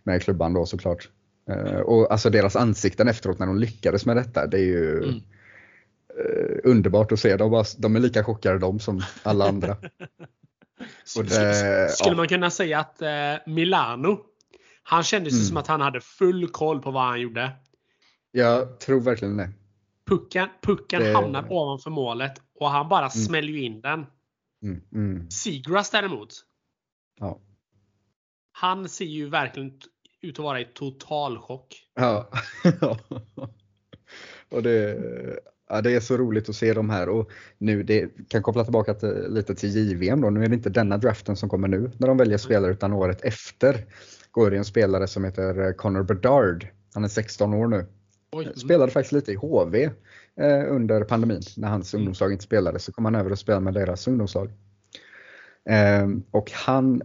med 0.03 0.21
klubban 0.21 0.53
då 0.53 0.65
såklart. 0.65 1.09
Eh, 1.47 1.79
och 1.79 2.11
alltså 2.11 2.29
deras 2.29 2.55
ansikten 2.55 3.07
efteråt 3.07 3.39
när 3.39 3.47
de 3.47 3.57
lyckades 3.57 4.05
med 4.05 4.17
detta, 4.17 4.47
det 4.47 4.57
är 4.57 4.65
ju 4.65 5.03
mm. 5.03 5.15
uh, 5.15 6.59
underbart 6.63 7.11
att 7.11 7.19
se. 7.19 7.37
De, 7.37 7.51
bara, 7.51 7.63
de 7.77 7.95
är 7.95 7.99
lika 7.99 8.23
chockade 8.23 8.59
de 8.59 8.79
som 8.79 9.01
alla 9.23 9.47
andra. 9.47 9.67
det, 11.15 11.91
Skulle 11.91 12.11
ja. 12.11 12.15
man 12.15 12.27
kunna 12.27 12.49
säga 12.49 12.79
att 12.79 13.01
uh, 13.01 13.53
Milano, 13.53 14.19
han 14.83 15.03
kändes 15.03 15.33
mm. 15.33 15.45
som 15.45 15.57
att 15.57 15.67
han 15.67 15.81
hade 15.81 16.01
full 16.01 16.47
koll 16.47 16.81
på 16.81 16.91
vad 16.91 17.03
han 17.03 17.21
gjorde. 17.21 17.51
Jag 18.31 18.79
tror 18.79 19.01
verkligen 19.01 19.37
det. 19.37 19.49
Pucken, 20.07 20.47
pucken 20.61 21.01
det... 21.01 21.13
hamnar 21.13 21.51
ovanför 21.51 21.89
målet 21.89 22.41
och 22.59 22.69
han 22.69 22.89
bara 22.89 22.99
mm. 22.99 23.09
smäller 23.09 23.53
ju 23.53 23.61
in 23.61 23.81
den. 23.81 24.05
Mm, 24.63 24.81
mm. 24.93 25.29
Seagrass 25.31 25.89
däremot. 25.89 26.33
Ja. 27.19 27.39
Han 28.51 28.89
ser 28.89 29.05
ju 29.05 29.29
verkligen 29.29 29.79
ut 30.21 30.39
att 30.39 30.43
vara 30.43 30.61
i 30.61 30.65
total 30.73 31.39
chock. 31.39 31.75
Ja. 31.95 32.29
och 34.49 34.63
det, 34.63 34.97
ja, 35.69 35.81
det 35.81 35.95
är 35.95 35.99
så 35.99 36.17
roligt 36.17 36.49
att 36.49 36.55
se 36.55 36.73
de 36.73 36.89
här 36.89 37.09
och 37.09 37.31
nu 37.57 37.83
det 37.83 38.09
kan 38.29 38.43
koppla 38.43 38.63
tillbaka 38.63 38.93
till, 38.93 39.25
lite 39.29 39.55
till 39.55 39.69
JVM 39.69 40.21
då. 40.21 40.29
Nu 40.29 40.43
är 40.43 40.47
det 40.47 40.55
inte 40.55 40.69
denna 40.69 40.97
draften 40.97 41.35
som 41.35 41.49
kommer 41.49 41.67
nu 41.67 41.91
när 41.97 42.07
de 42.07 42.17
väljer 42.17 42.37
spelare 42.37 42.71
utan 42.71 42.93
året 42.93 43.21
efter 43.21 43.85
går 44.31 44.51
det 44.51 44.57
en 44.57 44.65
spelare 44.65 45.07
som 45.07 45.23
heter 45.23 45.73
Connor 45.73 46.03
Bedard. 46.03 46.67
Han 46.93 47.03
är 47.03 47.07
16 47.07 47.53
år 47.53 47.67
nu. 47.67 47.85
Oj. 48.31 48.51
Spelade 48.55 48.91
faktiskt 48.91 49.11
lite 49.11 49.31
i 49.31 49.35
HV 49.35 49.83
eh, 50.41 50.73
under 50.75 51.03
pandemin 51.03 51.41
när 51.57 51.67
hans 51.67 51.93
mm. 51.93 52.01
ungdomslag 52.01 52.31
inte 52.31 52.43
spelade 52.43 52.79
så 52.79 52.91
kom 52.91 53.05
han 53.05 53.15
över 53.15 53.31
och 53.31 53.39
spelade 53.39 53.63
med 53.63 53.73
deras 53.73 54.07
ungdomslag. 54.07 54.51
Eh, 55.69 56.07
och 56.31 56.51
han 56.51 57.01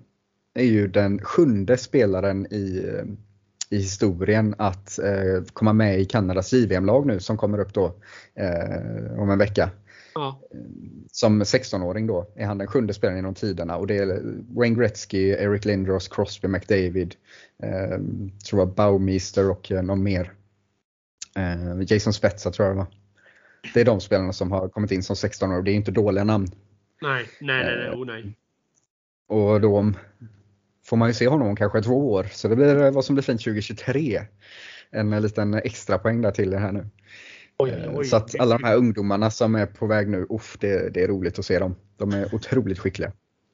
är 0.55 0.64
ju 0.64 0.88
den 0.88 1.18
sjunde 1.18 1.76
spelaren 1.76 2.46
i, 2.46 2.86
i 3.70 3.76
historien 3.76 4.55
att 4.59 4.98
eh, 4.98 5.44
komma 5.53 5.72
med 5.72 6.00
i 6.00 6.05
Kanadas 6.05 6.53
JVM-lag 6.53 7.07
nu 7.07 7.20
som 7.20 7.36
kommer 7.36 7.59
upp 7.59 7.74
då 7.74 7.94
eh, 8.34 9.18
om 9.18 9.30
en 9.30 9.38
vecka. 9.38 9.70
Ja. 10.14 10.40
Som 11.12 11.42
16-åring 11.42 12.07
då 12.07 12.26
är 12.36 12.46
han 12.46 12.59
den 12.59 12.66
sjunde 12.66 12.94
spelaren 12.94 13.18
genom 13.18 13.34
tiderna 13.34 13.76
och 13.76 13.86
det 13.86 13.96
är 13.96 14.22
Wayne 14.55 14.76
Gretzky, 14.76 15.28
Eric 15.28 15.64
Lindros, 15.64 16.09
Crosby, 16.09 16.48
McDavid, 16.48 17.14
eh, 17.62 17.98
tror 18.48 18.61
jag 18.61 18.74
Baumeister 18.74 19.50
och 19.50 19.72
eh, 19.72 19.82
någon 19.82 20.03
mer. 20.03 20.32
Eh, 21.36 21.92
Jason 21.92 22.12
Spezza 22.12 22.50
tror 22.50 22.68
jag 22.68 22.76
det 22.76 22.78
var. 22.78 22.86
Det 23.74 23.80
är 23.80 23.84
de 23.84 24.00
spelarna 24.00 24.32
som 24.32 24.53
har 24.53 24.68
kommit 24.68 24.90
in 24.90 25.03
som 25.03 25.16
16 25.16 25.53
år. 25.53 25.62
Det 25.62 25.70
är 25.70 25.74
inte 25.74 25.90
dåliga 25.90 26.24
namn. 26.24 26.46
Nej, 27.03 27.28
nej, 27.40 27.64
nej, 27.64 27.76
nej. 27.76 27.90
Oh, 27.90 28.07
nej. 28.07 28.36
Och 29.26 29.61
då 29.61 29.92
får 30.93 30.97
man 30.97 31.09
ju 31.09 31.14
se 31.14 31.28
honom 31.28 31.49
om 31.49 31.57
kanske 31.57 31.82
två 31.82 32.12
år. 32.12 32.26
Så 32.32 32.49
det 32.49 32.57
blir 32.57 32.90
vad 32.90 33.05
som 33.05 33.14
blir 33.14 33.22
fint 33.22 33.40
2023. 33.40 34.22
En 34.90 35.22
liten 35.22 35.55
extra 35.55 35.99
poäng 35.99 36.20
där 36.20 36.30
till 36.30 36.53
er 36.53 36.59
här 36.59 36.72
nu. 36.72 36.86
Oj, 37.59 37.88
oj, 37.95 38.05
så 38.05 38.16
att 38.16 38.40
alla 38.40 38.59
de 38.59 38.64
här 38.64 38.76
ungdomarna 38.76 39.30
som 39.30 39.55
är 39.55 39.66
på 39.66 39.86
väg 39.86 40.09
nu, 40.09 40.26
uff, 40.30 40.57
det, 40.61 40.95
det 40.95 41.03
är 41.03 41.09
roligt 41.09 41.38
att 41.38 41.45
se 41.45 41.59
dem. 41.59 41.74
De 41.97 42.12
är 42.12 42.34
otroligt 42.34 42.78
skickliga. 42.78 43.12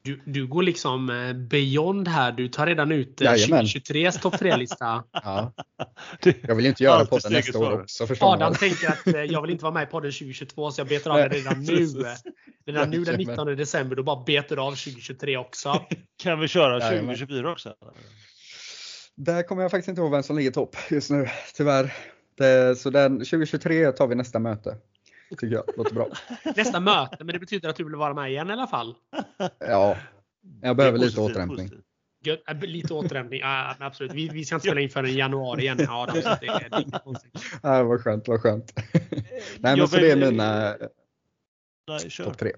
Du, 0.09 0.21
du 0.25 0.47
går 0.47 0.63
liksom 0.63 1.11
eh, 1.11 1.33
beyond 1.33 2.09
här. 2.09 2.33
Du 2.33 2.49
tar 2.49 2.67
redan 2.67 2.93
ut 2.93 3.21
2023s 3.21 4.07
eh, 4.07 4.13
topp 4.13 4.35
3-lista. 4.35 5.05
ja. 5.13 5.53
Jag 6.43 6.55
vill 6.55 6.65
ju 6.65 6.69
inte 6.69 6.85
göra 6.85 7.05
podden 7.05 7.33
nästa 7.33 7.59
år 7.59 7.81
också. 7.81 8.07
Adam 8.21 8.55
tänker 8.55 8.89
att 8.89 9.31
jag 9.31 9.43
vill 9.43 9.51
inte 9.51 9.65
vara 9.65 9.75
med 9.75 9.83
i 9.83 9.87
podden 9.87 10.13
2022 10.13 10.71
så 10.71 10.81
jag 10.81 10.89
betar 10.89 11.11
av 11.11 11.17
det 11.17 11.29
redan 11.29 11.65
nu. 11.65 11.87
Redan 12.67 12.91
nu 12.91 13.05
den 13.05 13.17
19 13.17 13.47
december, 13.47 13.97
då 13.97 14.03
bara 14.03 14.25
betar 14.25 14.57
du 14.57 14.63
av 14.63 14.71
2023 14.71 15.37
också. 15.37 15.83
Kan 16.23 16.41
vi 16.41 16.49
köra 16.49 16.81
2024 16.81 17.53
också? 17.53 17.75
Där 19.15 19.43
kommer 19.43 19.63
jag 19.63 19.71
faktiskt 19.71 19.89
inte 19.89 20.01
ihåg 20.01 20.11
vem 20.11 20.23
som 20.23 20.37
ligger 20.37 20.51
topp 20.51 20.77
just 20.91 21.11
nu, 21.11 21.29
tyvärr. 21.55 21.95
Det, 22.39 22.79
så 22.79 22.91
den, 22.91 23.19
2023 23.19 23.93
tar 23.93 24.07
vi 24.07 24.15
nästa 24.15 24.39
möte. 24.39 24.77
Tycker 25.31 25.47
jag 25.47 25.65
låter 25.77 25.95
bra. 25.95 26.09
Nästa 26.57 26.81
möte, 26.81 27.17
men 27.19 27.27
det 27.27 27.39
betyder 27.39 27.69
att 27.69 27.77
du 27.77 27.85
vill 27.85 27.95
vara 27.95 28.15
med 28.15 28.31
igen 28.31 28.51
i 28.51 28.53
alla 28.53 28.67
fall? 28.67 28.95
Ja, 29.59 29.97
jag 30.63 30.77
behöver 30.77 30.99
lite 30.99 31.21
återhämtning. 31.21 31.71
Äh, 32.49 32.61
lite 32.61 32.95
återhämtning, 32.95 33.41
ja, 33.41 33.77
absolut. 33.79 34.13
Vi, 34.15 34.29
vi 34.29 34.45
ska 34.45 34.55
inte 34.55 34.67
spela 34.67 34.81
in 34.81 34.91
förrän 34.91 35.11
i 35.11 35.15
januari 35.15 35.63
igen. 35.63 35.79
Ja, 35.81 36.09
det, 36.15 36.39
det, 36.41 36.69
det 36.71 37.01
Ja, 37.63 37.83
vad 37.83 38.01
skönt, 38.01 38.29
vad 38.29 38.41
skönt. 38.41 38.73
Nej, 39.59 39.77
men 39.77 39.89
så 39.89 39.97
det 39.97 40.11
är 40.11 40.17
mina 40.17 40.77
topp 42.25 42.39
tre. 42.39 42.53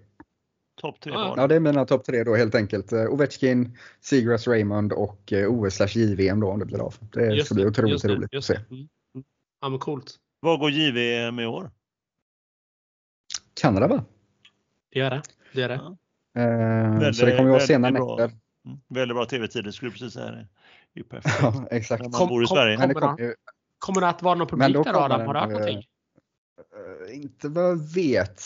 Topp 0.80 1.00
tre 1.00 1.12
Ja, 1.12 1.46
det 1.46 1.54
är 1.54 1.60
mina 1.60 1.84
topp 1.84 2.04
tre 2.04 2.24
då 2.24 2.36
helt 2.36 2.54
enkelt. 2.54 2.92
Eh, 2.92 3.04
Ovechkin, 3.04 3.78
Seagrass 4.00 4.48
Raymond 4.48 4.92
och 4.92 5.32
eh, 5.32 5.48
OS 5.48 5.96
JVM 5.96 6.40
då 6.40 6.48
om 6.48 6.58
det 6.58 6.64
blir 6.64 6.78
av. 6.78 6.94
Det 7.12 7.26
just 7.26 7.46
ska 7.46 7.54
bli 7.54 7.66
otroligt 7.66 8.04
roligt 8.04 8.34
att 8.34 8.44
se. 8.44 8.54
Mm. 8.54 8.66
mm. 8.70 8.88
Ja 9.60 9.68
men 9.68 9.78
coolt. 9.78 10.16
Vad 10.40 10.60
går 10.60 10.70
JVM 10.70 11.40
i 11.40 11.46
år? 11.46 11.70
Kanada 13.60 13.86
va? 13.86 14.04
Det 14.92 14.98
gör 14.98 15.10
det. 15.10 15.22
det, 15.54 15.60
gör 15.60 15.68
det. 15.68 15.74
Ja. 15.74 15.96
Eh, 16.36 17.12
så 17.12 17.26
det 17.26 17.36
kommer 17.36 17.48
ju 17.48 17.50
vara 17.50 17.60
sena 17.60 17.90
nätter. 17.90 18.24
Mm, 18.64 18.80
väldigt 18.88 19.16
bra 19.16 19.24
tv-tider 19.24 19.70
skulle 19.70 19.90
precis 19.90 20.12
säga 20.12 20.30
det. 20.30 20.46
Det 20.94 21.00
är 21.00 21.04
perfekt. 21.04 21.36
Ja, 21.42 21.66
exakt. 21.70 22.02
När 22.02 22.10
man 22.10 22.18
kom, 22.18 22.28
bor 22.28 22.44
i 22.44 22.46
Sverige. 22.46 22.76
Kom, 22.76 22.94
kommer, 22.94 23.16
det, 23.16 23.34
kommer 23.78 24.00
det 24.00 24.08
att 24.08 24.22
vara 24.22 24.34
någon 24.34 24.46
publik 24.46 24.84
där 24.84 25.04
Adam? 25.04 25.26
Har 25.26 25.34
du 25.34 25.40
hört 25.40 25.50
någonting? 25.50 25.76
Uh, 25.78 27.16
inte 27.16 27.48
vad 27.48 27.64
jag 27.64 27.94
vet. 27.94 28.42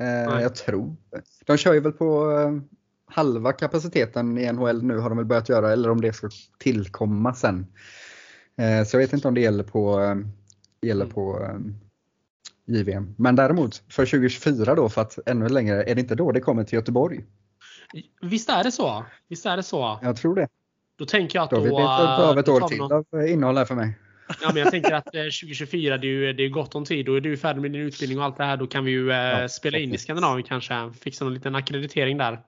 Uh, 0.00 0.42
jag 0.42 0.54
tror. 0.54 0.96
De 1.46 1.56
kör 1.56 1.72
ju 1.72 1.80
väl 1.80 1.92
på 1.92 2.30
uh, 2.30 2.60
halva 3.06 3.52
kapaciteten 3.52 4.38
i 4.38 4.52
NHL 4.52 4.82
nu 4.82 4.98
har 4.98 5.08
de 5.08 5.18
väl 5.18 5.26
börjat 5.26 5.48
göra 5.48 5.72
eller 5.72 5.90
om 5.90 6.00
det 6.00 6.12
ska 6.12 6.28
tillkomma 6.58 7.34
sen. 7.34 7.66
Så 8.56 8.96
jag 8.96 8.98
vet 8.98 9.12
inte 9.12 9.28
om 9.28 9.34
det 9.34 9.40
gäller 9.40 9.64
på, 9.64 10.00
gäller 10.82 11.04
mm. 11.04 11.14
på 11.14 11.48
JVM. 12.66 13.14
Men 13.18 13.36
däremot 13.36 13.82
för 13.88 14.06
2024 14.06 14.74
då, 14.74 14.88
för 14.88 15.00
att 15.00 15.18
ännu 15.26 15.48
längre, 15.48 15.82
är 15.82 15.94
det 15.94 16.00
inte 16.00 16.14
då 16.14 16.32
det 16.32 16.40
kommer 16.40 16.64
till 16.64 16.74
Göteborg? 16.74 17.24
Visst 18.22 18.50
är 18.50 18.64
det 18.64 18.72
så? 18.72 19.04
Visst 19.28 19.46
är 19.46 19.56
det 19.56 19.62
så? 19.62 19.98
Jag 20.02 20.16
tror 20.16 20.34
det. 20.34 20.48
Då 20.98 21.06
tänker 21.06 21.38
jag 21.38 21.44
att 21.44 21.50
då... 21.50 21.56
Då 21.56 22.32
vi 22.34 22.40
ett 22.40 22.48
år 22.48 22.68
till 22.68 22.78
någon... 22.78 22.92
av 22.92 23.28
innehåll 23.28 23.56
här 23.56 23.64
för 23.64 23.74
mig. 23.74 23.98
Ja, 24.42 24.50
men 24.54 24.56
jag 24.56 24.70
tänker 24.70 24.92
att 24.92 25.04
2024, 25.04 25.94
eh, 25.94 26.00
det 26.00 26.06
är, 26.06 26.08
ju, 26.08 26.32
det 26.32 26.42
är 26.42 26.48
gott 26.48 26.74
om 26.74 26.84
tid. 26.84 27.06
Då 27.06 27.14
är 27.14 27.20
du 27.20 27.36
färdig 27.36 27.62
med 27.62 27.72
din 27.72 27.80
utbildning 27.80 28.18
och 28.18 28.24
allt 28.24 28.36
det 28.36 28.44
här. 28.44 28.56
Då 28.56 28.66
kan 28.66 28.84
vi 28.84 28.90
ju 28.90 29.10
eh, 29.10 29.16
ja, 29.16 29.48
spela 29.48 29.78
in 29.78 29.94
i 29.94 29.98
Skandinavien 29.98 30.46
kanske. 30.48 30.92
Fixa 31.00 31.24
någon 31.24 31.34
liten 31.34 31.54
akkreditering 31.54 32.18
där. 32.18 32.40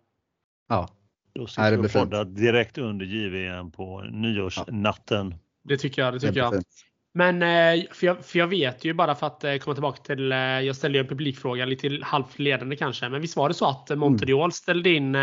Ja. 0.68 0.88
Då 1.34 1.46
sitter 1.46 1.76
vi 1.76 1.86
och 1.86 1.92
poddar 1.92 2.24
direkt 2.24 2.78
under 2.78 3.06
JVM 3.06 3.70
på 3.70 4.00
nyårsnatten. 4.00 5.30
Ja. 5.30 5.38
Det 5.62 5.76
tycker 5.76 6.02
jag. 6.02 6.14
Det 6.14 6.20
tycker 6.20 6.32
det 6.32 6.38
jag. 6.40 6.54
Men 7.16 7.42
eh, 7.42 7.84
för 7.90 8.06
jag, 8.06 8.24
för 8.24 8.38
jag 8.38 8.46
vet 8.46 8.84
ju 8.84 8.92
bara 8.92 9.14
för 9.14 9.26
att 9.26 9.44
eh, 9.44 9.56
komma 9.56 9.74
tillbaka 9.74 10.02
till, 10.02 10.32
eh, 10.32 10.38
jag 10.38 10.76
ställde 10.76 10.98
ju 10.98 11.02
en 11.02 11.08
publikfråga 11.08 11.64
lite 11.64 11.98
halvt 12.02 12.38
ledande 12.38 12.76
kanske. 12.76 13.08
Men 13.08 13.20
visst 13.20 13.36
var 13.36 13.48
det 13.48 13.54
så 13.54 13.66
att 13.66 13.98
Montreal 13.98 14.40
mm. 14.40 14.50
ställde 14.50 14.90
in 14.90 15.16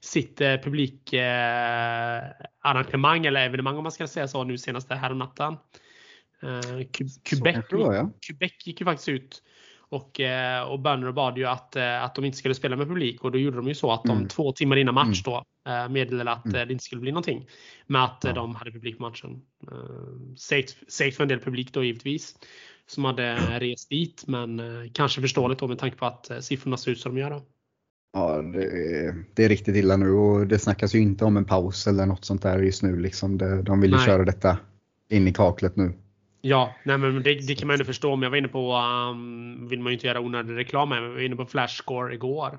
sitt 0.00 0.38
publikarrangemang 0.38 3.26
eller 3.26 3.46
evenemang 3.46 3.76
om 3.76 3.82
man 3.82 3.92
ska 3.92 4.06
säga 4.06 4.28
så 4.28 4.44
nu 4.44 4.58
senaste 4.58 4.94
häromnatten. 4.94 5.56
Quebec, 7.22 7.64
ja. 7.70 8.10
Quebec 8.26 8.66
gick 8.66 8.80
ju 8.80 8.84
faktiskt 8.84 9.08
ut 9.08 9.42
och, 9.88 10.20
och 10.66 10.80
bönder 10.80 11.12
bad 11.12 11.38
ju 11.38 11.46
att, 11.46 11.76
att 11.76 12.14
de 12.14 12.24
inte 12.24 12.38
skulle 12.38 12.54
spela 12.54 12.76
med 12.76 12.88
publik 12.88 13.24
och 13.24 13.32
då 13.32 13.38
gjorde 13.38 13.56
de 13.56 13.68
ju 13.68 13.74
så 13.74 13.92
att 13.92 14.04
de 14.04 14.16
mm. 14.16 14.28
två 14.28 14.52
timmar 14.52 14.76
innan 14.76 14.94
match 14.94 15.22
mm. 15.26 15.34
då 15.34 15.44
meddelade 15.90 16.30
att 16.30 16.44
mm. 16.44 16.68
det 16.68 16.72
inte 16.72 16.84
skulle 16.84 17.00
bli 17.00 17.10
någonting. 17.10 17.46
Med 17.86 18.04
att 18.04 18.20
ja. 18.22 18.32
de 18.32 18.54
hade 18.54 18.72
publik 18.72 18.98
på 18.98 19.02
matchen. 19.02 19.42
Safe 20.88 21.12
för 21.12 21.22
en 21.22 21.28
del 21.28 21.40
publik 21.40 21.72
då 21.72 21.84
givetvis. 21.84 22.36
Som 22.86 23.04
hade 23.04 23.36
rest 23.60 23.90
dit 23.90 24.24
men 24.26 24.62
kanske 24.92 25.20
förståeligt 25.20 25.60
då 25.60 25.68
med 25.68 25.78
tanke 25.78 25.96
på 25.96 26.06
att 26.06 26.30
siffrorna 26.40 26.76
ser 26.76 26.90
ut 26.90 27.00
som 27.00 27.14
de 27.14 27.20
gör. 27.20 27.30
Då. 27.30 27.42
Ja, 28.12 28.42
det 28.42 28.64
är, 28.64 29.24
det 29.34 29.44
är, 29.44 29.48
riktigt 29.48 29.76
illa 29.76 29.96
nu 29.96 30.10
och 30.10 30.46
det 30.46 30.58
snackas 30.58 30.94
ju 30.94 30.98
inte 30.98 31.24
om 31.24 31.36
en 31.36 31.44
paus 31.44 31.86
eller 31.86 32.06
något 32.06 32.24
sånt 32.24 32.42
där 32.42 32.58
just 32.58 32.82
nu. 32.82 33.00
Liksom. 33.00 33.38
de 33.64 33.80
vill 33.80 33.90
ju 33.90 33.96
Nej. 33.96 34.06
köra 34.06 34.24
detta 34.24 34.58
in 35.08 35.28
i 35.28 35.32
kaklet 35.32 35.76
nu. 35.76 35.92
Ja, 36.40 36.74
nej, 36.84 36.98
men 36.98 37.22
det, 37.22 37.34
det 37.34 37.54
kan 37.54 37.66
man 37.68 37.78
ju 37.78 37.84
förstå. 37.84 38.16
Men 38.16 38.22
jag 38.22 38.30
var 38.30 38.36
inne 38.36 38.48
på, 38.48 38.76
um, 38.76 39.68
vill 39.68 39.80
man 39.80 39.92
ju 39.92 39.94
inte 39.94 40.06
göra 40.06 40.20
onödig 40.20 40.56
reklam 40.56 40.88
men 40.88 41.02
jag 41.02 41.10
var 41.10 41.20
inne 41.20 41.36
på 41.36 41.46
Flashscore 41.46 42.14
igår. 42.14 42.58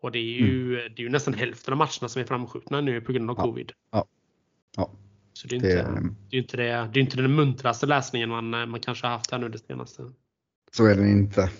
Och 0.00 0.12
det 0.12 0.18
är 0.18 0.40
ju, 0.40 0.78
mm. 0.78 0.92
det 0.96 1.02
är 1.02 1.04
ju 1.04 1.08
nästan 1.08 1.34
hälften 1.34 1.72
av 1.72 1.78
matcherna 1.78 2.08
som 2.08 2.22
är 2.22 2.26
framskjutna 2.26 2.80
nu 2.80 3.00
på 3.00 3.12
grund 3.12 3.30
av 3.30 3.36
ja. 3.38 3.42
covid. 3.42 3.72
Ja. 3.90 4.04
ja. 4.76 4.90
Så 5.32 5.48
det 5.48 5.54
är, 5.54 5.56
inte, 5.56 5.68
det, 5.68 6.12
det 6.30 6.36
är 6.36 6.40
inte, 6.40 6.56
det, 6.56 6.90
det 6.92 7.00
är 7.00 7.02
inte 7.02 7.16
den 7.16 7.34
muntraste 7.34 7.86
läsningen 7.86 8.28
man, 8.28 8.50
man 8.50 8.80
kanske 8.80 9.06
har 9.06 9.12
haft 9.12 9.30
här 9.30 9.38
nu 9.38 9.48
det 9.48 9.58
senaste. 9.58 10.12
Så 10.72 10.86
är 10.86 10.96
det 10.96 11.08
inte. 11.08 11.50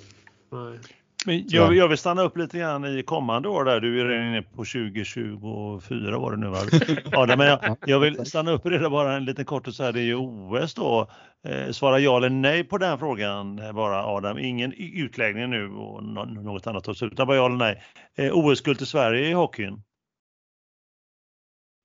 Nej. 0.52 0.78
Men 1.26 1.44
jag, 1.48 1.76
jag, 1.76 1.88
vill 1.88 1.98
stanna 1.98 2.22
upp 2.22 2.36
lite 2.36 2.58
grann 2.58 2.84
i 2.84 3.02
kommande 3.02 3.48
år 3.48 3.64
där. 3.64 3.80
Du 3.80 4.00
är 4.00 4.04
redan 4.04 4.26
inne 4.26 4.42
på 4.42 4.64
2024 4.64 6.18
var 6.18 6.30
det 6.30 6.36
nu 6.36 6.48
va? 6.48 6.58
Ja, 7.12 7.36
men 7.36 7.46
jag, 7.46 7.76
jag 7.86 8.00
vill 8.00 8.26
stanna 8.26 8.50
upp 8.50 8.62
det 8.64 8.90
bara 8.90 9.16
en 9.16 9.24
liten 9.24 9.44
kort 9.44 9.68
och 9.68 9.74
säga 9.74 9.92
det 9.92 10.00
är 10.00 10.04
ju 10.04 10.14
OS 10.14 10.74
då. 10.74 11.10
Eh, 11.48 11.70
svara 11.70 11.98
ja 11.98 12.16
eller 12.16 12.30
nej 12.30 12.64
på 12.64 12.78
den 12.78 12.98
frågan 12.98 13.58
eh, 13.58 13.72
bara 13.72 14.04
Adam. 14.04 14.38
Ingen 14.38 14.72
utläggning 14.72 15.50
nu 15.50 15.68
och 15.68 16.04
något 16.04 16.66
annat 16.66 16.88
också 16.88 17.06
utan 17.06 17.26
bara 17.26 17.36
ja 17.36 17.46
eller 17.46 17.56
nej. 17.56 17.82
Eh, 18.14 18.30
OS-guld 18.32 18.78
till 18.78 18.86
Sverige 18.86 19.28
i 19.28 19.32
hockeyn? 19.32 19.82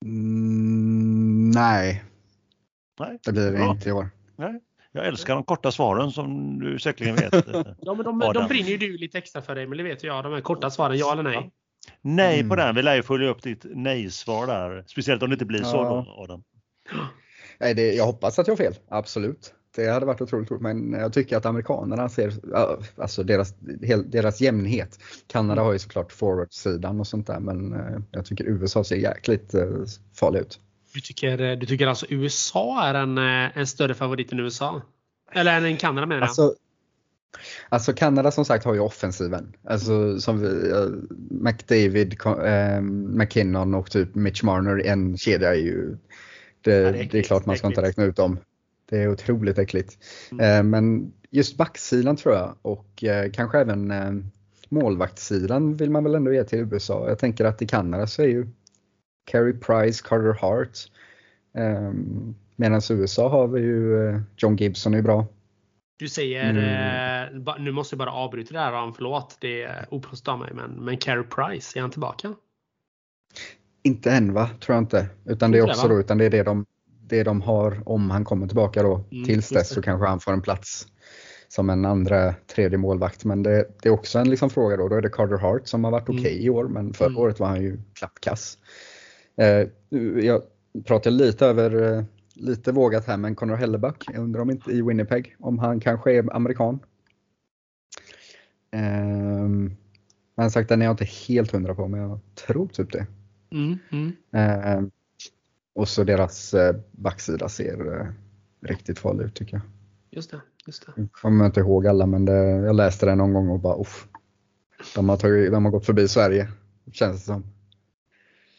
Mm, 0.04 1.50
nej. 1.50 2.04
Nej. 3.00 3.18
Det 3.24 3.32
blir 3.32 3.52
det 3.52 3.64
inte 3.64 3.88
i 3.88 3.92
år. 3.92 4.08
Nej. 4.36 4.60
Jag 4.92 5.06
älskar 5.06 5.34
de 5.34 5.44
korta 5.44 5.72
svaren 5.72 6.10
som 6.10 6.58
du 6.58 6.78
säkerligen 6.78 7.16
vet. 7.16 7.32
ja, 7.80 7.94
men 7.94 8.04
de, 8.04 8.32
de 8.34 8.48
brinner 8.48 8.70
ju 8.70 8.76
du 8.76 8.96
lite 8.98 9.18
extra 9.18 9.42
för 9.42 9.54
dig, 9.54 9.66
men 9.66 9.78
det 9.78 9.84
vet 9.84 10.04
jag. 10.04 10.24
De 10.24 10.32
här 10.32 10.40
korta 10.40 10.70
svaren, 10.70 10.98
ja 10.98 11.12
eller 11.12 11.22
nej? 11.22 11.34
Ja. 11.34 11.50
Nej 12.02 12.38
mm. 12.38 12.48
på 12.48 12.56
den. 12.56 12.74
Vi 12.74 12.82
lär 12.82 12.94
ju 12.94 13.02
följa 13.02 13.28
upp 13.28 13.42
ditt 13.42 13.64
nej-svar 13.64 14.46
där. 14.46 14.84
Speciellt 14.86 15.22
om 15.22 15.30
det 15.30 15.34
inte 15.34 15.44
blir 15.44 15.62
så 15.62 15.82
då, 15.82 16.14
Adam. 16.18 16.42
Nej, 17.60 17.74
det, 17.74 17.94
jag 17.94 18.06
hoppas 18.06 18.38
att 18.38 18.46
jag 18.46 18.52
har 18.52 18.56
fel. 18.56 18.74
Absolut. 18.88 19.54
Det 19.74 19.86
hade 19.86 20.06
varit 20.06 20.20
otroligt 20.20 20.50
roligt, 20.50 20.62
men 20.62 20.92
jag 20.92 21.12
tycker 21.12 21.36
att 21.36 21.46
amerikanerna 21.46 22.08
ser, 22.08 22.32
alltså 23.00 23.22
deras, 23.22 23.54
deras 24.06 24.40
jämnhet. 24.40 24.98
Kanada 25.26 25.52
mm. 25.52 25.64
har 25.64 25.72
ju 25.72 25.78
såklart 25.78 26.12
forwardsidan 26.12 27.00
och 27.00 27.06
sånt 27.06 27.26
där, 27.26 27.40
men 27.40 27.72
eh, 27.72 28.00
jag 28.10 28.26
tycker 28.26 28.44
USA 28.44 28.84
ser 28.84 28.96
jäkligt 28.96 29.54
eh, 29.54 29.66
farlig 30.14 30.40
ut. 30.40 30.60
Du 30.94 31.00
tycker, 31.00 31.56
du 31.56 31.66
tycker 31.66 31.86
alltså 31.86 32.06
USA 32.08 32.84
är 32.84 32.94
en, 32.94 33.18
eh, 33.18 33.58
en 33.58 33.66
större 33.66 33.94
favorit 33.94 34.32
än 34.32 34.40
USA? 34.40 34.82
Eller 35.32 35.62
än 35.62 35.76
Kanada 35.76 36.06
menar 36.06 36.20
jag? 36.20 36.28
Alltså, 36.28 36.54
alltså 37.68 37.92
Kanada 37.92 38.30
som 38.30 38.44
sagt 38.44 38.64
har 38.64 38.74
ju 38.74 38.80
offensiven. 38.80 39.56
Alltså 39.64 40.20
som 40.20 40.40
vi, 40.40 40.48
uh, 40.48 40.90
McDavid, 41.30 42.16
uh, 42.26 42.80
McKinnon 42.80 43.74
och 43.74 43.90
typ 43.90 44.14
Mitch 44.14 44.42
Marner 44.42 44.86
en 44.86 45.18
kedja 45.18 45.50
är 45.50 45.58
ju 45.58 45.96
det, 46.60 46.72
ja, 46.72 46.92
det, 46.92 46.98
är, 46.98 47.08
det 47.12 47.18
är 47.18 47.22
klart 47.22 47.46
man 47.46 47.56
ska 47.56 47.66
inte 47.66 47.82
räkna 47.82 48.04
ut 48.04 48.16
dem. 48.16 48.38
Det 48.90 49.02
är 49.02 49.08
otroligt 49.08 49.58
äckligt. 49.58 49.98
Mm. 50.32 50.58
Uh, 50.58 50.70
men 50.70 51.12
just 51.30 51.56
backsidan 51.56 52.16
tror 52.16 52.34
jag 52.34 52.56
och 52.62 53.04
kanske 53.32 53.58
även 53.58 53.92
målvaktssidan 54.68 55.76
vill 55.76 55.90
man 55.90 56.04
väl 56.04 56.14
ändå 56.14 56.32
ge 56.32 56.44
till 56.44 56.58
USA. 56.58 57.08
Jag 57.08 57.18
tänker 57.18 57.44
att 57.44 57.62
i 57.62 57.66
Kanada 57.66 58.06
så 58.06 58.22
är 58.22 58.26
ju 58.26 58.46
Carey 59.24 59.52
Price, 59.52 60.02
Carter 60.04 60.38
Hart. 60.40 60.78
Um, 61.54 62.34
Medan 62.56 62.80
USA 62.90 63.28
har 63.28 63.48
vi 63.48 63.60
ju 63.60 63.96
uh, 63.96 64.20
John 64.36 64.56
Gibson 64.56 64.94
är 64.94 65.02
bra. 65.02 65.26
Du 65.96 66.08
säger, 66.08 66.50
mm. 66.50 67.38
eh, 67.46 67.54
nu 67.58 67.72
måste 67.72 67.94
jag 67.94 67.98
bara 67.98 68.12
avbryta 68.12 68.54
det 68.54 68.60
här, 68.60 68.92
förlåt, 68.96 69.36
det 69.40 69.62
är 69.62 69.86
oprost 69.90 70.28
av 70.28 70.38
mig, 70.38 70.50
men, 70.54 70.70
men 70.70 70.96
Carey 70.96 71.24
Price, 71.24 71.78
är 71.78 71.80
han 71.80 71.90
tillbaka? 71.90 72.34
Inte 73.82 74.10
än 74.10 74.32
va, 74.32 74.50
tror 74.60 74.74
jag 74.74 74.82
inte. 74.82 75.06
Utan 75.24 75.50
det 75.50 75.58
är 75.58 75.62
också 75.62 75.88
då, 75.88 76.00
utan 76.00 76.18
det 76.18 76.24
är 76.24 76.30
det 76.30 76.42
de, 76.42 76.66
det 77.06 77.22
de 77.22 77.42
har 77.42 77.88
om 77.88 78.10
han 78.10 78.24
kommer 78.24 78.46
tillbaka 78.46 78.82
då. 78.82 79.04
Mm, 79.12 79.24
Tills 79.24 79.48
dess 79.48 79.68
så 79.68 79.82
kanske 79.82 80.06
han 80.06 80.20
får 80.20 80.32
en 80.32 80.42
plats 80.42 80.86
som 81.48 81.70
en 81.70 81.84
andra, 81.84 82.34
tredje 82.54 82.78
målvakt. 82.78 83.24
Men 83.24 83.42
det, 83.42 83.66
det 83.82 83.88
är 83.88 83.92
också 83.92 84.18
en 84.18 84.30
liksom 84.30 84.50
fråga 84.50 84.76
då. 84.76 84.88
Då 84.88 84.96
är 84.96 85.02
det 85.02 85.08
Carter 85.08 85.38
Hart 85.38 85.66
som 85.68 85.84
har 85.84 85.90
varit 85.90 86.08
okej 86.08 86.20
okay 86.20 86.32
mm. 86.32 86.46
i 86.46 86.50
år, 86.50 86.68
men 86.68 86.92
förra 86.92 87.08
mm. 87.08 87.18
året 87.18 87.40
var 87.40 87.46
han 87.46 87.62
ju 87.62 87.78
klappkass. 87.94 88.58
Eh, 89.36 89.68
jag 90.24 90.42
pratar 90.84 91.10
lite 91.10 91.46
över, 91.46 91.82
eh, 91.82 92.04
lite 92.34 92.72
vågat 92.72 93.06
här, 93.06 93.16
men 93.16 93.34
Connor 93.34 93.56
Hellebuck, 93.56 94.04
jag 94.12 94.22
undrar 94.22 94.40
om 94.40 94.50
inte 94.50 94.70
i 94.70 94.82
Winnipeg, 94.82 95.36
om 95.38 95.58
han 95.58 95.80
kanske 95.80 96.12
är 96.12 96.36
amerikan. 96.36 96.80
Um, 98.74 99.76
men 100.34 100.50
sagt, 100.50 100.68
den 100.68 100.82
är 100.82 100.86
jag 100.86 100.92
inte 100.92 101.04
helt 101.04 101.52
hundra 101.52 101.74
på, 101.74 101.88
men 101.88 102.00
jag 102.00 102.20
tror 102.34 102.68
typ 102.68 102.92
det. 102.92 103.06
Mm, 103.50 103.78
mm. 103.90 104.78
Um, 104.78 104.90
och 105.74 105.88
så 105.88 106.04
deras 106.04 106.54
backsida 106.90 107.48
ser 107.48 108.12
riktigt 108.60 108.98
farlig 108.98 109.24
ut 109.24 109.34
tycker 109.34 109.56
jag. 109.56 109.62
Just 110.10 110.30
det. 110.30 110.40
Just 110.66 110.86
det. 110.86 110.92
Jag 110.96 111.12
kommer 111.12 111.46
inte 111.46 111.60
ihåg 111.60 111.86
alla, 111.86 112.06
men 112.06 112.24
det, 112.24 112.36
jag 112.42 112.76
läste 112.76 113.06
den 113.06 113.18
någon 113.18 113.32
gång 113.32 113.48
och 113.48 113.60
bara 113.60 113.80
uff. 113.80 114.08
De 114.94 115.08
har, 115.08 115.16
tagit, 115.16 115.52
de 115.52 115.64
har 115.64 115.72
gått 115.72 115.86
förbi 115.86 116.08
Sverige, 116.08 116.48
känns 116.92 117.20
det 117.20 117.26
som. 117.26 117.44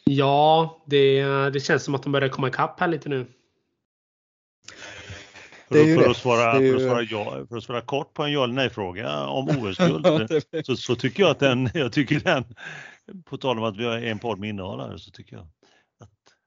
Ja, 0.03 0.83
det, 0.85 1.23
det 1.49 1.59
känns 1.59 1.83
som 1.83 1.95
att 1.95 2.03
de 2.03 2.11
börjar 2.11 2.29
komma 2.29 2.47
ikapp 2.47 2.79
här 2.79 2.87
lite 2.87 3.09
nu. 3.09 3.25
För, 5.67 6.03
för, 6.03 6.09
att 6.09 6.17
svara, 6.17 6.51
för, 6.51 6.75
att 6.75 6.81
svara 6.81 7.01
ja, 7.01 7.45
för 7.49 7.57
att 7.57 7.63
svara 7.63 7.81
kort 7.81 8.13
på 8.13 8.23
en 8.23 8.31
ja 8.31 8.43
eller 8.43 8.53
nej 8.53 8.69
fråga 8.69 9.25
om 9.25 9.49
OS-guld 9.61 10.05
så, 10.65 10.75
så, 10.75 10.95
tycker 10.95 11.23
jag 11.23 11.29
att 11.29 11.39
den, 11.39 11.69
jag 11.73 11.93
tycker 11.93 12.19
den, 12.19 12.43
på 13.25 13.37
tal 13.37 13.57
om 13.57 13.63
att 13.63 13.77
vi 13.77 13.85
har 13.85 13.97
en 13.97 14.19
podd 14.19 14.39
med 14.39 14.49
innehållare 14.49 14.99
så 14.99 15.11
tycker 15.11 15.35
jag 15.35 15.47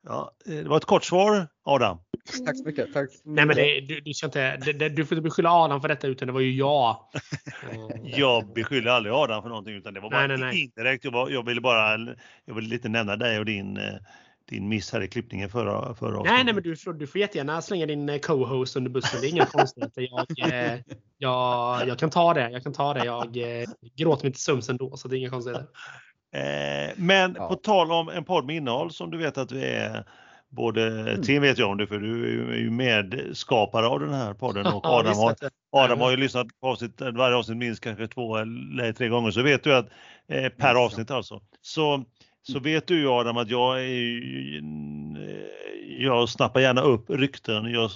ja, 0.06 0.32
det 0.44 0.62
var 0.62 0.76
ett 0.76 0.84
kort 0.84 1.04
svar 1.04 1.48
Adam. 1.64 1.98
Tack 2.46 2.56
så 2.56 2.64
mycket. 2.64 2.92
Tack. 2.92 3.10
Nej 3.24 3.46
men 3.46 3.56
det, 3.56 3.80
du, 3.80 4.00
du, 4.00 4.14
ska 4.14 4.26
inte, 4.26 4.56
det, 4.56 4.88
du 4.88 5.06
får 5.06 5.18
inte 5.18 5.22
beskylla 5.22 5.50
Adam 5.50 5.80
för 5.80 5.88
detta 5.88 6.06
utan 6.06 6.26
det 6.26 6.32
var 6.32 6.40
ju 6.40 6.54
jag. 6.54 6.98
jag 8.02 8.52
beskyller 8.52 8.90
aldrig 8.90 9.14
Adam 9.14 9.42
för 9.42 9.48
någonting 9.48 9.74
utan 9.74 9.94
det 9.94 10.00
var 10.00 10.10
bara 10.10 10.26
nej, 10.26 10.38
nej, 10.38 10.38
nej. 10.38 10.62
indirekt. 10.62 11.04
Jag, 11.04 11.30
jag 11.30 11.46
ville 11.46 11.60
bara 11.60 11.98
jag 12.44 12.54
ville 12.54 12.68
lite 12.68 12.88
nämna 12.88 13.16
dig 13.16 13.38
och 13.38 13.44
din 13.44 13.76
eh, 13.76 13.94
din 14.48 14.68
miss 14.68 14.92
här 14.92 15.00
i 15.00 15.08
klippningen 15.08 15.50
förra, 15.50 15.94
förra 15.94 16.22
Nej, 16.22 16.44
nej, 16.44 16.54
men 16.54 16.62
du, 16.62 16.76
får, 16.76 16.92
du 16.92 17.06
får 17.06 17.20
jättegärna 17.20 17.62
slänga 17.62 17.86
din 17.86 18.08
eh, 18.08 18.18
co-host 18.18 18.76
under 18.76 18.90
bussen. 18.90 19.20
Det 19.20 19.26
är 19.26 19.30
inga 19.30 19.46
konstigheter. 19.46 20.08
Jag, 20.10 20.52
eh, 20.52 20.80
jag, 21.18 21.88
jag 21.88 21.98
kan 21.98 22.10
ta 22.10 22.34
det. 22.34 22.50
Jag 22.50 22.62
kan 22.62 22.72
ta 22.72 22.94
det. 22.94 23.04
Jag 23.04 23.36
gråter 23.96 24.24
mig 24.24 24.32
till 24.32 24.42
sömns 24.42 24.68
ändå, 24.68 24.96
så 24.96 25.08
det 25.08 25.16
är 25.16 25.18
inga 25.18 25.30
konstigheter. 25.30 25.66
Men 26.96 27.34
ja. 27.38 27.48
på 27.48 27.54
tal 27.54 27.92
om 27.92 28.08
en 28.08 28.24
podd 28.24 28.46
med 28.46 28.56
innehåll 28.56 28.90
som 28.90 29.10
du 29.10 29.18
vet 29.18 29.38
att 29.38 29.52
vi 29.52 29.64
är 29.64 30.04
Både 30.48 31.00
mm. 31.00 31.22
Tim 31.22 31.42
vet 31.42 31.58
jag 31.58 31.70
om 31.70 31.76
det 31.76 31.86
för 31.86 31.98
du 31.98 32.52
är 32.52 32.58
ju 32.58 32.70
medskapare 32.70 33.86
av 33.86 34.00
den 34.00 34.14
här 34.14 34.34
podden 34.34 34.66
och 34.66 34.86
Adam, 34.86 35.16
har, 35.16 35.34
Adam 35.72 36.00
har 36.00 36.10
ju 36.10 36.16
lyssnat 36.16 36.46
på 36.60 36.66
avsnitt, 36.66 37.00
varje 37.00 37.36
avsnitt 37.36 37.56
minst 37.56 37.82
kanske 37.82 38.08
två 38.08 38.36
eller 38.36 38.92
tre 38.92 39.08
gånger 39.08 39.30
så 39.30 39.42
vet 39.42 39.64
du 39.64 39.74
att 39.74 39.88
eh, 40.28 40.48
per 40.48 40.74
avsnitt 40.74 41.10
alltså. 41.10 41.40
Så, 41.62 42.04
så 42.42 42.52
mm. 42.52 42.62
vet 42.62 42.86
du 42.86 43.08
Adam 43.08 43.36
att 43.36 43.50
jag 43.50 43.80
är 43.80 43.84
eh, 43.84 45.46
jag 45.98 46.28
snappar 46.28 46.60
gärna 46.60 46.80
upp 46.80 47.10
rykten, 47.10 47.72
jag 47.72 47.90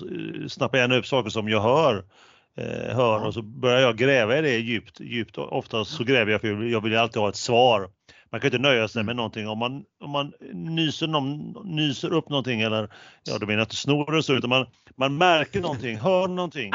snappar 0.51 0.79
gärna 0.79 0.97
upp 0.97 1.07
saker 1.07 1.31
som 1.31 1.49
jag 1.49 1.61
hör. 1.61 2.05
Eh, 2.57 2.97
hör 2.97 3.27
och 3.27 3.35
så 3.35 3.43
börjar 3.43 3.81
jag 3.81 3.97
gräva 3.97 4.39
i 4.39 4.43
det 4.43 4.59
djupt, 4.59 5.01
djupt. 5.01 5.39
Oftast 5.39 5.91
så 5.91 6.05
gräver 6.05 6.33
jag 6.33 6.41
för 6.41 6.63
jag 6.63 6.81
vill 6.81 6.97
alltid 6.97 7.23
ha 7.23 7.29
ett 7.29 7.37
svar 7.37 7.91
man 8.33 8.41
kan 8.41 8.49
inte 8.49 8.59
nöja 8.59 8.89
sig 8.89 9.05
med 9.05 9.17
någonting. 9.17 9.49
Om 9.49 9.59
man, 9.59 9.85
om 10.01 10.11
man 10.11 10.33
nyser, 10.53 11.07
någon, 11.07 11.55
nyser 11.65 12.13
upp 12.13 12.29
någonting 12.29 12.61
eller, 12.61 12.93
ja 13.25 13.39
då 13.39 13.47
menar 13.47 13.59
jag 13.59 13.65
inte 13.65 13.77
snor 13.77 14.15
och 14.15 14.25
så, 14.25 14.35
utan 14.35 14.51
man, 14.51 14.67
man 14.97 15.19
märker 15.19 15.61
någonting, 15.61 15.97
hör 15.97 16.29
någonting, 16.29 16.73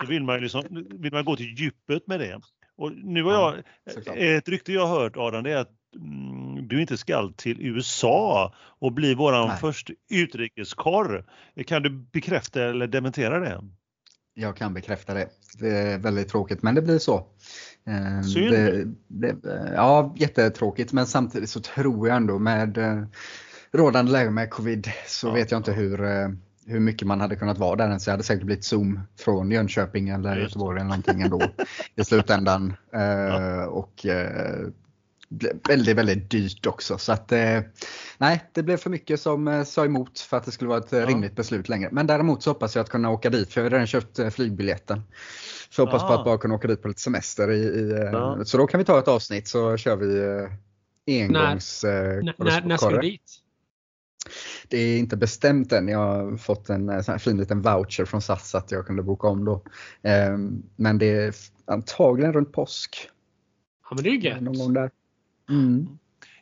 så 0.00 0.06
vill 0.06 0.22
man, 0.22 0.40
liksom, 0.40 0.86
vill 0.90 1.12
man 1.12 1.24
gå 1.24 1.36
till 1.36 1.54
djupet 1.58 2.06
med 2.06 2.20
det. 2.20 2.40
Och 2.76 2.92
nu 2.92 3.22
har 3.22 3.32
jag, 3.32 4.36
ett 4.36 4.48
rykte 4.48 4.72
jag 4.72 4.86
har 4.86 5.00
hört 5.00 5.16
Adam, 5.16 5.44
det 5.44 5.52
är 5.52 5.56
att 5.56 5.70
mm, 5.96 6.68
du 6.68 6.80
inte 6.80 6.98
skall 6.98 7.34
till 7.34 7.60
USA 7.60 8.54
och 8.58 8.92
bli 8.92 9.14
våran 9.14 9.48
Nej. 9.48 9.58
första 9.60 9.92
utrikeskorr. 10.10 11.24
Kan 11.66 11.82
du 11.82 11.90
bekräfta 11.90 12.62
eller 12.62 12.86
dementera 12.86 13.40
det? 13.40 13.60
Jag 14.34 14.56
kan 14.56 14.74
bekräfta 14.74 15.14
det. 15.14 15.28
Det 15.58 15.68
är 15.68 15.98
väldigt 15.98 16.28
tråkigt 16.28 16.62
men 16.62 16.74
det 16.74 16.82
blir 16.82 16.98
så. 16.98 17.26
Ehm, 17.86 18.24
Synd. 18.24 18.52
Det, 18.52 18.86
det, 19.08 19.72
ja, 19.74 20.14
jättetråkigt 20.16 20.92
men 20.92 21.06
samtidigt 21.06 21.50
så 21.50 21.60
tror 21.60 22.08
jag 22.08 22.16
ändå 22.16 22.38
med 22.38 22.78
eh, 22.78 23.02
rådande 23.72 24.12
läge 24.12 24.30
med 24.30 24.50
covid 24.50 24.90
så 25.06 25.26
ja. 25.26 25.32
vet 25.32 25.50
jag 25.50 25.58
inte 25.58 25.72
hur, 25.72 26.04
eh, 26.04 26.28
hur 26.66 26.80
mycket 26.80 27.08
man 27.08 27.20
hade 27.20 27.36
kunnat 27.36 27.58
vara 27.58 27.76
där 27.76 27.88
ens. 27.88 28.06
Jag 28.06 28.12
hade 28.12 28.22
säkert 28.22 28.44
blivit 28.44 28.64
Zoom 28.64 29.00
från 29.18 29.50
Jönköping 29.50 30.08
eller 30.08 30.36
Göteborg 30.36 30.80
eller 30.80 30.88
någonting 30.88 31.22
ändå 31.22 31.42
i 31.96 32.04
slutändan. 32.04 32.74
Ja. 32.90 33.66
Och 33.66 34.06
väldigt, 35.68 35.96
väldigt 35.96 36.30
dyrt 36.30 36.66
också. 36.66 36.98
Så 36.98 37.12
att, 37.12 37.32
eh, 37.32 37.60
nej, 38.18 38.44
det 38.52 38.62
blev 38.62 38.76
för 38.76 38.90
mycket 38.90 39.20
som 39.20 39.48
eh, 39.48 39.64
sa 39.64 39.84
emot 39.84 40.20
för 40.20 40.36
att 40.36 40.44
det 40.44 40.50
skulle 40.50 40.68
vara 40.68 40.78
ett 40.78 40.92
ja. 40.92 41.06
rimligt 41.06 41.36
beslut 41.36 41.68
längre. 41.68 41.88
Men 41.92 42.06
däremot 42.06 42.42
så 42.42 42.50
hoppas 42.50 42.76
jag 42.76 42.82
att 42.82 42.90
kunna 42.90 43.10
åka 43.10 43.30
dit, 43.30 43.52
för 43.52 43.60
jag 43.60 43.64
har 43.64 43.70
redan 43.70 43.86
köpt 43.86 44.18
eh, 44.18 44.30
flygbiljetten. 44.30 45.02
Så 45.72 45.82
hoppas 45.82 46.02
ja. 46.02 46.08
på 46.08 46.14
att 46.14 46.24
bara 46.24 46.38
kunna 46.38 46.54
åka 46.54 46.68
dit 46.68 46.82
på 46.82 46.88
lite 46.88 47.00
semester. 47.00 47.50
I, 47.50 47.58
i 47.58 48.08
ja. 48.12 48.44
Så 48.44 48.58
då 48.58 48.66
kan 48.66 48.78
vi 48.78 48.84
ta 48.84 48.98
ett 48.98 49.08
avsnitt 49.08 49.48
så 49.48 49.76
kör 49.76 49.96
vi 49.96 50.48
engångs... 51.20 51.84
När, 51.84 52.22
när, 52.22 52.66
när 52.66 52.76
ska 52.76 52.90
du 52.90 53.00
dit? 53.00 53.42
Det 54.68 54.76
är 54.78 54.98
inte 54.98 55.16
bestämt 55.16 55.72
än. 55.72 55.88
Jag 55.88 55.98
har 55.98 56.36
fått 56.36 56.68
en 56.68 57.04
sån 57.04 57.12
här 57.12 57.18
fin 57.18 57.36
liten 57.36 57.62
voucher 57.62 58.04
från 58.04 58.22
SAS 58.22 58.54
att 58.54 58.70
jag 58.70 58.86
kunde 58.86 59.02
boka 59.02 59.28
om 59.28 59.44
då. 59.44 59.62
Ehm, 60.02 60.62
men 60.76 60.98
det 60.98 61.10
är 61.10 61.34
antagligen 61.64 62.32
runt 62.32 62.52
påsk. 62.52 63.08
Ja 63.90 63.94
men 63.94 64.04
det 64.04 64.10
är 64.10 64.14
gött. 64.14 64.40
Någon 64.40 64.58
gång 64.58 64.74
där. 64.74 64.90
Mm. 65.50 65.88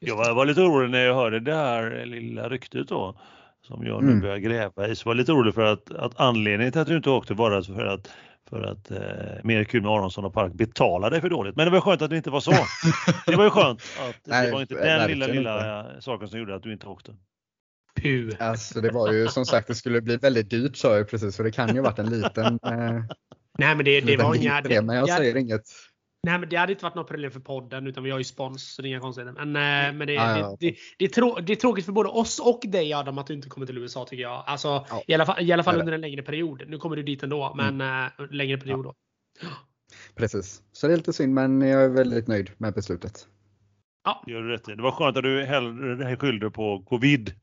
Jag 0.00 0.16
var, 0.16 0.34
var, 0.34 0.46
lite 0.46 0.60
orolig 0.60 0.90
när 0.90 1.04
jag 1.04 1.14
hörde 1.14 1.40
det 1.40 1.54
här 1.54 2.06
lilla 2.06 2.48
ryktet 2.48 2.88
då 2.88 3.20
som 3.62 3.86
jag 3.86 4.02
nu 4.02 4.10
mm. 4.10 4.20
börjar 4.20 4.38
gräva 4.38 4.88
i. 4.88 4.96
Så 4.96 5.08
var 5.08 5.14
jag 5.14 5.16
lite 5.16 5.32
orolig 5.32 5.54
för 5.54 5.64
att, 5.64 5.90
att 5.90 6.20
anledningen 6.20 6.72
till 6.72 6.80
att 6.80 6.88
du 6.88 6.96
inte 6.96 7.10
åkte 7.10 7.34
var 7.34 7.62
för 7.62 7.86
att 7.86 8.08
för 8.48 8.62
att 8.62 8.90
eh, 8.90 9.44
mer 9.44 9.64
kul 9.64 9.82
med 9.82 9.90
Aronsson 9.90 10.24
och 10.24 10.34
Park 10.34 10.52
betalade 10.52 11.20
för 11.20 11.30
dåligt. 11.30 11.56
Men 11.56 11.64
det 11.64 11.70
var 11.70 11.80
skönt 11.80 12.02
att 12.02 12.10
det 12.10 12.16
inte 12.16 12.30
var 12.30 12.40
så. 12.40 12.52
Det 13.26 13.36
var 13.36 13.44
ju 13.44 13.50
skönt 13.50 13.82
att 14.08 14.26
Nej, 14.26 14.46
det 14.46 14.52
var 14.52 14.60
inte 14.60 14.74
den 14.74 15.08
lilla, 15.10 15.26
lilla 15.26 15.80
inte. 15.88 16.02
saken 16.02 16.28
som 16.28 16.38
gjorde 16.38 16.54
att 16.54 16.62
du 16.62 16.72
inte 16.72 16.86
åkte. 16.86 17.12
Puh. 18.02 18.36
Alltså 18.38 18.80
det 18.80 18.90
var 18.90 19.12
ju 19.12 19.28
som 19.28 19.44
sagt, 19.44 19.68
det 19.68 19.74
skulle 19.74 20.00
bli 20.00 20.16
väldigt 20.16 20.50
dyrt 20.50 20.76
sa 20.76 20.96
jag 20.96 21.08
precis, 21.08 21.36
så 21.36 21.42
det 21.42 21.50
kan 21.50 21.74
ju 21.74 21.80
varit 21.80 21.98
en 21.98 22.10
liten 22.10 22.58
eh, 22.66 23.02
Nej 23.58 23.74
men 23.74 23.84
det, 23.84 24.00
det 24.00 24.16
var 24.16 24.34
inga... 24.34 24.60
Det, 24.60 24.82
men 24.82 24.96
jag 24.96 25.08
säger 25.08 25.36
inget. 25.36 25.62
Nej 26.22 26.38
men 26.38 26.48
det 26.48 26.56
hade 26.56 26.72
inte 26.72 26.84
varit 26.84 26.94
något 26.94 27.08
problem 27.08 27.30
för 27.30 27.40
podden 27.40 27.86
utan 27.86 28.04
vi 28.04 28.10
har 28.10 28.18
ju 28.18 28.24
spons 28.24 28.74
så 28.74 28.82
det 28.82 28.88
är 28.88 28.90
inga 28.90 29.00
konstigheter. 29.00 29.44
Men, 29.44 29.56
mm. 29.56 29.98
men 29.98 30.06
det, 30.06 30.18
ah, 30.18 30.38
ja. 30.38 30.56
det, 30.60 30.70
det, 30.70 30.76
det, 30.98 31.04
är 31.04 31.08
trå 31.08 31.38
det 31.40 31.52
är 31.52 31.56
tråkigt 31.56 31.84
för 31.84 31.92
både 31.92 32.08
oss 32.08 32.38
och 32.38 32.60
dig 32.64 32.94
Adam 32.94 33.18
att 33.18 33.26
du 33.26 33.34
inte 33.34 33.48
kommer 33.48 33.66
till 33.66 33.78
USA 33.78 34.04
tycker 34.04 34.22
jag. 34.22 34.44
Alltså, 34.46 34.68
ja. 34.68 35.02
I 35.06 35.14
alla 35.14 35.26
fall, 35.26 35.42
i 35.42 35.52
alla 35.52 35.62
fall 35.62 35.80
under 35.80 35.92
en 35.92 36.00
längre 36.00 36.22
period. 36.22 36.62
Nu 36.66 36.78
kommer 36.78 36.96
du 36.96 37.02
dit 37.02 37.22
ändå 37.22 37.54
men 37.56 37.80
mm. 37.80 38.10
äh, 38.18 38.30
längre 38.30 38.58
period 38.58 38.84
då. 38.84 38.94
Precis. 40.14 40.62
Så 40.72 40.86
det 40.86 40.92
är 40.92 40.96
lite 40.96 41.12
synd 41.12 41.34
men 41.34 41.60
jag 41.60 41.84
är 41.84 41.88
väldigt 41.88 42.28
nöjd 42.28 42.50
med 42.58 42.74
beslutet. 42.74 43.28
Ja. 44.04 44.22
Det 44.26 44.32
gör 44.32 44.42
du 44.42 44.48
rätt 44.48 44.68
i. 44.68 44.74
Det 44.74 44.82
var 44.82 44.92
skönt 44.92 45.16
att 45.16 45.22
du 45.22 45.44
hellre 45.44 46.16
skyllde 46.16 46.50
på 46.50 46.82
covid 46.88 47.34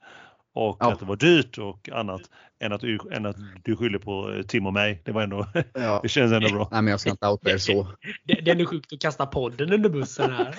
och 0.58 0.78
ja. 0.80 0.92
att 0.92 1.00
det 1.00 1.06
var 1.06 1.16
dyrt 1.16 1.58
och 1.58 1.90
annat 1.90 2.22
än 2.60 2.74
att, 2.74 2.82
du, 2.82 3.00
än 3.12 3.26
att 3.26 3.38
du 3.64 3.76
skyller 3.76 4.00
på 4.00 4.34
eh, 4.34 4.42
Tim 4.42 4.66
och 4.66 4.74
mig. 4.74 5.02
Det 5.06 5.12
var 5.12 5.22
ändå, 5.22 5.48
ja. 5.74 6.00
det 6.04 6.10
känns 6.10 6.32
ändå 6.32 6.50
bra. 6.50 6.68
Nej 6.72 6.82
men 6.82 6.92
jag 6.92 7.00
ska 7.00 7.10
inte 7.10 7.28
outa 7.28 7.52
er 7.52 7.58
så. 7.58 7.88
Det, 8.24 8.34
det 8.42 8.52
är 8.52 8.66
sjukt 8.66 8.94
att 8.94 9.00
kasta 9.00 9.26
podden 9.26 9.74
under 9.74 9.90
bussen 9.90 10.32
här. 10.32 10.56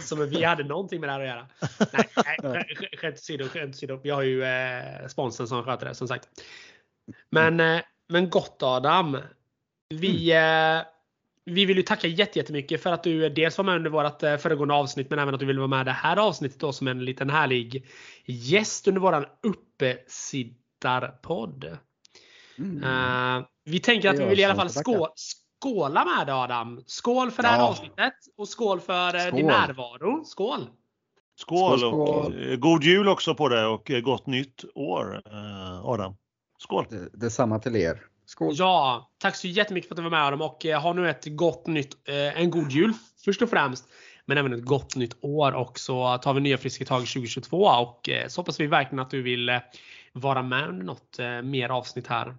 Som 0.00 0.30
vi 0.30 0.44
hade 0.44 0.64
någonting 0.64 1.00
med 1.00 1.08
det 1.08 1.12
här 1.12 1.20
att 1.20 1.26
göra. 1.26 1.48
Nej, 1.92 2.08
nej 2.42 2.76
skämt 2.96 3.14
åsido, 3.14 3.48
skämt 3.48 3.74
åsido. 3.74 4.00
Vi 4.02 4.10
har 4.10 4.22
ju 4.22 4.44
eh, 4.44 5.06
sponsorn 5.08 5.46
som 5.46 5.64
sköter 5.64 5.86
det 5.86 5.94
som 5.94 6.08
sagt. 6.08 6.28
Men, 7.30 7.60
eh, 7.60 7.80
men 8.08 8.30
gott 8.30 8.62
Adam. 8.62 9.18
Vi, 9.88 10.32
mm. 10.32 10.76
eh, 10.76 10.84
vi 11.44 11.64
vill 11.64 11.76
ju 11.76 11.82
tacka 11.82 12.08
jättemycket 12.08 12.82
för 12.82 12.92
att 12.92 13.02
du 13.02 13.28
dels 13.28 13.58
var 13.58 13.64
med 13.64 13.76
under 13.76 13.90
vårt 13.90 14.22
eh, 14.22 14.36
föregående 14.36 14.74
avsnitt 14.74 15.10
men 15.10 15.18
även 15.18 15.34
att 15.34 15.40
du 15.40 15.46
vill 15.46 15.58
vara 15.58 15.68
med 15.68 15.80
i 15.80 15.84
det 15.84 15.90
här 15.90 16.16
avsnittet 16.16 16.60
då 16.60 16.72
som 16.72 16.88
en 16.88 17.04
liten 17.04 17.30
härlig 17.30 17.86
gäst 18.24 18.88
under 18.88 19.00
våran 19.00 19.24
uppesittarpodd. 19.42 21.78
Mm. 22.58 22.84
Uh, 22.84 23.42
vi 23.64 23.80
tänker 23.80 24.10
att 24.10 24.18
vi 24.18 24.24
vill 24.24 24.40
i 24.40 24.44
alla 24.44 24.54
fall 24.54 24.70
skå 24.70 25.08
skåla 25.62 26.04
med 26.04 26.26
dig 26.26 26.34
Adam. 26.34 26.82
Skål 26.86 27.30
för 27.30 27.42
det 27.42 27.48
här 27.48 27.58
ja. 27.58 27.68
avsnittet 27.68 28.14
och 28.36 28.48
skål 28.48 28.80
för 28.80 29.14
eh, 29.14 29.20
skål. 29.20 29.36
din 29.36 29.46
närvaro. 29.46 30.24
Skål! 30.24 30.66
Skål, 31.36 31.78
skål 31.78 32.00
och 32.00 32.08
skål. 32.08 32.56
god 32.56 32.84
jul 32.84 33.08
också 33.08 33.34
på 33.34 33.48
dig 33.48 33.64
och 33.64 33.90
gott 34.02 34.26
nytt 34.26 34.64
år 34.74 35.22
Adam. 35.84 36.16
Skål! 36.58 36.86
Det, 36.90 37.08
detsamma 37.12 37.58
till 37.58 37.76
er. 37.76 38.11
Skål! 38.32 38.54
Ja, 38.56 39.10
tack 39.18 39.36
så 39.36 39.46
jättemycket 39.46 39.88
för 39.88 39.94
att 39.94 39.96
du 39.96 40.02
var 40.02 40.10
med 40.10 40.26
Adam 40.26 40.42
och 40.42 40.66
eh, 40.66 40.80
ha 40.80 40.92
nu 40.92 41.10
ett 41.10 41.24
gott 41.26 41.66
nytt, 41.66 42.08
eh, 42.08 42.40
en 42.40 42.50
god 42.50 42.70
jul 42.70 42.92
först 43.24 43.42
och 43.42 43.50
främst. 43.50 43.88
Men 44.26 44.38
även 44.38 44.52
ett 44.52 44.64
gott 44.64 44.96
nytt 44.96 45.16
år 45.20 45.52
och 45.52 45.78
så 45.78 46.18
tar 46.18 46.34
vi 46.34 46.40
nya 46.40 46.58
friska 46.58 46.84
tag 46.84 47.00
2022 47.00 47.56
och 47.56 48.08
eh, 48.08 48.28
så 48.28 48.40
hoppas 48.40 48.60
vi 48.60 48.66
verkligen 48.66 48.98
att 48.98 49.10
du 49.10 49.22
vill 49.22 49.60
vara 50.12 50.42
med 50.42 50.68
under 50.68 50.84
något 50.84 51.18
mer 51.44 51.68
avsnitt 51.68 52.06
här. 52.06 52.36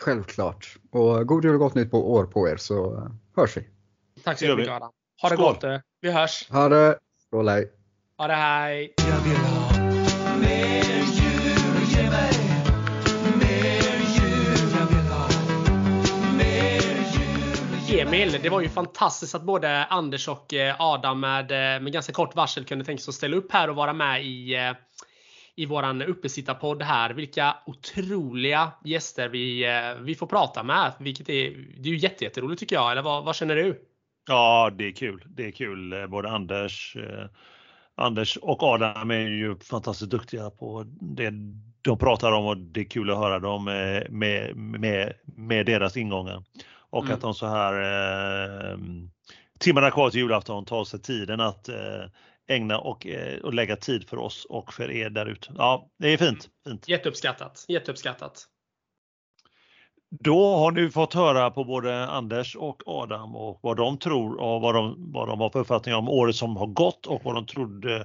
Självklart. 0.00 0.76
Och 0.90 1.26
god 1.26 1.44
jul 1.44 1.54
och 1.54 1.60
gott 1.60 1.74
nytt 1.74 1.90
på 1.90 2.12
år 2.12 2.24
på 2.24 2.48
er 2.48 2.56
så 2.56 3.08
hörs 3.36 3.56
vi. 3.56 3.68
Tack 4.24 4.38
så 4.38 4.56
mycket 4.56 4.72
Adam. 4.72 4.90
Ha 5.22 5.28
det 5.28 5.34
Skål. 5.34 5.54
gott. 5.54 5.82
Vi 6.00 6.10
hörs. 6.10 6.48
Ha 6.50 6.68
det. 6.68 6.98
Skål 7.26 7.48
hej. 7.48 7.72
Ha 8.18 8.26
det 8.26 8.34
hej. 8.34 8.94
Emil, 18.14 18.38
det 18.42 18.48
var 18.48 18.60
ju 18.60 18.68
fantastiskt 18.68 19.34
att 19.34 19.42
både 19.42 19.84
Anders 19.84 20.28
och 20.28 20.54
eh, 20.54 20.76
Adam 20.78 21.20
med, 21.20 21.50
eh, 21.50 21.82
med 21.82 21.92
ganska 21.92 22.12
kort 22.12 22.34
varsel 22.34 22.64
kunde 22.64 22.84
tänka 22.84 23.00
sig 23.00 23.10
att 23.10 23.14
ställa 23.14 23.36
upp 23.36 23.52
här 23.52 23.70
och 23.70 23.76
vara 23.76 23.92
med 23.92 24.24
i, 24.24 24.54
eh, 24.54 24.72
i 25.56 25.66
våran 25.66 26.02
uppesittarpodd 26.02 26.82
här. 26.82 27.10
Vilka 27.10 27.56
otroliga 27.66 28.72
gäster 28.84 29.28
vi, 29.28 29.66
vi 30.00 30.14
får 30.14 30.26
prata 30.26 30.62
med. 30.62 30.92
Vilket 30.98 31.28
är, 31.28 31.50
det 31.78 31.88
är 31.88 31.92
ju 31.92 31.96
jätteroligt 31.96 32.60
tycker 32.60 32.76
jag. 32.76 32.92
Eller 32.92 33.02
vad, 33.02 33.24
vad 33.24 33.36
känner 33.36 33.56
du? 33.56 33.80
Ja, 34.28 34.70
det 34.78 34.84
är 34.86 34.92
kul. 34.92 35.22
Det 35.26 35.46
är 35.46 35.50
kul. 35.50 36.08
Både 36.08 36.30
Anders, 36.30 36.96
eh, 36.96 37.26
Anders 37.94 38.36
och 38.36 38.62
Adam 38.62 39.10
är 39.10 39.28
ju 39.28 39.56
fantastiskt 39.58 40.10
duktiga 40.10 40.50
på 40.50 40.84
det 41.00 41.32
de 41.82 41.98
pratar 41.98 42.32
om 42.32 42.46
och 42.46 42.56
det 42.56 42.80
är 42.80 42.84
kul 42.84 43.10
att 43.10 43.18
höra 43.18 43.38
dem 43.38 43.64
med, 43.64 44.10
med, 44.80 45.12
med 45.24 45.66
deras 45.66 45.96
ingångar. 45.96 46.42
Och 46.94 47.04
mm. 47.04 47.14
att 47.14 47.20
de 47.20 47.34
så 47.34 47.46
här 47.46 47.72
eh, 48.72 48.78
timmarna 49.58 49.90
kvar 49.90 50.10
till 50.10 50.20
julafton 50.20 50.64
tar 50.64 50.84
sig 50.84 51.00
tiden 51.00 51.40
att 51.40 51.68
eh, 51.68 52.04
ägna 52.48 52.78
och, 52.78 53.06
eh, 53.06 53.38
och 53.38 53.54
lägga 53.54 53.76
tid 53.76 54.08
för 54.08 54.16
oss 54.16 54.44
och 54.44 54.74
för 54.74 54.90
er 54.90 55.10
där 55.10 55.26
ute. 55.26 55.52
Ja, 55.56 55.88
det 55.98 56.08
är 56.08 56.16
fint. 56.16 56.48
fint. 56.66 56.88
Jätteuppskattat. 56.88 57.64
Jätteuppskattat. 57.68 58.46
Då 60.10 60.56
har 60.56 60.70
ni 60.70 60.90
fått 60.90 61.14
höra 61.14 61.50
på 61.50 61.64
både 61.64 62.06
Anders 62.06 62.56
och 62.56 62.82
Adam 62.86 63.36
och 63.36 63.58
vad 63.62 63.76
de 63.76 63.98
tror 63.98 64.40
och 64.40 64.60
vad 64.60 64.74
de, 64.74 65.12
vad 65.12 65.28
de 65.28 65.40
har 65.40 65.50
för 65.50 65.60
uppfattning 65.60 65.94
om 65.94 66.08
året 66.08 66.36
som 66.36 66.56
har 66.56 66.66
gått 66.66 67.06
och 67.06 67.24
vad 67.24 67.34
de 67.34 67.46
trodde 67.46 68.04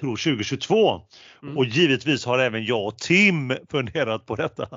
tror 0.00 0.16
2022. 0.16 1.00
Mm. 1.42 1.56
Och 1.56 1.64
givetvis 1.64 2.24
har 2.24 2.38
även 2.38 2.64
jag 2.64 2.86
och 2.86 2.98
Tim 2.98 3.56
funderat 3.70 4.26
på 4.26 4.36
detta. 4.36 4.68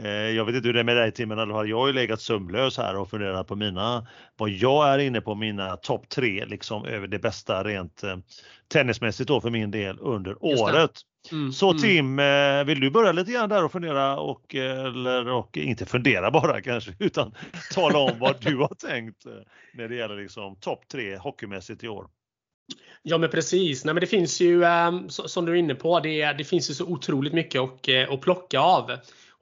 Eh, 0.00 0.10
jag 0.10 0.44
vet 0.44 0.54
inte 0.54 0.68
hur 0.68 0.74
det 0.74 0.80
är 0.80 0.84
med 0.84 0.96
dig 0.96 1.12
Tim, 1.12 1.28
men 1.28 1.38
jag 1.38 1.76
har 1.76 1.86
ju 1.86 1.92
legat 1.92 2.20
sömnlös 2.20 2.76
här 2.76 2.96
och 2.96 3.10
funderat 3.10 3.46
på 3.46 3.56
mina, 3.56 4.06
vad 4.36 4.50
jag 4.50 4.88
är 4.88 4.98
inne 4.98 5.20
på 5.20 5.34
mina 5.34 5.76
topp 5.76 6.08
tre 6.08 6.44
liksom 6.44 6.84
över 6.84 7.06
det 7.06 7.18
bästa 7.18 7.64
rent 7.64 8.02
eh, 8.02 8.16
tennismässigt 8.68 9.28
då 9.28 9.40
för 9.40 9.50
min 9.50 9.70
del 9.70 9.98
under 10.00 10.44
året. 10.44 11.00
Mm, 11.32 11.52
så 11.52 11.70
mm. 11.70 11.82
Tim, 11.82 12.18
eh, 12.18 12.64
vill 12.64 12.80
du 12.80 12.90
börja 12.90 13.12
lite 13.12 13.32
grann 13.32 13.48
där 13.48 13.64
och 13.64 13.72
fundera 13.72 14.20
och, 14.20 14.54
eller, 14.54 15.28
och 15.28 15.56
inte 15.56 15.86
fundera 15.86 16.30
bara 16.40 16.60
kanske 16.60 16.94
utan 16.98 17.34
tala 17.74 17.98
om 17.98 18.18
vad 18.18 18.40
du 18.40 18.56
har 18.56 18.74
tänkt 18.74 19.26
när 19.74 19.88
det 19.88 19.94
gäller 19.94 20.16
liksom 20.16 20.56
topp 20.56 20.88
tre 20.92 21.16
hockeymässigt 21.16 21.84
i 21.84 21.88
år? 21.88 22.06
Ja 23.02 23.18
men 23.18 23.30
precis. 23.30 23.84
Nej, 23.84 23.94
men 23.94 24.00
det 24.00 24.06
finns 24.06 24.40
ju 24.40 24.64
som 25.08 25.44
du 25.44 25.52
är 25.52 25.56
inne 25.56 25.74
på, 25.74 26.00
det, 26.00 26.32
det 26.32 26.44
finns 26.44 26.70
ju 26.70 26.74
så 26.74 26.84
otroligt 26.84 27.32
mycket 27.32 27.60
att, 27.60 27.88
att 28.10 28.20
plocka 28.20 28.60
av 28.60 28.90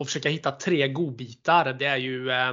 och 0.00 0.06
försöka 0.06 0.28
hitta 0.28 0.50
tre 0.50 0.88
godbitar. 0.88 1.72
Det 1.72 1.84
är 1.84 1.96
ju 1.96 2.30
eh, 2.30 2.52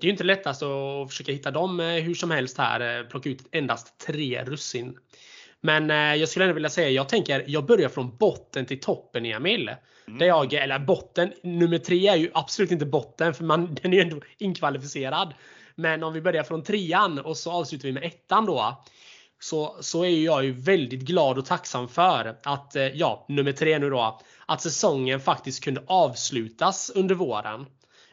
det 0.00 0.06
är 0.06 0.10
inte 0.10 0.24
lättast 0.24 0.62
att 0.62 1.08
försöka 1.08 1.32
hitta 1.32 1.50
dem 1.50 1.80
eh, 1.80 1.86
hur 1.86 2.14
som 2.14 2.30
helst 2.30 2.58
här. 2.58 3.00
Eh, 3.00 3.06
plocka 3.06 3.28
ut 3.28 3.48
endast 3.52 3.98
tre 4.06 4.44
russin. 4.44 4.98
Men 5.60 5.88
jag 6.18 6.28
skulle 6.28 6.44
ändå 6.44 6.54
vilja 6.54 6.68
säga, 6.68 6.90
jag 6.90 7.08
tänker, 7.08 7.44
jag 7.46 7.66
börjar 7.66 7.88
från 7.88 8.16
botten 8.16 8.66
till 8.66 8.80
toppen 8.80 9.26
Emil. 9.26 9.68
Mm. 10.06 10.18
Där 10.18 10.26
jag, 10.26 10.52
eller 10.52 10.78
botten, 10.78 11.32
nummer 11.42 11.78
tre 11.78 12.08
är 12.08 12.16
ju 12.16 12.30
absolut 12.34 12.70
inte 12.70 12.86
botten 12.86 13.34
för 13.34 13.44
man, 13.44 13.74
den 13.82 13.92
är 13.92 13.96
ju 13.96 14.02
ändå 14.02 14.20
inkvalificerad. 14.38 15.34
Men 15.74 16.02
om 16.02 16.12
vi 16.12 16.20
börjar 16.20 16.42
från 16.42 16.62
trean 16.62 17.18
och 17.18 17.36
så 17.36 17.52
avslutar 17.52 17.88
vi 17.88 17.92
med 17.92 18.04
ettan 18.04 18.46
då. 18.46 18.84
Så, 19.40 19.76
så 19.80 20.04
är 20.04 20.24
jag 20.24 20.44
ju 20.44 20.52
väldigt 20.52 21.00
glad 21.00 21.38
och 21.38 21.46
tacksam 21.46 21.88
för 21.88 22.36
att, 22.42 22.76
ja, 22.94 23.26
nummer 23.28 23.52
tre 23.52 23.78
nu 23.78 23.90
då 23.90 24.20
att 24.46 24.62
säsongen 24.62 25.20
faktiskt 25.20 25.64
kunde 25.64 25.82
avslutas 25.86 26.90
under 26.94 27.14
våren. 27.14 27.66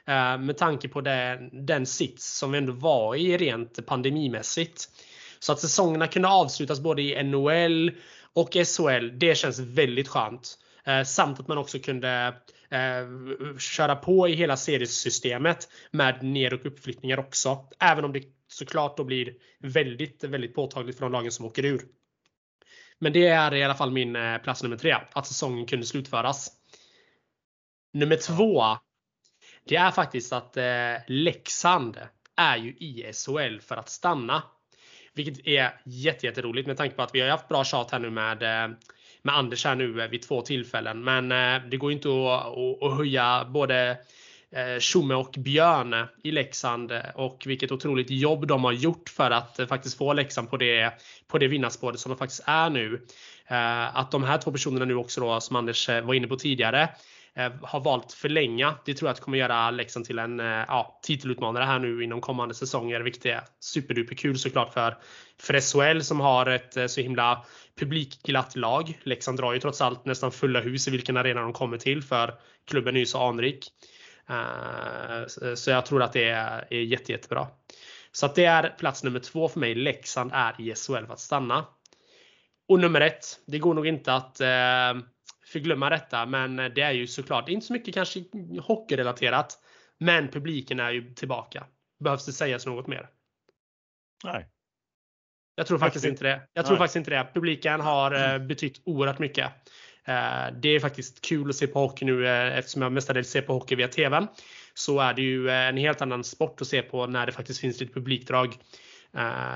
Eh, 0.08 0.38
med 0.38 0.58
tanke 0.58 0.88
på 0.88 1.02
den, 1.02 1.66
den 1.66 1.86
sits 1.86 2.38
som 2.38 2.52
vi 2.52 2.58
ändå 2.58 2.74
var 2.74 3.16
i 3.16 3.38
rent 3.38 3.86
pandemimässigt. 3.86 4.90
Så 5.40 5.52
att 5.52 5.60
säsongerna 5.60 6.08
kunde 6.08 6.28
avslutas 6.28 6.80
både 6.80 7.02
i 7.02 7.24
NHL 7.24 7.92
och 8.34 8.50
SHL, 8.54 9.20
det 9.20 9.38
känns 9.38 9.60
väldigt 9.60 10.08
skönt. 10.08 10.58
Eh, 10.86 11.04
samt 11.04 11.40
att 11.40 11.48
man 11.48 11.58
också 11.58 11.80
kunde 11.80 12.36
eh, 12.70 13.58
köra 13.60 13.96
på 13.96 14.28
i 14.28 14.34
hela 14.34 14.58
seriesystemet 14.58 15.70
med 15.92 16.24
ner 16.24 16.54
och 16.54 16.66
uppflyttningar 16.66 17.20
också. 17.20 17.58
Även 17.80 18.06
om 18.06 18.14
det 18.14 18.24
såklart 18.48 18.98
då 18.98 19.04
blir 19.04 19.34
väldigt, 19.60 20.24
väldigt 20.24 20.56
påtagligt 20.56 20.98
för 20.98 21.06
de 21.06 21.12
lagen 21.12 21.32
som 21.32 21.46
åker 21.46 21.66
ur. 21.66 21.82
Men 23.04 23.14
det 23.14 23.28
är 23.28 23.54
i 23.54 23.64
alla 23.64 23.76
fall 23.76 23.92
min 23.92 24.16
eh, 24.16 24.38
plats 24.38 24.64
nummer 24.64 24.78
tre, 24.78 24.96
att 25.14 25.28
säsongen 25.28 25.66
kunde 25.66 25.86
slutföras. 25.86 26.52
Nummer 27.94 28.16
två, 28.16 28.64
det 29.64 29.76
är 29.76 29.92
faktiskt 29.92 30.34
att 30.34 30.58
eh, 30.58 30.96
Leksand 31.08 31.98
är 32.36 32.58
ju 32.58 32.70
i 32.70 33.12
SHL 33.14 33.60
för 33.60 33.76
att 33.76 33.90
stanna. 33.90 34.44
Vilket 35.14 35.48
är 35.48 35.82
jätteroligt 35.86 36.68
med 36.68 36.78
tanke 36.78 36.96
på 36.96 37.02
att 37.02 37.16
vi 37.16 37.22
har 37.22 37.30
haft 37.30 37.48
bra 37.48 37.64
tjat 37.64 37.92
här 37.92 38.00
nu 38.00 38.10
med 38.10 38.44
eh, 38.44 38.76
med 39.22 39.36
Anders 39.36 39.66
här 39.66 39.76
nu 39.76 40.08
vid 40.08 40.22
två 40.22 40.42
tillfällen. 40.42 41.04
Men 41.04 41.30
det 41.70 41.78
går 41.78 41.92
inte 41.92 42.10
att, 42.10 42.48
att, 42.48 42.84
att 42.84 42.98
höja 42.98 43.46
både 43.46 43.98
Eh, 44.56 44.80
Tjomme 44.80 45.14
och 45.14 45.36
Björn 45.38 46.08
i 46.24 46.32
Leksand 46.32 46.92
eh, 46.92 47.00
och 47.16 47.44
vilket 47.46 47.72
otroligt 47.72 48.10
jobb 48.10 48.48
de 48.48 48.64
har 48.64 48.72
gjort 48.72 49.10
för 49.10 49.32
att 49.32 49.60
eh, 49.60 49.68
faktiskt 49.68 49.98
få 49.98 50.14
Leksand 50.14 50.50
på 50.50 50.58
det, 50.58 50.94
på 51.28 51.38
det 51.38 51.48
vinnarspåret 51.48 52.00
som 52.00 52.10
de 52.10 52.18
faktiskt 52.18 52.44
är 52.46 52.70
nu. 52.70 53.06
Att 53.94 54.12
de 54.12 54.24
här 54.24 54.38
två 54.38 54.52
personerna 54.52 54.86
nu 54.86 54.96
också 54.96 55.22
då, 55.22 55.40
som 55.40 55.56
Anders 55.56 55.90
var 55.90 56.14
inne 56.14 56.28
på 56.28 56.36
tidigare, 56.36 56.90
har 57.62 57.80
valt 57.80 58.14
förlänga. 58.14 58.76
Det 58.86 58.94
tror 58.94 59.08
jag 59.08 59.14
att 59.14 59.20
kommer 59.20 59.38
göra 59.38 59.72
Leksand 59.72 60.06
till 60.06 60.20
en 60.20 60.40
ja, 60.40 61.00
titelutmanare 61.04 61.64
här 61.64 61.80
nu 61.80 62.04
inom 62.04 62.22
kommande 62.22 62.54
säsonger, 62.56 63.02
vilket 63.02 63.26
är 63.26 63.42
superduper 63.60 64.16
kul 64.16 64.40
såklart 64.40 64.74
för, 64.74 64.98
för 65.40 65.54
SHL 65.60 66.02
som 66.02 66.20
har 66.20 66.46
ett 66.46 66.92
så 66.92 67.02
himla 67.02 67.46
publikglatt 67.80 68.56
lag. 68.56 69.00
Leksand 69.04 69.38
drar 69.38 69.54
ju 69.54 69.60
trots 69.60 69.82
allt 69.82 70.06
nästan 70.06 70.32
fulla 70.32 70.60
hus 70.60 70.88
i 70.88 70.92
vilken 70.92 71.18
arena 71.18 71.42
de 71.42 71.54
kommer 71.54 71.78
till 71.78 72.04
för 72.04 72.34
klubben 72.68 72.96
är 72.96 73.00
ju 73.00 73.06
så 73.06 73.28
anrik. 73.28 73.70
Eh, 74.30 75.56
så 75.56 75.70
jag 75.70 75.86
tror 75.86 76.04
att 76.04 76.14
det 76.14 76.30
är 76.30 76.72
jätte, 76.72 77.12
jättebra. 77.12 77.48
Så 78.12 78.26
att 78.26 78.36
det 78.36 78.45
är 78.45 78.70
plats 78.70 79.04
nummer 79.04 79.20
två 79.20 79.48
för 79.50 79.60
mig. 79.60 79.76
Leksand 79.76 80.32
är 80.34 80.62
i 80.62 80.76
SHL 80.76 81.06
för 81.06 81.14
att 81.14 81.20
stanna. 81.20 81.66
Och 82.68 82.80
nummer 82.80 83.02
ett. 83.02 83.40
Det 83.45 83.60
går 83.60 83.74
nog 83.74 83.88
inte 83.88 84.14
att 84.14 84.41
eh, 84.41 85.04
förglömma 85.45 85.90
detta, 85.90 86.26
men 86.26 86.56
det 86.56 86.82
är 86.82 86.91
ju 86.91 87.08
såklart 87.08 87.50
inte 87.50 87.66
så 87.66 87.74
mycket 87.74 87.94
kanske 87.94 88.24
hockeyrelaterat. 88.62 89.60
Men 89.98 90.28
publiken 90.28 90.80
är 90.80 90.91
ju 90.91 91.14
tillbaka. 91.14 91.66
Behövs 92.00 92.26
det 92.26 92.34
sägas 92.34 92.66
något 92.66 92.88
mer? 92.88 93.10
Nej. 94.24 94.50
Jag 95.56 95.68
tror 95.68 95.78
faktiskt 95.78 96.06
inte 96.06 96.24
det. 96.24 96.41
Jag 96.54 96.66
tror 96.66 96.76
Nej. 96.76 96.80
faktiskt 96.80 96.95
inte 96.95 97.12
det. 97.12 97.28
Publiken 97.34 97.82
har 97.82 98.34
eh, 98.34 98.40
betytt 98.40 98.82
oerhört 98.86 99.20
mycket. 99.20 99.52
Eh, 100.06 100.54
det 100.62 100.70
är 100.70 100.80
faktiskt 100.80 101.22
kul 101.22 101.50
att 101.50 101.56
se 101.56 101.68
på 101.68 101.80
hockey 101.80 102.06
nu 102.06 102.28
eh, 102.28 102.58
eftersom 102.58 102.82
jag 102.82 102.92
mestadels 102.92 103.30
ser 103.30 103.42
på 103.42 103.54
hockey 103.54 103.76
via 103.76 103.88
TVn. 103.88 104.28
Så 104.74 105.00
är 105.00 105.14
det 105.14 105.22
ju 105.22 105.50
en 105.50 105.78
helt 105.78 106.02
annan 106.02 106.24
sport 106.24 106.62
att 106.62 106.68
se 106.68 106.82
på 106.82 107.08
när 107.08 107.26
det 107.26 107.32
faktiskt 107.32 107.60
finns 107.60 107.80
lite 107.80 107.94
publikdrag 107.94 108.58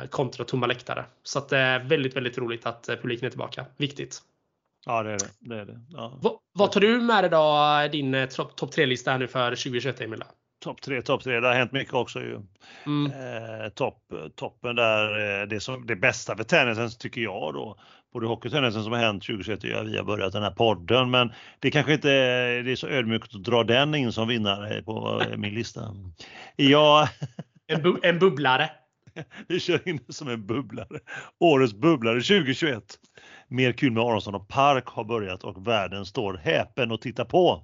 kontra 0.10 0.45
tomma 0.45 0.68
läktare. 0.68 1.06
Så 1.24 1.40
att 1.40 1.49
det 1.49 1.57
är 1.57 1.80
väldigt, 1.80 2.15
väldigt 2.15 2.38
roligt 2.38 2.65
att 2.65 2.86
publiken 2.88 3.26
är 3.26 3.30
tillbaka. 3.30 3.65
Viktigt. 3.78 4.22
Ja, 4.86 5.03
det 5.03 5.11
är 5.11 5.18
det. 5.19 5.30
det, 5.40 5.56
är 5.56 5.65
det. 5.65 5.80
Ja. 5.90 6.40
Vad, 6.53 6.72
tar 6.72 6.82
du 6.82 7.02
med 7.02 7.24
dig 7.24 7.30
då, 7.32 7.88
din 7.91 8.28
topp 8.32 8.56
top 8.56 8.74
3-lista 8.74 9.11
här 9.11 9.18
nu 9.18 9.28
för 9.28 9.49
2021 9.49 10.02
Emil? 10.02 10.24
Topp 10.63 10.81
tre, 10.81 11.01
topp 11.01 11.23
tre. 11.23 11.39
Det 11.39 11.47
har 11.47 11.55
hänt 11.55 11.71
mycket 11.71 11.93
också 11.93 12.19
ju. 12.19 12.39
Mm. 12.85 13.11
Eh, 13.11 13.69
topp, 13.69 13.99
toppen 14.35 14.75
där, 14.75 15.41
eh, 15.41 15.47
det, 15.47 15.59
som, 15.59 15.85
det 15.85 15.95
bästa 15.95 16.38
för 16.38 16.43
tennisen 16.43 16.89
tycker 16.99 17.21
jag 17.21 17.53
då, 17.53 17.77
både 18.13 18.27
hockeytennisen 18.27 18.84
som 18.84 18.91
har 18.91 18.99
hänt 18.99 19.23
2021 19.23 19.63
ja, 19.63 19.81
vi 19.81 19.97
har 19.97 20.03
börjat 20.03 20.34
den 20.34 20.43
här 20.43 20.51
podden, 20.51 21.11
men 21.11 21.31
det 21.59 21.71
kanske 21.71 21.93
inte 21.93 22.07
det 22.61 22.71
är 22.71 22.75
så 22.75 22.88
ödmjukt 22.88 23.35
att 23.35 23.43
dra 23.43 23.63
den 23.63 23.95
in 23.95 24.11
som 24.11 24.27
vinnare 24.27 24.81
på 24.81 25.21
eh, 25.21 25.38
min 25.38 25.53
lista. 25.53 25.95
Ja. 26.55 27.09
en, 27.67 27.81
bu 27.81 27.97
en 28.03 28.19
bubblare. 28.19 28.69
vi 29.47 29.59
kör 29.59 29.89
in 29.89 29.99
det 30.07 30.13
som 30.13 30.27
en 30.27 30.45
bubblare. 30.45 30.99
Årets 31.39 31.73
bubblare 31.73 32.21
2021. 32.21 32.84
Mer 33.48 33.72
kul 33.72 33.91
med 33.91 34.03
Aronsson 34.03 34.36
och 34.36 34.48
Park 34.48 34.88
har 34.88 35.03
börjat 35.03 35.44
och 35.44 35.68
världen 35.68 36.06
står 36.06 36.34
häpen 36.34 36.91
och 36.91 37.02
tittar 37.02 37.26
på. 37.26 37.64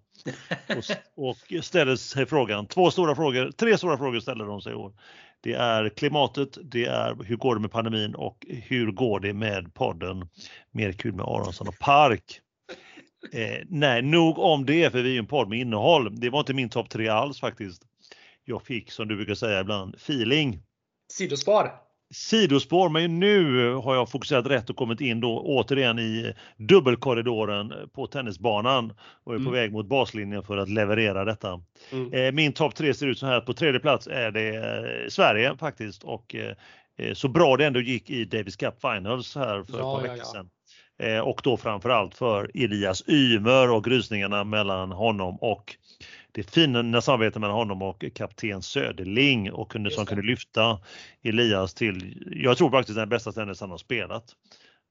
Och, 1.15 1.35
och 1.57 1.65
ställer 1.65 1.95
sig 1.95 2.26
frågan, 2.26 2.68
två 2.68 2.91
stora 2.91 3.15
frågor, 3.15 3.51
tre 3.51 3.77
stora 3.77 3.97
frågor 3.97 4.19
ställer 4.19 4.45
de 4.45 4.61
sig 4.61 4.72
i 4.72 4.76
år. 4.76 4.93
Det 5.41 5.53
är 5.53 5.89
klimatet, 5.89 6.57
det 6.64 6.85
är 6.85 7.23
hur 7.23 7.35
går 7.35 7.55
det 7.55 7.61
med 7.61 7.72
pandemin 7.72 8.15
och 8.15 8.45
hur 8.49 8.91
går 8.91 9.19
det 9.19 9.34
med 9.34 9.73
podden 9.73 10.30
Mer 10.72 10.91
kul 10.91 11.14
med 11.14 11.26
Aronsson 11.26 11.68
och 11.68 11.80
Park. 11.80 12.39
Eh, 13.34 13.64
nej, 13.69 14.01
nog 14.01 14.39
om 14.39 14.65
det 14.65 14.91
för 14.91 15.01
vi 15.01 15.15
är 15.15 15.19
en 15.19 15.27
podd 15.27 15.49
med 15.49 15.60
innehåll. 15.60 16.19
Det 16.19 16.30
var 16.30 16.39
inte 16.39 16.53
min 16.53 16.69
topp 16.69 16.89
tre 16.89 17.07
alls 17.07 17.39
faktiskt. 17.39 17.84
Jag 18.45 18.64
fick 18.64 18.91
som 18.91 19.07
du 19.07 19.15
brukar 19.15 19.35
säga 19.35 19.60
ibland 19.60 19.95
feeling. 19.95 20.60
Sidospår 21.11 21.72
sidospår, 22.14 22.90
men 22.90 23.19
nu 23.19 23.69
har 23.73 23.95
jag 23.95 24.10
fokuserat 24.10 24.48
rätt 24.48 24.69
och 24.69 24.76
kommit 24.76 25.02
in 25.02 25.19
då 25.19 25.40
återigen 25.40 25.99
i 25.99 26.34
dubbelkorridoren 26.57 27.73
på 27.94 28.07
tennisbanan 28.07 28.94
och 29.23 29.34
är 29.34 29.38
på 29.38 29.41
mm. 29.41 29.53
väg 29.53 29.72
mot 29.72 29.85
baslinjen 29.85 30.44
för 30.44 30.57
att 30.57 30.69
leverera 30.69 31.26
detta. 31.26 31.61
Mm. 31.91 32.14
Eh, 32.14 32.31
min 32.31 32.53
topp 32.53 32.76
tre 32.76 32.94
ser 32.94 33.07
ut 33.07 33.19
så 33.19 33.26
här. 33.26 33.41
På 33.41 33.53
tredje 33.53 33.80
plats 33.80 34.07
är 34.07 34.31
det 34.31 34.56
eh, 34.56 35.10
Sverige 35.10 35.57
faktiskt 35.57 36.03
och 36.03 36.35
eh, 36.35 37.14
så 37.14 37.27
bra 37.27 37.57
det 37.57 37.65
ändå 37.65 37.81
gick 37.81 38.10
i 38.10 38.26
Davis 38.26 38.56
Cup 38.56 38.81
Finals 38.81 39.35
här 39.35 39.64
för 39.64 39.80
ja, 39.80 39.98
ett 39.98 40.03
par 40.03 40.10
veckor 40.10 40.23
sedan. 40.23 40.49
Ja. 40.98 41.23
Och 41.23 41.41
då 41.44 41.57
framförallt 41.57 42.15
för 42.15 42.52
Elias 42.53 43.03
Ymer 43.10 43.72
och 43.72 43.84
grusningarna 43.84 44.44
mellan 44.44 44.91
honom 44.91 45.38
och 45.41 45.76
det 46.34 46.43
fina 46.43 47.01
samarbetet 47.01 47.41
mellan 47.41 47.55
honom 47.55 47.81
och 47.81 48.05
kapten 48.15 48.61
Söderling 48.61 49.51
och 49.51 49.72
kunde, 49.72 49.91
som 49.91 50.05
kunde 50.05 50.23
lyfta 50.23 50.80
Elias 51.23 51.73
till, 51.73 52.23
jag 52.35 52.57
tror 52.57 52.72
faktiskt 52.72 52.95
den 52.95 53.10
bästa 53.10 53.31
tennis 53.31 53.61
han 53.61 53.72
har 53.72 53.77
spelat. 53.77 54.23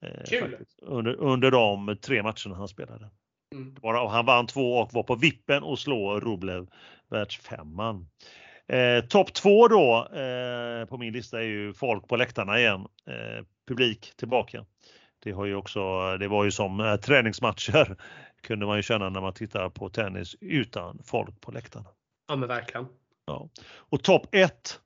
Eh, 0.03 0.25
Kul! 0.25 0.57
under, 0.83 1.15
under 1.15 1.51
de 1.51 1.97
tre 2.03 2.23
matcherna 2.23 2.55
han 2.55 2.69
spelade. 2.69 3.11
Mm. 3.55 3.77
Han 3.83 4.27
vann 4.27 4.47
två 4.47 4.79
och 4.79 4.93
var 4.93 5.03
på 5.03 5.15
vippen 5.15 5.65
att 5.65 5.79
slå 5.79 6.21
Rublev 6.21 6.67
världsfemman. 7.11 8.09
Eh, 8.69 9.05
Topp 9.05 9.35
två 9.35 9.69
då 9.69 10.09
eh, 10.13 10.89
på 10.89 10.99
min 10.99 11.13
lista 11.13 11.39
är 11.39 11.45
ju 11.45 11.75
folk 11.75 12.09
på 12.09 12.17
läktarna 12.17 12.59
igen. 12.59 12.81
Eh, 13.07 13.45
publik 13.69 14.13
tillbaka. 14.17 14.65
Det, 15.25 15.33
har 15.33 15.45
ju 15.45 15.55
också, 15.55 16.17
det 16.17 16.29
var 16.29 16.45
ju 16.45 16.51
som 16.51 16.81
eh, 16.81 16.97
träningsmatcher 16.97 17.97
kunde 18.43 18.67
man 18.67 18.77
ju 18.77 18.83
känna 18.83 19.09
när 19.09 19.21
man 19.21 19.33
tittar 19.33 19.69
på 19.69 19.89
tennis 19.89 20.37
utan 20.41 20.99
folk 21.05 21.41
på 21.41 21.53
läktarna. 21.53 21.89
Ja 22.29 22.37
men 22.37 22.49
verkligen. 22.49 22.87
Ja. 23.27 23.49
Och 23.75 24.03
topp 24.03 24.27
1 24.33 24.81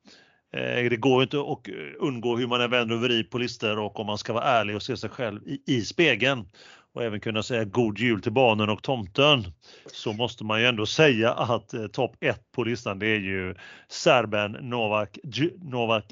eh, 0.53 0.89
det 0.89 0.97
går 0.97 1.23
inte 1.23 1.39
att 1.39 1.67
undgå 1.97 2.37
hur 2.37 2.47
man 2.47 2.61
än 2.61 2.69
vänder 2.69 2.95
och 2.95 3.01
vrider 3.01 3.29
på 3.29 3.37
listor 3.37 3.79
och 3.79 3.99
om 3.99 4.05
man 4.05 4.17
ska 4.17 4.33
vara 4.33 4.43
ärlig 4.43 4.75
och 4.75 4.83
se 4.83 4.97
sig 4.97 5.09
själv 5.09 5.47
i, 5.47 5.61
i 5.65 5.81
spegeln 5.81 6.45
och 6.93 7.03
även 7.03 7.19
kunna 7.19 7.43
säga 7.43 7.63
god 7.63 7.99
jul 7.99 8.21
till 8.21 8.31
barnen 8.31 8.69
och 8.69 8.83
tomten 8.83 9.43
så 9.85 10.13
måste 10.13 10.43
man 10.43 10.61
ju 10.61 10.67
ändå 10.67 10.85
säga 10.85 11.33
att 11.33 11.73
eh, 11.73 11.87
topp 11.87 12.15
1 12.19 12.51
på 12.51 12.63
listan 12.63 12.99
det 12.99 13.07
är 13.07 13.19
ju 13.19 13.55
serben 13.87 14.51
Novak, 14.51 15.19
Novak 15.61 16.05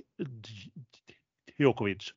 Djokovic. 1.58 2.14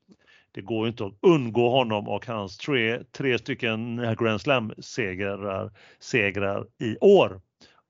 Det 0.52 0.60
går 0.60 0.88
inte 0.88 1.04
att 1.04 1.18
undgå 1.22 1.70
honom 1.70 2.08
och 2.08 2.26
hans 2.26 2.58
tre, 2.58 3.04
tre 3.12 3.38
stycken 3.38 3.96
Grand 4.18 4.40
Slam-segrar 4.40 5.72
segrar 5.98 6.66
i 6.78 6.96
år 7.00 7.40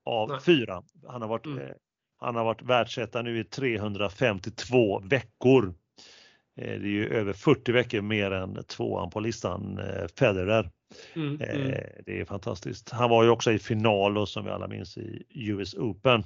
av 0.05 0.29
Nej. 0.29 0.39
fyra. 0.41 0.83
Han 1.07 1.21
har 1.21 1.29
varit, 1.29 1.45
mm. 1.45 1.57
eh, 1.59 1.69
han 2.19 2.35
har 2.35 2.43
varit 2.43 2.61
världsetta 2.61 3.21
nu 3.21 3.39
i 3.39 3.43
352 3.43 4.99
veckor. 4.99 5.73
Eh, 6.57 6.79
det 6.79 6.87
är 6.87 6.91
ju 6.91 7.07
över 7.07 7.33
40 7.33 7.71
veckor 7.71 8.01
mer 8.01 8.31
än 8.31 8.63
tvåan 8.63 9.09
på 9.09 9.19
listan, 9.19 9.79
eh, 9.79 10.07
Federer. 10.19 10.69
Mm, 11.15 11.41
mm. 11.41 11.71
Det 12.05 12.19
är 12.19 12.25
fantastiskt. 12.25 12.89
Han 12.89 13.09
var 13.09 13.23
ju 13.23 13.29
också 13.29 13.51
i 13.51 13.59
final 13.59 14.17
och 14.17 14.29
som 14.29 14.45
vi 14.45 14.51
alla 14.51 14.67
minns 14.67 14.97
i 14.97 15.25
US 15.29 15.73
Open 15.73 16.23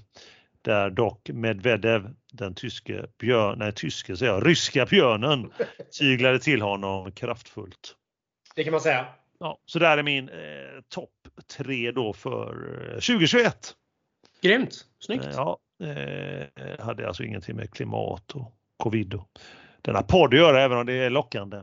där 0.64 0.90
dock 0.90 1.30
Medvedev, 1.30 2.14
den 2.32 2.56
tyske 2.56 3.06
björn, 3.20 3.60
nej 3.60 3.72
tyske 3.72 4.18
säger 4.18 4.32
jag, 4.32 4.48
ryska 4.48 4.86
björnen, 4.86 5.52
tyglade 6.00 6.40
till 6.40 6.62
honom 6.62 7.12
kraftfullt. 7.12 7.96
Det 8.56 8.64
kan 8.64 8.72
man 8.72 8.82
säga. 8.82 9.06
Ja, 9.40 9.60
så 9.66 9.80
där 9.80 9.98
är 9.98 10.04
min 10.04 10.30
eh, 10.30 10.36
topp 10.90 11.10
tre 11.58 11.92
då 11.92 12.14
för 12.14 12.54
2021. 12.94 13.46
Eh, 13.46 13.52
Grymt, 14.42 14.86
snyggt. 15.00 15.26
Eh, 15.26 15.32
ja, 15.36 15.58
eh, 15.84 16.86
hade 16.86 17.08
alltså 17.08 17.24
ingenting 17.24 17.56
med 17.56 17.72
klimat 17.72 18.32
och 18.32 18.52
covid 18.78 19.14
och 19.14 19.30
denna 19.82 20.04
podd 20.04 20.34
att 20.34 20.40
göra 20.40 20.62
även 20.62 20.78
om 20.78 20.86
det 20.86 20.94
är 20.94 21.10
lockande. 21.10 21.58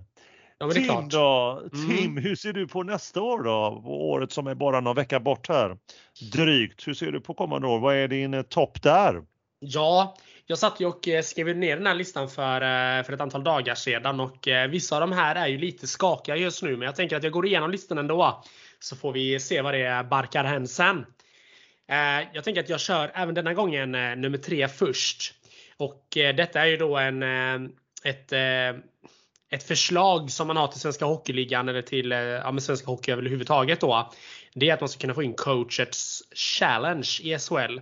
Ja, 0.62 0.70
Tim 0.70 0.84
klart. 0.84 1.10
då, 1.10 1.62
mm. 1.72 1.96
Tim, 1.96 2.16
hur 2.16 2.36
ser 2.36 2.52
du 2.52 2.68
på 2.68 2.82
nästa 2.82 3.20
år 3.22 3.42
då? 3.42 3.82
Året 3.86 4.32
som 4.32 4.46
är 4.46 4.54
bara 4.54 4.80
någon 4.80 4.96
vecka 4.96 5.20
bort 5.20 5.48
här. 5.48 5.76
Drygt. 6.32 6.88
Hur 6.88 6.94
ser 6.94 7.12
du 7.12 7.20
på 7.20 7.34
kommande 7.34 7.66
år? 7.66 7.78
Vad 7.78 7.94
är 7.96 8.08
din 8.08 8.34
eh, 8.34 8.42
topp 8.42 8.82
där? 8.82 9.22
Ja, 9.60 10.16
jag 10.46 10.58
satt 10.58 10.80
ju 10.80 10.86
och 10.86 11.08
eh, 11.08 11.22
skrev 11.22 11.56
ner 11.56 11.76
den 11.76 11.86
här 11.86 11.94
listan 11.94 12.28
för, 12.28 12.54
eh, 12.60 13.04
för 13.04 13.12
ett 13.12 13.20
antal 13.20 13.44
dagar 13.44 13.74
sedan 13.74 14.20
och 14.20 14.48
vissa 14.70 14.96
av 14.96 15.00
de 15.00 15.12
här 15.12 15.34
är 15.34 15.46
ju 15.46 15.58
lite 15.58 15.86
skakiga 15.86 16.36
just 16.36 16.62
nu 16.62 16.70
men 16.76 16.86
jag 16.86 16.96
tänker 16.96 17.16
att 17.16 17.22
jag 17.22 17.32
går 17.32 17.46
igenom 17.46 17.70
listan 17.70 17.98
ändå. 17.98 18.42
Så 18.80 18.96
får 18.96 19.12
vi 19.12 19.40
se 19.40 19.62
vad 19.62 19.74
det 19.74 20.06
barkar 20.10 20.44
hän 20.44 20.68
sen. 20.68 21.06
Jag 22.32 22.44
tänker 22.44 22.60
att 22.60 22.68
jag 22.68 22.80
kör 22.80 23.10
även 23.14 23.34
denna 23.34 23.54
gången 23.54 23.92
nummer 23.92 24.38
tre 24.38 24.68
först. 24.68 25.34
Och 25.76 26.06
detta 26.12 26.60
är 26.60 26.66
ju 26.66 26.76
då 26.76 26.96
en, 26.96 27.22
ett, 28.04 28.32
ett 29.50 29.62
förslag 29.62 30.30
som 30.30 30.46
man 30.46 30.56
har 30.56 30.66
till 30.66 30.80
Svenska 30.80 31.04
Hockeyligan 31.04 31.68
eller 31.68 31.82
till 31.82 32.12
eh, 32.12 32.18
ja, 32.18 32.58
Svenska 32.60 32.86
Hockey 32.86 33.12
överhuvudtaget 33.12 33.80
då. 33.80 34.10
Det 34.54 34.70
är 34.70 34.74
att 34.74 34.80
man 34.80 34.88
ska 34.88 35.00
kunna 35.00 35.14
få 35.14 35.22
in 35.22 35.34
coachets 35.34 36.22
challenge 36.34 37.08
i 37.22 37.38
SHL. 37.38 37.80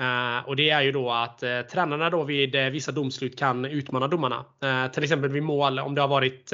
Uh, 0.00 0.36
eh, 0.36 0.48
och 0.48 0.56
det 0.56 0.70
är 0.70 0.82
ju 0.82 0.92
då 0.92 1.10
att 1.10 1.42
uh, 1.42 1.60
tränarna 1.60 2.10
då 2.10 2.22
vid 2.22 2.54
uh, 2.54 2.70
vissa 2.70 2.92
domslut 2.92 3.38
kan 3.38 3.64
utmana 3.64 4.08
domarna. 4.08 4.44
till 4.92 5.02
exempel 5.02 5.30
vid 5.30 5.42
mål 5.42 5.78
om 5.78 5.94
det 5.94 6.00
har 6.00 6.08
varit 6.08 6.52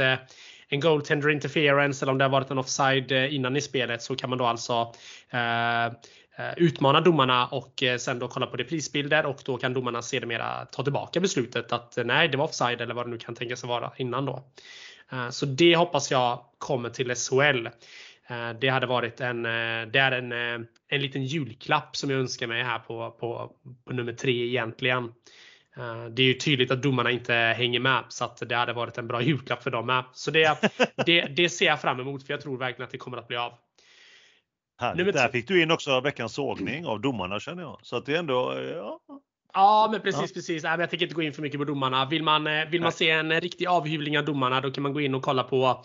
en 0.68 0.80
goaltender 0.80 1.30
interference 1.30 2.04
eller 2.04 2.12
om 2.12 2.18
det 2.18 2.24
har 2.24 2.30
varit 2.30 2.50
en 2.50 2.58
offside 2.58 3.12
innan 3.12 3.56
i 3.56 3.60
spelet 3.60 4.02
så 4.02 4.16
kan 4.16 4.30
man 4.30 4.38
då 4.38 4.44
alltså 4.44 4.92
utmana 6.56 7.00
domarna 7.00 7.46
och 7.46 7.82
sen 7.98 8.18
då 8.18 8.28
kolla 8.28 8.46
på 8.46 8.56
reprisbilder 8.56 9.26
och 9.26 9.42
då 9.44 9.56
kan 9.56 9.74
domarna 9.74 10.02
sedermera 10.02 10.64
ta 10.64 10.82
tillbaka 10.82 11.20
beslutet 11.20 11.72
att 11.72 11.98
nej, 12.04 12.28
det 12.28 12.36
var 12.36 12.44
offside 12.44 12.80
eller 12.80 12.94
vad 12.94 13.06
det 13.06 13.10
nu 13.10 13.18
kan 13.18 13.34
tänkas 13.34 13.64
vara 13.64 13.92
innan 13.96 14.24
då. 14.24 14.44
Så 15.30 15.46
det 15.46 15.76
hoppas 15.76 16.10
jag 16.10 16.44
kommer 16.58 16.88
till 16.88 17.14
SHL. 17.14 17.68
Eh, 18.30 18.50
det 18.60 18.68
hade 18.68 18.86
varit 18.86 19.20
en, 19.20 19.46
eh, 19.46 19.86
det 19.92 19.98
är 19.98 20.12
en, 20.12 20.32
eh, 20.32 20.66
en 20.88 21.00
liten 21.00 21.24
julklapp 21.24 21.96
som 21.96 22.10
jag 22.10 22.20
önskar 22.20 22.46
mig 22.46 22.62
här 22.62 22.78
på, 22.78 23.10
på, 23.10 23.52
på 23.84 23.92
nummer 23.92 24.12
tre 24.12 24.46
egentligen. 24.46 25.12
Det 26.10 26.22
är 26.22 26.26
ju 26.26 26.34
tydligt 26.34 26.70
att 26.70 26.82
domarna 26.82 27.10
inte 27.10 27.32
hänger 27.34 27.80
med 27.80 28.04
så 28.08 28.24
att 28.24 28.42
det 28.48 28.56
hade 28.56 28.72
varit 28.72 28.98
en 28.98 29.06
bra 29.06 29.22
julklapp 29.22 29.62
för 29.62 29.70
dem 29.70 29.86
med. 29.86 30.04
Så 30.12 30.30
det, 30.30 30.58
det, 31.06 31.20
det 31.20 31.48
ser 31.48 31.66
jag 31.66 31.80
fram 31.80 32.00
emot 32.00 32.26
för 32.26 32.32
jag 32.32 32.40
tror 32.40 32.58
verkligen 32.58 32.84
att 32.84 32.90
det 32.90 32.98
kommer 32.98 33.16
att 33.16 33.28
bli 33.28 33.36
av. 33.36 33.52
Härligt. 34.80 35.14
Där 35.14 35.28
fick 35.28 35.48
du 35.48 35.62
in 35.62 35.70
också 35.70 36.00
veckans 36.00 36.34
sågning 36.34 36.86
av 36.86 37.00
domarna 37.00 37.40
känner 37.40 37.62
jag. 37.62 37.78
Så 37.82 37.96
att 37.96 38.06
det 38.06 38.14
är 38.14 38.18
ändå, 38.18 38.54
ja, 38.76 39.00
Ja, 39.52 39.88
men 39.92 40.00
precis, 40.00 40.30
ja. 40.30 40.34
precis. 40.34 40.62
Nej, 40.62 40.72
men 40.72 40.80
jag 40.80 40.90
tänker 40.90 41.06
inte 41.06 41.14
gå 41.14 41.22
in 41.22 41.32
för 41.32 41.42
mycket 41.42 41.58
på 41.60 41.64
domarna. 41.64 42.06
Vill 42.06 42.22
man, 42.22 42.46
eh, 42.46 42.68
vill 42.68 42.82
man 42.82 42.92
se 42.92 43.10
en 43.10 43.40
riktig 43.40 43.66
avhyvling 43.66 44.18
av 44.18 44.24
domarna, 44.24 44.60
då 44.60 44.70
kan 44.70 44.82
man 44.82 44.92
gå 44.92 45.00
in 45.00 45.14
och 45.14 45.22
kolla 45.22 45.42
på 45.42 45.84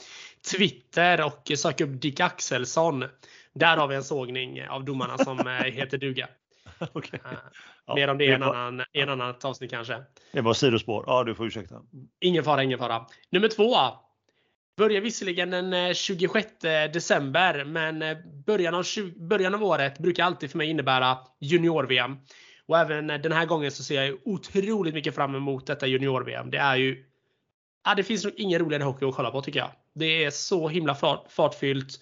Twitter 0.51 1.25
och 1.25 1.51
söka 1.57 1.83
upp 1.83 2.01
Dick 2.01 2.19
Axelsson. 2.19 3.05
Där 3.53 3.77
har 3.77 3.87
vi 3.87 3.95
en 3.95 4.03
sågning 4.03 4.67
av 4.67 4.85
domarna 4.85 5.17
som 5.17 5.39
eh, 5.39 5.53
heter 5.63 5.97
duga. 5.97 6.27
okay. 6.93 7.19
Eh, 7.25 7.31
ja, 7.85 7.95
mer 7.95 8.07
om 8.07 8.17
det 8.17 8.25
i 8.25 8.31
en, 8.31 8.43
annan, 8.43 8.85
en 8.93 9.09
annan 9.09 9.35
avsnitt 9.43 9.71
kanske. 9.71 10.03
Det 10.31 10.41
var 10.41 10.53
sidospår. 10.53 11.03
Ja, 11.07 11.23
du 11.23 11.35
får 11.35 11.45
ursäkta. 11.45 11.75
Ingen 12.19 12.43
fara, 12.43 12.63
ingen 12.63 12.79
fara. 12.79 13.05
Nummer 13.29 13.47
två. 13.47 13.75
Börjar 14.77 15.01
visserligen 15.01 15.49
den 15.49 15.73
eh, 15.73 15.93
26 15.93 16.47
december, 16.93 17.65
men 17.65 18.01
eh, 18.01 18.17
början 18.45 18.75
av, 18.75 18.83
20, 18.83 19.19
början 19.19 19.53
av 19.53 19.63
året 19.63 19.99
brukar 19.99 20.23
alltid 20.23 20.51
för 20.51 20.57
mig 20.57 20.69
innebära 20.69 21.17
junior-VM. 21.39 22.17
Och 22.65 22.77
även 22.77 23.09
eh, 23.09 23.21
den 23.21 23.31
här 23.31 23.45
gången 23.45 23.71
så 23.71 23.83
ser 23.83 24.03
jag 24.03 24.17
otroligt 24.25 24.93
mycket 24.93 25.15
fram 25.15 25.35
emot 25.35 25.67
detta 25.67 25.87
junior-VM. 25.87 26.51
Det 26.51 26.57
är 26.57 26.75
ju 26.75 27.05
Ja, 27.83 27.95
det 27.95 28.03
finns 28.03 28.23
nog 28.23 28.33
ingen 28.37 28.59
roligare 28.59 28.83
hockey 28.83 29.05
att 29.05 29.15
kolla 29.15 29.31
på 29.31 29.41
tycker 29.41 29.59
jag. 29.59 29.71
Det 29.93 30.23
är 30.23 30.31
så 30.31 30.67
himla 30.67 30.95
fart, 30.95 31.31
fartfyllt. 31.31 31.99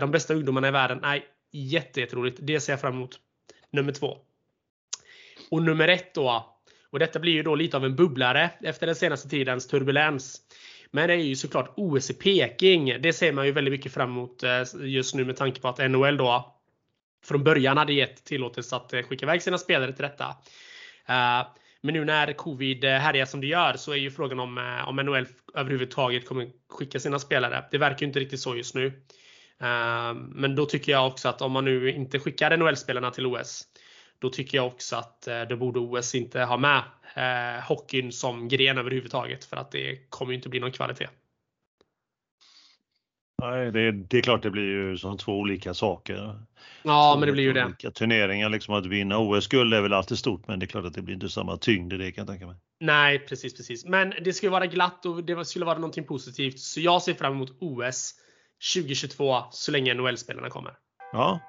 De 0.00 0.10
bästa 0.10 0.34
ungdomarna 0.34 0.68
i 0.68 0.70
världen. 0.70 0.98
Nej, 1.02 1.24
jätteroligt. 1.52 2.38
Det 2.42 2.60
ser 2.60 2.72
jag 2.72 2.80
fram 2.80 2.94
emot. 2.94 3.20
Nummer 3.70 3.92
två. 3.92 4.18
Och 5.50 5.62
nummer 5.62 5.88
ett 5.88 6.14
då. 6.14 6.56
Och 6.90 6.98
detta 6.98 7.18
blir 7.18 7.32
ju 7.32 7.42
då 7.42 7.54
lite 7.54 7.76
av 7.76 7.84
en 7.84 7.96
bubblare 7.96 8.50
efter 8.62 8.86
den 8.86 8.96
senaste 8.96 9.28
tidens 9.28 9.66
turbulens. 9.66 10.40
Men 10.90 11.08
det 11.08 11.14
är 11.14 11.18
ju 11.18 11.36
såklart 11.36 11.72
OS 11.76 12.10
i 12.10 12.14
Peking. 12.14 13.02
Det 13.02 13.12
ser 13.12 13.32
man 13.32 13.46
ju 13.46 13.52
väldigt 13.52 13.72
mycket 13.72 13.92
fram 13.92 14.10
emot 14.10 14.42
eh, 14.42 14.62
just 14.80 15.14
nu 15.14 15.24
med 15.24 15.36
tanke 15.36 15.60
på 15.60 15.68
att 15.68 15.90
NHL 15.90 16.16
då 16.16 16.54
från 17.24 17.44
början 17.44 17.76
hade 17.76 17.92
gett 17.92 18.24
tillåtelse 18.24 18.76
att 18.76 18.92
eh, 18.92 19.02
skicka 19.02 19.26
iväg 19.26 19.42
sina 19.42 19.58
spelare 19.58 19.92
till 19.92 20.02
detta. 20.02 20.24
Eh, 21.08 21.46
men 21.80 21.94
nu 21.94 22.04
när 22.04 22.32
covid 22.32 22.84
härjar 22.84 23.26
som 23.26 23.40
det 23.40 23.46
gör 23.46 23.74
så 23.76 23.92
är 23.92 23.96
ju 23.96 24.10
frågan 24.10 24.40
om, 24.40 24.82
om 24.86 24.96
NHL 24.96 25.26
överhuvudtaget 25.54 26.28
kommer 26.28 26.48
skicka 26.68 27.00
sina 27.00 27.18
spelare. 27.18 27.64
Det 27.70 27.78
verkar 27.78 28.00
ju 28.00 28.06
inte 28.06 28.20
riktigt 28.20 28.40
så 28.40 28.56
just 28.56 28.74
nu. 28.74 29.02
Men 30.16 30.54
då 30.54 30.66
tycker 30.66 30.92
jag 30.92 31.06
också 31.06 31.28
att 31.28 31.42
om 31.42 31.52
man 31.52 31.64
nu 31.64 31.90
inte 31.90 32.18
skickar 32.18 32.56
NHL-spelarna 32.56 33.10
till 33.10 33.26
OS 33.26 33.64
då 34.18 34.30
tycker 34.30 34.58
jag 34.58 34.66
också 34.66 34.96
att 34.96 35.28
då 35.48 35.56
borde 35.56 35.80
OS 35.80 36.14
inte 36.14 36.40
ha 36.40 36.56
med 36.56 36.82
hockeyn 37.68 38.12
som 38.12 38.48
gren 38.48 38.78
överhuvudtaget 38.78 39.44
för 39.44 39.56
att 39.56 39.70
det 39.70 40.10
kommer 40.10 40.32
ju 40.32 40.36
inte 40.36 40.48
bli 40.48 40.60
någon 40.60 40.72
kvalitet. 40.72 41.08
Nej, 43.42 43.72
det, 43.72 43.92
det 43.92 44.18
är 44.18 44.22
klart 44.22 44.42
det 44.42 44.50
blir 44.50 44.62
ju 44.62 44.98
som 44.98 45.18
två 45.18 45.32
olika 45.32 45.74
saker. 45.74 46.40
Ja, 46.82 47.16
men 47.18 47.26
det 47.26 47.32
blir 47.32 47.44
ju 47.44 47.52
det. 47.52 47.90
Turneringar, 47.90 48.48
liksom 48.48 48.74
att 48.74 48.86
vinna 48.86 49.18
OS-guld 49.18 49.74
är 49.74 49.80
väl 49.80 49.92
alltid 49.92 50.18
stort, 50.18 50.48
men 50.48 50.58
det 50.58 50.64
är 50.64 50.68
klart 50.68 50.84
att 50.84 50.94
det 50.94 51.02
blir 51.02 51.14
inte 51.14 51.28
samma 51.28 51.56
tyngd 51.56 51.92
i 51.92 51.96
det 51.96 52.12
kan 52.12 52.22
jag 52.22 52.28
tänka 52.28 52.46
mig. 52.46 52.56
Nej, 52.80 53.18
precis, 53.18 53.56
precis. 53.56 53.84
Men 53.84 54.14
det 54.24 54.32
skulle 54.32 54.50
vara 54.50 54.66
glatt 54.66 55.06
och 55.06 55.24
det 55.24 55.44
skulle 55.44 55.64
vara 55.64 55.78
någonting 55.78 56.04
positivt. 56.04 56.58
Så 56.58 56.80
jag 56.80 57.02
ser 57.02 57.14
fram 57.14 57.32
emot 57.32 57.50
OS 57.60 58.14
2022 58.74 59.42
så 59.50 59.72
länge 59.72 59.94
NHL-spelarna 59.94 60.50
kommer. 60.50 60.72
Ja. 61.12 61.40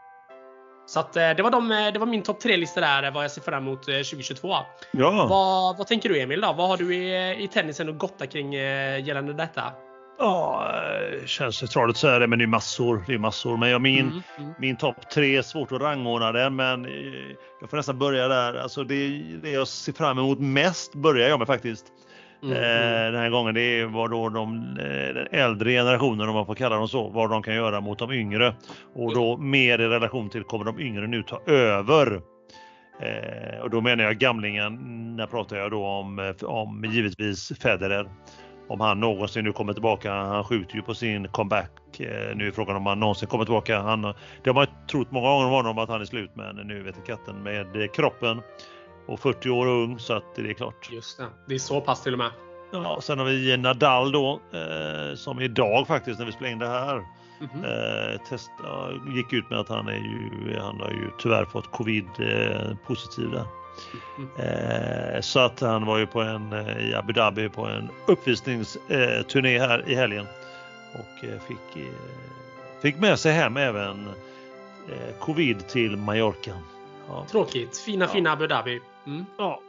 Så 0.90 1.00
att, 1.00 1.16
eh, 1.16 1.30
det, 1.30 1.44
var 1.44 1.52
de, 1.52 1.72
eh, 1.72 1.94
det 1.94 2.00
var 2.00 2.06
min 2.06 2.24
topp 2.24 2.40
tre-lista 2.40 2.82
där, 2.82 3.12
vad 3.12 3.24
jag 3.24 3.32
ser 3.32 3.42
fram 3.42 3.64
emot 3.64 3.84
2022. 3.86 4.54
Eh, 4.54 4.60
ja. 4.92 5.28
Vad, 5.30 5.78
vad 5.78 5.88
tänker 5.88 6.10
du 6.10 6.22
Emil 6.22 6.42
då? 6.42 6.54
Vad 6.54 6.68
har 6.68 6.78
du 6.78 6.96
i, 6.96 7.44
i 7.44 7.48
tennisen 7.48 7.90
att 7.90 7.98
gotta 7.98 8.28
kring 8.28 8.54
gällande 8.54 9.34
detta? 9.34 9.64
Ja, 10.20 10.72
känns 11.26 11.60
det 11.60 11.68
tradigt 11.68 11.96
att 11.96 12.00
säga 12.00 12.20
det, 12.20 12.28
men 12.28 12.40
det 12.40 12.46
är 12.46 12.48
massor. 12.48 13.04
Det 13.08 13.14
är 13.14 13.18
massor. 13.18 13.58
Men 13.58 13.70
jag, 13.70 13.82
min, 13.82 14.00
mm, 14.00 14.22
mm. 14.38 14.54
min 14.60 14.78
topp 14.78 15.10
tre 15.14 15.44
svårt 15.44 15.72
att 15.72 15.82
rangordna 15.82 16.32
den, 16.32 16.56
men 16.56 16.86
eh, 16.86 16.92
jag 17.62 17.70
får 17.70 17.78
nästan 17.78 18.00
börja 18.00 18.28
där. 18.28 18.54
Alltså 18.54 18.84
det, 18.84 19.24
det 19.42 19.52
jag 19.52 19.68
ser 19.68 19.94
fram 19.94 20.18
emot 20.18 20.40
mest 20.40 20.96
börjar 20.96 21.30
jag 21.30 21.40
med 21.40 21.48
faktiskt. 21.48 21.86
Mm, 22.44 22.56
eh, 22.56 23.02
mm. 23.02 23.14
den 23.14 23.22
här 23.22 23.30
gången 23.30 23.56
det 23.56 23.86
vad 23.86 24.12
då 24.12 24.30
de, 24.30 24.78
eh, 24.80 25.14
den 25.14 25.28
äldre 25.32 25.72
generationen, 25.72 26.30
om 26.30 26.36
man 26.36 26.46
får 26.46 26.56
kalla 26.56 26.76
dem 26.76 26.88
så, 26.88 27.10
vad 27.10 27.30
de 27.30 27.44
kan 27.44 27.56
göra 27.56 27.82
mot 27.82 28.00
de 28.00 28.12
yngre. 28.12 28.54
Och 28.96 29.16
då 29.16 29.38
mer 29.38 29.80
i 29.80 29.88
relation 29.88 30.30
till 30.30 30.44
kommer 30.44 30.66
de 30.66 30.80
yngre 30.80 31.08
nu 31.08 31.24
ta 31.24 31.42
över 31.48 32.22
Eh, 33.02 33.60
och 33.60 33.70
då 33.70 33.82
menar 33.82 34.04
jag 34.04 34.18
gamlingen, 34.18 34.76
när 35.16 35.28
pratar 35.28 35.58
jag 35.58 35.72
då 35.72 35.86
om, 35.86 36.20
eh, 36.20 36.48
om 36.50 36.86
givetvis 36.86 37.52
Federer 37.60 38.10
om 38.68 38.80
han 38.80 39.00
någonsin 39.00 39.44
nu 39.44 39.52
kommer 39.52 39.74
tillbaka. 39.74 40.14
Han 40.14 40.44
skjuter 40.44 40.76
ju 40.76 40.82
på 40.82 40.94
sin 40.94 41.28
comeback. 41.28 42.00
Eh, 42.00 42.36
nu 42.36 42.48
är 42.48 42.52
frågan 42.52 42.76
om 42.76 42.86
han 42.86 43.00
någonsin 43.00 43.28
kommer 43.28 43.46
tillbaka. 43.46 43.80
Han, 43.80 44.02
det 44.02 44.16
har 44.46 44.54
man 44.54 44.68
trott 44.92 45.12
många 45.12 45.30
gånger 45.30 45.46
om 45.46 45.52
honom 45.52 45.78
att 45.78 45.90
han 45.90 46.02
är 46.02 46.06
slut 46.06 46.32
men 46.34 46.56
nu 46.56 46.84
vet 46.84 47.06
katten 47.06 47.44
med 47.44 47.94
kroppen. 47.94 48.42
Och 49.10 49.20
40 49.20 49.50
år 49.50 49.68
ung 49.68 50.00
så 50.00 50.14
att 50.14 50.36
det 50.36 50.50
är 50.50 50.54
klart. 50.54 50.90
Just 50.92 51.18
det, 51.18 51.26
det 51.48 51.56
är 51.56 51.60
så 51.60 51.82
pass 51.82 52.04
till 52.04 52.14
och 52.14 52.20
med. 52.20 52.32
Ja, 52.72 53.00
sen 53.02 53.20
har 53.20 53.26
vi 53.26 53.58
Nadal 53.58 54.12
då 54.12 54.40
eh, 54.54 55.16
som 55.16 55.42
idag 55.42 55.88
faktiskt 55.88 56.20
när 56.20 56.26
vi 56.26 56.32
spelar 56.32 56.52
in 56.52 56.60
det 56.60 56.68
här 56.68 56.96
mm 56.96 57.06
-hmm. 57.40 58.14
eh, 58.14 58.20
testa, 58.30 58.92
gick 59.16 59.34
ut 59.34 59.50
med 59.50 59.60
att 59.60 59.70
han 59.70 59.88
är 59.88 59.96
ju, 59.96 60.58
han 60.60 60.80
har 60.80 60.90
ju 60.90 61.10
tyvärr 61.20 61.46
fått 61.46 61.72
covid 61.72 62.06
eh, 62.20 62.76
positiv 62.88 63.32
där. 63.32 63.46
Eh, 64.38 65.22
så 65.22 65.40
att 65.40 65.60
han 65.60 65.86
var 65.86 65.98
ju 65.98 66.08
på 66.08 66.22
en, 66.22 66.54
eh, 66.54 66.90
i 66.90 66.96
Abu 66.96 67.14
Dhabi 67.14 67.50
på 67.50 67.66
en 67.66 67.90
uppvisningsturné 68.06 69.60
här 69.60 69.90
i 69.90 69.96
helgen 69.96 70.26
och 70.94 71.26
eh, 71.26 71.40
fick, 71.48 71.84
fick 72.82 72.98
med 72.98 73.20
sig 73.20 73.34
hem 73.34 73.58
även 73.58 74.10
covid 75.20 75.68
till 75.68 75.98
Mallorca. 75.98 76.54
Ja. 77.10 77.26
Tråkigt. 77.32 77.78
Fina, 77.78 78.06
ja. 78.06 78.12
fina 78.12 78.32
Abu 78.32 78.48
Dhabi. 78.48 78.82
Mm. 79.10 79.26
Ja. 79.38 79.62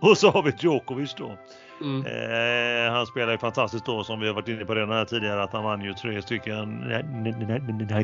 och 0.00 0.18
så 0.18 0.30
har 0.30 0.42
vi 0.42 0.52
Djokovic 0.58 1.14
då. 1.14 1.36
Mm. 1.80 2.06
Eh, 2.06 2.92
han 2.92 3.06
spelar 3.06 3.32
ju 3.32 3.38
fantastiskt 3.38 3.86
då 3.86 4.04
som 4.04 4.20
vi 4.20 4.26
har 4.26 4.34
varit 4.34 4.48
inne 4.48 4.64
på 4.64 4.74
redan 4.74 4.90
här 4.90 5.04
tidigare 5.04 5.42
att 5.42 5.52
han 5.52 5.64
vann 5.64 5.84
ju 5.84 5.94
tre 5.94 6.22
stycken 6.22 6.84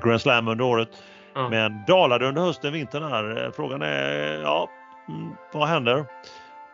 Grand 0.03 0.21
Slam 0.21 0.49
under 0.49 0.65
året. 0.65 0.89
Mm. 1.37 1.51
Men 1.51 1.85
dalade 1.87 2.29
under 2.29 2.43
hösten, 2.43 2.73
vintern 2.73 3.03
här. 3.03 3.51
Frågan 3.57 3.83
är, 3.83 4.41
ja, 4.41 4.71
mm, 5.09 5.31
vad 5.53 5.69
händer? 5.69 6.05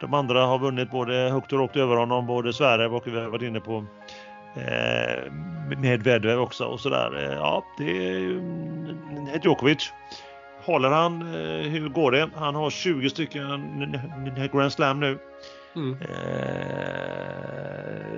De 0.01 0.15
andra 0.15 0.47
har 0.47 0.59
vunnit 0.59 0.91
både 0.91 1.15
högt 1.15 1.53
och 1.53 1.59
lågt 1.59 1.77
över 1.77 1.97
honom, 1.97 2.27
både 2.27 2.53
Sverige 2.53 2.87
och 2.87 3.07
vi 3.07 3.21
har 3.21 3.29
varit 3.29 3.43
inne 3.43 3.61
på 3.61 3.85
eh, 4.57 5.33
Medvedev 5.79 6.41
också 6.41 6.65
och 6.65 6.81
sådär. 6.81 7.17
Eh, 7.17 7.37
ja, 7.37 7.65
det 7.79 8.07
är 8.07 8.17
mm, 8.19 9.41
Djokovic. 9.43 9.93
Håller 10.65 10.91
han? 10.91 11.23
Eh, 11.23 11.69
hur 11.69 11.89
går 11.89 12.11
det? 12.11 12.31
Han 12.35 12.55
har 12.55 12.71
20 12.71 13.11
stycken 13.11 13.99
Grand 14.53 14.73
Slam 14.73 15.01
nu. 15.01 15.19
Mm. 15.77 15.97
Eh, 16.03 16.09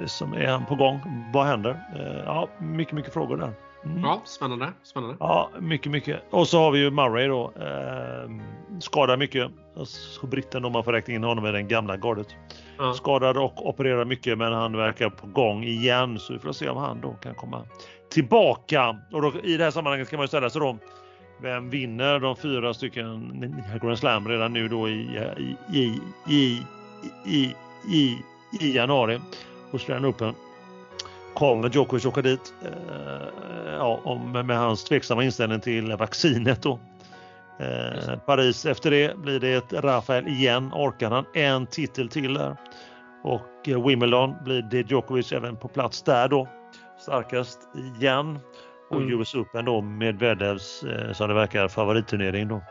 som 0.07 0.33
är 0.33 0.47
han 0.47 0.67
på 0.67 0.75
gång. 0.75 1.01
Vad 1.33 1.47
händer? 1.47 1.71
Eh, 1.71 2.23
ja, 2.25 2.49
mycket, 2.59 2.95
mycket 2.95 3.13
frågor 3.13 3.37
där. 3.37 3.53
Mm. 3.85 4.03
Ja, 4.03 4.23
spännande. 4.25 4.73
spännande. 4.83 5.17
Ja, 5.21 5.51
mycket, 5.61 5.93
mycket. 5.93 6.23
Och 6.31 6.49
så 6.49 6.59
har 6.59 6.71
vi 6.71 6.79
ju 6.79 6.91
Murray 6.91 7.27
då. 7.27 7.53
Eh, 7.61 8.31
skadar 8.81 9.17
mycket. 9.17 9.51
Alltså 9.79 10.27
britten 10.27 10.65
om 10.65 10.73
man 10.73 10.85
får 10.85 10.93
räkna 10.93 11.15
in 11.15 11.25
honom 11.25 11.47
i 11.47 11.53
den 11.53 11.69
gamla 11.69 11.97
gardet. 11.97 12.27
Ja. 12.79 12.95
Skadad 12.95 13.37
och 13.37 13.69
opererar 13.69 14.05
mycket 14.05 14.39
men 14.39 14.53
han 14.53 14.77
verkar 14.77 15.11
på 15.11 15.27
gång 15.27 15.65
igen 15.65 16.19
så 16.19 16.33
vi 16.33 16.39
får 16.39 16.53
se 16.53 16.69
om 16.69 16.77
han 16.77 17.01
då 17.01 17.13
kan 17.13 17.35
komma 17.35 17.63
tillbaka. 18.11 18.97
Och 19.13 19.23
då, 19.23 19.33
i 19.43 19.57
det 19.57 19.65
här 19.65 19.71
sammanhanget 19.71 20.11
kan 20.11 20.17
man 20.17 20.25
ju 20.25 20.29
ställa 20.29 20.51
sig 20.51 20.61
då 20.61 20.79
vem 21.39 21.71
vinner 21.71 22.21
de 22.21 22.37
fyra 22.37 22.75
stycken 22.75 23.55
Grand 23.83 23.99
Slam 23.99 24.29
redan 24.29 24.53
nu 24.53 24.69
då 24.69 24.89
i, 24.89 25.21
i, 25.39 25.57
i, 25.79 26.01
i, 26.29 26.63
i, 27.27 27.55
i, 27.91 28.23
i 28.61 28.77
januari? 28.77 29.21
Australian 29.73 30.05
Open. 30.05 30.35
Kommer 31.35 31.71
Djokovic 31.71 32.07
åka 32.07 32.23
dit? 32.23 32.55
Eh, 32.65 33.73
ja, 33.73 34.01
om, 34.05 34.33
med 34.33 34.59
hans 34.59 34.85
tveksamma 34.85 35.25
inställning 35.25 35.61
till 35.61 35.97
vaccinet 35.97 36.63
då. 36.63 36.79
Eh, 37.59 38.19
Paris 38.27 38.67
efter 38.67 38.91
det 38.91 39.19
blir 39.19 39.41
det 39.41 39.55
ett 39.55 39.73
Rafael 39.73 40.29
igen. 40.29 40.73
Orkar 40.73 41.11
han 41.11 41.25
en 41.35 41.67
titel 41.67 42.09
till 42.09 42.35
där? 42.35 42.57
Och 43.23 43.69
eh, 43.69 43.87
Wimbledon 43.87 44.35
blir 44.45 44.63
det 44.63 44.91
Djokovic 44.91 45.33
även 45.33 45.57
på 45.57 45.69
plats 45.69 46.03
där 46.03 46.29
då. 46.29 46.49
Starkast 47.01 47.61
igen. 47.75 48.39
Och 48.89 48.97
mm. 48.97 49.21
US 49.21 49.35
Open 49.35 49.65
då 49.65 49.81
Medvedevs 49.81 50.83
eh, 50.83 51.13
som 51.13 51.29
det 51.29 51.35
verkar 51.35 51.69
favoritturnering 51.69 52.49
då. 52.49 52.63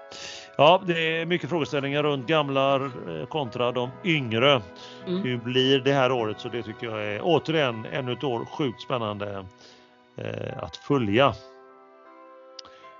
Ja, 0.57 0.81
det 0.85 1.21
är 1.21 1.25
mycket 1.25 1.49
frågeställningar 1.49 2.03
runt 2.03 2.27
gamla 2.27 2.75
eh, 2.75 3.25
kontra 3.29 3.71
de 3.71 3.89
yngre. 4.03 4.61
Mm. 5.07 5.23
Hur 5.23 5.37
blir 5.37 5.79
det 5.79 5.93
här 5.93 6.11
året? 6.11 6.39
Så 6.39 6.49
det 6.49 6.63
tycker 6.63 6.87
jag 6.87 7.05
är 7.05 7.19
återigen 7.23 7.85
ännu 7.85 8.13
ett 8.13 8.23
år 8.23 8.45
sjukt 8.45 8.81
spännande 8.81 9.45
eh, 10.17 10.63
att 10.63 10.77
följa. 10.77 11.33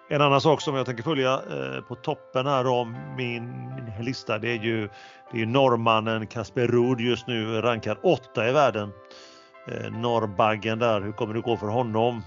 En 0.10 0.22
annan 0.22 0.42
sak 0.42 0.62
som 0.62 0.76
jag 0.76 0.86
tänker 0.86 1.04
följa 1.04 1.34
eh, 1.34 1.82
på 1.88 1.96
toppen 1.96 2.46
här 2.46 2.68
om 2.68 2.96
min, 3.18 3.76
min 3.76 4.06
lista 4.06 4.38
det 4.38 4.50
är 4.50 4.64
ju 4.64 4.90
det 5.32 5.42
är 5.42 5.46
norrmannen 5.46 6.28
Kasper 6.28 6.68
Ruud 6.68 7.00
just 7.00 7.28
nu 7.28 7.62
rankad 7.62 7.98
åtta 8.04 8.50
i 8.50 8.52
världen. 8.52 8.92
Eh, 9.68 9.92
norrbaggen 9.92 10.80
där, 10.80 11.02
hur 11.02 11.12
kommer 11.12 11.34
det 11.34 11.42
gå 11.42 11.58
för 11.58 11.68
honom? 11.68 12.24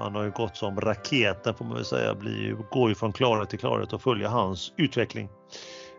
Han 0.00 0.14
har 0.14 0.22
ju 0.22 0.30
gått 0.30 0.56
som 0.56 0.80
raketen 0.80 1.54
får 1.54 1.64
man 1.64 1.74
väl 1.74 1.84
säga, 1.84 2.14
blir, 2.14 2.52
går 2.52 2.88
ju 2.88 2.94
från 2.94 3.12
klarhet 3.12 3.50
till 3.50 3.58
klarhet 3.58 3.92
och 3.92 4.02
följa 4.02 4.28
hans 4.28 4.72
utveckling. 4.76 5.28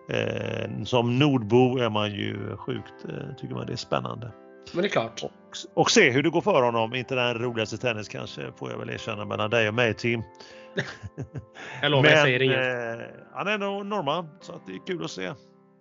Eh, 0.10 0.84
som 0.84 1.19
nordbo 1.19 1.78
är 1.78 1.90
man 1.90 2.11
ju 2.11 2.57
sjukt, 2.57 3.06
eh, 3.10 3.36
tycker 3.38 3.56
man 3.56 3.65
det 3.65 3.73
är 3.73 3.78
spännande. 3.78 4.32
Men 4.73 4.82
det 4.82 4.88
är 4.88 4.90
klart. 4.90 5.23
Och, 5.23 5.32
och, 5.82 5.91
se 5.91 6.11
hur 6.11 6.23
det 6.23 6.30
går 6.30 6.41
för 6.41 6.64
honom. 6.64 6.95
Inte 6.95 7.15
den 7.15 7.40
roligaste 7.40 7.78
tennis 7.78 8.10
kanske 8.10 8.41
får 8.57 8.72
jag 8.72 8.78
väl 8.78 8.90
erkänna 8.90 9.26
mellan 9.26 9.49
dig 9.49 9.68
och 9.68 9.73
mig 9.73 9.94
Tim. 9.94 10.23
jag 11.82 11.91
lovar, 11.91 12.03
Men, 12.03 12.11
jag 12.11 12.22
säger 12.22 12.41
inget. 12.41 12.57
Eh, 12.57 13.07
han 13.34 13.48
är 13.48 13.57
nog 13.57 13.86
norrman 13.86 14.30
så 14.41 14.53
att 14.53 14.68
det 14.68 14.73
är 14.73 14.86
kul 14.88 15.03
att 15.03 15.11
se. 15.11 15.26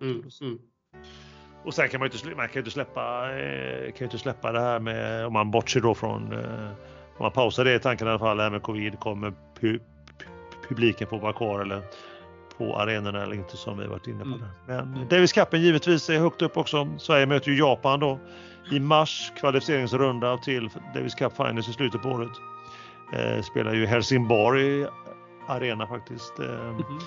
Mm, 0.03 0.23
mm. 0.41 0.59
Och 1.65 1.75
sen 1.75 1.89
kan 1.89 2.01
man 2.01 2.09
ju 2.09 2.19
inte, 2.19 2.37
man 2.37 2.49
kan 2.49 2.59
inte 2.59 2.71
släppa, 2.71 3.33
eh, 3.39 3.93
kan 3.93 4.05
inte 4.05 4.19
släppa 4.19 4.53
det 4.53 4.61
här 4.61 4.81
med, 4.81 5.27
om 5.27 5.33
man 5.33 5.51
bortser 5.51 5.81
då 5.81 5.95
från 5.95 6.33
eh, 6.33 6.71
om 7.21 7.25
man 7.25 7.33
pausar 7.33 7.65
det 7.65 7.75
i 7.75 7.79
tanken 7.79 8.07
i 8.07 8.11
alla 8.11 8.19
fall, 8.19 8.37
det 8.37 8.43
här 8.43 8.51
med 8.51 8.63
covid, 8.63 9.01
kommer 9.01 9.33
pu 9.61 9.79
publiken 10.69 11.09
få 11.09 11.19
vara 11.19 11.33
kvar 11.33 11.61
eller 11.61 11.83
på 12.59 12.77
arenorna 12.77 13.23
eller 13.23 13.35
inte 13.35 13.57
som 13.57 13.79
vi 13.79 13.87
varit 13.87 14.07
inne 14.07 14.25
på. 14.25 14.29
Mm. 14.73 14.91
Men 14.91 15.09
Davis 15.09 15.33
Cupen 15.33 15.63
givetvis 15.63 16.11
är 16.11 16.19
högt 16.19 16.43
upp 16.43 16.57
också. 16.57 16.89
Sverige 16.99 17.27
möter 17.27 17.51
ju 17.51 17.59
Japan 17.59 18.01
då 18.01 18.19
i 18.71 18.81
mars, 18.81 19.33
kvalificeringsrunda 19.41 20.39
till 20.39 20.69
Davis 20.95 21.15
Cup 21.15 21.37
Finals 21.37 21.69
i 21.69 21.73
slutet 21.73 22.03
på 22.03 22.09
året. 22.09 22.31
Eh, 23.13 23.43
spelar 23.43 23.75
ju 23.75 23.87
Helsingborg 23.87 24.87
arena 25.47 25.87
faktiskt. 25.87 26.39
Eh, 26.39 26.45
mm 26.47 26.77
-hmm 26.77 27.01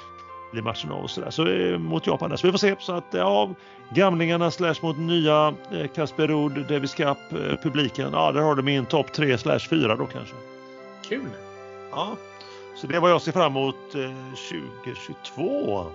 blir 0.53 0.63
matchen 0.63 0.91
av 0.91 1.03
och 1.03 1.09
sådär. 1.09 1.29
Så 1.29 1.47
eh, 1.47 1.77
mot 1.77 2.07
Japan 2.07 2.29
där. 2.29 2.37
Så 2.37 2.47
vi 2.47 2.51
får 2.51 2.57
se. 2.57 2.75
Så 2.79 2.93
att 2.93 3.07
ja, 3.11 3.49
gamlingarna 3.89 4.51
slash 4.51 4.75
mot 4.81 4.97
nya 4.97 5.53
eh, 5.71 5.87
Kasper 5.87 6.27
Ruud, 6.27 6.65
Davis 6.67 6.95
Cup, 6.95 7.17
eh, 7.31 7.55
publiken. 7.63 8.09
Ja, 8.13 8.31
där 8.31 8.41
har 8.41 8.55
du 8.55 8.63
min 8.63 8.85
topp 8.85 9.11
3 9.11 9.37
slash 9.37 9.59
4 9.59 9.95
då 9.95 10.05
kanske. 10.05 10.35
Kul! 11.09 11.29
Ja, 11.91 12.15
så 12.75 12.87
det 12.87 12.95
är 12.95 12.99
vad 12.99 13.11
jag 13.11 13.21
ser 13.21 13.31
fram 13.31 13.51
emot 13.51 13.91
2022. 13.91 15.85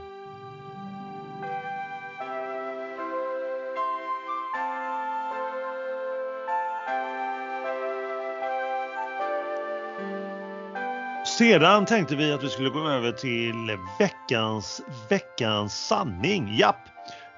Sedan 11.39 11.87
tänkte 11.87 12.17
vi 12.17 12.33
att 12.33 12.43
vi 12.43 12.49
skulle 12.49 12.71
gå 12.71 12.89
över 12.89 13.13
till 13.13 13.79
veckans, 13.99 14.83
veckans 15.09 15.87
sanning. 15.87 16.57
Japp, 16.57 16.89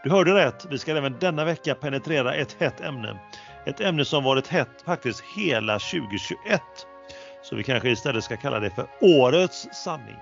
du 0.05 0.11
hörde 0.11 0.35
rätt. 0.35 0.67
Vi 0.71 0.79
ska 0.79 0.97
även 0.97 1.19
denna 1.19 1.45
vecka 1.45 1.75
penetrera 1.75 2.35
ett 2.35 2.57
hett 2.61 2.81
ämne. 2.81 3.17
Ett 3.67 3.81
ämne 3.81 4.05
som 4.05 4.25
varit 4.25 4.47
hett 4.47 4.83
faktiskt 4.87 5.21
hela 5.37 5.79
2021. 5.79 6.63
Så 7.43 7.57
vi 7.57 7.63
kanske 7.63 7.91
istället 7.91 8.25
ska 8.25 8.37
kalla 8.37 8.61
det 8.61 8.71
för 8.71 8.87
årets 9.01 9.69
sanning. 9.73 10.19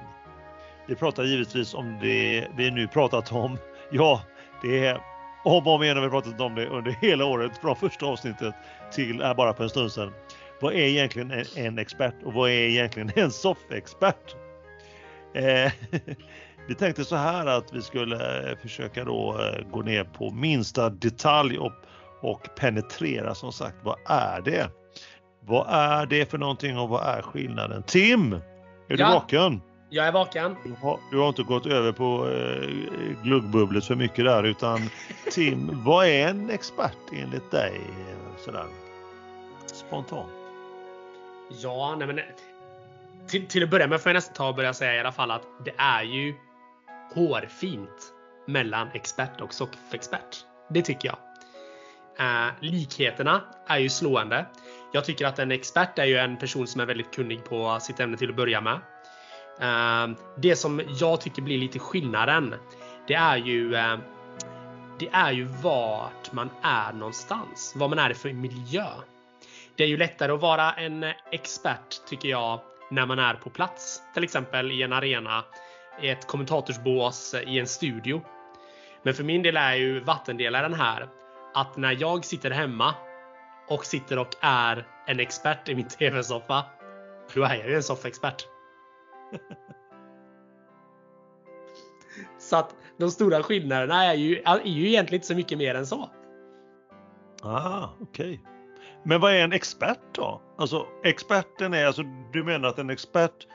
Vi 0.88 0.94
pratar 0.94 1.24
givetvis 1.24 1.74
om 1.74 1.98
det 2.02 2.48
vi 2.56 2.70
nu 2.70 2.86
pratat 2.86 3.32
om. 3.32 3.58
Ja, 3.90 4.22
det 4.62 4.86
är 4.86 5.00
om 5.44 5.66
och 5.66 5.74
om 5.74 5.82
igen 5.82 5.96
har 5.96 6.04
vi 6.04 6.10
pratat 6.10 6.40
om 6.40 6.54
det 6.54 6.66
under 6.66 6.90
hela 6.90 7.24
året 7.24 7.58
från 7.58 7.76
första 7.76 8.06
avsnittet 8.06 8.54
till 8.92 9.22
äh, 9.22 9.34
bara 9.34 9.54
för 9.54 9.64
en 9.64 9.70
stund 9.70 9.92
sedan 9.92 10.12
vad 10.60 10.72
är 10.72 10.78
egentligen 10.78 11.30
en, 11.30 11.44
en 11.56 11.78
expert 11.78 12.14
och 12.24 12.32
vad 12.32 12.50
är 12.50 12.68
egentligen 12.68 13.10
en 13.16 13.30
soffexpert? 13.30 14.36
Eh, 15.34 15.72
vi 16.68 16.74
tänkte 16.74 17.04
så 17.04 17.16
här 17.16 17.46
att 17.46 17.72
vi 17.72 17.82
skulle 17.82 18.56
försöka 18.62 19.04
då 19.04 19.40
eh, 19.40 19.70
gå 19.70 19.82
ner 19.82 20.04
på 20.04 20.30
minsta 20.30 20.90
detalj 20.90 21.58
och, 21.58 21.72
och 22.20 22.48
penetrera 22.56 23.34
som 23.34 23.52
sagt 23.52 23.76
vad 23.82 23.98
är 24.06 24.40
det? 24.40 24.70
Vad 25.40 25.66
är 25.68 26.06
det 26.06 26.30
för 26.30 26.38
någonting 26.38 26.78
och 26.78 26.88
vad 26.88 27.02
är 27.02 27.22
skillnaden? 27.22 27.82
Tim! 27.82 28.32
Är 28.32 28.40
ja, 28.88 28.96
du 28.96 29.02
vaken? 29.02 29.60
Jag 29.90 30.06
är 30.06 30.12
vaken. 30.12 30.56
Du 30.64 30.74
har, 30.80 30.98
du 31.10 31.18
har 31.18 31.28
inte 31.28 31.42
gått 31.42 31.66
över 31.66 31.92
på 31.92 32.30
eh, 32.30 33.22
gluggbubblet 33.22 33.84
för 33.84 33.94
mycket 33.94 34.24
där 34.24 34.44
utan 34.44 34.80
Tim, 35.30 35.84
vad 35.84 36.06
är 36.06 36.28
en 36.28 36.50
expert 36.50 36.98
enligt 37.12 37.50
dig? 37.50 37.80
Sådär 38.44 38.64
spontant. 39.66 40.37
Ja, 41.50 41.96
nej 41.98 42.06
men 42.06 42.20
till, 43.28 43.46
till 43.46 43.62
att 43.62 43.70
börja 43.70 43.86
med 43.86 44.00
får 44.00 44.10
jag 44.10 44.14
nästan 44.14 44.34
ta 44.34 44.48
och 44.48 44.54
börja 44.54 44.74
säga 44.74 44.94
i 44.94 45.00
alla 45.00 45.12
fall 45.12 45.30
att 45.30 45.46
det 45.64 45.74
är 45.76 46.02
ju 46.02 46.34
hårfint 47.14 48.12
mellan 48.46 48.88
expert 48.94 49.40
och 49.40 49.54
soffexpert. 49.54 50.44
Det 50.70 50.82
tycker 50.82 51.08
jag. 51.08 51.18
Eh, 52.18 52.52
likheterna 52.60 53.42
är 53.66 53.78
ju 53.78 53.88
slående. 53.88 54.46
Jag 54.92 55.04
tycker 55.04 55.26
att 55.26 55.38
en 55.38 55.50
expert 55.50 55.98
är 55.98 56.04
ju 56.04 56.16
en 56.16 56.36
person 56.36 56.66
som 56.66 56.80
är 56.80 56.86
väldigt 56.86 57.14
kunnig 57.14 57.44
på 57.44 57.78
sitt 57.80 58.00
ämne 58.00 58.16
till 58.16 58.30
att 58.30 58.36
börja 58.36 58.60
med. 58.60 58.80
Eh, 59.60 60.16
det 60.36 60.56
som 60.56 60.82
jag 61.00 61.20
tycker 61.20 61.42
blir 61.42 61.58
lite 61.58 61.78
skillnaden, 61.78 62.54
det 63.06 63.14
är 63.14 63.36
ju 63.36 63.74
eh, 63.74 63.96
det 64.98 65.08
är 65.12 65.32
ju 65.32 65.44
vart 65.44 66.32
man 66.32 66.50
är 66.62 66.92
någonstans. 66.92 67.72
Vad 67.76 67.90
man 67.90 67.98
är 67.98 68.10
i 68.10 68.14
för 68.14 68.32
miljö. 68.32 68.86
Det 69.78 69.84
är 69.84 69.88
ju 69.88 69.96
lättare 69.96 70.32
att 70.32 70.40
vara 70.40 70.72
en 70.72 71.04
expert 71.32 72.06
tycker 72.06 72.28
jag 72.28 72.60
när 72.90 73.06
man 73.06 73.18
är 73.18 73.34
på 73.34 73.50
plats. 73.50 74.02
Till 74.14 74.24
exempel 74.24 74.72
i 74.72 74.82
en 74.82 74.92
arena, 74.92 75.44
i 76.02 76.08
ett 76.08 76.26
kommentatorsbås, 76.26 77.34
i 77.46 77.58
en 77.58 77.66
studio. 77.66 78.22
Men 79.02 79.14
för 79.14 79.24
min 79.24 79.42
del 79.42 79.56
är 79.56 79.74
ju 79.74 80.00
vattendelaren 80.00 80.74
här 80.74 81.08
att 81.54 81.76
när 81.76 81.96
jag 82.00 82.24
sitter 82.24 82.50
hemma 82.50 82.94
och 83.68 83.84
sitter 83.84 84.18
och 84.18 84.28
är 84.40 84.86
en 85.06 85.20
expert 85.20 85.68
i 85.68 85.74
min 85.74 85.88
TV-soffa, 85.88 86.64
då 87.34 87.44
är 87.44 87.54
jag 87.54 87.68
ju 87.68 87.74
en 87.74 87.82
soffexpert. 87.82 88.46
så 92.38 92.56
att 92.56 92.74
de 92.96 93.10
stora 93.10 93.42
skillnaderna 93.42 94.04
är 94.04 94.14
ju, 94.14 94.42
är 94.44 94.60
ju 94.64 94.88
egentligen 94.88 95.18
inte 95.18 95.26
så 95.26 95.34
mycket 95.34 95.58
mer 95.58 95.74
än 95.74 95.86
så. 95.86 96.10
Ah, 97.42 97.88
okej. 98.00 98.40
Okay. 98.42 98.57
Men 99.08 99.20
vad 99.20 99.32
är 99.32 99.44
en 99.44 99.52
expert 99.52 99.98
då? 100.12 100.42
Alltså 100.58 100.86
experten 101.04 101.74
är, 101.74 101.86
alltså 101.86 102.02
du 102.32 102.44
menar 102.44 102.68
att 102.68 102.78
en 102.78 102.90
expert 102.90 103.46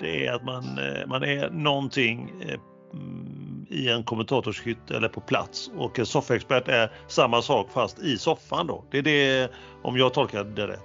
det 0.00 0.26
är 0.26 0.32
att 0.32 0.44
man, 0.44 0.78
eh, 0.78 1.06
man 1.06 1.22
är 1.22 1.50
någonting 1.50 2.32
eh, 2.40 2.58
mm, 2.92 3.66
i 3.70 3.88
en 3.88 4.04
kommentatorshytt 4.04 4.90
eller 4.90 5.08
på 5.08 5.20
plats 5.20 5.70
och 5.76 5.98
en 5.98 6.06
soffexpert 6.06 6.68
är 6.68 6.92
samma 7.06 7.42
sak 7.42 7.70
fast 7.70 7.98
i 7.98 8.18
soffan 8.18 8.66
då. 8.66 8.84
Det 8.90 8.98
är 8.98 9.02
det 9.02 9.50
om 9.82 9.96
jag 9.96 10.14
tolkar 10.14 10.44
det 10.44 10.66
rätt. 10.66 10.84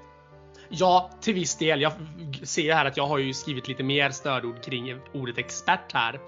Ja, 0.70 1.10
till 1.22 1.34
viss 1.34 1.58
del. 1.58 1.82
Jag 1.82 1.94
ser 2.44 2.74
här 2.74 2.86
att 2.86 2.98
jag 2.98 3.08
har 3.08 3.18
ju 3.18 3.34
skrivit 3.34 3.68
lite 3.68 3.84
mer 3.84 4.10
stödord 4.10 4.64
kring 4.64 4.96
ordet 5.14 5.38
expert 5.38 5.94
här. 5.94 6.20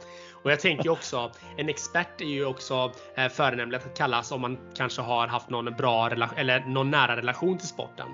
Och 0.45 0.51
jag 0.51 0.59
tänker 0.59 0.89
också, 0.89 1.31
en 1.57 1.69
expert 1.69 2.21
är 2.21 2.25
ju 2.25 2.45
också 2.45 2.91
eh, 3.15 3.29
förenämligt 3.29 3.85
att 3.85 3.97
kallas 3.97 4.31
om 4.31 4.41
man 4.41 4.57
kanske 4.75 5.01
har 5.01 5.27
haft 5.27 5.49
någon 5.49 5.73
bra 5.73 6.09
eller 6.35 6.65
någon 6.65 6.91
nära 6.91 7.17
relation 7.17 7.57
till 7.57 7.67
sporten. 7.67 8.07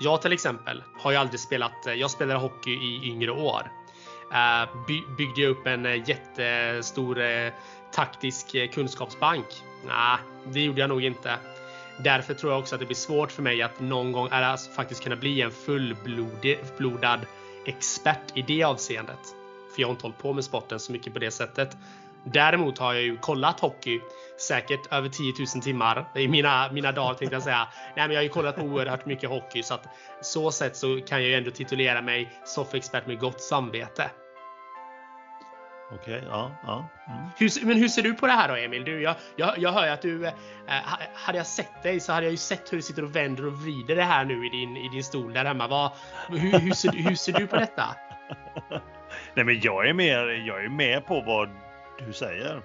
Jag 0.00 0.22
till 0.22 0.32
exempel 0.32 0.82
har 0.98 1.10
ju 1.10 1.16
aldrig 1.16 1.40
spelat, 1.40 1.86
eh, 1.86 1.94
jag 1.94 2.10
spelade 2.10 2.40
hockey 2.40 2.70
i 2.70 3.00
yngre 3.04 3.30
år. 3.30 3.70
Eh, 4.32 4.86
by, 4.86 5.02
byggde 5.18 5.40
jag 5.40 5.50
upp 5.50 5.66
en 5.66 5.86
eh, 5.86 6.08
jättestor 6.08 7.22
taktisk 7.92 8.72
kunskapsbank? 8.74 9.46
Nej, 9.86 10.18
det 10.46 10.60
gjorde 10.60 10.80
jag 10.80 10.88
nog 10.88 11.04
inte. 11.04 11.36
Därför 11.98 12.34
tror 12.34 12.52
jag 12.52 12.60
också 12.60 12.74
att 12.74 12.80
det 12.80 12.86
blir 12.86 12.96
svårt 12.96 13.32
för 13.32 13.42
mig 13.42 13.62
att 13.62 13.80
någon 13.80 14.12
gång 14.12 14.28
alltså 14.30 14.70
faktiskt 14.70 15.02
kunna 15.02 15.16
bli 15.16 15.40
en 15.40 15.50
fullblodad 15.50 17.20
expert 17.66 18.32
i 18.34 18.42
det 18.42 18.64
avseendet. 18.64 19.41
För 19.74 19.80
jag 19.80 19.88
har 19.88 19.92
inte 19.92 20.04
hållit 20.04 20.18
på 20.18 20.32
med 20.32 20.44
sporten 20.44 20.80
så 20.80 20.92
mycket 20.92 21.12
på 21.12 21.18
det 21.18 21.30
sättet. 21.30 21.76
Däremot 22.24 22.78
har 22.78 22.94
jag 22.94 23.02
ju 23.02 23.16
kollat 23.16 23.60
hockey 23.60 24.00
säkert 24.38 24.92
över 24.92 25.08
10 25.08 25.32
000 25.54 25.62
timmar 25.62 26.08
i 26.14 26.28
mina, 26.28 26.72
mina 26.72 26.92
dagar 26.92 27.14
tänkte 27.14 27.36
jag 27.36 27.42
säga. 27.42 27.68
Nej, 27.96 28.08
men 28.08 28.10
jag 28.10 28.18
har 28.18 28.22
ju 28.22 28.28
kollat 28.28 28.56
på 28.56 28.62
oerhört 28.62 29.06
mycket 29.06 29.30
hockey 29.30 29.62
så 29.62 29.74
att 29.74 29.86
så 30.20 30.50
sätt 30.50 30.76
så 30.76 31.00
kan 31.06 31.18
jag 31.18 31.28
ju 31.28 31.34
ändå 31.34 31.50
titulera 31.50 32.02
mig 32.02 32.30
soffexpert 32.44 33.06
med 33.06 33.18
gott 33.18 33.40
samvete. 33.40 34.10
Okej, 35.94 36.16
okay, 36.16 36.28
ja. 36.28 36.50
ja. 36.66 36.88
Mm. 37.08 37.30
Hur, 37.36 37.66
men 37.66 37.76
hur 37.76 37.88
ser 37.88 38.02
du 38.02 38.14
på 38.14 38.26
det 38.26 38.32
här 38.32 38.48
då 38.48 38.54
Emil? 38.54 38.84
Du, 38.84 39.02
jag, 39.02 39.14
jag, 39.36 39.58
jag 39.58 39.72
hör 39.72 39.84
ju 39.84 39.90
att 39.90 40.02
du, 40.02 40.26
eh, 40.26 40.32
hade 41.14 41.38
jag 41.38 41.46
sett 41.46 41.82
dig 41.82 42.00
så 42.00 42.12
hade 42.12 42.26
jag 42.26 42.30
ju 42.30 42.36
sett 42.36 42.72
hur 42.72 42.76
du 42.76 42.82
sitter 42.82 43.04
och 43.04 43.16
vänder 43.16 43.46
och 43.46 43.52
vrider 43.52 43.96
det 43.96 44.04
här 44.04 44.24
nu 44.24 44.46
i 44.46 44.48
din, 44.48 44.76
i 44.76 44.88
din 44.88 45.04
stol 45.04 45.32
där 45.32 45.44
hemma. 45.44 45.68
Vad, 45.68 45.90
hur, 46.28 46.58
hur, 46.58 46.72
ser, 46.72 46.92
hur 46.92 47.14
ser 47.14 47.32
du 47.32 47.46
på 47.46 47.56
detta? 47.56 47.84
Nej 49.34 49.44
men 49.44 49.60
jag 49.60 49.88
är, 49.88 49.92
mer, 49.92 50.44
jag 50.46 50.64
är 50.64 50.68
med 50.68 51.06
på 51.06 51.20
vad 51.20 51.48
du 52.06 52.12
säger. 52.12 52.62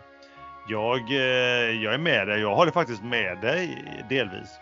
Jag, 0.69 1.11
eh, 1.11 1.83
jag 1.83 1.93
är 1.93 1.97
med 1.97 2.27
dig. 2.27 2.41
Jag 2.41 2.55
håller 2.55 2.71
faktiskt 2.71 3.03
med 3.03 3.41
dig 3.41 3.85
delvis. 4.09 4.59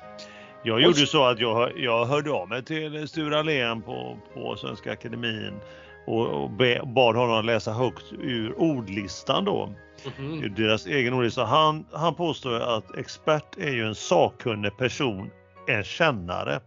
Jag 0.64 0.78
Oj. 0.78 0.84
gjorde 0.84 1.08
så 1.08 1.26
att 1.26 1.40
jag, 1.40 1.80
jag 1.80 2.06
hörde 2.06 2.32
av 2.32 2.50
mig 2.50 2.64
till 2.64 3.08
Sture 3.08 3.40
Allén 3.40 3.82
på, 3.82 4.18
på 4.34 4.56
Svenska 4.56 4.92
Akademin 4.92 5.60
och, 6.08 6.28
och 6.28 6.50
be, 6.50 6.82
bad 6.86 7.16
honom 7.16 7.46
läsa 7.46 7.72
högt 7.72 8.14
ur 8.20 8.60
ordlistan 8.60 9.46
då. 9.46 9.74
Mm 10.18 10.32
-hmm. 10.32 10.56
Deras 10.56 10.86
egen 10.86 11.14
ordlista. 11.14 11.46
Han, 11.46 11.86
han 11.92 12.16
påstår 12.16 12.60
att 12.60 12.98
expert 12.98 13.58
är 13.58 13.72
ju 13.72 13.88
en 13.88 13.96
sakkunnig 13.96 14.78
person, 14.78 15.30
en 15.68 15.84
kännare. 15.84 16.60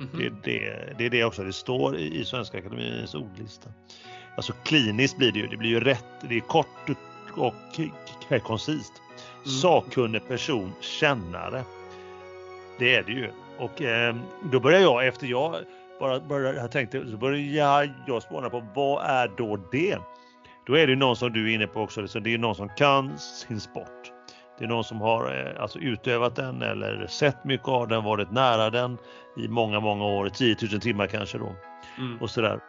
Mm 0.00 0.10
-hmm. 0.12 0.36
det, 0.44 0.52
det, 0.52 0.94
det, 0.98 1.06
är 1.06 1.10
det 1.10 1.24
också 1.24 1.42
det 1.42 1.52
står 1.52 1.96
i, 1.96 2.20
i 2.20 2.24
Svenska 2.24 2.58
Akademiens 2.58 3.14
ordlista. 3.14 3.70
Alltså 4.36 4.52
kliniskt 4.52 5.16
blir 5.16 5.32
det 5.32 5.38
ju, 5.38 5.46
det 5.46 5.56
blir 5.56 5.70
ju 5.70 5.80
rätt, 5.80 6.06
det 6.20 6.36
är 6.36 6.40
kort 6.40 6.90
och 7.36 7.80
koncist. 8.42 8.92
Mm. 9.22 9.46
Sakkunnig 9.46 10.28
person, 10.28 10.72
kännare. 10.80 11.64
Det 12.78 12.94
är 12.94 13.02
det 13.02 13.12
ju. 13.12 13.30
Och 13.58 13.82
eh, 13.82 14.16
då 14.52 14.60
börjar 14.60 14.80
jag 14.80 15.06
efter 15.06 15.26
jag 15.26 15.56
bara, 16.00 16.20
bara 16.20 16.54
jag 16.54 16.70
tänkte 16.70 17.10
så 17.10 17.16
börjar 17.16 17.90
jag 18.06 18.22
spåna 18.22 18.50
på 18.50 18.64
vad 18.74 19.04
är 19.04 19.30
då 19.36 19.56
det? 19.72 19.98
Då 20.66 20.74
är 20.74 20.86
det 20.86 20.96
någon 20.96 21.16
som 21.16 21.32
du 21.32 21.50
är 21.50 21.54
inne 21.54 21.66
på 21.66 21.80
också, 21.80 22.02
det 22.02 22.34
är 22.34 22.38
någon 22.38 22.54
som 22.54 22.68
kan 22.68 23.18
sin 23.18 23.60
sport. 23.60 24.12
Det 24.58 24.64
är 24.64 24.68
någon 24.68 24.84
som 24.84 25.00
har 25.00 25.54
eh, 25.54 25.62
alltså 25.62 25.78
utövat 25.78 26.36
den 26.36 26.62
eller 26.62 27.06
sett 27.06 27.44
mycket 27.44 27.68
av 27.68 27.88
den, 27.88 28.04
varit 28.04 28.30
nära 28.30 28.70
den 28.70 28.98
i 29.36 29.48
många, 29.48 29.80
många 29.80 30.04
år, 30.04 30.28
10 30.28 30.56
000 30.72 30.80
timmar 30.80 31.06
kanske 31.06 31.38
då. 31.38 31.54
Mm. 31.98 32.18
Och 32.20 32.30
sådär. 32.30 32.60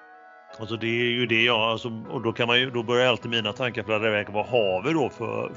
Alltså 0.60 0.76
det 0.76 0.88
är 0.88 1.12
ju 1.12 1.26
det 1.26 1.44
jag, 1.44 1.60
alltså, 1.60 2.04
och 2.10 2.22
då 2.22 2.34
kan 2.34 2.48
man 2.48 2.60
ju, 2.60 2.70
då 2.70 2.84
börjar 2.84 3.08
alltid 3.08 3.32
mina 3.32 3.54
tankar 3.54 3.84
fladdra 3.84 4.08
iväg. 4.08 4.30
Vad 4.30 4.46
har 4.46 4.84
vi 4.84 4.94
då 4.94 5.10
för, 5.10 5.52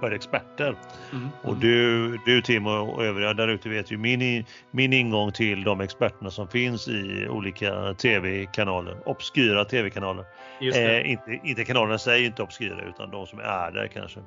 för 0.00 0.10
experter? 0.10 0.76
Mm. 1.12 1.28
Och 1.42 1.56
du, 1.56 2.16
du 2.26 2.42
Tim 2.42 2.66
och 2.66 3.04
övriga 3.04 3.34
där 3.34 3.48
ute 3.48 3.68
vet 3.68 3.90
ju 3.90 3.96
min, 3.96 4.44
min 4.70 4.92
ingång 4.92 5.32
till 5.32 5.64
de 5.64 5.80
experterna 5.80 6.30
som 6.30 6.48
finns 6.48 6.88
i 6.88 7.28
olika 7.28 7.94
tv-kanaler, 7.94 8.96
obskyra 9.08 9.64
tv-kanaler. 9.64 10.24
Eh, 10.60 11.10
inte, 11.10 11.40
inte 11.44 11.64
kanalerna 11.64 11.98
sig 11.98 12.24
inte 12.24 12.42
obskyra 12.42 12.82
utan 12.88 13.10
de 13.10 13.26
som 13.26 13.38
är 13.38 13.70
där 13.70 13.86
kanske. 13.86 14.20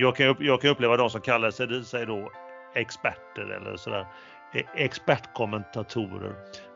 Jag 0.00 0.16
kan, 0.16 0.36
jag 0.38 0.60
kan 0.60 0.70
uppleva 0.70 0.96
de 0.96 1.10
som 1.10 1.20
kallar 1.20 1.50
sig, 1.50 1.84
sig 1.84 2.06
då 2.06 2.32
experter 2.74 3.56
eller 3.60 3.76
sådär, 3.76 4.06
e, 4.54 4.62
expertkommentatorer. 4.74 6.32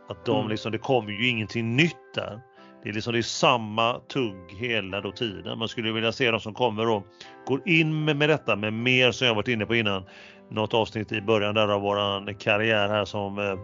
Att 0.09 0.25
de 0.25 0.39
mm. 0.39 0.51
liksom, 0.51 0.73
det 0.73 0.79
kommer 0.79 1.11
ju 1.11 1.29
ingenting 1.29 1.77
nytt 1.77 2.15
där. 2.15 2.41
Det 2.83 2.89
är 2.89 2.93
liksom 2.93 3.13
det 3.13 3.19
är 3.19 3.23
samma 3.23 4.01
tugg 4.09 4.53
hela 4.53 5.01
då 5.01 5.13
tiden. 5.13 5.59
Man 5.59 5.69
skulle 5.69 5.93
vilja 5.93 6.13
se 6.13 6.31
de 6.31 6.41
som 6.41 6.55
kommer 6.55 6.89
och 6.89 7.07
går 7.47 7.69
in 7.69 8.05
med, 8.05 8.17
med 8.17 8.29
detta 8.29 8.57
med 8.57 8.73
mer 8.73 9.13
som 9.13 9.27
jag 9.27 9.35
varit 9.35 9.49
inne 9.49 9.67
på 9.67 9.75
innan. 9.75 10.05
Något 10.51 10.75
avsnitt 10.75 11.13
i 11.13 11.21
början 11.21 11.55
där 11.55 11.69
av 11.69 11.81
våran 11.81 12.35
karriär 12.35 12.89
här 12.89 13.05
som, 13.05 13.39
eh, 13.39 13.59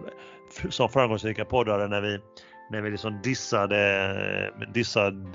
som 0.71 0.89
framgångsrika 0.89 1.45
poddare 1.45 1.89
när 1.89 2.01
vi, 2.01 2.19
när 2.71 2.81
vi 2.81 2.91
liksom 2.91 3.21
dissade, 3.23 4.53
dissade 4.75 5.33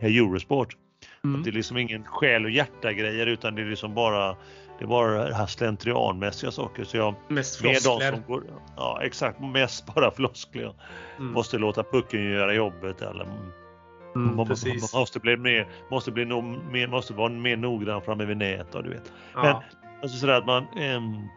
Eurosport. 0.00 0.76
Mm. 1.24 1.42
Det 1.42 1.50
är 1.50 1.52
liksom 1.52 1.76
ingen 1.76 2.04
själ 2.04 2.44
och 2.44 2.50
hjärta 2.50 2.92
grejer 2.92 3.26
utan 3.26 3.54
det 3.54 3.62
är 3.62 3.66
liksom 3.66 3.94
bara 3.94 4.36
det 4.78 4.86
bara 4.86 5.24
det 5.28 5.34
här 5.34 5.46
slentrianmässiga 5.46 6.50
saker. 6.50 6.84
Så 6.84 6.96
jag, 6.96 7.14
mest 7.28 7.56
floskler. 7.56 8.12
Som 8.12 8.22
går, 8.26 8.44
ja 8.76 9.00
exakt, 9.02 9.40
mest 9.40 9.94
bara 9.94 10.10
floskler. 10.10 10.74
Mm. 11.18 11.32
Måste 11.32 11.58
låta 11.58 11.82
pucken 11.82 12.24
göra 12.24 12.54
jobbet. 12.54 13.02
Eller, 13.02 13.24
mm, 13.24 14.36
man, 14.36 14.36
man, 14.36 14.46
måste 14.94 15.20
bli 15.20 15.36
mer, 15.36 15.68
måste 15.90 16.12
bli 16.12 16.24
no, 16.24 16.40
mer, 16.70 16.88
måste 16.88 17.14
vara 17.14 17.28
mer 17.28 17.56
noggrann 17.56 18.02
framme 18.02 18.24
vid 18.24 18.36
nät. 18.36 18.72
Du 18.72 18.90
vet. 18.90 19.12
Ja. 19.34 19.42
Men 19.42 19.54
alltså 20.02 20.18
sådär 20.18 20.34
att 20.34 20.46
man... 20.46 20.66
Ähm, 20.78 21.28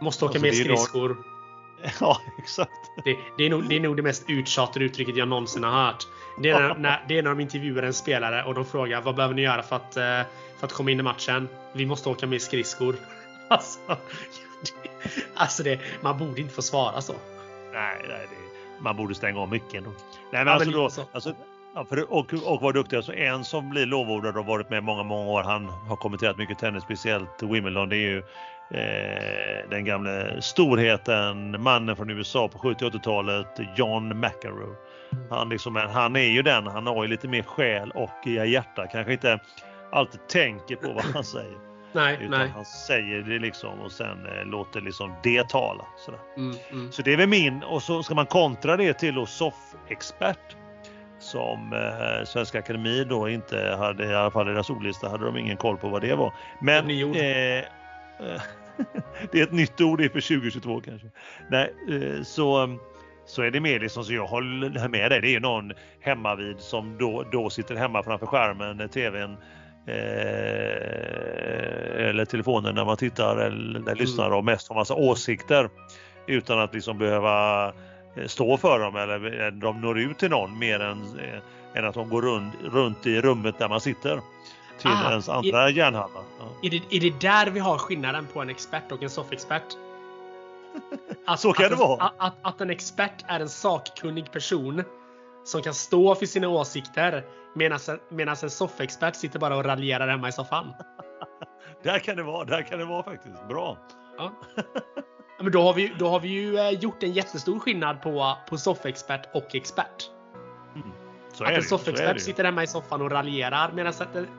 måste 0.00 0.24
åka 0.24 0.30
alltså, 0.30 0.46
med 0.46 0.54
skridskor. 0.54 1.16
Ja, 2.00 2.20
exakt. 2.38 2.90
Det, 3.04 3.16
det, 3.38 3.46
är 3.46 3.50
nog, 3.50 3.68
det 3.68 3.76
är 3.76 3.80
nog 3.80 3.96
det 3.96 4.02
mest 4.02 4.24
uttjatade 4.28 4.84
uttrycket 4.84 5.16
jag 5.16 5.28
någonsin 5.28 5.64
har 5.64 5.86
hört. 5.86 6.06
Det 6.42 6.50
är, 6.50 6.60
när, 6.60 6.74
när, 6.74 7.04
det 7.08 7.18
är 7.18 7.22
när 7.22 7.30
de 7.30 7.40
intervjuar 7.40 7.82
en 7.82 7.94
spelare 7.94 8.44
och 8.44 8.54
de 8.54 8.64
frågar 8.64 9.00
vad 9.00 9.14
behöver 9.14 9.34
ni 9.34 9.42
göra 9.42 9.62
för 9.62 9.76
att, 9.76 9.96
eh, 9.96 10.02
för 10.58 10.66
att 10.66 10.72
komma 10.72 10.90
in 10.90 11.00
i 11.00 11.02
matchen? 11.02 11.48
Vi 11.72 11.86
måste 11.86 12.08
åka 12.08 12.26
med 12.26 12.42
skridskor. 12.42 12.96
Alltså, 13.50 13.78
alltså 15.34 15.62
det, 15.62 15.80
man 16.00 16.18
borde 16.18 16.40
inte 16.40 16.54
få 16.54 16.62
svara 16.62 17.00
så. 17.00 17.12
Nej, 17.72 18.04
nej 18.08 18.26
det, 18.30 18.82
man 18.82 18.96
borde 18.96 19.14
stänga 19.14 19.40
av 19.40 19.48
mycket 19.48 19.74
ändå. 19.74 19.90
Nej, 19.90 20.44
men 20.44 20.46
ja, 20.46 20.52
alltså, 20.52 20.70
men 20.70 20.78
då, 20.78 20.90
alltså, 21.12 21.34
ja, 21.74 21.84
för, 21.84 22.12
och, 22.12 22.32
och 22.32 22.60
vara 22.60 22.72
duktig. 22.72 22.96
Alltså, 22.96 23.14
en 23.14 23.44
som 23.44 23.70
blir 23.70 23.86
lovordad 23.86 24.36
och 24.36 24.46
varit 24.46 24.70
med 24.70 24.84
många, 24.84 25.02
många 25.02 25.30
år. 25.30 25.42
Han 25.42 25.68
har 25.68 25.96
kommenterat 25.96 26.38
mycket 26.38 26.58
tennis, 26.58 26.82
speciellt 26.82 27.42
Wimbledon. 27.42 27.88
Det 27.88 27.96
är 27.96 28.10
ju 28.10 28.22
den 29.70 29.84
gamla 29.84 30.40
storheten, 30.40 31.62
mannen 31.62 31.96
från 31.96 32.10
USA 32.10 32.48
på 32.48 32.58
70 32.58 32.84
80-talet, 32.84 33.60
John 33.76 34.20
McEnroe. 34.20 34.76
Han, 35.30 35.48
liksom, 35.48 35.76
han 35.76 36.16
är 36.16 36.30
ju 36.30 36.42
den, 36.42 36.66
han 36.66 36.86
har 36.86 37.04
ju 37.04 37.08
lite 37.08 37.28
mer 37.28 37.42
själ 37.42 37.90
och 37.90 38.26
hjärta. 38.26 38.86
Kanske 38.86 39.12
inte 39.12 39.38
alltid 39.92 40.28
tänker 40.28 40.76
på 40.76 40.92
vad 40.92 41.04
han 41.04 41.24
säger. 41.24 41.58
nej, 41.92 42.18
utan 42.20 42.30
nej. 42.30 42.48
han 42.48 42.64
säger 42.64 43.22
det 43.22 43.38
liksom 43.38 43.80
och 43.80 43.92
sen 43.92 44.26
eh, 44.26 44.44
låter 44.44 44.80
liksom 44.80 45.14
det 45.22 45.48
tala. 45.48 45.84
Mm, 46.36 46.56
mm. 46.70 46.92
Så 46.92 47.02
det 47.02 47.12
är 47.12 47.16
väl 47.16 47.28
min 47.28 47.62
och 47.62 47.82
så 47.82 48.02
ska 48.02 48.14
man 48.14 48.26
kontra 48.26 48.76
det 48.76 48.92
till 48.92 49.26
SOFF-expert 49.26 50.56
som 51.18 51.72
eh, 51.72 52.24
Svenska 52.24 52.58
Akademi 52.58 53.04
då 53.04 53.28
inte 53.28 53.76
hade, 53.78 54.04
i 54.04 54.14
alla 54.14 54.30
fall 54.30 54.48
i 54.48 54.52
deras 54.52 54.70
ordlista 54.70 55.08
hade 55.08 55.24
de 55.24 55.38
ingen 55.38 55.56
koll 55.56 55.76
på 55.76 55.88
vad 55.88 56.02
det 56.02 56.14
var. 56.14 56.34
Men 56.60 56.90
eh, 56.90 57.64
det 59.32 59.40
är 59.40 59.42
ett 59.42 59.52
nytt 59.52 59.80
ord 59.80 60.00
för 60.00 60.08
2022 60.08 60.80
kanske. 60.80 61.08
Nej, 61.50 61.74
eh, 61.90 62.22
så 62.22 62.78
så 63.28 63.42
är 63.42 63.50
det 63.50 63.60
mer 63.60 63.80
liksom 63.80 64.04
så 64.04 64.12
jag 64.12 64.26
håller 64.26 64.88
med 64.88 65.10
dig. 65.10 65.20
Det 65.20 65.34
är 65.34 65.40
någon 65.40 65.72
hemma 66.00 66.34
vid 66.34 66.60
som 66.60 66.98
då, 66.98 67.24
då 67.32 67.50
sitter 67.50 67.74
hemma 67.74 68.02
framför 68.02 68.26
skärmen, 68.26 68.88
tvn 68.88 69.36
eh, 69.86 69.94
eller 72.08 72.24
telefonen 72.24 72.74
när 72.74 72.84
man 72.84 72.96
tittar 72.96 73.36
eller, 73.36 73.78
eller 73.80 73.94
lyssnar 73.94 74.30
och 74.30 74.44
mest 74.44 74.68
har 74.68 74.76
massa 74.76 74.94
åsikter 74.94 75.68
utan 76.26 76.58
att 76.58 76.74
liksom 76.74 76.98
behöva 76.98 77.66
eh, 78.16 78.26
stå 78.26 78.56
för 78.56 78.78
dem 78.78 78.96
eller 78.96 79.50
de 79.50 79.80
når 79.80 79.98
ut 79.98 80.18
till 80.18 80.30
någon 80.30 80.58
mer 80.58 80.80
än, 80.80 80.98
eh, 81.18 81.38
än 81.74 81.84
att 81.84 81.94
de 81.94 82.08
går 82.08 82.22
runt, 82.22 82.54
runt 82.64 83.06
i 83.06 83.20
rummet 83.20 83.58
där 83.58 83.68
man 83.68 83.80
sitter 83.80 84.20
till 84.78 84.90
ah, 84.90 85.10
ens 85.10 85.28
andra 85.28 85.62
är, 85.62 85.68
hjärnhalva. 85.68 86.20
Ja. 86.38 86.44
Är, 86.62 86.70
det, 86.70 86.96
är 86.96 87.00
det 87.00 87.20
där 87.20 87.50
vi 87.50 87.60
har 87.60 87.78
skillnaden 87.78 88.26
på 88.26 88.40
en 88.42 88.50
expert 88.50 88.92
och 88.92 89.02
en 89.02 89.10
soffexpert? 89.10 89.76
Att, 91.26 91.40
så 91.40 91.52
kan 91.52 91.64
att, 91.64 91.70
det 91.70 91.76
vara. 91.76 92.04
Att, 92.04 92.14
att, 92.18 92.34
att, 92.42 92.60
en 92.60 92.70
expert 92.70 93.24
är 93.26 93.40
en 93.40 93.48
sakkunnig 93.48 94.32
person 94.32 94.84
som 95.44 95.62
kan 95.62 95.74
stå 95.74 96.14
för 96.14 96.26
sina 96.26 96.48
åsikter 96.48 97.24
medan 97.54 97.78
en, 97.88 97.98
medan 98.08 98.36
en 98.42 98.50
soffexpert 98.50 99.16
sitter 99.16 99.38
bara 99.38 99.56
och 99.56 99.64
raljerar 99.64 100.08
hemma 100.08 100.28
i 100.28 100.32
soffan. 100.32 100.74
där 101.82 101.98
kan 101.98 102.16
det 102.16 102.22
vara, 102.22 102.44
där 102.44 102.62
kan 102.62 102.78
det 102.78 102.84
vara 102.84 103.02
faktiskt. 103.02 103.48
Bra. 103.48 103.78
Ja. 104.18 104.32
Men 105.40 105.52
då 105.52 105.62
har 105.62 105.74
vi, 105.74 105.92
då 105.98 106.08
har 106.08 106.20
vi 106.20 106.28
ju 106.28 106.58
eh, 106.58 106.70
gjort 106.70 107.02
en 107.02 107.12
jättestor 107.12 107.58
skillnad 107.58 108.02
på, 108.02 108.36
på 108.48 108.56
soffexpert 108.56 109.28
och 109.34 109.54
expert. 109.54 110.10
Mm. 110.74 111.07
Att 111.44 111.50
en 111.50 111.62
soffexpert 111.62 112.20
sitter 112.20 112.44
hemma 112.44 112.62
i 112.62 112.66
soffan 112.66 113.02
och 113.02 113.10
raljerar 113.10 113.72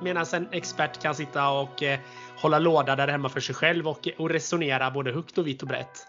medan 0.02 0.26
en 0.34 0.48
expert 0.52 1.02
kan 1.02 1.16
sitta 1.16 1.50
och 1.50 1.84
eh, 1.84 2.00
hålla 2.38 2.60
låda 2.60 2.96
där 2.96 3.08
hemma 3.08 3.30
för 3.30 3.40
sig 3.40 3.56
själv 3.56 3.88
och, 3.88 4.08
och 4.18 4.30
resonera 4.30 4.92
både 4.92 5.12
högt 5.12 5.38
och 5.38 5.48
vitt 5.48 5.62
och 5.62 5.68
brett. 5.68 6.06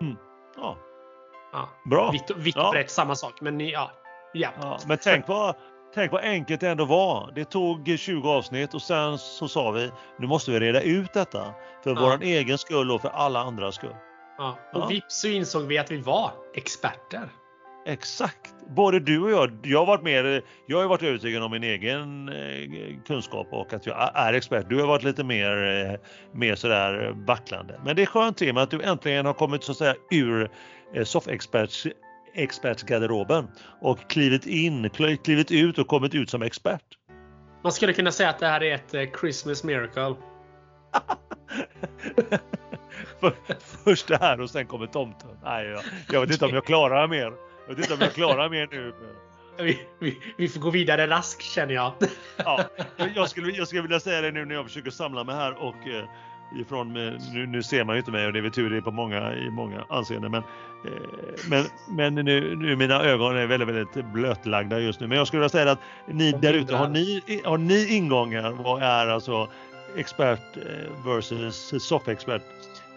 Mm. 0.00 0.16
Ja. 0.56 0.76
ja. 1.52 1.68
Bra. 1.90 2.10
Vitt, 2.10 2.30
vitt 2.36 2.56
och 2.56 2.62
ja. 2.62 2.70
brett, 2.70 2.90
samma 2.90 3.14
sak. 3.14 3.40
Men 3.40 3.60
ja. 3.60 3.90
Ja. 4.32 4.48
ja. 4.60 4.78
Men 4.86 4.98
tänk 4.98 5.28
vad, 5.28 5.56
Tänk 5.94 6.12
vad 6.12 6.24
enkelt 6.24 6.60
det 6.60 6.68
ändå 6.68 6.84
var. 6.84 7.32
Det 7.34 7.44
tog 7.44 7.98
20 7.98 8.28
avsnitt 8.28 8.74
och 8.74 8.82
sen 8.82 9.18
så 9.18 9.48
sa 9.48 9.70
vi 9.70 9.90
nu 10.18 10.26
måste 10.26 10.50
vi 10.50 10.60
reda 10.60 10.80
ut 10.80 11.12
detta. 11.12 11.54
För 11.84 11.90
ja. 11.90 11.96
vår 12.00 12.22
egen 12.22 12.58
skull 12.58 12.90
och 12.90 13.00
för 13.00 13.08
alla 13.08 13.40
andras 13.40 13.74
skull. 13.74 13.96
Ja. 14.38 14.58
Och 14.72 14.80
ja. 14.80 14.86
vips 14.86 15.20
så 15.20 15.28
insåg 15.28 15.62
vi 15.62 15.78
att 15.78 15.90
vi 15.90 15.96
var 15.96 16.30
experter. 16.54 17.28
Exakt! 17.86 18.54
Både 18.68 19.00
du 19.00 19.20
och 19.20 19.30
jag, 19.30 19.58
jag 19.62 19.78
har 19.78 19.86
varit 19.86 20.02
mer, 20.02 20.42
jag 20.66 20.78
har 20.78 20.88
varit 20.88 21.02
övertygad 21.02 21.42
om 21.42 21.50
min 21.50 21.62
egen 21.62 22.28
eh, 22.28 23.02
kunskap 23.06 23.46
och 23.50 23.72
att 23.72 23.86
jag 23.86 24.10
är 24.14 24.32
expert. 24.32 24.66
Du 24.68 24.80
har 24.80 24.86
varit 24.86 25.02
lite 25.02 25.24
mer, 25.24 25.56
eh, 25.90 25.98
mer 26.38 26.54
sådär 26.54 27.12
vacklande. 27.26 27.80
Men 27.84 27.96
det 27.96 28.02
är 28.02 28.06
skönt 28.06 28.36
Tim 28.36 28.56
att 28.56 28.70
du 28.70 28.82
äntligen 28.82 29.26
har 29.26 29.34
kommit 29.34 29.64
så 29.64 29.72
att 29.72 29.78
säga 29.78 29.94
ur 30.10 30.50
eh, 30.94 31.04
soffexperts 31.04 31.86
expertsgarderoben 32.34 33.48
och 33.80 34.10
klivit 34.10 34.46
in, 34.46 34.90
klivit 35.24 35.50
ut 35.50 35.78
och 35.78 35.86
kommit 35.86 36.14
ut 36.14 36.30
som 36.30 36.42
expert. 36.42 36.84
Man 37.62 37.72
skulle 37.72 37.92
kunna 37.92 38.12
säga 38.12 38.30
att 38.30 38.38
det 38.38 38.46
här 38.46 38.62
är 38.62 38.74
ett 38.74 39.20
Christmas 39.20 39.64
miracle. 39.64 40.14
Först 43.84 44.08
det 44.08 44.16
här 44.16 44.40
och 44.40 44.50
sen 44.50 44.66
kommer 44.66 44.86
tomten. 44.86 45.30
Nej, 45.42 45.66
jag, 45.66 45.82
jag 46.12 46.20
vet 46.20 46.30
inte 46.30 46.44
om 46.44 46.54
jag 46.54 46.64
klarar 46.64 47.08
mer. 47.08 47.51
Jag 47.72 47.76
vet 47.76 47.90
inte 47.90 47.94
om 47.94 48.00
jag 48.00 48.14
klarar 48.14 48.48
mer 48.48 48.68
nu. 48.70 48.92
Vi, 49.58 49.80
vi, 49.98 50.18
vi, 50.36 50.48
får 50.48 50.60
gå 50.60 50.70
vidare 50.70 51.06
raskt 51.06 51.42
känner 51.42 51.74
jag. 51.74 51.92
Ja, 52.36 52.64
jag, 53.14 53.28
skulle, 53.28 53.52
jag 53.52 53.66
skulle 53.66 53.82
vilja 53.82 54.00
säga 54.00 54.20
det 54.20 54.30
nu 54.30 54.44
när 54.44 54.54
jag 54.54 54.64
försöker 54.64 54.90
samla 54.90 55.24
mig 55.24 55.34
här 55.34 55.62
och 55.62 55.88
eh, 55.88 56.04
ifrån, 56.60 56.92
nu, 57.32 57.46
nu 57.46 57.62
ser 57.62 57.84
man 57.84 57.94
ju 57.94 57.98
inte 57.98 58.10
mig 58.10 58.26
och 58.26 58.32
det 58.32 58.38
är 58.38 58.42
väl 58.42 58.52
tur 58.52 58.70
det 58.70 58.82
på 58.82 58.90
många, 58.90 59.34
i 59.34 59.50
många 59.50 59.84
anseenden. 59.88 60.30
Men, 60.30 60.42
eh, 60.84 60.90
men, 61.50 61.64
men 61.88 62.14
nu, 62.24 62.56
nu 62.56 62.76
mina 62.76 63.02
ögon 63.02 63.36
är 63.36 63.46
väldigt, 63.46 63.68
väldigt 63.68 64.04
blötlagda 64.04 64.78
just 64.78 65.00
nu. 65.00 65.06
Men 65.06 65.18
jag 65.18 65.26
skulle 65.26 65.40
vilja 65.40 65.48
säga 65.48 65.70
att 65.70 65.80
ni 66.06 66.32
där 66.32 66.54
ute, 66.54 66.76
har 66.76 66.88
ni, 66.88 67.22
har 67.44 67.58
ni 67.58 67.96
ingångar? 67.96 68.50
Vad 68.50 68.82
är 68.82 69.06
alltså 69.06 69.48
expert 69.96 70.56
eh, 70.56 71.06
versus 71.06 71.74
soffexpert? 71.84 72.42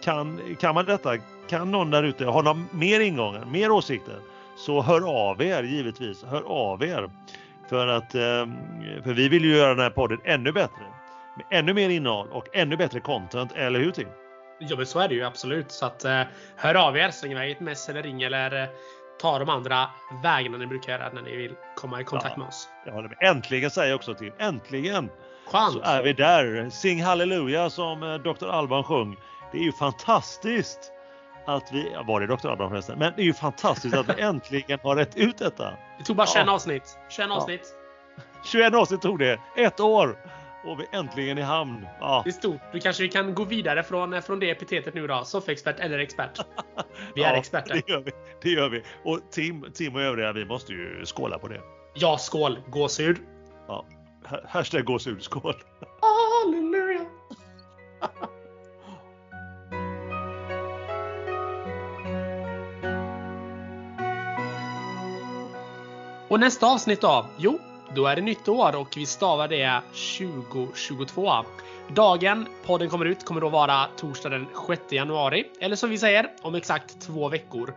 Kan, 0.04 0.40
kan 0.60 0.74
man 0.74 0.84
detta? 0.84 1.18
Kan 1.48 1.70
någon 1.70 1.90
där 1.90 2.02
ute 2.02 2.24
ha 2.24 2.42
några 2.42 2.60
mer 2.70 3.00
ingångar, 3.00 3.44
mer 3.44 3.70
åsikter? 3.70 4.16
Så 4.56 4.82
hör 4.82 5.30
av 5.30 5.42
er 5.42 5.62
givetvis, 5.62 6.24
hör 6.24 6.42
av 6.42 6.84
er. 6.84 7.10
För 7.68 7.86
att 7.86 8.14
eh, 8.14 8.46
för 9.04 9.14
vi 9.14 9.28
vill 9.28 9.44
ju 9.44 9.56
göra 9.56 9.68
den 9.68 9.82
här 9.82 9.90
podden 9.90 10.18
ännu 10.24 10.52
bättre. 10.52 10.82
Med 11.36 11.58
ännu 11.58 11.74
mer 11.74 11.90
innehåll 11.90 12.28
och 12.28 12.56
ännu 12.56 12.76
bättre 12.76 13.00
content, 13.00 13.52
eller 13.52 13.80
hur 13.80 13.90
Tim? 13.90 14.08
Ja 14.58 14.76
men 14.76 14.86
så 14.86 14.98
är 14.98 15.08
det 15.08 15.14
ju 15.14 15.24
absolut. 15.24 15.70
Så 15.70 15.86
att 15.86 16.04
eh, 16.04 16.22
hör 16.56 16.74
av 16.74 16.96
er, 16.96 17.10
släng 17.10 17.32
iväg 17.32 17.50
ett 17.50 17.60
mess 17.60 17.88
eller 17.88 18.02
ring 18.02 18.22
eller 18.22 18.62
eh, 18.62 18.68
ta 19.20 19.38
de 19.38 19.48
andra 19.48 19.86
vägarna 20.22 20.58
ni 20.58 20.66
brukar 20.66 20.92
göra 20.92 21.12
när 21.12 21.22
ni 21.22 21.36
vill 21.36 21.54
komma 21.76 22.00
i 22.00 22.04
kontakt 22.04 22.34
ja, 22.36 22.38
med 22.38 22.48
oss. 22.48 22.68
Med. 22.86 23.14
Äntligen 23.20 23.70
säger 23.70 23.88
jag 23.88 23.96
också 23.96 24.14
till. 24.14 24.32
Äntligen! 24.38 25.10
Skönt. 25.46 25.72
Så 25.72 25.80
är 25.80 26.02
vi 26.02 26.12
där. 26.12 26.70
Sing 26.70 27.02
halleluja 27.02 27.70
som 27.70 28.02
eh, 28.02 28.14
Dr. 28.14 28.46
Alban 28.46 28.84
sjöng. 28.84 29.16
Det 29.52 29.58
är 29.58 29.62
ju 29.62 29.72
fantastiskt 29.72 30.92
att 31.46 31.72
vi, 31.72 31.96
var 32.06 32.20
det 32.20 32.26
Dr. 32.26 32.48
Alban 32.48 32.70
förresten? 32.70 32.98
Men 32.98 33.12
det 33.16 33.22
är 33.22 33.26
ju 33.26 33.34
fantastiskt 33.34 33.96
att 33.96 34.08
vi 34.08 34.22
äntligen 34.22 34.78
har 34.82 34.96
rätt 34.96 35.16
ut 35.16 35.38
detta. 35.38 35.74
Det 35.98 36.04
tog 36.04 36.16
bara 36.16 36.26
21 36.26 36.46
ja. 36.46 36.52
avsnitt. 36.52 36.98
21 37.08 37.30
avsnitt. 37.30 37.74
21 38.44 38.74
avsnitt 38.74 39.02
tog 39.02 39.18
det. 39.18 39.40
Ett 39.56 39.80
år! 39.80 40.16
Och 40.64 40.80
vi 40.80 40.84
är 40.92 40.98
äntligen 40.98 41.38
i 41.38 41.42
hamn. 41.42 41.86
Ja. 42.00 42.22
Det 42.24 42.30
är 42.30 42.32
stort. 42.32 42.60
Då 42.72 42.78
kanske 42.78 43.02
vi 43.02 43.08
kan 43.08 43.34
gå 43.34 43.44
vidare 43.44 43.82
från, 43.82 44.22
från 44.22 44.40
det 44.40 44.50
epitetet 44.50 44.94
nu 44.94 45.06
då. 45.06 45.24
Soffexpert 45.24 45.80
eller 45.80 45.98
expert. 45.98 46.40
Vi 47.14 47.22
är 47.22 47.28
ja, 47.32 47.36
experter. 47.36 47.74
Det 47.74 47.92
gör 47.92 48.00
vi. 48.00 48.10
Det 48.42 48.50
gör 48.50 48.68
vi. 48.68 48.82
Och 49.04 49.20
Tim, 49.30 49.66
Tim 49.74 49.94
och 49.94 50.00
övriga, 50.00 50.32
vi 50.32 50.44
måste 50.44 50.72
ju 50.72 51.04
skåla 51.04 51.38
på 51.38 51.48
det. 51.48 51.60
Ja, 51.94 52.18
skål! 52.18 52.58
Gåshud. 52.66 53.16
Ja. 53.68 53.86
Hashtag 54.48 54.84
gåshud. 54.84 55.22
Skål! 55.22 55.54
Och 66.36 66.40
nästa 66.40 66.66
avsnitt 66.66 67.00
då? 67.00 67.26
Jo, 67.36 67.58
då 67.94 68.06
är 68.06 68.16
det 68.16 68.22
nytt 68.22 68.48
år 68.48 68.76
och 68.76 68.88
vi 68.96 69.06
stavar 69.06 69.48
det 69.48 69.80
2022. 70.18 71.32
Dagen 71.88 72.46
podden 72.66 72.88
kommer 72.88 73.04
ut 73.04 73.24
kommer 73.24 73.40
då 73.40 73.48
vara 73.48 73.86
torsdag 73.96 74.28
den 74.28 74.46
6 74.68 74.92
januari. 74.92 75.44
Eller 75.60 75.76
som 75.76 75.90
vi 75.90 75.98
säger, 75.98 76.30
om 76.42 76.54
exakt 76.54 77.00
två 77.00 77.28
veckor. 77.28 77.74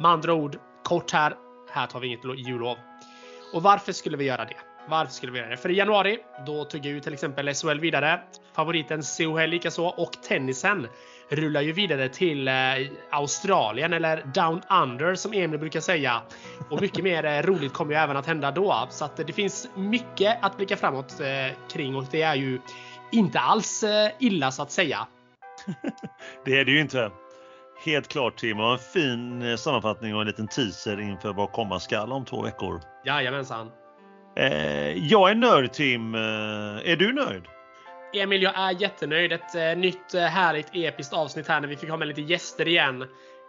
Med 0.00 0.10
andra 0.10 0.34
ord, 0.34 0.58
kort 0.82 1.10
här. 1.10 1.34
Här 1.70 1.86
tar 1.86 2.00
vi 2.00 2.06
inget 2.06 2.48
jullov. 2.48 2.76
Och 3.52 3.62
varför 3.62 3.92
skulle 3.92 4.16
vi 4.16 4.24
göra 4.24 4.44
det? 4.44 4.56
Varför 4.88 5.12
skulle 5.12 5.32
vi 5.32 5.38
göra 5.38 5.50
det? 5.50 5.56
För 5.56 5.70
i 5.70 5.76
januari, 5.76 6.18
då 6.46 6.64
tog 6.64 6.86
ju 6.86 7.00
till 7.00 7.12
exempel 7.12 7.54
SHL 7.54 7.80
vidare. 7.80 8.20
Favoriten 8.52 9.02
CHL 9.02 9.50
likaså 9.50 9.84
och 9.84 10.12
tennisen 10.28 10.88
rullar 11.32 11.60
ju 11.60 11.72
vidare 11.72 12.08
till 12.08 12.48
eh, 12.48 12.54
Australien 13.10 13.92
eller 13.92 14.22
Down 14.34 14.62
Under 14.82 15.14
som 15.14 15.32
Emil 15.32 15.58
brukar 15.60 15.80
säga. 15.80 16.22
Och 16.70 16.80
mycket 16.80 17.04
mer 17.04 17.24
eh, 17.24 17.42
roligt 17.42 17.72
kommer 17.72 17.92
ju 17.92 17.98
även 17.98 18.16
att 18.16 18.26
hända 18.26 18.50
då. 18.50 18.86
Så 18.90 19.04
att 19.04 19.16
det 19.16 19.32
finns 19.32 19.68
mycket 19.74 20.38
att 20.42 20.56
blicka 20.56 20.76
framåt 20.76 21.20
eh, 21.20 21.56
kring 21.72 21.96
och 21.96 22.04
det 22.10 22.22
är 22.22 22.34
ju 22.34 22.60
inte 23.12 23.40
alls 23.40 23.84
illa 24.18 24.50
så 24.50 24.62
att 24.62 24.70
säga. 24.70 25.06
det 26.44 26.58
är 26.58 26.64
det 26.64 26.70
ju 26.70 26.80
inte. 26.80 27.10
Helt 27.84 28.08
klart 28.08 28.36
Tim, 28.36 28.60
och 28.60 28.72
en 28.72 28.78
fin 28.78 29.58
sammanfattning 29.58 30.14
och 30.14 30.20
en 30.20 30.26
liten 30.26 30.48
teaser 30.48 31.00
inför 31.00 31.32
vad 31.32 31.52
komma 31.52 31.80
skall 31.80 32.12
om 32.12 32.24
två 32.24 32.42
veckor. 32.42 32.80
Jajamensan. 33.04 33.70
jag 34.94 35.30
är 35.30 35.34
nöjd 35.34 35.72
Tim. 35.72 36.14
är 36.14 36.96
du 36.96 37.12
nöjd? 37.12 37.42
Emil, 38.14 38.42
jag 38.42 38.58
är 38.58 38.80
jättenöjd. 38.80 39.32
Ett 39.32 39.54
eh, 39.54 39.76
nytt 39.76 40.14
eh, 40.14 40.22
härligt 40.22 40.66
episkt 40.72 41.12
avsnitt 41.12 41.48
här 41.48 41.60
när 41.60 41.68
vi 41.68 41.76
fick 41.76 41.90
ha 41.90 41.96
med 41.96 42.08
lite 42.08 42.20
gäster 42.20 42.68
igen. 42.68 43.02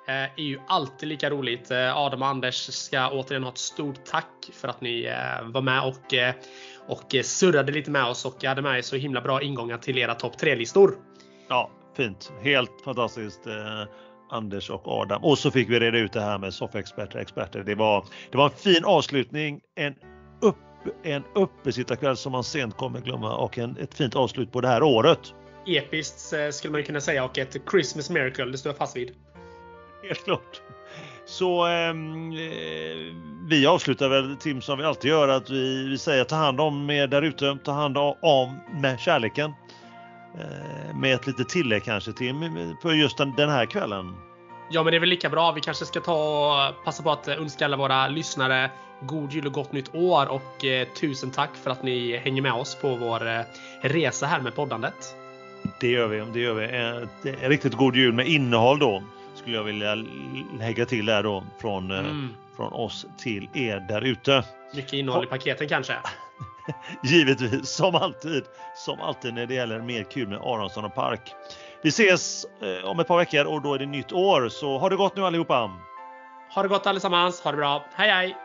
Eh, 0.07 0.13
är 0.13 0.43
ju 0.43 0.59
alltid 0.67 1.09
lika 1.09 1.29
roligt. 1.29 1.71
Eh, 1.71 1.97
Adam 1.97 2.21
och 2.21 2.27
Anders 2.27 2.55
ska 2.55 3.09
återigen 3.09 3.43
ha 3.43 3.51
ett 3.51 3.57
stort 3.57 4.05
tack 4.05 4.49
för 4.53 4.67
att 4.67 4.81
ni 4.81 5.03
eh, 5.03 5.49
var 5.51 5.61
med 5.61 5.83
och, 5.83 6.13
eh, 6.13 6.35
och 6.87 7.15
eh, 7.15 7.21
surrade 7.21 7.71
lite 7.71 7.91
med 7.91 8.05
oss 8.05 8.25
och 8.25 8.43
hade 8.43 8.61
med 8.61 8.77
er 8.77 8.81
så 8.81 8.95
himla 8.95 9.21
bra 9.21 9.41
ingångar 9.41 9.77
till 9.77 9.97
era 9.97 10.15
topp 10.15 10.33
3-listor. 10.41 10.95
Ja, 11.49 11.71
fint. 11.97 12.33
Helt 12.41 12.81
fantastiskt. 12.85 13.47
Eh, 13.47 13.53
Anders 14.29 14.69
och 14.69 14.87
Adam. 14.87 15.23
Och 15.23 15.37
så 15.37 15.51
fick 15.51 15.69
vi 15.69 15.79
reda 15.79 15.97
ut 15.97 16.13
det 16.13 16.21
här 16.21 16.37
med 16.37 16.53
soffexperter 16.53 17.15
och 17.15 17.21
experter. 17.21 17.63
Det 17.63 17.75
var, 17.75 18.05
det 18.31 18.37
var 18.37 18.45
en 18.45 18.51
fin 18.51 18.85
avslutning. 18.85 19.61
En 19.75 19.95
en 21.03 21.23
uppesittarkväll 21.35 22.17
som 22.17 22.31
man 22.31 22.43
sent 22.43 22.77
kommer 22.77 23.01
glömma 23.01 23.35
och 23.35 23.57
en, 23.57 23.77
ett 23.77 23.93
fint 23.93 24.15
avslut 24.15 24.51
på 24.51 24.61
det 24.61 24.67
här 24.67 24.83
året. 24.83 25.19
Episkt 25.65 26.33
eh, 26.33 26.49
skulle 26.49 26.71
man 26.71 26.83
kunna 26.83 27.01
säga 27.01 27.23
och 27.23 27.37
ett 27.37 27.57
Christmas 27.71 28.09
miracle, 28.09 28.45
det 28.45 28.57
står 28.57 28.69
jag 28.69 28.77
fast 28.77 28.95
vid. 28.95 29.11
Helt 30.07 30.23
klart. 30.23 30.61
Så 31.25 31.65
ehm, 31.65 32.31
eh, 32.31 32.37
vi 33.49 33.65
avslutar 33.67 34.09
väl 34.09 34.35
Tim 34.35 34.61
som 34.61 34.77
vi 34.77 34.83
alltid 34.83 35.11
gör 35.11 35.27
att 35.27 35.49
vi, 35.49 35.89
vi 35.89 35.97
säger 35.97 36.23
ta 36.23 36.35
hand 36.35 36.61
om 36.61 36.89
er 36.89 37.07
där 37.07 37.21
ute, 37.21 37.57
ta 37.63 37.71
hand 37.71 37.97
om 38.21 38.59
med 38.81 38.99
kärleken. 38.99 39.53
Eh, 40.39 40.95
med 40.95 41.13
ett 41.13 41.27
litet 41.27 41.49
tillägg 41.49 41.83
kanske 41.83 42.13
Tim, 42.13 42.35
för 42.81 42.91
just 42.91 43.17
den, 43.17 43.35
den 43.35 43.49
här 43.49 43.65
kvällen. 43.65 44.15
Ja 44.73 44.83
men 44.83 44.91
det 44.91 44.97
är 44.97 44.99
väl 44.99 45.09
lika 45.09 45.29
bra. 45.29 45.51
Vi 45.51 45.61
kanske 45.61 45.85
ska 45.85 45.99
ta 45.99 46.13
och 46.13 46.85
passa 46.85 47.03
på 47.03 47.11
att 47.11 47.27
önska 47.27 47.65
alla 47.65 47.77
våra 47.77 48.07
lyssnare 48.07 48.71
god 49.01 49.33
jul 49.33 49.47
och 49.47 49.53
gott 49.53 49.71
nytt 49.71 49.95
år 49.95 50.27
och 50.27 50.65
eh, 50.65 50.87
tusen 50.87 51.31
tack 51.31 51.49
för 51.63 51.71
att 51.71 51.83
ni 51.83 52.17
hänger 52.17 52.41
med 52.41 52.53
oss 52.53 52.75
på 52.75 52.95
vår 52.95 53.27
eh, 53.27 53.41
resa 53.81 54.25
här 54.25 54.41
med 54.41 54.55
poddandet. 54.55 55.15
Det 55.79 55.87
gör 55.87 56.07
vi. 56.07 56.19
Det 56.33 56.39
gör 56.39 56.53
vi. 56.53 56.65
En, 56.65 57.09
en 57.41 57.49
riktigt 57.49 57.73
god 57.73 57.95
jul 57.95 58.13
med 58.13 58.27
innehåll 58.27 58.79
då 58.79 59.03
skulle 59.35 59.55
jag 59.55 59.63
vilja 59.63 59.95
lägga 60.59 60.85
till 60.85 61.05
där 61.05 61.23
då 61.23 61.43
från, 61.61 61.91
eh, 61.91 61.99
mm. 61.99 62.29
från 62.55 62.73
oss 62.73 63.05
till 63.17 63.49
er 63.53 63.79
där 63.79 64.01
ute. 64.01 64.43
Mycket 64.75 64.93
innehåll 64.93 65.23
i 65.23 65.27
paketen 65.27 65.67
kanske? 65.67 65.93
Givetvis, 67.03 67.69
som 67.69 67.95
alltid. 67.95 68.43
Som 68.75 69.01
alltid 69.01 69.33
när 69.33 69.45
det 69.45 69.53
gäller 69.53 69.81
mer 69.81 70.03
kul 70.03 70.27
med 70.27 70.37
Aronsson 70.37 70.85
och 70.85 70.95
Park. 70.95 71.21
Vi 71.83 71.89
ses 71.89 72.45
eh, 72.61 72.89
om 72.89 72.99
ett 72.99 73.07
par 73.07 73.17
veckor 73.17 73.45
och 73.45 73.61
då 73.61 73.73
är 73.73 73.79
det 73.79 73.85
nytt 73.85 74.11
år. 74.11 74.49
Så 74.49 74.77
ha 74.77 74.89
det 74.89 74.95
gott 74.95 75.15
nu 75.15 75.25
allihopa! 75.25 75.71
Ha 76.55 76.63
det 76.63 76.67
gott 76.67 76.87
allesammans, 76.87 77.41
ha 77.41 77.51
det 77.51 77.57
bra, 77.57 77.85
hej 77.95 78.09
hej! 78.09 78.35